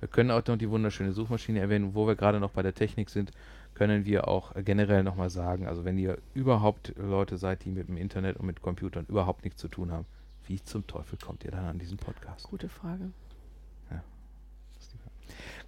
Wir 0.00 0.08
können 0.08 0.30
auch 0.30 0.44
noch 0.46 0.56
die 0.56 0.68
wunderschöne 0.68 1.12
Suchmaschine 1.12 1.60
erwähnen. 1.60 1.94
Wo 1.94 2.06
wir 2.06 2.16
gerade 2.16 2.40
noch 2.40 2.50
bei 2.50 2.62
der 2.62 2.74
Technik 2.74 3.10
sind, 3.10 3.30
können 3.74 4.04
wir 4.04 4.28
auch 4.28 4.56
äh, 4.56 4.62
generell 4.62 5.02
nochmal 5.02 5.30
sagen, 5.30 5.66
also 5.66 5.84
wenn 5.84 5.96
ihr 5.96 6.18
überhaupt 6.34 6.92
Leute 6.96 7.38
seid, 7.38 7.64
die 7.64 7.70
mit 7.70 7.88
dem 7.88 7.96
Internet 7.96 8.36
und 8.36 8.46
mit 8.46 8.60
Computern 8.62 9.06
überhaupt 9.08 9.44
nichts 9.44 9.60
zu 9.60 9.68
tun 9.68 9.92
haben, 9.92 10.06
wie 10.46 10.62
zum 10.62 10.86
Teufel 10.86 11.18
kommt 11.18 11.44
ihr 11.44 11.52
dann 11.52 11.64
an 11.64 11.78
diesen 11.78 11.98
Podcast? 11.98 12.48
Gute 12.48 12.68
Frage. 12.68 13.10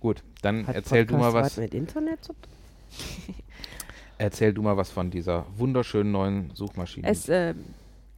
Gut, 0.01 0.23
dann 0.43 0.67
Hat 0.67 0.75
erzähl 0.75 1.07
du 1.07 1.17
mal 1.17 1.33
Podcast 1.33 1.57
was. 1.57 1.63
mit 1.63 1.75
Internet 1.75 2.25
zu 2.25 2.33
tun? 2.33 3.35
Erzähl 4.19 4.53
du 4.53 4.63
mal 4.63 4.77
was 4.77 4.91
von 4.91 5.11
dieser 5.11 5.47
wunderschönen 5.57 6.13
neuen 6.13 6.51
Suchmaschine. 6.55 7.09
Es 7.09 7.29
ähm, 7.29 7.65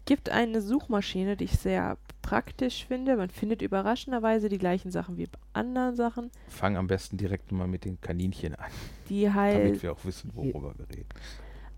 gibt 0.07 0.31
eine 0.31 0.63
Suchmaschine, 0.63 1.37
die 1.37 1.45
ich 1.45 1.59
sehr 1.59 1.99
praktisch 2.23 2.87
finde. 2.87 3.17
Man 3.17 3.29
findet 3.29 3.61
überraschenderweise 3.61 4.49
die 4.49 4.59
gleichen 4.59 4.91
Sachen 4.91 5.17
wie 5.19 5.27
bei 5.27 5.39
anderen 5.53 5.95
Sachen. 5.95 6.31
Fang 6.49 6.77
am 6.77 6.87
besten 6.87 7.17
direkt 7.19 7.53
mal 7.53 7.69
mit 7.69 7.85
den 7.85 8.01
Kaninchen 8.01 8.55
an, 8.55 8.71
Die 9.09 9.25
damit 9.25 9.37
halt 9.37 9.83
wir 9.83 9.93
auch 9.93 10.05
wissen, 10.05 10.31
worüber 10.35 10.73
wir 10.79 10.89
reden. 10.89 11.09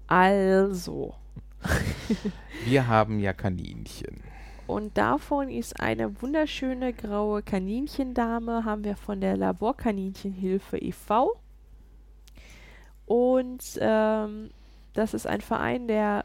also. 0.06 1.14
Wir 2.64 2.86
haben 2.86 3.18
ja 3.18 3.32
Kaninchen. 3.32 4.22
Und 4.68 4.96
davon 4.96 5.48
ist 5.50 5.80
eine 5.80 6.22
wunderschöne 6.22 6.92
graue 6.92 7.42
Kaninchendame, 7.42 8.64
haben 8.64 8.84
wir 8.84 8.94
von 8.94 9.20
der 9.20 9.36
Laborkaninchenhilfe 9.36 10.78
e.V. 10.78 11.32
Und 13.06 13.64
ähm, 13.80 14.50
das 14.92 15.14
ist 15.14 15.26
ein 15.26 15.40
Verein, 15.40 15.88
der 15.88 16.24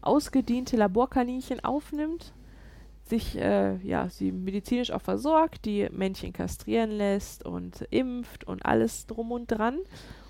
ausgediente 0.00 0.76
Laborkaninchen 0.76 1.64
aufnimmt, 1.64 2.32
sich, 3.04 3.36
äh, 3.36 3.76
ja, 3.78 4.08
sie 4.08 4.32
medizinisch 4.32 4.90
auch 4.90 5.02
versorgt, 5.02 5.64
die 5.64 5.88
Männchen 5.90 6.32
kastrieren 6.32 6.90
lässt 6.90 7.44
und 7.44 7.82
impft 7.90 8.44
und 8.44 8.66
alles 8.66 9.06
drum 9.06 9.32
und 9.32 9.46
dran 9.46 9.78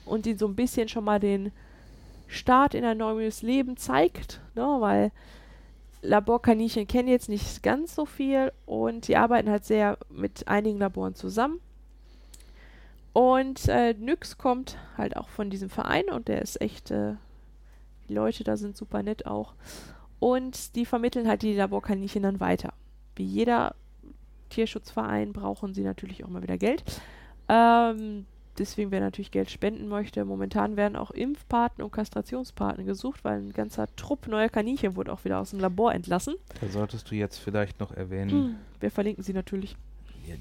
und 0.04 0.26
ihnen 0.26 0.38
so 0.38 0.46
ein 0.46 0.56
bisschen 0.56 0.88
schon 0.88 1.04
mal 1.04 1.20
den 1.20 1.52
Start 2.28 2.74
in 2.74 2.84
ein 2.84 2.98
neues 2.98 3.42
Leben 3.42 3.76
zeigt, 3.76 4.40
ne, 4.54 4.76
weil 4.80 5.12
Laborkaninchen 6.02 6.86
kennen 6.86 7.08
jetzt 7.08 7.28
nicht 7.28 7.62
ganz 7.62 7.94
so 7.94 8.04
viel 8.04 8.52
und 8.66 9.08
die 9.08 9.16
arbeiten 9.16 9.50
halt 9.50 9.64
sehr 9.64 9.98
mit 10.10 10.46
einigen 10.48 10.78
Laboren 10.78 11.14
zusammen. 11.14 11.60
Und 13.12 13.68
äh, 13.68 13.94
Nyx 13.94 14.36
kommt 14.36 14.76
halt 14.98 15.16
auch 15.16 15.28
von 15.28 15.48
diesem 15.48 15.70
Verein 15.70 16.10
und 16.10 16.28
der 16.28 16.42
ist 16.42 16.60
echt, 16.60 16.90
äh, 16.90 17.14
die 18.09 18.14
Leute 18.14 18.44
da 18.44 18.57
sind 18.57 18.76
super 18.76 19.02
nett 19.02 19.26
auch. 19.26 19.54
Und 20.18 20.74
die 20.76 20.86
vermitteln 20.86 21.28
halt 21.28 21.42
die 21.42 21.54
Laborkaninchen 21.54 22.22
dann 22.22 22.40
weiter. 22.40 22.72
Wie 23.16 23.24
jeder 23.24 23.74
Tierschutzverein 24.50 25.32
brauchen 25.32 25.74
sie 25.74 25.82
natürlich 25.82 26.24
auch 26.24 26.28
mal 26.28 26.42
wieder 26.42 26.59
Geld. 26.59 26.84
Ähm, 27.48 28.26
deswegen, 28.59 28.90
wer 28.90 29.00
natürlich 29.00 29.30
Geld 29.30 29.50
spenden 29.50 29.88
möchte, 29.88 30.24
momentan 30.24 30.76
werden 30.76 30.96
auch 30.96 31.11
Impfpaten 31.11 31.82
und 31.82 31.92
Kastrationspaten 31.92 32.86
gesucht, 32.86 33.24
weil 33.24 33.38
ein 33.38 33.52
ganzer 33.52 33.94
Trupp 33.96 34.26
neuer 34.28 34.48
Kaninchen 34.48 34.96
wurde 34.96 35.12
auch 35.12 35.24
wieder 35.24 35.40
aus 35.40 35.50
dem 35.50 35.61
Labor 35.61 35.94
entlassen. 35.94 36.34
Da 36.61 36.68
solltest 36.68 37.11
du 37.11 37.14
jetzt 37.14 37.38
vielleicht 37.38 37.80
noch 37.80 37.92
erwähnen. 37.92 38.30
Hm, 38.30 38.57
wir 38.80 38.90
verlinken 38.90 39.22
sie 39.22 39.32
natürlich. 39.32 39.76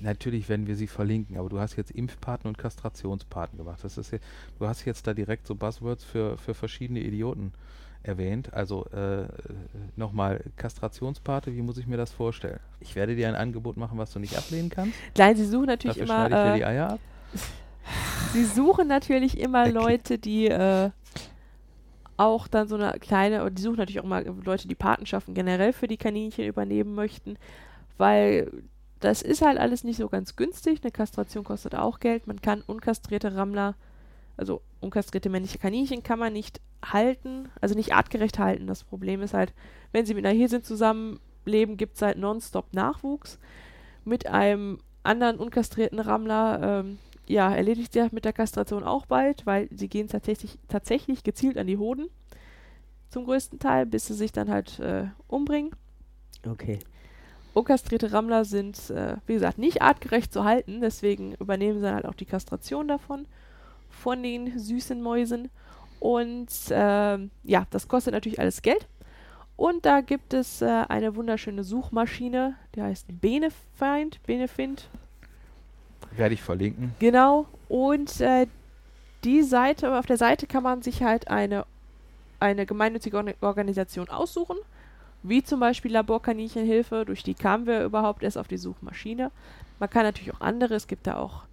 Natürlich 0.02 0.50
werden 0.50 0.68
wir 0.68 0.76
sie 0.76 0.88
verlinken, 0.88 1.38
aber 1.38 1.50
du 1.50 1.60
hast 1.60 1.76
jetzt 1.76 1.92
Impfpaten 1.92 2.48
und 2.48 2.58
Kastrationspaten 2.58 3.58
gemacht. 3.58 3.80
Das 3.84 3.98
ist 3.98 4.12
ja, 4.12 4.20
du 4.60 4.68
hast 4.68 4.86
jetzt 4.86 5.06
da 5.08 5.14
direkt 5.14 5.48
so 5.48 5.56
Buzzwords 5.56 6.04
für, 6.04 6.38
für 6.38 6.54
verschiedene 6.54 7.00
Idioten 7.00 7.54
erwähnt. 8.04 8.54
Also 8.54 8.86
äh, 8.88 9.28
nochmal 9.96 10.44
Kastrationspate, 10.58 11.56
wie 11.56 11.62
muss 11.62 11.78
ich 11.78 11.88
mir 11.88 11.98
das 11.98 12.12
vorstellen? 12.12 12.60
Ich 12.80 12.96
werde 12.96 13.16
dir 13.16 13.28
ein 13.28 13.36
Angebot 13.36 13.78
machen, 13.78 13.98
was 13.98 14.12
du 14.14 14.20
nicht 14.20 14.38
ablehnen 14.38 14.70
kannst. 14.70 14.94
Nein, 15.18 15.36
sie 15.36 15.46
suchen 15.46 15.66
natürlich 15.68 15.98
Dafür 15.98 16.16
immer. 16.16 16.28
schneide 16.28 16.36
ich 16.36 16.42
dir 16.44 16.54
Äh, 16.54 16.58
die 16.58 16.66
Eier 16.66 16.90
ab. 16.94 17.00
Sie 18.34 18.46
suchen 18.46 18.88
natürlich 18.88 19.40
immer. 19.40 19.70
Leute, 19.70 20.18
die 20.18 20.48
äh, 20.48 20.90
auch 22.18 22.48
dann 22.48 22.68
so 22.68 22.76
eine 22.76 22.94
kleine, 23.00 23.44
und 23.44 23.58
die 23.58 23.62
suchen 23.62 23.78
natürlich 23.78 24.00
auch 24.00 24.06
immer 24.06 24.22
Leute, 24.22 24.68
die 24.68 24.76
Patenschaften 24.76 25.34
generell 25.34 25.74
für 25.74 25.88
die 25.88 25.98
Kaninchen 25.98 26.46
übernehmen 26.46 26.96
möchten, 26.96 27.38
weil 27.98 28.52
das 29.06 29.22
ist 29.22 29.42
halt 29.42 29.58
alles 29.58 29.84
nicht 29.84 29.98
so 29.98 30.10
ganz 30.10 30.36
günstig. 30.36 30.80
Eine 30.82 30.92
Kastration 30.92 31.44
kostet 31.44 31.76
auch 31.76 32.00
Geld. 32.00 32.28
Man 32.28 32.42
kann 32.42 32.62
unkastrierte 32.62 33.36
Rammler, 33.36 33.76
also 34.38 34.62
unkastrierte 34.82 35.30
männliche 35.30 35.60
Kaninchen, 35.60 36.04
kann 36.04 36.20
man 36.20 36.34
nicht 36.34 36.62
halten, 36.84 37.50
also 37.62 37.76
nicht 37.76 37.94
artgerecht 37.94 38.40
halten. 38.40 38.68
Das 38.68 38.84
Problem 38.84 39.22
ist 39.22 39.34
halt, 39.34 39.54
wenn 39.92 40.06
sie 40.06 40.14
mit 40.14 40.26
einer 40.26 40.38
Hirsin 40.38 40.64
zusammenleben, 40.64 41.78
gibt 41.78 41.96
es 41.96 42.02
halt 42.02 42.18
nonstop 42.18 42.74
Nachwuchs. 42.74 43.40
Mit 44.04 44.28
einem 44.28 44.80
anderen 45.04 45.38
unkastrierten 45.38 46.00
Rammler 46.00 46.82
ähm, 46.82 47.00
ja, 47.28 47.54
erledigt 47.54 47.96
das 47.96 48.12
mit 48.12 48.26
der 48.26 48.34
Kastration 48.34 48.84
auch 48.84 49.06
bald, 49.06 49.46
weil 49.46 49.68
sie 49.72 49.88
gehen 49.88 50.08
tatsächlich, 50.08 50.60
tatsächlich 50.68 51.24
gezielt 51.24 51.58
an 51.58 51.68
die 51.68 51.78
Hoden. 51.78 52.08
Zum 53.10 53.26
größten 53.26 53.60
Teil, 53.60 53.86
bis 53.86 54.08
sie 54.08 54.14
sich 54.14 54.32
dann 54.32 54.50
halt 54.50 54.80
äh, 54.80 55.06
umbringen. 55.28 55.72
Okay. 56.46 56.80
Unkastrierte 57.56 58.12
Rammler 58.14 58.46
sind, 58.46 58.90
äh, 58.92 59.16
wie 59.26 59.34
gesagt, 59.34 59.58
nicht 59.58 59.82
artgerecht 59.82 60.32
zu 60.32 60.44
halten, 60.44 60.82
deswegen 60.82 61.34
übernehmen 61.36 61.80
sie 61.80 61.86
dann 61.86 61.96
halt 61.96 62.06
auch 62.06 62.14
die 62.14 62.26
Kastration 62.26 62.88
davon, 62.88 63.26
von 63.90 64.22
den 64.22 64.60
süßen 64.60 65.02
Mäusen. 65.02 65.50
Und 66.00 66.50
ähm, 66.70 67.32
ja, 67.44 67.66
das 67.72 67.88
kostet 67.88 68.14
natürlich 68.14 68.40
alles 68.40 68.62
Geld. 68.62 68.88
Und 69.56 69.86
da 69.86 70.02
gibt 70.02 70.34
es 70.34 70.62
äh, 70.62 70.84
eine 70.90 71.16
wunderschöne 71.16 71.64
Suchmaschine, 71.64 72.56
die 72.76 72.82
heißt 72.82 73.08
Benefind, 73.22 74.22
Benefind, 74.28 74.90
Werde 76.18 76.34
ich 76.34 76.42
verlinken. 76.42 76.94
Genau. 77.00 77.46
Und 77.70 78.22
äh, 78.22 78.48
die 79.24 79.42
Seite, 79.44 79.98
auf 79.98 80.06
der 80.06 80.18
Seite 80.18 80.48
kann 80.48 80.64
man 80.64 80.82
sich 80.82 81.04
halt 81.04 81.28
eine, 81.30 81.66
eine 82.40 82.66
gemeinnützige 82.66 83.18
Orga- 83.18 83.36
Organisation 83.42 84.10
aussuchen, 84.10 84.58
wie 85.28 85.44
zum 85.44 85.60
Beispiel 85.60 85.92
Laborkaninchenhilfe, 85.92 87.06
durch 87.06 87.24
die 87.24 87.34
kamen 87.34 87.66
wir 87.66 87.84
überhaupt 87.84 88.24
erst 88.24 88.38
auf 88.38 88.48
die 88.48 88.58
Suchmaschine. 88.58 89.32
Man 89.80 89.90
kann 89.90 90.04
natürlich 90.04 90.34
auch 90.34 90.42
andere, 90.42 90.76
es 90.76 90.88
gibt 90.88 91.08
da 91.08 91.18
auch 91.18 91.44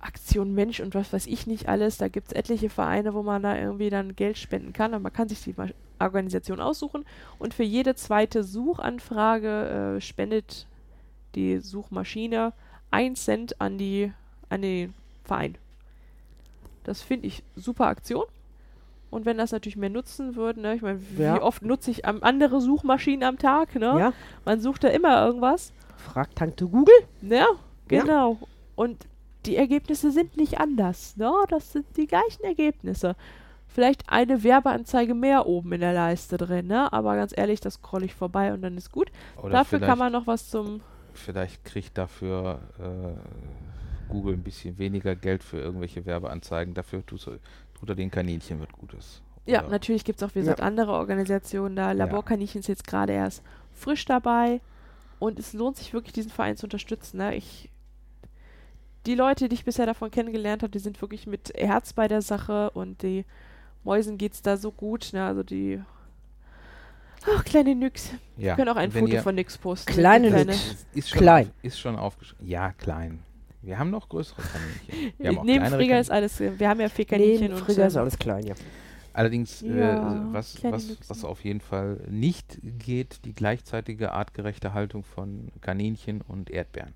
Aktion 0.00 0.54
Mensch 0.54 0.80
und 0.80 0.94
was 0.94 1.12
weiß 1.12 1.26
ich 1.26 1.46
nicht 1.46 1.68
alles. 1.68 1.96
Da 1.96 2.08
gibt 2.08 2.28
es 2.28 2.32
etliche 2.34 2.68
Vereine, 2.68 3.14
wo 3.14 3.22
man 3.22 3.42
da 3.42 3.56
irgendwie 3.56 3.90
dann 3.90 4.16
Geld 4.16 4.38
spenden 4.38 4.72
kann, 4.72 4.92
aber 4.92 5.02
man 5.02 5.12
kann 5.12 5.28
sich 5.28 5.42
die 5.42 5.54
Organisation 5.98 6.60
aussuchen 6.60 7.04
und 7.38 7.54
für 7.54 7.62
jede 7.62 7.94
zweite 7.94 8.44
Suchanfrage 8.44 9.96
äh, 9.96 10.00
spendet 10.00 10.66
die 11.34 11.58
Suchmaschine 11.58 12.52
1 12.90 13.24
Cent 13.24 13.60
an 13.60 13.78
die 13.78 14.12
an 14.50 14.62
den 14.62 14.94
Verein. 15.24 15.56
Das 16.84 17.00
finde 17.00 17.26
ich 17.26 17.42
super 17.56 17.86
Aktion. 17.86 18.26
Und 19.14 19.26
wenn 19.26 19.38
das 19.38 19.52
natürlich 19.52 19.76
mehr 19.76 19.90
nutzen 19.90 20.34
würden, 20.34 20.62
ne, 20.62 20.74
ich 20.74 20.82
meine, 20.82 21.00
wie 21.16 21.22
Ja. 21.22 21.40
oft 21.40 21.62
nutze 21.62 21.90
ich 21.92 22.04
am, 22.04 22.22
andere 22.22 22.60
Suchmaschinen 22.60 23.22
am 23.22 23.38
Tag, 23.38 23.76
ne? 23.76 23.96
Ja? 23.98 24.12
Man 24.44 24.60
sucht 24.60 24.82
da 24.82 24.88
immer 24.88 25.24
irgendwas. 25.24 25.72
Fragt 25.96 26.36
Tante 26.36 26.66
Google. 26.66 26.94
Ja, 27.22 27.46
genau. 27.86 28.38
Und 28.74 29.06
die 29.46 29.56
Ergebnisse 29.56 30.10
sind 30.10 30.36
nicht 30.36 30.58
anders, 30.58 31.16
ne? 31.16 31.30
Das 31.48 31.72
sind 31.72 31.86
die 31.96 32.08
gleichen 32.08 32.42
Ergebnisse. 32.42 33.14
Vielleicht 33.68 34.08
eine 34.08 34.42
Werbeanzeige 34.42 35.14
mehr 35.14 35.46
oben 35.46 35.72
in 35.72 35.80
der 35.80 35.92
Leiste 35.92 36.36
drin, 36.36 36.66
ne? 36.66 36.92
Aber 36.92 37.14
ganz 37.14 37.32
ehrlich, 37.36 37.60
das 37.60 37.74
scroll 37.74 38.02
ich 38.02 38.14
vorbei 38.14 38.52
und 38.52 38.62
dann 38.62 38.76
ist 38.76 38.90
gut. 38.90 39.12
Oder 39.40 39.50
Dafür 39.50 39.78
kann 39.78 39.98
man 39.98 40.12
noch 40.12 40.26
was 40.26 40.50
zum 40.50 40.80
vielleicht 41.12 41.64
kriegt 41.64 41.96
dafür 41.96 42.58
äh, 42.80 44.08
Google 44.08 44.34
ein 44.34 44.42
bisschen 44.42 44.78
weniger 44.78 45.14
Geld 45.14 45.42
für 45.42 45.58
irgendwelche 45.58 46.04
Werbeanzeigen. 46.04 46.74
Dafür 46.74 47.04
tut, 47.06 47.22
tut 47.22 47.40
er 47.88 47.94
den 47.96 48.10
Kaninchen 48.10 48.60
was 48.60 48.68
Gutes. 48.68 49.22
Ja, 49.46 49.60
Oder- 49.60 49.70
natürlich 49.70 50.04
gibt 50.04 50.22
es 50.22 50.28
auch, 50.28 50.34
wie 50.34 50.40
gesagt, 50.40 50.60
andere 50.60 50.92
Organisationen 50.92 51.76
da. 51.76 51.92
Laborkaninchen 51.92 52.60
ist 52.60 52.68
jetzt 52.68 52.86
gerade 52.86 53.12
erst 53.12 53.42
frisch 53.72 54.04
dabei. 54.04 54.60
Und 55.18 55.38
es 55.38 55.52
lohnt 55.52 55.76
sich 55.76 55.92
wirklich, 55.92 56.12
diesen 56.12 56.30
Verein 56.30 56.56
zu 56.56 56.66
unterstützen. 56.66 57.18
Ne? 57.18 57.34
Ich, 57.36 57.70
die 59.06 59.14
Leute, 59.14 59.48
die 59.48 59.54
ich 59.54 59.64
bisher 59.64 59.86
davon 59.86 60.10
kennengelernt 60.10 60.62
habe, 60.62 60.70
die 60.70 60.78
sind 60.78 61.00
wirklich 61.00 61.26
mit 61.26 61.52
Herz 61.56 61.92
bei 61.92 62.08
der 62.08 62.22
Sache 62.22 62.70
und 62.70 63.02
die 63.02 63.24
Mäusen 63.84 64.18
geht 64.18 64.32
es 64.32 64.42
da 64.42 64.56
so 64.56 64.72
gut. 64.72 65.10
Ne? 65.12 65.24
Also 65.24 65.42
die. 65.42 65.80
Ach, 67.36 67.44
kleine 67.44 67.74
Nyx. 67.74 68.10
Ja, 68.36 68.48
Wir 68.48 68.54
können 68.56 68.68
auch 68.70 68.76
ein 68.76 68.92
wenn 68.92 69.06
Foto 69.08 69.22
von 69.22 69.34
Nyx 69.34 69.56
posten. 69.56 69.92
Kleine 69.92 70.30
Die 70.30 70.44
Nyx. 70.44 70.86
Ist 70.94 71.08
schon 71.10 71.18
Klein. 71.20 71.46
Auf, 71.48 71.52
ist 71.64 71.80
schon 71.80 71.96
aufgeschrieben. 71.96 72.46
Ja, 72.46 72.72
klein. 72.72 73.20
Wir 73.64 73.78
haben 73.78 73.90
noch 73.90 74.08
größere 74.08 74.42
Kaninchen. 74.42 75.12
Wir 75.18 75.28
haben 75.28 75.38
auch 75.38 75.44
Neben 75.44 75.64
Frigga 75.64 75.70
Kaninchen. 75.76 76.00
ist 76.00 76.10
alles. 76.10 76.40
Wir 76.40 76.68
haben 76.68 76.80
ja 76.80 76.88
vier 76.88 77.04
Kaninchen 77.04 77.40
Neben 77.42 77.54
und. 77.54 77.60
Frigga 77.60 77.86
ist 77.86 77.96
alles 77.96 78.18
klein, 78.18 78.46
ja. 78.46 78.54
Allerdings, 79.12 79.60
Ja, 79.60 80.12
äh, 80.12 80.32
was, 80.32 80.62
was, 80.64 80.98
was 81.08 81.24
auf 81.24 81.44
jeden 81.44 81.60
Fall 81.60 82.00
nicht 82.08 82.58
geht, 82.78 83.24
die 83.24 83.32
gleichzeitige 83.32 84.12
artgerechte 84.12 84.74
Haltung 84.74 85.04
von 85.04 85.52
Kaninchen 85.60 86.20
und 86.22 86.50
Erdbeeren. 86.50 86.94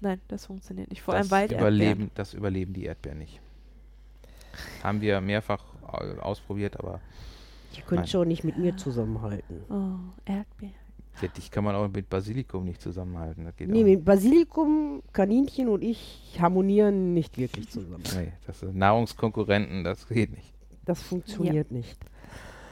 Nein, 0.00 0.20
das 0.28 0.46
funktioniert 0.46 0.88
nicht. 0.88 1.02
Vor 1.02 1.12
das 1.14 1.30
allem 1.30 1.50
Wald 1.50 1.52
überleben, 1.52 2.10
Das 2.14 2.32
überleben 2.32 2.72
die 2.72 2.84
Erdbeeren 2.86 3.18
nicht. 3.18 3.38
Haben 4.82 5.02
wir 5.02 5.20
mehrfach 5.20 5.62
äh, 5.92 6.18
ausprobiert, 6.20 6.78
aber 6.80 7.00
Die 7.76 7.82
können 7.82 8.00
Nein. 8.00 8.08
schon 8.08 8.28
nicht 8.28 8.42
mit 8.42 8.56
mir 8.56 8.76
zusammenhalten. 8.78 9.60
Oh, 9.68 9.98
Erdbeeren. 10.24 10.74
Ja, 11.22 11.28
dich 11.28 11.50
kann 11.50 11.64
man 11.64 11.74
auch 11.74 11.88
mit 11.88 12.08
Basilikum 12.08 12.64
nicht 12.64 12.80
zusammenhalten. 12.80 13.44
Das 13.44 13.56
geht 13.56 13.68
Nee, 13.68 13.84
mit 13.84 14.04
Basilikum, 14.04 15.02
Kaninchen 15.12 15.68
und 15.68 15.82
ich 15.82 16.36
harmonieren 16.40 17.14
nicht 17.14 17.36
wirklich 17.38 17.68
zusammen. 17.70 18.02
Nee, 18.14 18.32
das 18.46 18.60
sind 18.60 18.76
Nahrungskonkurrenten, 18.76 19.84
das 19.84 20.06
geht 20.08 20.30
nicht. 20.32 20.52
Das 20.84 21.02
funktioniert 21.02 21.70
nicht. 21.70 21.98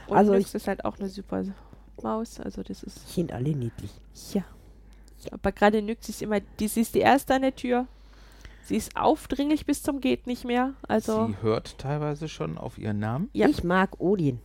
Und 0.06 0.16
Also 0.16 0.32
Nyx 0.32 0.48
ich- 0.50 0.54
ist 0.56 0.68
halt 0.68 0.84
auch 0.84 0.98
eine 0.98 1.08
super 1.08 1.44
Maus. 2.02 2.40
Also 2.40 2.62
das 2.62 2.82
ist. 2.82 3.08
Die 3.08 3.12
sind 3.12 3.32
alle 3.32 3.50
niedlich. 3.54 3.90
Ja. 4.32 4.44
Aber 5.32 5.52
gerade 5.52 5.82
Nyx 5.82 6.08
ist 6.08 6.22
immer, 6.22 6.40
die, 6.40 6.68
sie 6.68 6.80
ist 6.80 6.94
die 6.94 7.00
erste 7.00 7.34
an 7.34 7.42
der 7.42 7.54
Tür. 7.54 7.86
Sie 8.64 8.76
ist 8.76 8.96
aufdringlich 8.96 9.64
bis 9.66 9.82
zum 9.82 10.00
geht 10.00 10.26
nicht 10.26 10.44
mehr. 10.44 10.74
Also 10.86 11.26
Sie 11.28 11.42
hört 11.42 11.78
teilweise 11.78 12.28
schon 12.28 12.58
auf 12.58 12.78
ihren 12.78 12.98
Namen. 12.98 13.30
Ja. 13.32 13.48
Ich 13.48 13.64
mag 13.64 13.98
Odin. 14.00 14.40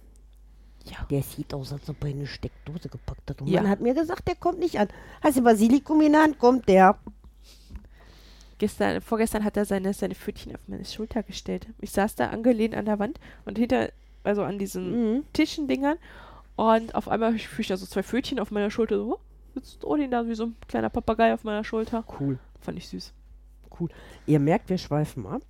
Ja. 0.85 0.97
Der 1.09 1.23
sieht 1.23 1.53
aus, 1.53 1.71
als 1.73 1.89
ob 1.89 2.03
er 2.03 2.09
eine 2.09 2.27
Steckdose 2.27 2.89
gepackt 2.89 3.29
hat. 3.29 3.41
Und 3.41 3.47
Ja. 3.47 3.61
man 3.61 3.71
hat 3.71 3.79
mir 3.81 3.93
gesagt, 3.93 4.27
der 4.27 4.35
kommt 4.35 4.59
nicht 4.59 4.79
an. 4.79 4.87
Hast 5.21 5.37
du 5.37 5.41
Basilikum 5.43 6.01
in 6.01 6.11
der 6.13 6.23
Hand, 6.23 6.39
kommt 6.39 6.67
der. 6.67 6.97
Gestern, 8.59 9.01
vorgestern 9.01 9.43
hat 9.43 9.57
er 9.57 9.65
seine, 9.65 9.93
seine 9.93 10.15
Pfötchen 10.15 10.53
auf 10.55 10.61
meine 10.67 10.85
Schulter 10.85 11.23
gestellt. 11.23 11.67
Ich 11.81 11.91
saß 11.91 12.15
da 12.15 12.29
angelehnt 12.29 12.75
an 12.75 12.85
der 12.85 12.99
Wand 12.99 13.19
und 13.45 13.57
hinter, 13.57 13.89
also 14.23 14.43
an 14.43 14.59
diesen 14.59 15.15
Mhm. 15.17 15.23
Tischendingern. 15.33 15.97
Und 16.55 16.93
auf 16.95 17.07
einmal 17.07 17.37
fühle 17.37 17.61
ich 17.61 17.67
da 17.67 17.77
so 17.77 17.85
zwei 17.85 18.03
Pfötchen 18.03 18.39
auf 18.39 18.51
meiner 18.51 18.69
Schulter. 18.69 18.97
So, 18.97 19.13
oh, 19.15 19.19
sitzt 19.55 19.83
Odin 19.83 20.11
da 20.11 20.27
wie 20.27 20.35
so 20.35 20.45
ein 20.45 20.55
kleiner 20.67 20.89
Papagei 20.89 21.33
auf 21.33 21.43
meiner 21.43 21.63
Schulter. 21.63 22.03
Cool. 22.19 22.37
Fand 22.61 22.77
ich 22.77 22.87
süß. 22.89 23.11
Ihr 24.27 24.39
merkt, 24.39 24.69
wir 24.69 24.77
schweifen 24.77 25.25
ab. 25.25 25.41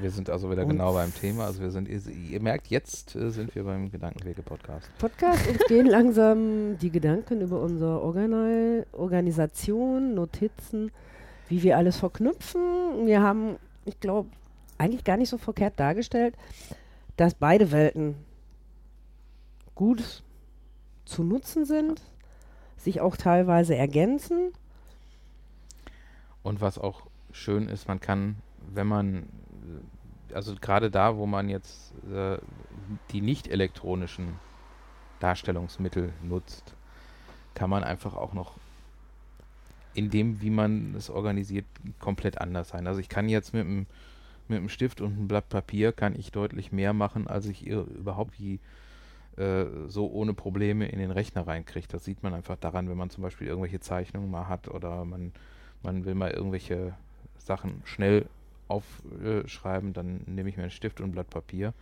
Wir 0.00 0.10
sind 0.10 0.30
also 0.30 0.50
wieder 0.50 0.62
Und- 0.62 0.70
genau 0.70 0.94
beim 0.94 1.14
Thema. 1.14 1.44
Also 1.46 1.60
wir 1.60 1.70
sind, 1.70 1.88
ihr, 1.88 2.00
ihr 2.08 2.40
merkt, 2.40 2.68
jetzt 2.68 3.14
äh, 3.14 3.30
sind 3.30 3.54
wir 3.54 3.64
beim 3.64 3.90
Gedankenwege-Podcast. 3.90 4.88
Podcast. 4.98 5.46
Uns 5.48 5.58
gehen 5.68 5.86
langsam 5.86 6.78
die 6.78 6.90
Gedanken 6.90 7.40
über 7.42 7.60
unsere 7.60 8.00
Organal 8.00 8.86
Organisation, 8.92 10.14
Notizen, 10.14 10.90
wie 11.48 11.62
wir 11.62 11.76
alles 11.76 11.98
verknüpfen. 11.98 13.06
Wir 13.06 13.20
haben, 13.22 13.56
ich 13.84 14.00
glaube, 14.00 14.30
eigentlich 14.78 15.04
gar 15.04 15.16
nicht 15.18 15.28
so 15.28 15.36
verkehrt 15.38 15.78
dargestellt, 15.78 16.34
dass 17.16 17.34
beide 17.34 17.70
Welten 17.70 18.14
gut 19.74 20.22
zu 21.04 21.22
nutzen 21.22 21.64
sind, 21.66 22.00
sich 22.78 23.00
auch 23.00 23.16
teilweise 23.16 23.76
ergänzen. 23.76 24.52
Und 26.42 26.60
was 26.60 26.78
auch 26.78 27.02
schön 27.30 27.68
ist, 27.68 27.88
man 27.88 28.00
kann, 28.00 28.36
wenn 28.72 28.86
man, 28.86 29.28
also 30.34 30.54
gerade 30.60 30.90
da, 30.90 31.16
wo 31.16 31.26
man 31.26 31.48
jetzt 31.48 31.92
äh, 32.12 32.38
die 33.10 33.20
nicht 33.20 33.48
elektronischen 33.48 34.38
Darstellungsmittel 35.20 36.12
nutzt, 36.22 36.74
kann 37.54 37.70
man 37.70 37.84
einfach 37.84 38.14
auch 38.14 38.32
noch 38.32 38.54
in 39.94 40.10
dem, 40.10 40.40
wie 40.40 40.50
man 40.50 40.94
es 40.94 41.10
organisiert, 41.10 41.66
komplett 42.00 42.40
anders 42.40 42.70
sein. 42.70 42.86
Also 42.86 43.00
ich 43.00 43.08
kann 43.08 43.28
jetzt 43.28 43.52
mit 43.52 43.66
einem 43.66 43.86
mit 44.48 44.58
einem 44.58 44.68
Stift 44.68 45.00
und 45.00 45.12
einem 45.12 45.28
Blatt 45.28 45.48
Papier 45.48 45.92
kann 45.92 46.18
ich 46.18 46.32
deutlich 46.32 46.72
mehr 46.72 46.92
machen, 46.92 47.26
als 47.26 47.46
ich 47.46 47.66
überhaupt 47.66 48.38
wie 48.38 48.58
äh, 49.36 49.64
so 49.86 50.10
ohne 50.10 50.34
Probleme 50.34 50.88
in 50.88 50.98
den 50.98 51.10
Rechner 51.10 51.46
reinkriege. 51.46 51.88
Das 51.88 52.04
sieht 52.04 52.22
man 52.22 52.34
einfach 52.34 52.56
daran, 52.56 52.88
wenn 52.88 52.96
man 52.96 53.10
zum 53.10 53.22
Beispiel 53.22 53.46
irgendwelche 53.46 53.80
Zeichnungen 53.80 54.30
mal 54.30 54.48
hat 54.48 54.68
oder 54.68 55.04
man, 55.04 55.32
man 55.82 56.04
will 56.04 56.14
mal 56.14 56.30
irgendwelche 56.30 56.94
Sachen 57.38 57.82
schnell 57.84 58.26
aufschreiben, 58.72 59.92
dann 59.92 60.22
nehme 60.26 60.48
ich 60.48 60.56
mir 60.56 60.62
einen 60.64 60.70
Stift 60.70 61.00
und 61.00 61.08
ein 61.08 61.12
Blatt 61.12 61.30
Papier 61.30 61.72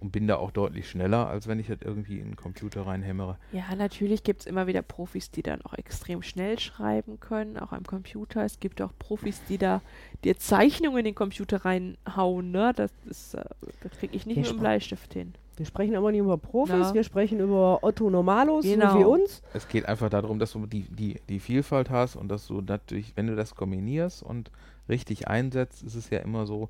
und 0.00 0.12
bin 0.12 0.28
da 0.28 0.36
auch 0.36 0.52
deutlich 0.52 0.88
schneller, 0.88 1.26
als 1.28 1.48
wenn 1.48 1.58
ich 1.58 1.66
das 1.66 1.78
irgendwie 1.80 2.18
in 2.20 2.26
den 2.26 2.36
Computer 2.36 2.86
reinhämmere. 2.86 3.36
Ja, 3.52 3.74
natürlich 3.76 4.22
gibt 4.22 4.40
es 4.42 4.46
immer 4.46 4.68
wieder 4.68 4.80
Profis, 4.82 5.30
die 5.32 5.42
dann 5.42 5.60
auch 5.62 5.74
extrem 5.74 6.22
schnell 6.22 6.58
schreiben 6.60 7.18
können, 7.18 7.58
auch 7.58 7.72
am 7.72 7.82
Computer. 7.84 8.44
Es 8.44 8.60
gibt 8.60 8.80
auch 8.80 8.92
Profis, 9.00 9.40
die 9.48 9.58
da 9.58 9.82
dir 10.22 10.38
Zeichnungen 10.38 10.98
in 11.00 11.04
den 11.06 11.14
Computer 11.16 11.64
reinhauen, 11.64 12.52
ne? 12.52 12.72
Das 12.76 12.92
ist, 13.06 13.34
äh, 13.34 13.44
das 13.82 13.90
kriege 13.98 14.14
ich 14.14 14.24
nicht 14.24 14.36
Wir 14.36 14.42
mit 14.44 14.52
dem 14.52 14.60
Bleistift 14.60 15.12
hin. 15.14 15.34
Wir 15.56 15.66
sprechen 15.66 15.96
aber 15.96 16.12
nicht 16.12 16.20
über 16.20 16.38
Profis, 16.38 16.70
Ja. 16.90 16.94
wir 16.94 17.02
sprechen 17.02 17.40
über 17.40 17.80
Otto 17.82 18.08
Normalos, 18.08 18.64
Genau. 18.64 18.92
so 18.92 18.98
wie 19.00 19.04
uns. 19.04 19.42
Es 19.52 19.66
geht 19.66 19.86
einfach 19.86 20.08
darum, 20.08 20.38
dass 20.38 20.52
du 20.52 20.64
die, 20.66 20.82
die, 20.82 21.20
die 21.28 21.40
Vielfalt 21.40 21.90
hast 21.90 22.14
und 22.14 22.28
dass 22.28 22.46
du 22.46 22.60
natürlich, 22.60 23.16
wenn 23.16 23.26
du 23.26 23.34
das 23.34 23.56
kombinierst 23.56 24.22
und 24.22 24.52
richtig 24.88 25.28
einsetzt, 25.28 25.82
ist 25.82 25.94
es 25.94 26.10
ja 26.10 26.18
immer 26.18 26.46
so, 26.46 26.68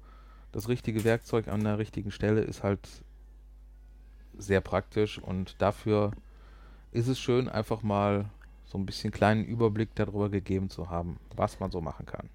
das 0.52 0.68
richtige 0.68 1.04
Werkzeug 1.04 1.48
an 1.48 1.64
der 1.64 1.78
richtigen 1.78 2.10
Stelle 2.10 2.40
ist 2.40 2.62
halt 2.62 2.88
sehr 4.36 4.60
praktisch 4.60 5.18
und 5.18 5.60
dafür 5.60 6.12
ist 6.92 7.08
es 7.08 7.18
schön, 7.18 7.48
einfach 7.48 7.82
mal 7.82 8.30
so 8.64 8.78
ein 8.78 8.86
bisschen 8.86 9.10
kleinen 9.10 9.44
Überblick 9.44 9.94
darüber 9.94 10.28
gegeben 10.28 10.70
zu 10.70 10.90
haben, 10.90 11.18
was 11.36 11.60
man 11.60 11.70
so 11.70 11.80
machen 11.80 12.06
kann. 12.06 12.28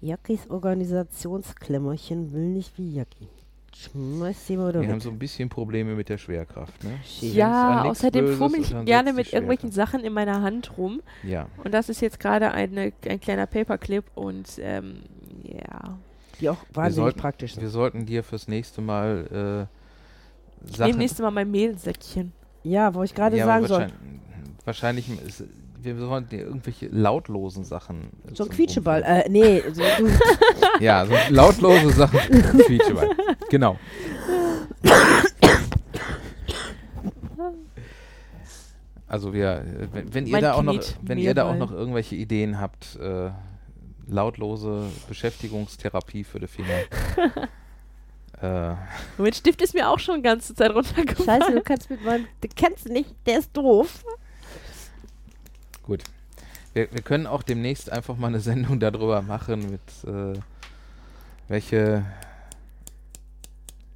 Jakis 0.00 0.48
Organisationsklemmerchen 0.48 2.32
will 2.32 2.48
nicht 2.48 2.78
wie 2.78 2.94
Jacki. 2.94 3.28
Wir 3.94 4.88
haben 4.88 5.00
so 5.00 5.10
ein 5.10 5.18
bisschen 5.18 5.48
Probleme 5.48 5.94
mit 5.94 6.08
der 6.08 6.18
Schwerkraft, 6.18 6.82
ne? 6.84 6.98
Ja, 7.20 7.84
außerdem 7.84 8.34
fummel 8.36 8.60
ich 8.60 8.74
gerne 8.84 9.12
mit 9.12 9.32
irgendwelchen. 9.32 9.70
Sachen 9.70 10.00
in 10.04 10.12
meiner 10.12 10.42
Hand 10.42 10.76
rum. 10.76 11.00
Ja, 11.22 11.46
Und 11.64 11.72
das 11.72 11.88
ist 11.88 12.00
jetzt 12.00 12.20
gerade 12.20 12.50
ein 12.52 12.92
kleiner 13.20 13.46
Paperclip 13.46 14.04
und 14.14 14.46
ähm, 14.58 15.02
ja. 15.44 15.98
Die 16.40 16.48
auch 16.48 16.58
wahnsinnig 16.72 16.96
sollten- 17.04 17.20
praktisch 17.20 17.56
wir 17.56 17.62
sind. 17.62 17.70
sollten 17.70 18.06
dir 18.06 18.22
fürs 18.24 18.48
nächste 18.48 18.80
Mal 18.80 19.68
äh, 19.70 20.66
Ich 20.66 20.72
nehme 20.72 20.76
Sachen 20.88 20.98
nächstes 20.98 21.20
Mal 21.20 21.30
mein 21.30 21.50
Mehlsäckchen. 21.50 22.32
Ja, 22.62 22.94
wo 22.94 23.02
ich 23.02 23.14
gerade 23.14 23.36
Ja, 23.36 23.46
sagen 23.46 23.66
soll. 23.66 23.80
wahrscheinlich, 23.80 25.08
wahrscheinlich 25.08 25.08
ist, 25.26 25.44
wir 25.82 25.96
sollen 25.98 26.28
dir 26.28 26.40
irgendwelche 26.44 26.88
lautlosen 26.88 27.64
Sachen. 27.64 28.10
äh, 28.30 28.34
So 28.34 28.44
ein 28.44 28.50
Quietscheball. 28.50 29.02
Äh, 29.02 29.28
nee, 29.28 29.62
so, 29.72 29.82
du, 29.98 30.08
Ja, 30.84 31.06
so 31.06 31.14
lautlose 31.30 31.90
Sachen. 31.90 32.18
Quietscheball. 32.66 33.08
Genau. 33.50 33.76
Also 39.06 39.32
wir, 39.32 39.64
äh, 39.64 39.88
wenn, 39.92 40.14
wenn 40.14 40.26
ihr 40.26 40.40
da 40.40 40.52
auch 40.54 40.62
noch, 40.62 40.80
wenn 41.02 41.18
ihr 41.18 41.34
da 41.34 41.50
auch 41.50 41.56
noch 41.56 41.72
irgendwelche 41.72 42.14
Ideen 42.14 42.60
habt, 42.60 42.96
äh, 42.96 43.30
lautlose 44.06 44.84
Beschäftigungstherapie 45.08 46.22
für 46.24 46.38
die 46.38 46.46
Finger. 46.46 46.78
äh, 48.40 48.74
Mein 49.18 49.32
Stift 49.32 49.62
ist 49.62 49.74
mir 49.74 49.88
auch 49.88 49.98
schon 49.98 50.16
die 50.16 50.22
ganze 50.22 50.54
Zeit 50.54 50.72
runtergefallen. 50.72 51.42
Scheiße, 51.42 51.54
du 51.54 51.62
kannst 51.62 51.90
mit 51.90 52.04
meinem. 52.04 52.26
Du 52.40 52.48
kennst 52.54 52.86
ihn 52.86 52.92
nicht, 52.92 53.14
der 53.26 53.40
ist 53.40 53.56
doof. 53.56 54.04
Gut. 55.90 56.04
Wir, 56.72 56.86
wir 56.92 57.02
können 57.02 57.26
auch 57.26 57.42
demnächst 57.42 57.90
einfach 57.90 58.16
mal 58.16 58.28
eine 58.28 58.38
Sendung 58.48 58.78
darüber 58.78 59.22
machen, 59.22 59.72
mit 59.72 59.80
äh, 60.06 60.38
welche. 61.48 62.06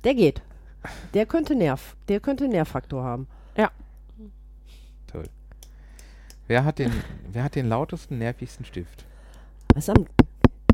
Der 0.02 0.14
geht. 0.14 0.42
Der 1.14 1.24
könnte 1.24 1.54
Nerv. 1.54 1.94
Der 2.08 2.18
könnte 2.18 2.48
Nervfaktor 2.48 3.04
haben. 3.04 3.28
Toll. 5.06 5.22
Wer 6.48 6.64
hat 6.64 6.80
den, 6.80 6.92
wer 7.30 7.44
hat 7.44 7.54
den 7.54 7.68
lautesten, 7.68 8.18
nervigsten 8.18 8.66
Stift? 8.66 9.04
Was 9.72 9.88
am. 9.88 10.06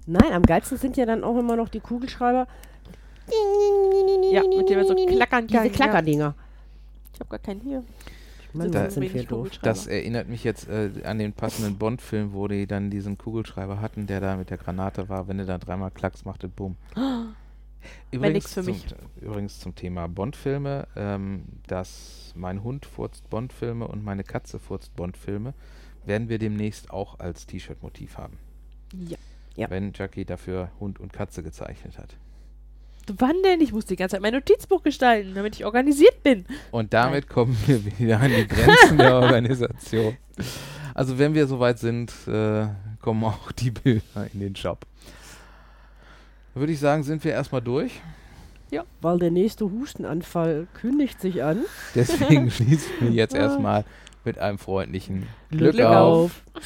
Nein, 0.06 0.32
am 0.32 0.42
geilsten 0.42 0.78
sind 0.78 0.96
ja 0.96 1.04
dann 1.04 1.22
auch 1.22 1.38
immer 1.38 1.54
noch 1.54 1.68
die 1.68 1.80
Kugelschreiber. 1.80 2.48
Ja, 4.32 4.42
mit 4.42 4.70
dem 4.70 4.86
so 4.86 4.94
klackern 4.94 5.46
Diese 5.46 5.58
kann. 5.58 5.66
Ja. 5.66 5.72
Klackerdinger. 5.72 6.34
Ich 7.12 7.20
habe 7.20 7.28
gar 7.28 7.38
keinen 7.38 7.60
hier. 7.60 7.84
Mann, 8.52 8.70
Da- 8.70 8.90
sind 8.90 9.12
wir 9.12 9.24
doof. 9.24 9.48
Das 9.62 9.86
erinnert 9.86 10.28
mich 10.28 10.44
jetzt 10.44 10.68
äh, 10.68 10.90
an 11.04 11.18
den 11.18 11.32
passenden 11.32 11.76
Bond-Film, 11.78 12.32
wo 12.32 12.48
die 12.48 12.66
dann 12.66 12.90
diesen 12.90 13.18
Kugelschreiber 13.18 13.80
hatten, 13.80 14.06
der 14.06 14.20
da 14.20 14.36
mit 14.36 14.50
der 14.50 14.58
Granate 14.58 15.08
war. 15.08 15.28
Wenn 15.28 15.38
du 15.38 15.46
da 15.46 15.58
dreimal 15.58 15.90
Klacks 15.90 16.24
machte, 16.24 16.48
bumm. 16.48 16.76
für 18.54 18.62
zum, 18.62 18.76
übrigens 19.20 19.60
zum 19.60 19.74
Thema 19.74 20.06
Bond-Filme, 20.08 20.86
ähm, 20.96 21.44
dass 21.66 22.32
mein 22.36 22.62
Hund 22.62 22.86
furzt 22.86 23.28
Bond-Filme 23.30 23.86
und 23.86 24.04
meine 24.04 24.24
Katze 24.24 24.58
furzt 24.58 24.94
Bond-Filme, 24.96 25.54
werden 26.04 26.28
wir 26.28 26.38
demnächst 26.38 26.90
auch 26.90 27.18
als 27.20 27.46
T-Shirt-Motiv 27.46 28.18
haben. 28.18 28.36
Ja. 28.92 29.16
Ja. 29.56 29.70
Wenn 29.70 29.92
Jackie 29.94 30.24
dafür 30.24 30.70
Hund 30.78 31.00
und 31.00 31.12
Katze 31.12 31.42
gezeichnet 31.42 31.98
hat. 31.98 32.16
Wann 33.18 33.42
denn? 33.44 33.60
Ich 33.60 33.72
muss 33.72 33.86
die 33.86 33.96
ganze 33.96 34.16
Zeit 34.16 34.22
mein 34.22 34.32
Notizbuch 34.32 34.82
gestalten, 34.82 35.32
damit 35.34 35.56
ich 35.56 35.64
organisiert 35.64 36.22
bin. 36.22 36.44
Und 36.70 36.92
damit 36.92 37.28
kommen 37.28 37.56
wir 37.66 37.84
wieder 37.98 38.20
an 38.20 38.30
die 38.30 38.46
Grenzen 38.48 38.98
der 38.98 39.14
Organisation. 39.16 40.16
Also 40.94 41.18
wenn 41.18 41.34
wir 41.34 41.46
soweit 41.46 41.78
sind, 41.78 42.12
äh, 42.26 42.66
kommen 43.00 43.24
auch 43.24 43.52
die 43.52 43.70
Bilder 43.70 44.26
in 44.32 44.40
den 44.40 44.56
Shop. 44.56 44.86
Würde 46.54 46.72
ich 46.72 46.80
sagen, 46.80 47.02
sind 47.02 47.24
wir 47.24 47.32
erstmal 47.32 47.62
durch. 47.62 48.00
Weil 49.00 49.18
der 49.18 49.30
nächste 49.30 49.70
Hustenanfall 49.70 50.68
kündigt 50.74 51.20
sich 51.20 51.42
an. 51.42 51.64
Deswegen 51.94 52.50
schließen 52.50 52.92
wir 53.00 53.10
jetzt 53.10 53.34
erstmal 53.34 53.84
mit 54.24 54.38
einem 54.38 54.58
freundlichen 54.58 55.26
Glück 55.50 55.74
Glück, 55.74 55.86
auf. 55.86 56.42
auf. 56.54 56.62